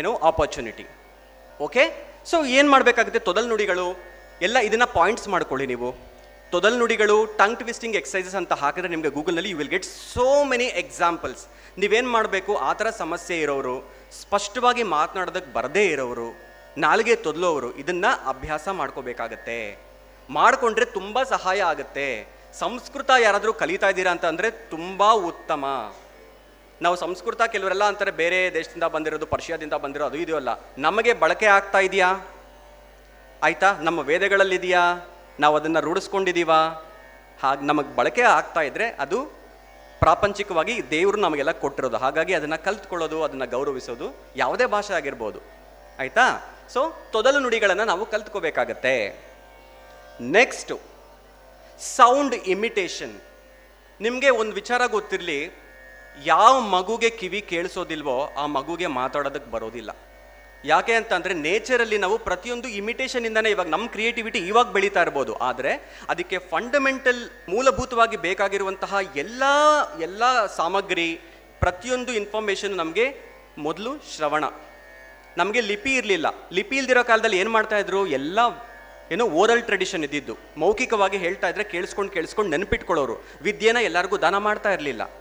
ಏನೋ 0.02 0.14
ಆಪರ್ಚುನಿಟಿ 0.30 0.86
ಓಕೆ 1.68 1.84
ಸೊ 2.32 2.38
ಏನು 2.58 2.68
ಮಾಡಬೇಕಾಗುತ್ತೆ? 2.74 3.22
ತೊದಲ್ 3.30 3.50
ನುಡಿಗಳು. 3.54 3.88
ಎಲ್ಲ 4.46 4.58
ಇದನ್ನು 4.68 4.88
ಪಾಯಿಂಟ್ಸ್ 5.00 5.28
ಮಾಡ್ಕೊಳ್ಳಿ 5.34 5.66
ನೀವು. 5.74 5.90
ತೊದಲ್ 6.54 6.78
ನುಡಿಗಳು 6.82 7.18
ಟಂಗ್ 7.40 7.58
ಟ್ವಿಸ್ಟಿಂಗ್ 7.60 7.96
ಎಕ್ಸಸೈಸಸ್ 8.00 8.38
ಅಂತ 8.40 8.54
ಹಾಕಿದ್ರೆ 8.62 8.90
ನಿಮಗೆ 8.94 9.12
ಗೂಗಲ್ನಲ್ಲಿ 9.18 9.52
you 9.54 9.58
will 9.62 9.72
get 9.76 9.88
so 10.14 10.28
many 10.52 10.68
examples 10.82 11.44
ನೀವೇನು 11.82 12.10
ಮಾಡಬೇಕು? 12.16 12.52
ಆ 12.70 12.72
ಥರ 12.80 12.88
ಸಮಸ್ಯೆ 13.04 13.38
ಇರೋರು, 13.46 13.76
ಸ್ಪಷ್ಟವಾಗಿ 14.22 14.84
ಮಾತನಾಡೋದಕ್ಕೆ 14.96 15.52
ಬರದೇ 15.58 15.86
ಇರೋರು 15.94 16.28
ನಾಲ್ಗೆ 16.78 17.16
ತೊದಲೋರು 17.16 17.76
ಇದನ್ನ 17.76 18.06
ಅಭ್ಯಾಸ 18.28 18.68
ಮಾಡ್ಕೋಬೇಕಾಗತ್ತೆ. 18.70 19.78
ಮಾಡಿಕೊಂಡ್ರೆ 20.30 20.86
ತುಂಬ 20.86 21.24
ಸಹಾಯ 21.24 21.62
ಆಗುತ್ತೆ. 21.62 22.28
ಸಂಸ್ಕೃತ 22.54 23.12
ಯಾರಾದರೂ 23.20 23.54
ಕಲಿತಾ 23.54 23.90
ಇದ್ದೀರಾ 23.90 24.12
ಅಂತ 24.12 24.26
ಅಂದರೆ 24.26 24.52
ತುಂಬ 24.52 25.12
ಉತ್ತಮ. 25.12 25.94
ನಾವು 26.82 26.96
ಸಂಸ್ಕೃತ 26.96 27.42
ಕೆಲವರೆಲ್ಲ 27.42 27.84
ಅಂತಾರೆ, 27.84 28.12
ಬೇರೆ 28.12 28.54
ದೇಶದಿಂದ 28.54 28.84
ಬಂದಿರೋದು, 28.84 29.26
ಪರ್ಷಿಯಾದಿಂದ 29.26 29.74
ಬಂದಿರೋ 29.74 30.06
ಅದು 30.06 30.18
ಇದೆಯಲ್ಲ. 30.18 30.50
ನಮಗೆ 30.78 31.14
ಬಳಕೆ 31.14 31.46
ಆಗ್ತಾ 31.46 31.80
ಇದೆಯಾ? 31.80 32.16
ಆಯ್ತಾ? 33.44 33.78
ನಮ್ಮ 33.82 34.00
ವೇದಗಳಲ್ಲಿದೆಯಾ? 34.00 35.08
ನಾವು 35.40 35.56
ಅದನ್ನು 35.56 35.82
ರೂಢಿಸ್ಕೊಂಡಿದ್ದೀವಾ? 35.82 36.92
ಹಾಗೆ 37.44 37.66
ನಮಗೆ 37.66 37.96
ಬಳಕೆ 37.96 38.22
ಆಗ್ತಾ 38.22 38.62
ಇದ್ರೆ 38.62 38.90
ಅದು 38.90 39.26
ಪ್ರಾಪಂಚಿಕವಾಗಿ 40.00 40.90
ದೇವರು 40.90 41.18
ನಮಗೆಲ್ಲ 41.18 41.52
ಕೊಟ್ಟಿರೋದು. 41.52 41.98
ಹಾಗಾಗಿ 41.98 42.34
ಅದನ್ನು 42.34 42.64
ಕಲ್ತ್ಕೊಳ್ಳೋದು, 42.64 43.24
ಅದನ್ನು 43.24 43.50
ಗೌರವಿಸೋದು 43.50 44.16
ಯಾವುದೇ 44.36 44.66
ಭಾಷೆ 44.66 44.94
ಆಗಿರ್ಬೋದು. 44.94 45.40
ಆಯ್ತಾ? 46.00 46.55
ಸೊ 46.74 47.10
ತೊದಲು 47.12 47.40
ನುಡಿಗಳನ್ನು 47.40 47.86
ನಾವು 47.86 48.06
ಕಲ್ತ್ಕೋಬೇಕಾಗತ್ತೆ. 48.06 49.26
ನೆಕ್ಸ್ಟು 50.22 50.80
ಸೌಂಡ್ 51.80 52.36
ಇಮಿಟೇಷನ್ 52.36 53.22
ನಿಮಗೆ 54.02 54.30
ಒಂದು 54.30 54.52
ವಿಚಾರ 54.52 54.86
ಗೊತ್ತಿರಲಿ, 54.86 55.52
ಯಾವ 56.26 56.60
ಮಗುಗೆ 56.60 57.10
ಕಿವಿ 57.10 57.42
ಕೇಳಿಸೋದಿಲ್ವೋ 57.42 58.34
ಆ 58.38 58.46
ಮಗುಗೆ 58.46 58.88
ಮಾತಾಡೋದಕ್ಕೆ 58.88 59.52
ಬರೋದಿಲ್ಲ. 59.52 59.90
ಯಾಕೆ 60.66 60.94
ಅಂತಂದರೆ 60.94 61.34
ನೇಚರಲ್ಲಿ 61.34 61.98
ನಾವು 61.98 62.18
ಪ್ರತಿಯೊಂದು 62.18 62.68
ಇಮಿಟೇಷನಿಂದನೇ 62.68 63.50
ಇವಾಗ 63.50 63.68
ನಮ್ಮ 63.68 63.88
ಕ್ರಿಯೇಟಿವಿಟಿ 63.88 64.40
ಇವಾಗ 64.40 64.72
ಬೆಳೀತಾ 64.72 65.02
ಇರ್ಬೋದು. 65.02 65.36
ಆದರೆ, 65.36 66.00
ಅದಕ್ಕೆ 66.10 66.38
ಫಂಡಮೆಂಟಲ್ 66.38 67.30
ಮೂಲಭೂತವಾಗಿ 67.50 68.18
ಬೇಕಾಗಿರುವಂತಹ 68.18 68.98
ಎಲ್ಲ 69.16 69.44
ಎಲ್ಲ 70.02 70.46
ಸಾಮಗ್ರಿ, 70.46 71.22
ಪ್ರತಿಯೊಂದು 71.60 72.14
ಇನ್ಫಾರ್ಮೇಷನ್ 72.14 72.78
ನಮಗೆ 72.78 73.18
ಮೊದಲು 73.58 74.16
ಶ್ರವಣ. 74.16 74.44
ನಮಗೆ 75.38 75.62
ಲಿಪಿ 75.62 75.96
ಇರಲಿಲ್ಲ. 75.96 76.26
ಲಿಪಿ 76.54 76.78
ಇಲ್ದಿರೋ 76.78 77.04
ಕಾಲದಲ್ಲಿ 77.04 77.38
ಏನು 77.38 77.50
ಮಾಡ್ತಾ 77.50 77.78
ಇದ್ರು? 77.78 78.08
ಎಲ್ಲ 78.08 78.40
ಏನೋ 79.12 79.26
ಓರಲ್ 79.26 79.64
ಟ್ರೆಡಿಷನ್ 79.64 80.04
ಇದ್ದಿದ್ದು. 80.04 80.38
ಮೌಖಿಕವಾಗಿ 80.58 81.18
ಹೇಳ್ತಾ 81.18 81.50
ಇದ್ರೆ 81.50 81.64
ಕೇಳಿಸ್ಕೊಂಡು 81.64 82.12
ಕೇಳಿಸ್ಕೊಂಡು 82.12 82.52
ನೆನಪಿಟ್ಕೊಳ್ಳೋರು. 82.52 83.24
ವಿದ್ಯೆನ 83.42 83.78
ಎಲ್ಲರಿಗೂ 83.78 84.18
ದಾನ 84.18 84.38
ಮಾಡ್ತಾ 84.38 84.74
ಇರಲಿಲ್ಲ. 84.74 85.12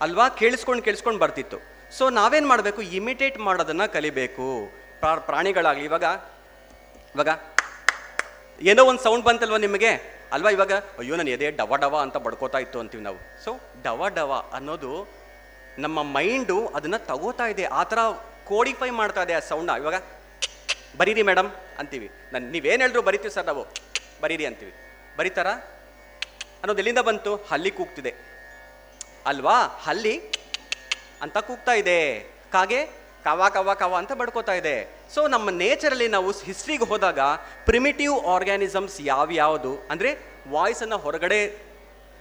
ಅಲ್ವಾ? 0.00 0.28
ಕೇಳಿಸ್ಕೊಂಡು 0.28 0.82
ಕೇಳಿಸ್ಕೊಂಡು 0.82 1.20
ಬರ್ತಿತ್ತು. 1.20 1.56
ಸೊ 1.98 2.10
ನಾವೇನು 2.10 2.48
ಮಾಡಬೇಕು? 2.48 2.82
ಇಮಿಟೇಟ್ 2.82 3.38
ಮಾಡೋದನ್ನು 3.38 3.92
ಕಲಿಬೇಕು. 3.92 4.70
ಪ್ರಾ- 5.00 5.20
ಪ್ರಾಣಿಗಳಾಗಲಿ, 5.20 5.84
ಇವಾಗ 5.84 6.04
ಇವಾಗ, 7.14 7.28
ಏನೋ 8.62 8.84
ಒಂದು 8.84 9.02
ಸೌಂಡ್ 9.02 9.24
ಬಂತಲ್ವ 9.24 9.56
ನಿಮಗೆ? 9.56 10.22
ಅಲ್ವಾ 10.32 10.50
ಇವಾಗ? 10.50 10.72
ಅಯ್ಯೋ, 10.72 11.16
ನಾನು 11.16 11.30
ಎದೆ 11.30 11.50
ಡವ 11.50 11.76
ಡವ 11.76 11.96
ಅಂತ 11.96 12.16
ಬಡ್ಕೋತಾ 12.16 12.58
ಇತ್ತು 12.58 12.80
ಅಂತೀವಿ 12.80 13.02
ನಾವು. 13.02 13.44
ಸೊ 13.44 13.60
ಡವ 13.82 14.08
ಡವ 14.14 14.44
ಅನ್ನೋದು 14.52 15.08
ನಮ್ಮ 15.78 16.02
ಮೈಂಡು 16.02 16.66
ಅದನ್ನು 16.66 17.06
ತಗೋತಾ 17.06 17.46
ಇದೆ. 17.46 17.64
ಆ 17.64 17.82
ಥರ 17.82 17.98
ಕೋಡಿಫೈ 18.52 18.90
ಮಾಡ್ತಾ 19.00 19.22
ಇದೆ 19.22 19.34
ಆ 19.34 19.38
ಸೌಂಡ್ನ 19.38 19.74
ಇವಾಗ 19.82 19.94
ಬರೀರಿ 20.96 21.22
ಮೇಡಮ್ 21.22 21.50
ಅಂತೀವಿ. 21.78 22.10
ನಾನು 22.32 22.50
ನೀವೇನು 22.50 22.80
ಹೇಳಿದ್ರು 22.82 23.02
ಬರಿತೀವಿ 23.02 23.34
ಸರ್ 23.34 23.46
ನಾವು. 23.46 23.62
ಬರೀರಿ 24.22 24.46
ಅಂತೀವಿ. 24.46 24.72
ಬರೀತಾರ? 25.18 25.48
ಅನ್ನೋದು 26.62 26.78
ಎಲ್ಲಿಂದ 26.78 26.98
ಬಂತು? 26.98 27.32
ಹಲ್ಲಿ 27.50 27.70
ಕೂಗ್ತಿದೆ. 27.70 28.12
ಅಲ್ವಾ? 29.26 29.56
ಹಲ್ಲಿ 29.86 30.14
ಅಂತ 31.22 31.38
ಕೂಗ್ತಾ 31.38 31.72
ಇದೆ. 31.72 31.98
ಕಾಗೆ? 32.52 32.80
ಕವ 33.24 33.42
ಕವ 33.54 33.74
ಕವ 33.74 33.94
ಅಂತ 33.98 34.12
ಬಡ್ಕೋತಾ 34.12 34.52
ಇದೆ. 34.52 34.76
ಸೊ 35.14 35.28
ನಮ್ಮ 35.28 35.50
ನೇಚರಲ್ಲಿ 35.50 36.08
ನಾವು 36.08 36.30
ಹಿಸ್ಟ್ರಿಗೆ 36.30 36.84
ಹೋದಾಗ 36.84 37.20
ಪ್ರಿಮಿಟಿವ್ 37.64 38.14
ಆರ್ಗ್ಯಾನಿಸಮ್ಸ್ 38.26 38.96
ಯಾವ್ಯಾವುದು? 39.00 39.72
ಅಂದರೆ 39.90 40.10
ವಾಯ್ಸನ್ನು 40.48 40.98
ಹೊರಗಡೆ 40.98 41.40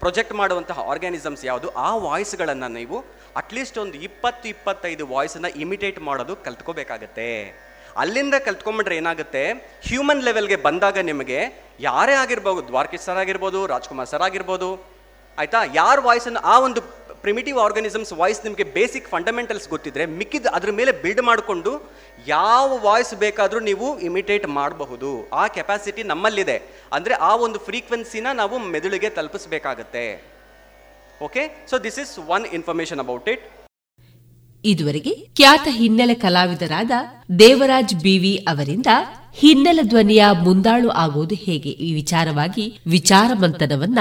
ಪ್ರೊಜೆಕ್ಟ್ 0.01 0.35
ಮಾಡುವಂತಹ 0.41 0.77
ಆರ್ಗ್ಯಾನಿಸಮ್ಸ್ 0.91 1.43
ಯಾವುದು? 1.49 1.67
ಆ 1.87 1.89
ವಾಯ್ಸ್ಗಳನ್ನು 2.05 2.69
ನೀವು 2.77 2.97
ಅಟ್ಲೀಸ್ಟ್ 3.41 3.77
ಒಂದು 3.83 3.97
ಇಪ್ಪತ್ತು 4.07 4.47
ಇಪ್ಪತ್ತೈದು 4.53 5.03
ವಾಯ್ಸನ್ನು 5.13 5.49
ಇಮಿಟೇಟ್ 5.63 5.99
ಮಾಡೋದು 6.07 6.35
ಕಲ್ತ್ಕೋಬೇಕಾಗತ್ತೆ. 6.45 7.27
ಅಲ್ಲಿಂದ 8.01 8.35
ಕಲ್ತ್ಕೊಂಬಿಟ್ರೆ 8.47 8.95
ಏನಾಗುತ್ತೆ? 9.01 9.43
ಹ್ಯೂಮನ್ 9.87 10.23
ಲೆವೆಲ್ಗೆ 10.27 10.57
ಬಂದಾಗ 10.65 10.97
ನಿಮಗೆ 11.11 11.39
ಯಾರೇ 11.89 12.15
ಆಗಿರ್ಬೋದು, 12.23 12.61
ದ್ವಾರಕೀಶ್ 12.69 13.05
ಸರ್ 13.07 13.19
ಆಗಿರ್ಬೋದು, 13.23 13.59
ರಾಜ್ಕುಮಾರ್ 13.73 14.09
ಸರ್ 14.13 14.25
ಆಗಿರ್ಬೋದು, 14.27 14.69
ಆಯಿತಾ? 15.41 15.59
ಯಾರ 15.79 15.97
ವಾಯ್ಸನ್ನು 16.07 16.41
ಆ 16.53 16.55
ಒಂದು 16.67 16.81
ಪ್ರಿಮಿಟಿವ್ 17.23 17.57
ಆರ್ಗನಿಸಮ್ಸ್ 17.65 18.13
ವಾಯ್ಸ್ 18.19 18.41
ನಿಮಗೆ 18.45 18.65
ಬೇಸಿಕ್ 18.75 19.07
ಫಂಡಮೆಂಟಲ್ಸ್ 19.13 19.67
ಗೊತ್ತಿದ್ರೆ 19.73 20.05
ಮಿಕ್ಕಿದ 20.19 20.47
ಅದ್ರ 20.57 20.71
ಮೇಲೆ 20.79 20.91
ಬಿಲ್ಡ್ 21.03 21.21
ಮಾಡಿಕೊಂಡು 21.29 21.71
ಯಾವ 22.27 22.79
ವಾಯ್ಸ್ 22.87 23.13
ಬೇಕಾದರೂ 23.23 23.59
ನೀವು 23.69 23.99
ಇಮಿಟೇಟ್ 23.99 24.47
ಮಾಡಬಹುದು. 24.47 25.11
ಆ 25.41 25.47
ಕೆಪಾಸಿಟಿ 25.47 26.03
ನಮ್ಮಲ್ಲಿದೆ. 26.03 26.57
ಅಂದರೆ 26.93 27.13
ಆ 27.29 27.35
ಒಂದು 27.35 27.59
ಫ್ರೀಕ್ವೆನ್ಸಿನ 27.67 28.27
ನಾವು 28.41 28.57
ಮೆದುಳಿಗೆ 28.73 29.09
ತಲುಪಿಸ್ಬೇಕಾಗತ್ತೆ. 29.09 30.05
Okay 31.27 31.43
so 31.69 31.77
this 31.87 31.99
is 31.99 32.13
one 32.35 32.45
information 32.59 32.99
about 32.99 33.29
it 33.29 33.43
ಇದುವರೆಗೆ 34.65 35.11
ಖ್ಯಾತ 35.37 35.67
ಹಿನ್ನೆಲೆ 35.71 36.15
ಕಲಾವಿದರಾದ 36.23 36.91
ದೇವರಾಜ್ 37.39 37.95
ಬಿವಿ 38.03 38.33
ಅವರಿಂದ 38.51 38.91
ಹಿನ್ನೆಲೆ 39.41 39.83
ಧ್ವನಿಯ 39.83 40.23
ಮುಂದಾಳು 40.45 40.89
ಆಗುವುದು 41.03 41.35
ಹೇಗೆ 41.35 41.69
ಈ 41.69 41.93
ವಿಚಾರವಾಗಿ 41.93 42.65
ವಿಚಾರ 42.87 43.31
ಮಂಥನವನ್ನ 43.33 43.99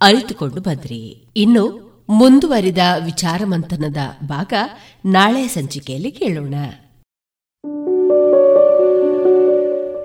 ಅರಿತುಕೊಂಡು 0.00 0.60
ಬಂದ್ರಿ. 0.60 1.00
ಇನ್ನು 1.36 1.64
ಮುಂದುವರಿದ 2.08 2.78
ವಿಚಾರ 3.04 3.42
ಮಂಥನದ 3.44 3.96
ಭಾಗ 4.24 4.52
ನಾಳೆ 5.06 5.48
ಸಂಚಿಕೆಯಲ್ಲಿ 5.48 6.10
ಕೇಳೋಣ. 6.10 6.54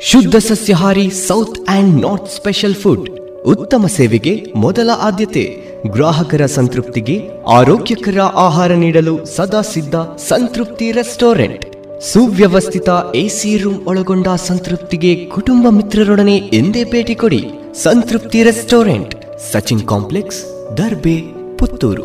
ಶುದ್ಧ 0.02 0.36
ಸಸ್ಯಹಾರಿ 0.36 1.10
south 1.10 1.60
and 1.68 2.02
north 2.02 2.30
special 2.30 2.76
food 2.76 3.10
ಉತ್ತಮ 3.46 3.86
ಸೇವೆಗೆ 3.88 4.54
ಮೊದಲ 4.56 4.90
ಆದ್ಯತೆ. 4.98 5.44
ಗ್ರಾಹಕರ 5.92 6.46
ಸಂತೃಪ್ತಿಗೆ 6.46 7.30
ಆರೋಗ್ಯಕರ 7.48 8.20
ಆಹಾರ 8.20 8.72
ನೀಡಲು 8.72 9.26
ಸದಾ 9.26 9.62
ಸಿದ್ಧ 9.62 9.96
ಸಂತೃಪ್ತಿ 10.30 10.92
ರೆಸ್ಟೋರೆಂಟ್. 10.92 11.66
ಸುವ್ಯವಸ್ಥಿತ 12.02 12.90
ಎಸಿ 13.16 13.58
ರೂಮ್ 13.58 13.88
ಒಳಗೊಂಡ 13.88 14.28
ಸಂತೃಪ್ತಿಗೆ 14.28 15.26
ಕುಟುಂಬ 15.26 15.68
ಮಿತ್ರರೊಡನೆ 15.70 16.38
ಎಂದೇ 16.38 16.84
ಭೇಟಿ 16.84 17.16
ಕೊಡಿ 17.16 17.44
ಸಂತೃಪ್ತಿ 17.84 18.44
ರೆಸ್ಟೋರೆಂಟ್. 18.44 19.16
ಸಚಿನ್ 19.52 19.88
ಕಾಂಪ್ಲೆಕ್ಸ್, 19.88 20.42
ದರ್ಬೆ 20.78 21.41
ಪುತ್ತೂರು. 21.62 22.04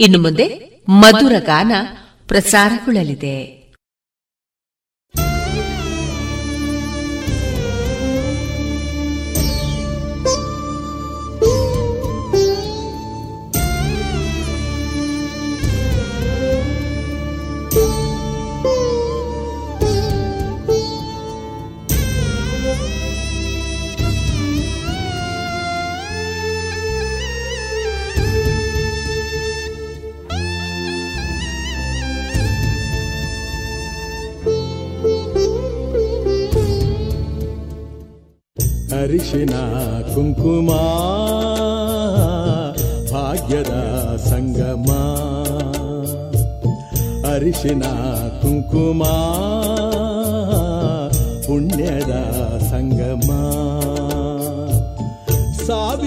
ಇನ್ನು 0.00 0.22
ಮುಂದೆ 0.22 0.70
ಮಧುರ 0.88 1.32
ಗಾನ 1.38 1.72
ಪ್ರಸಾರಗೊಳ್ಳಲಿದೆ. 2.28 3.57
ಅರಿಶಿನ 38.97 39.53
ಕುಂಕುಮ 40.13 40.69
ಭಾಗ್ಯದ 43.11 43.73
ಸಂಗಮ 44.29 44.89
ಅರಿಶಿನ 47.33 47.83
ಕುಂಕುಮ 48.41 49.03
ಪುಣ್ಯದ 51.45 52.13
ಸಂಗಮ 52.71 53.29
ಸಾವಿನ 55.67 56.06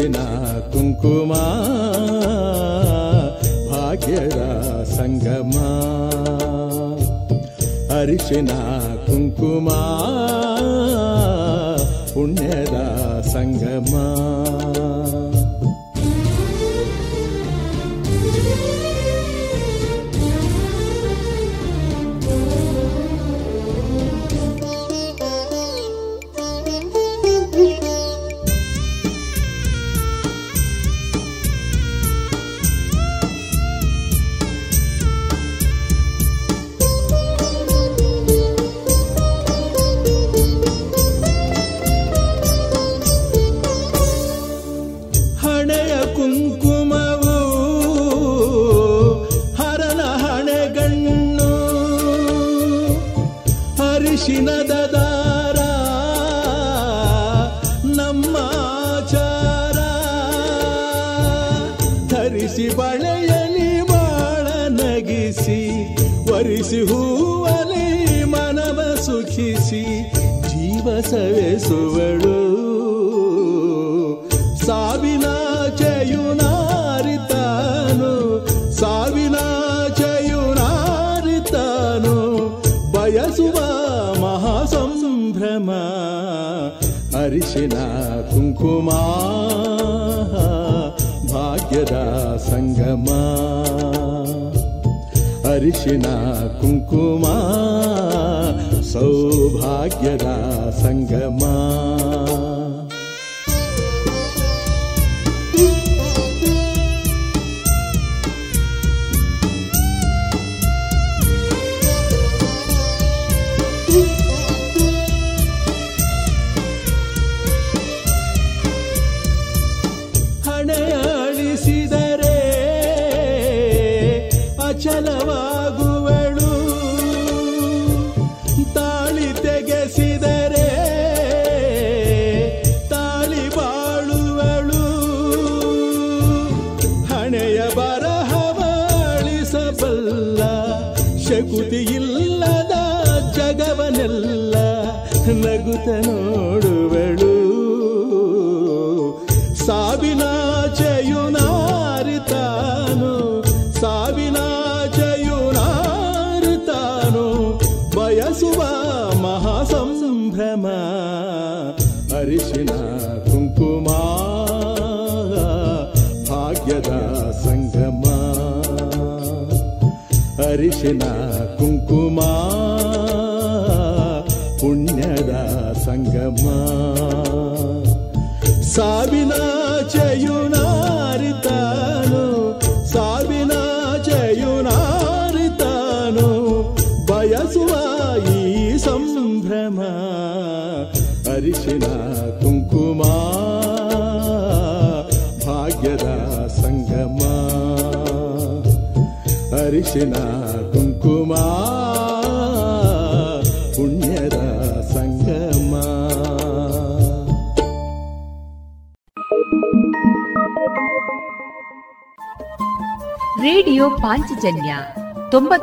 పూసిన 0.00 0.18
కుంకుమా 0.72 1.40
భాగ్యరా 3.70 4.52
సంగమా. 4.96 5.66
అరిచిన 7.98 8.50
కుంకుమా 9.06 9.80
పుణ్యరా 12.14 12.86
సంగమా. 13.34 13.89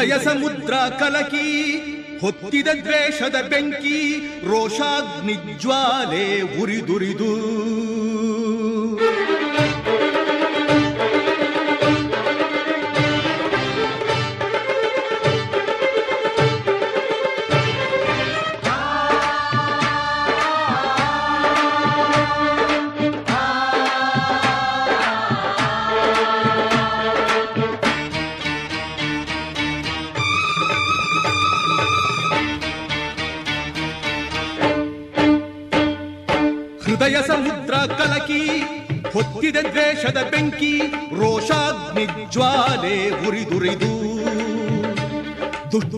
ಹೃದಯ 0.00 0.14
ಸಮುದ್ರ 0.24 0.74
ಕಲಕಿ 0.98 1.48
ಹೊತ್ತಿದ 2.20 2.68
ದ್ವೇಷದ 2.82 3.36
ಬೆಂಕಿ 3.48 3.98
ರೋಷಾಗ್ನಿಜ್ವಾಲೆ 4.46 6.24
ಉರಿದುರಿದು. 6.62 7.32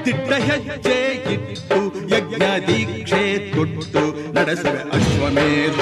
ದಿಟ್ಟ 0.05 0.31
ಹೆಜ್ಜೆ 0.49 0.99
ಇಟ್ಟು 1.35 1.81
ಯಜ್ಞ 2.15 2.43
ದೀಕ್ಷೆ 2.67 3.23
ತೊಟ್ಟು 3.55 4.05
ನಡೆಸುವೆ 4.35 4.83
ಅಶ್ವಮೇಧ. 4.99 5.81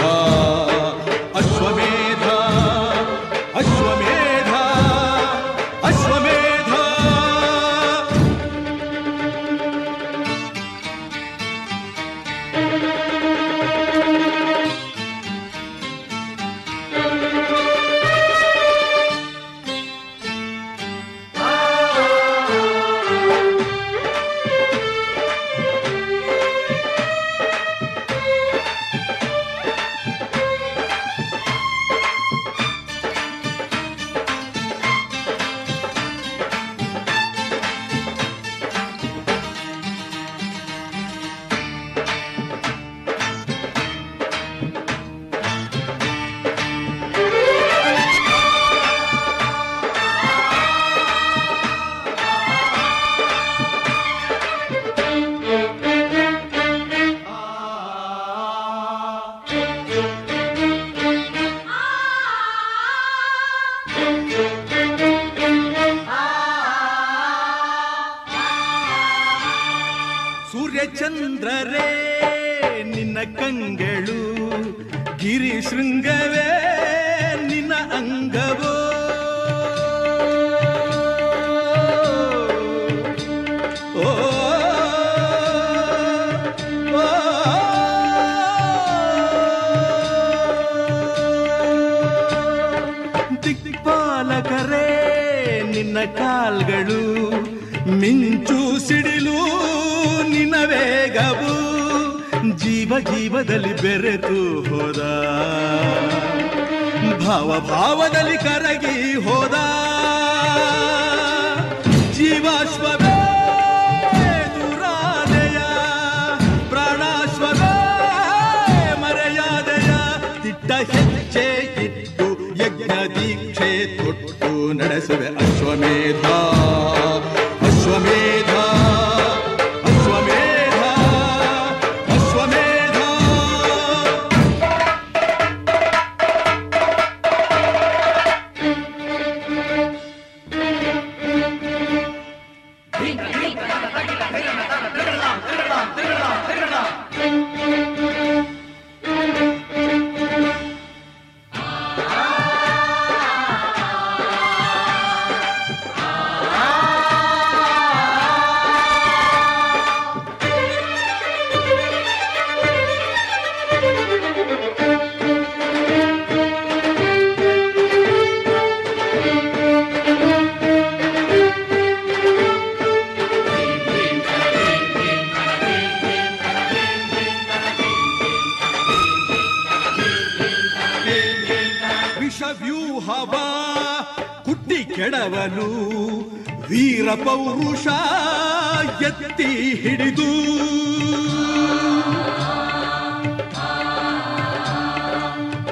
ಎತ್ತಿ 189.46 189.70
ಹಿಡಿದು. 189.82 190.28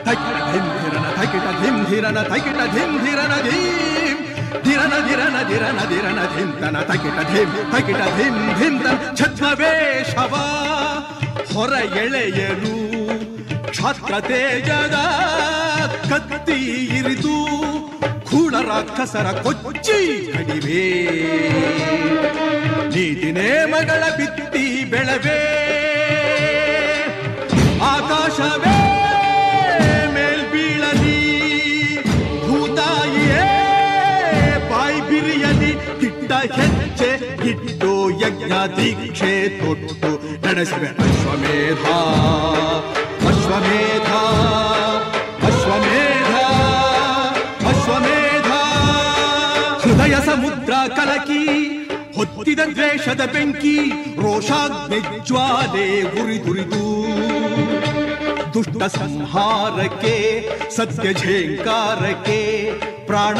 ತೈಕಿಟ 0.06 0.36
ಧಿಂಧಿರನ 0.50 1.06
ತೈಕಿಟ 1.18 1.46
ಧಿಂಧಿರನ 1.62 2.18
ತೈಕಿಟ 2.30 2.60
ಧಿಂಧಿರನ 2.74 3.34
ಧೀಂ. 3.46 4.18
ಧಿರನ 4.66 4.94
ಧಿರನ 5.06 5.36
ಧಿರನ 5.50 5.80
ಧಿರನ 5.90 6.20
ಧಿಂತನ, 6.34 6.76
ತಕಿಟ 6.90 7.18
ಧಿಂ 7.32 7.50
ತಕಿಟ 7.72 8.00
ಧಿಂ 8.18 8.36
ಧಿಂತ 8.58 8.86
ಛದ್ಮವೇಷವ 9.18 10.34
ಹೊರ 11.52 11.72
ಎಳೆಯಲು 12.02 12.74
ಕ್ಷಾತ್ರ 13.70 14.14
ತೇಜದ 14.28 14.96
ಕತ್ತಿ 16.10 16.58
ಇರಿದು 16.98 17.36
ಖೂಳ 18.30 18.54
ರಾಕ್ಷಸರ 18.70 19.28
ಕೊಚ್ಚಿ 19.44 19.98
ಕಡಿವೆ 20.34 20.84
ನೀತಿ 22.94 23.32
ನೇಮಗಳ 23.32 24.02
ಬಿತ್ತಿ 24.16 24.84
ಬೆಳವೆ. 24.84 25.38
ಆಕಾಶವೇ 27.84 28.76
ಮೇಲ್ಬೀಳಲಿ, 30.12 31.18
ಭೂತಾಯಿಯೇ 32.46 33.48
ಬಾಯಿ 34.70 35.00
ಬಿರಿಯಲಿ, 35.00 35.72
ಕಿಟ್ಟ 36.00 36.32
ಹೆಜ್ಜೆ 36.32 37.10
ಇಟ್ಟು 37.50 38.10
ಯಜ್ಞ 38.22 38.52
ದೀಕ್ಷೆ 38.76 39.32
ತೊಟ್ಟು 39.58 40.10
ನಡೆಸುವೆ 40.46 40.90
ಅಶ್ವಮೇಧ. 41.04 41.84
ಅಶ್ವಮೇಧ 43.30 44.10
ಅಶ್ವಮೇಧ 45.48 46.34
ಅಶ್ವಮೇಧ. 47.66 48.50
ಹೃದಯ 49.82 50.14
ಸಮುದ್ರ 50.26 50.72
ಕಲಕಿ 50.96 51.42
ಹೊತ್ತಿದ 52.56 52.74
ದ್ವೇಷದ 52.74 53.22
ಬೆಂಕಿ 53.32 53.76
ರೋಷಾಗ್ನಿ 54.22 54.98
ಜ್ವಾಲೆ 55.28 55.86
ಉರಿದುರಿದು 56.18 56.82
ದುಷ್ಟ 58.54 58.82
ಸಂಹಾರಕ್ಕೆ 58.96 60.14
ಸತ್ಯ 60.76 61.08
ಝೇಂಕಾರಕ್ಕೆ 61.20 62.38
ಪ್ರಾಣ 63.06 63.38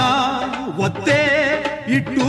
ಒತ್ತೆ 0.87 1.21
ಇಟ್ಟು 1.97 2.29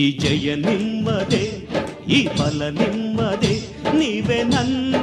ಈ 0.00 0.04
ಜಯ 0.18 0.54
ನಿಮ್ಮದೇ 0.60 1.44
ಈ 2.08 2.20
ಬಲ 2.38 2.68
ನಿಮ್ಮದೇ 2.78 3.52
ನೀವೇ 3.98 4.38
ನನ್ನ 4.44 4.99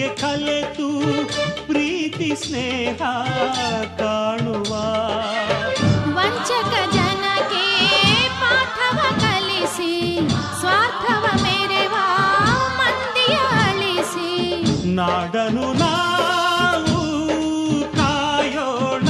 ನಮಗೆ 0.00 0.08
ಕಲೆತು 0.20 0.86
ಪ್ರೀತಿ 1.66 2.28
ಸ್ನೇಹ 2.42 3.00
ಕಾಣುವ 3.98 4.70
ವಂಚಕ 6.16 6.72
ಜನಕ್ಕೆ 6.94 7.66
ಪಾಠವ 8.40 9.00
ಕಲಿಸಿ 9.20 9.92
ಸ್ವಾರ್ಥವ 10.60 11.24
ಮೇರೆವ 11.42 11.96
ಮಂದಿಯ 12.78 13.36
ಅಳಿಸಿ 13.60 14.30
ನಾಡನು 14.96 15.68
ನಾವು 15.82 17.02
ಕಾಯೋಣ 17.94 19.08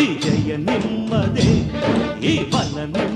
ఈ 0.00 0.06
జయ 0.22 0.50
నిమ్మదే 0.66 1.48
ఈ 2.30 2.34
బల 2.52 2.76
నిమ్మ 2.94 3.15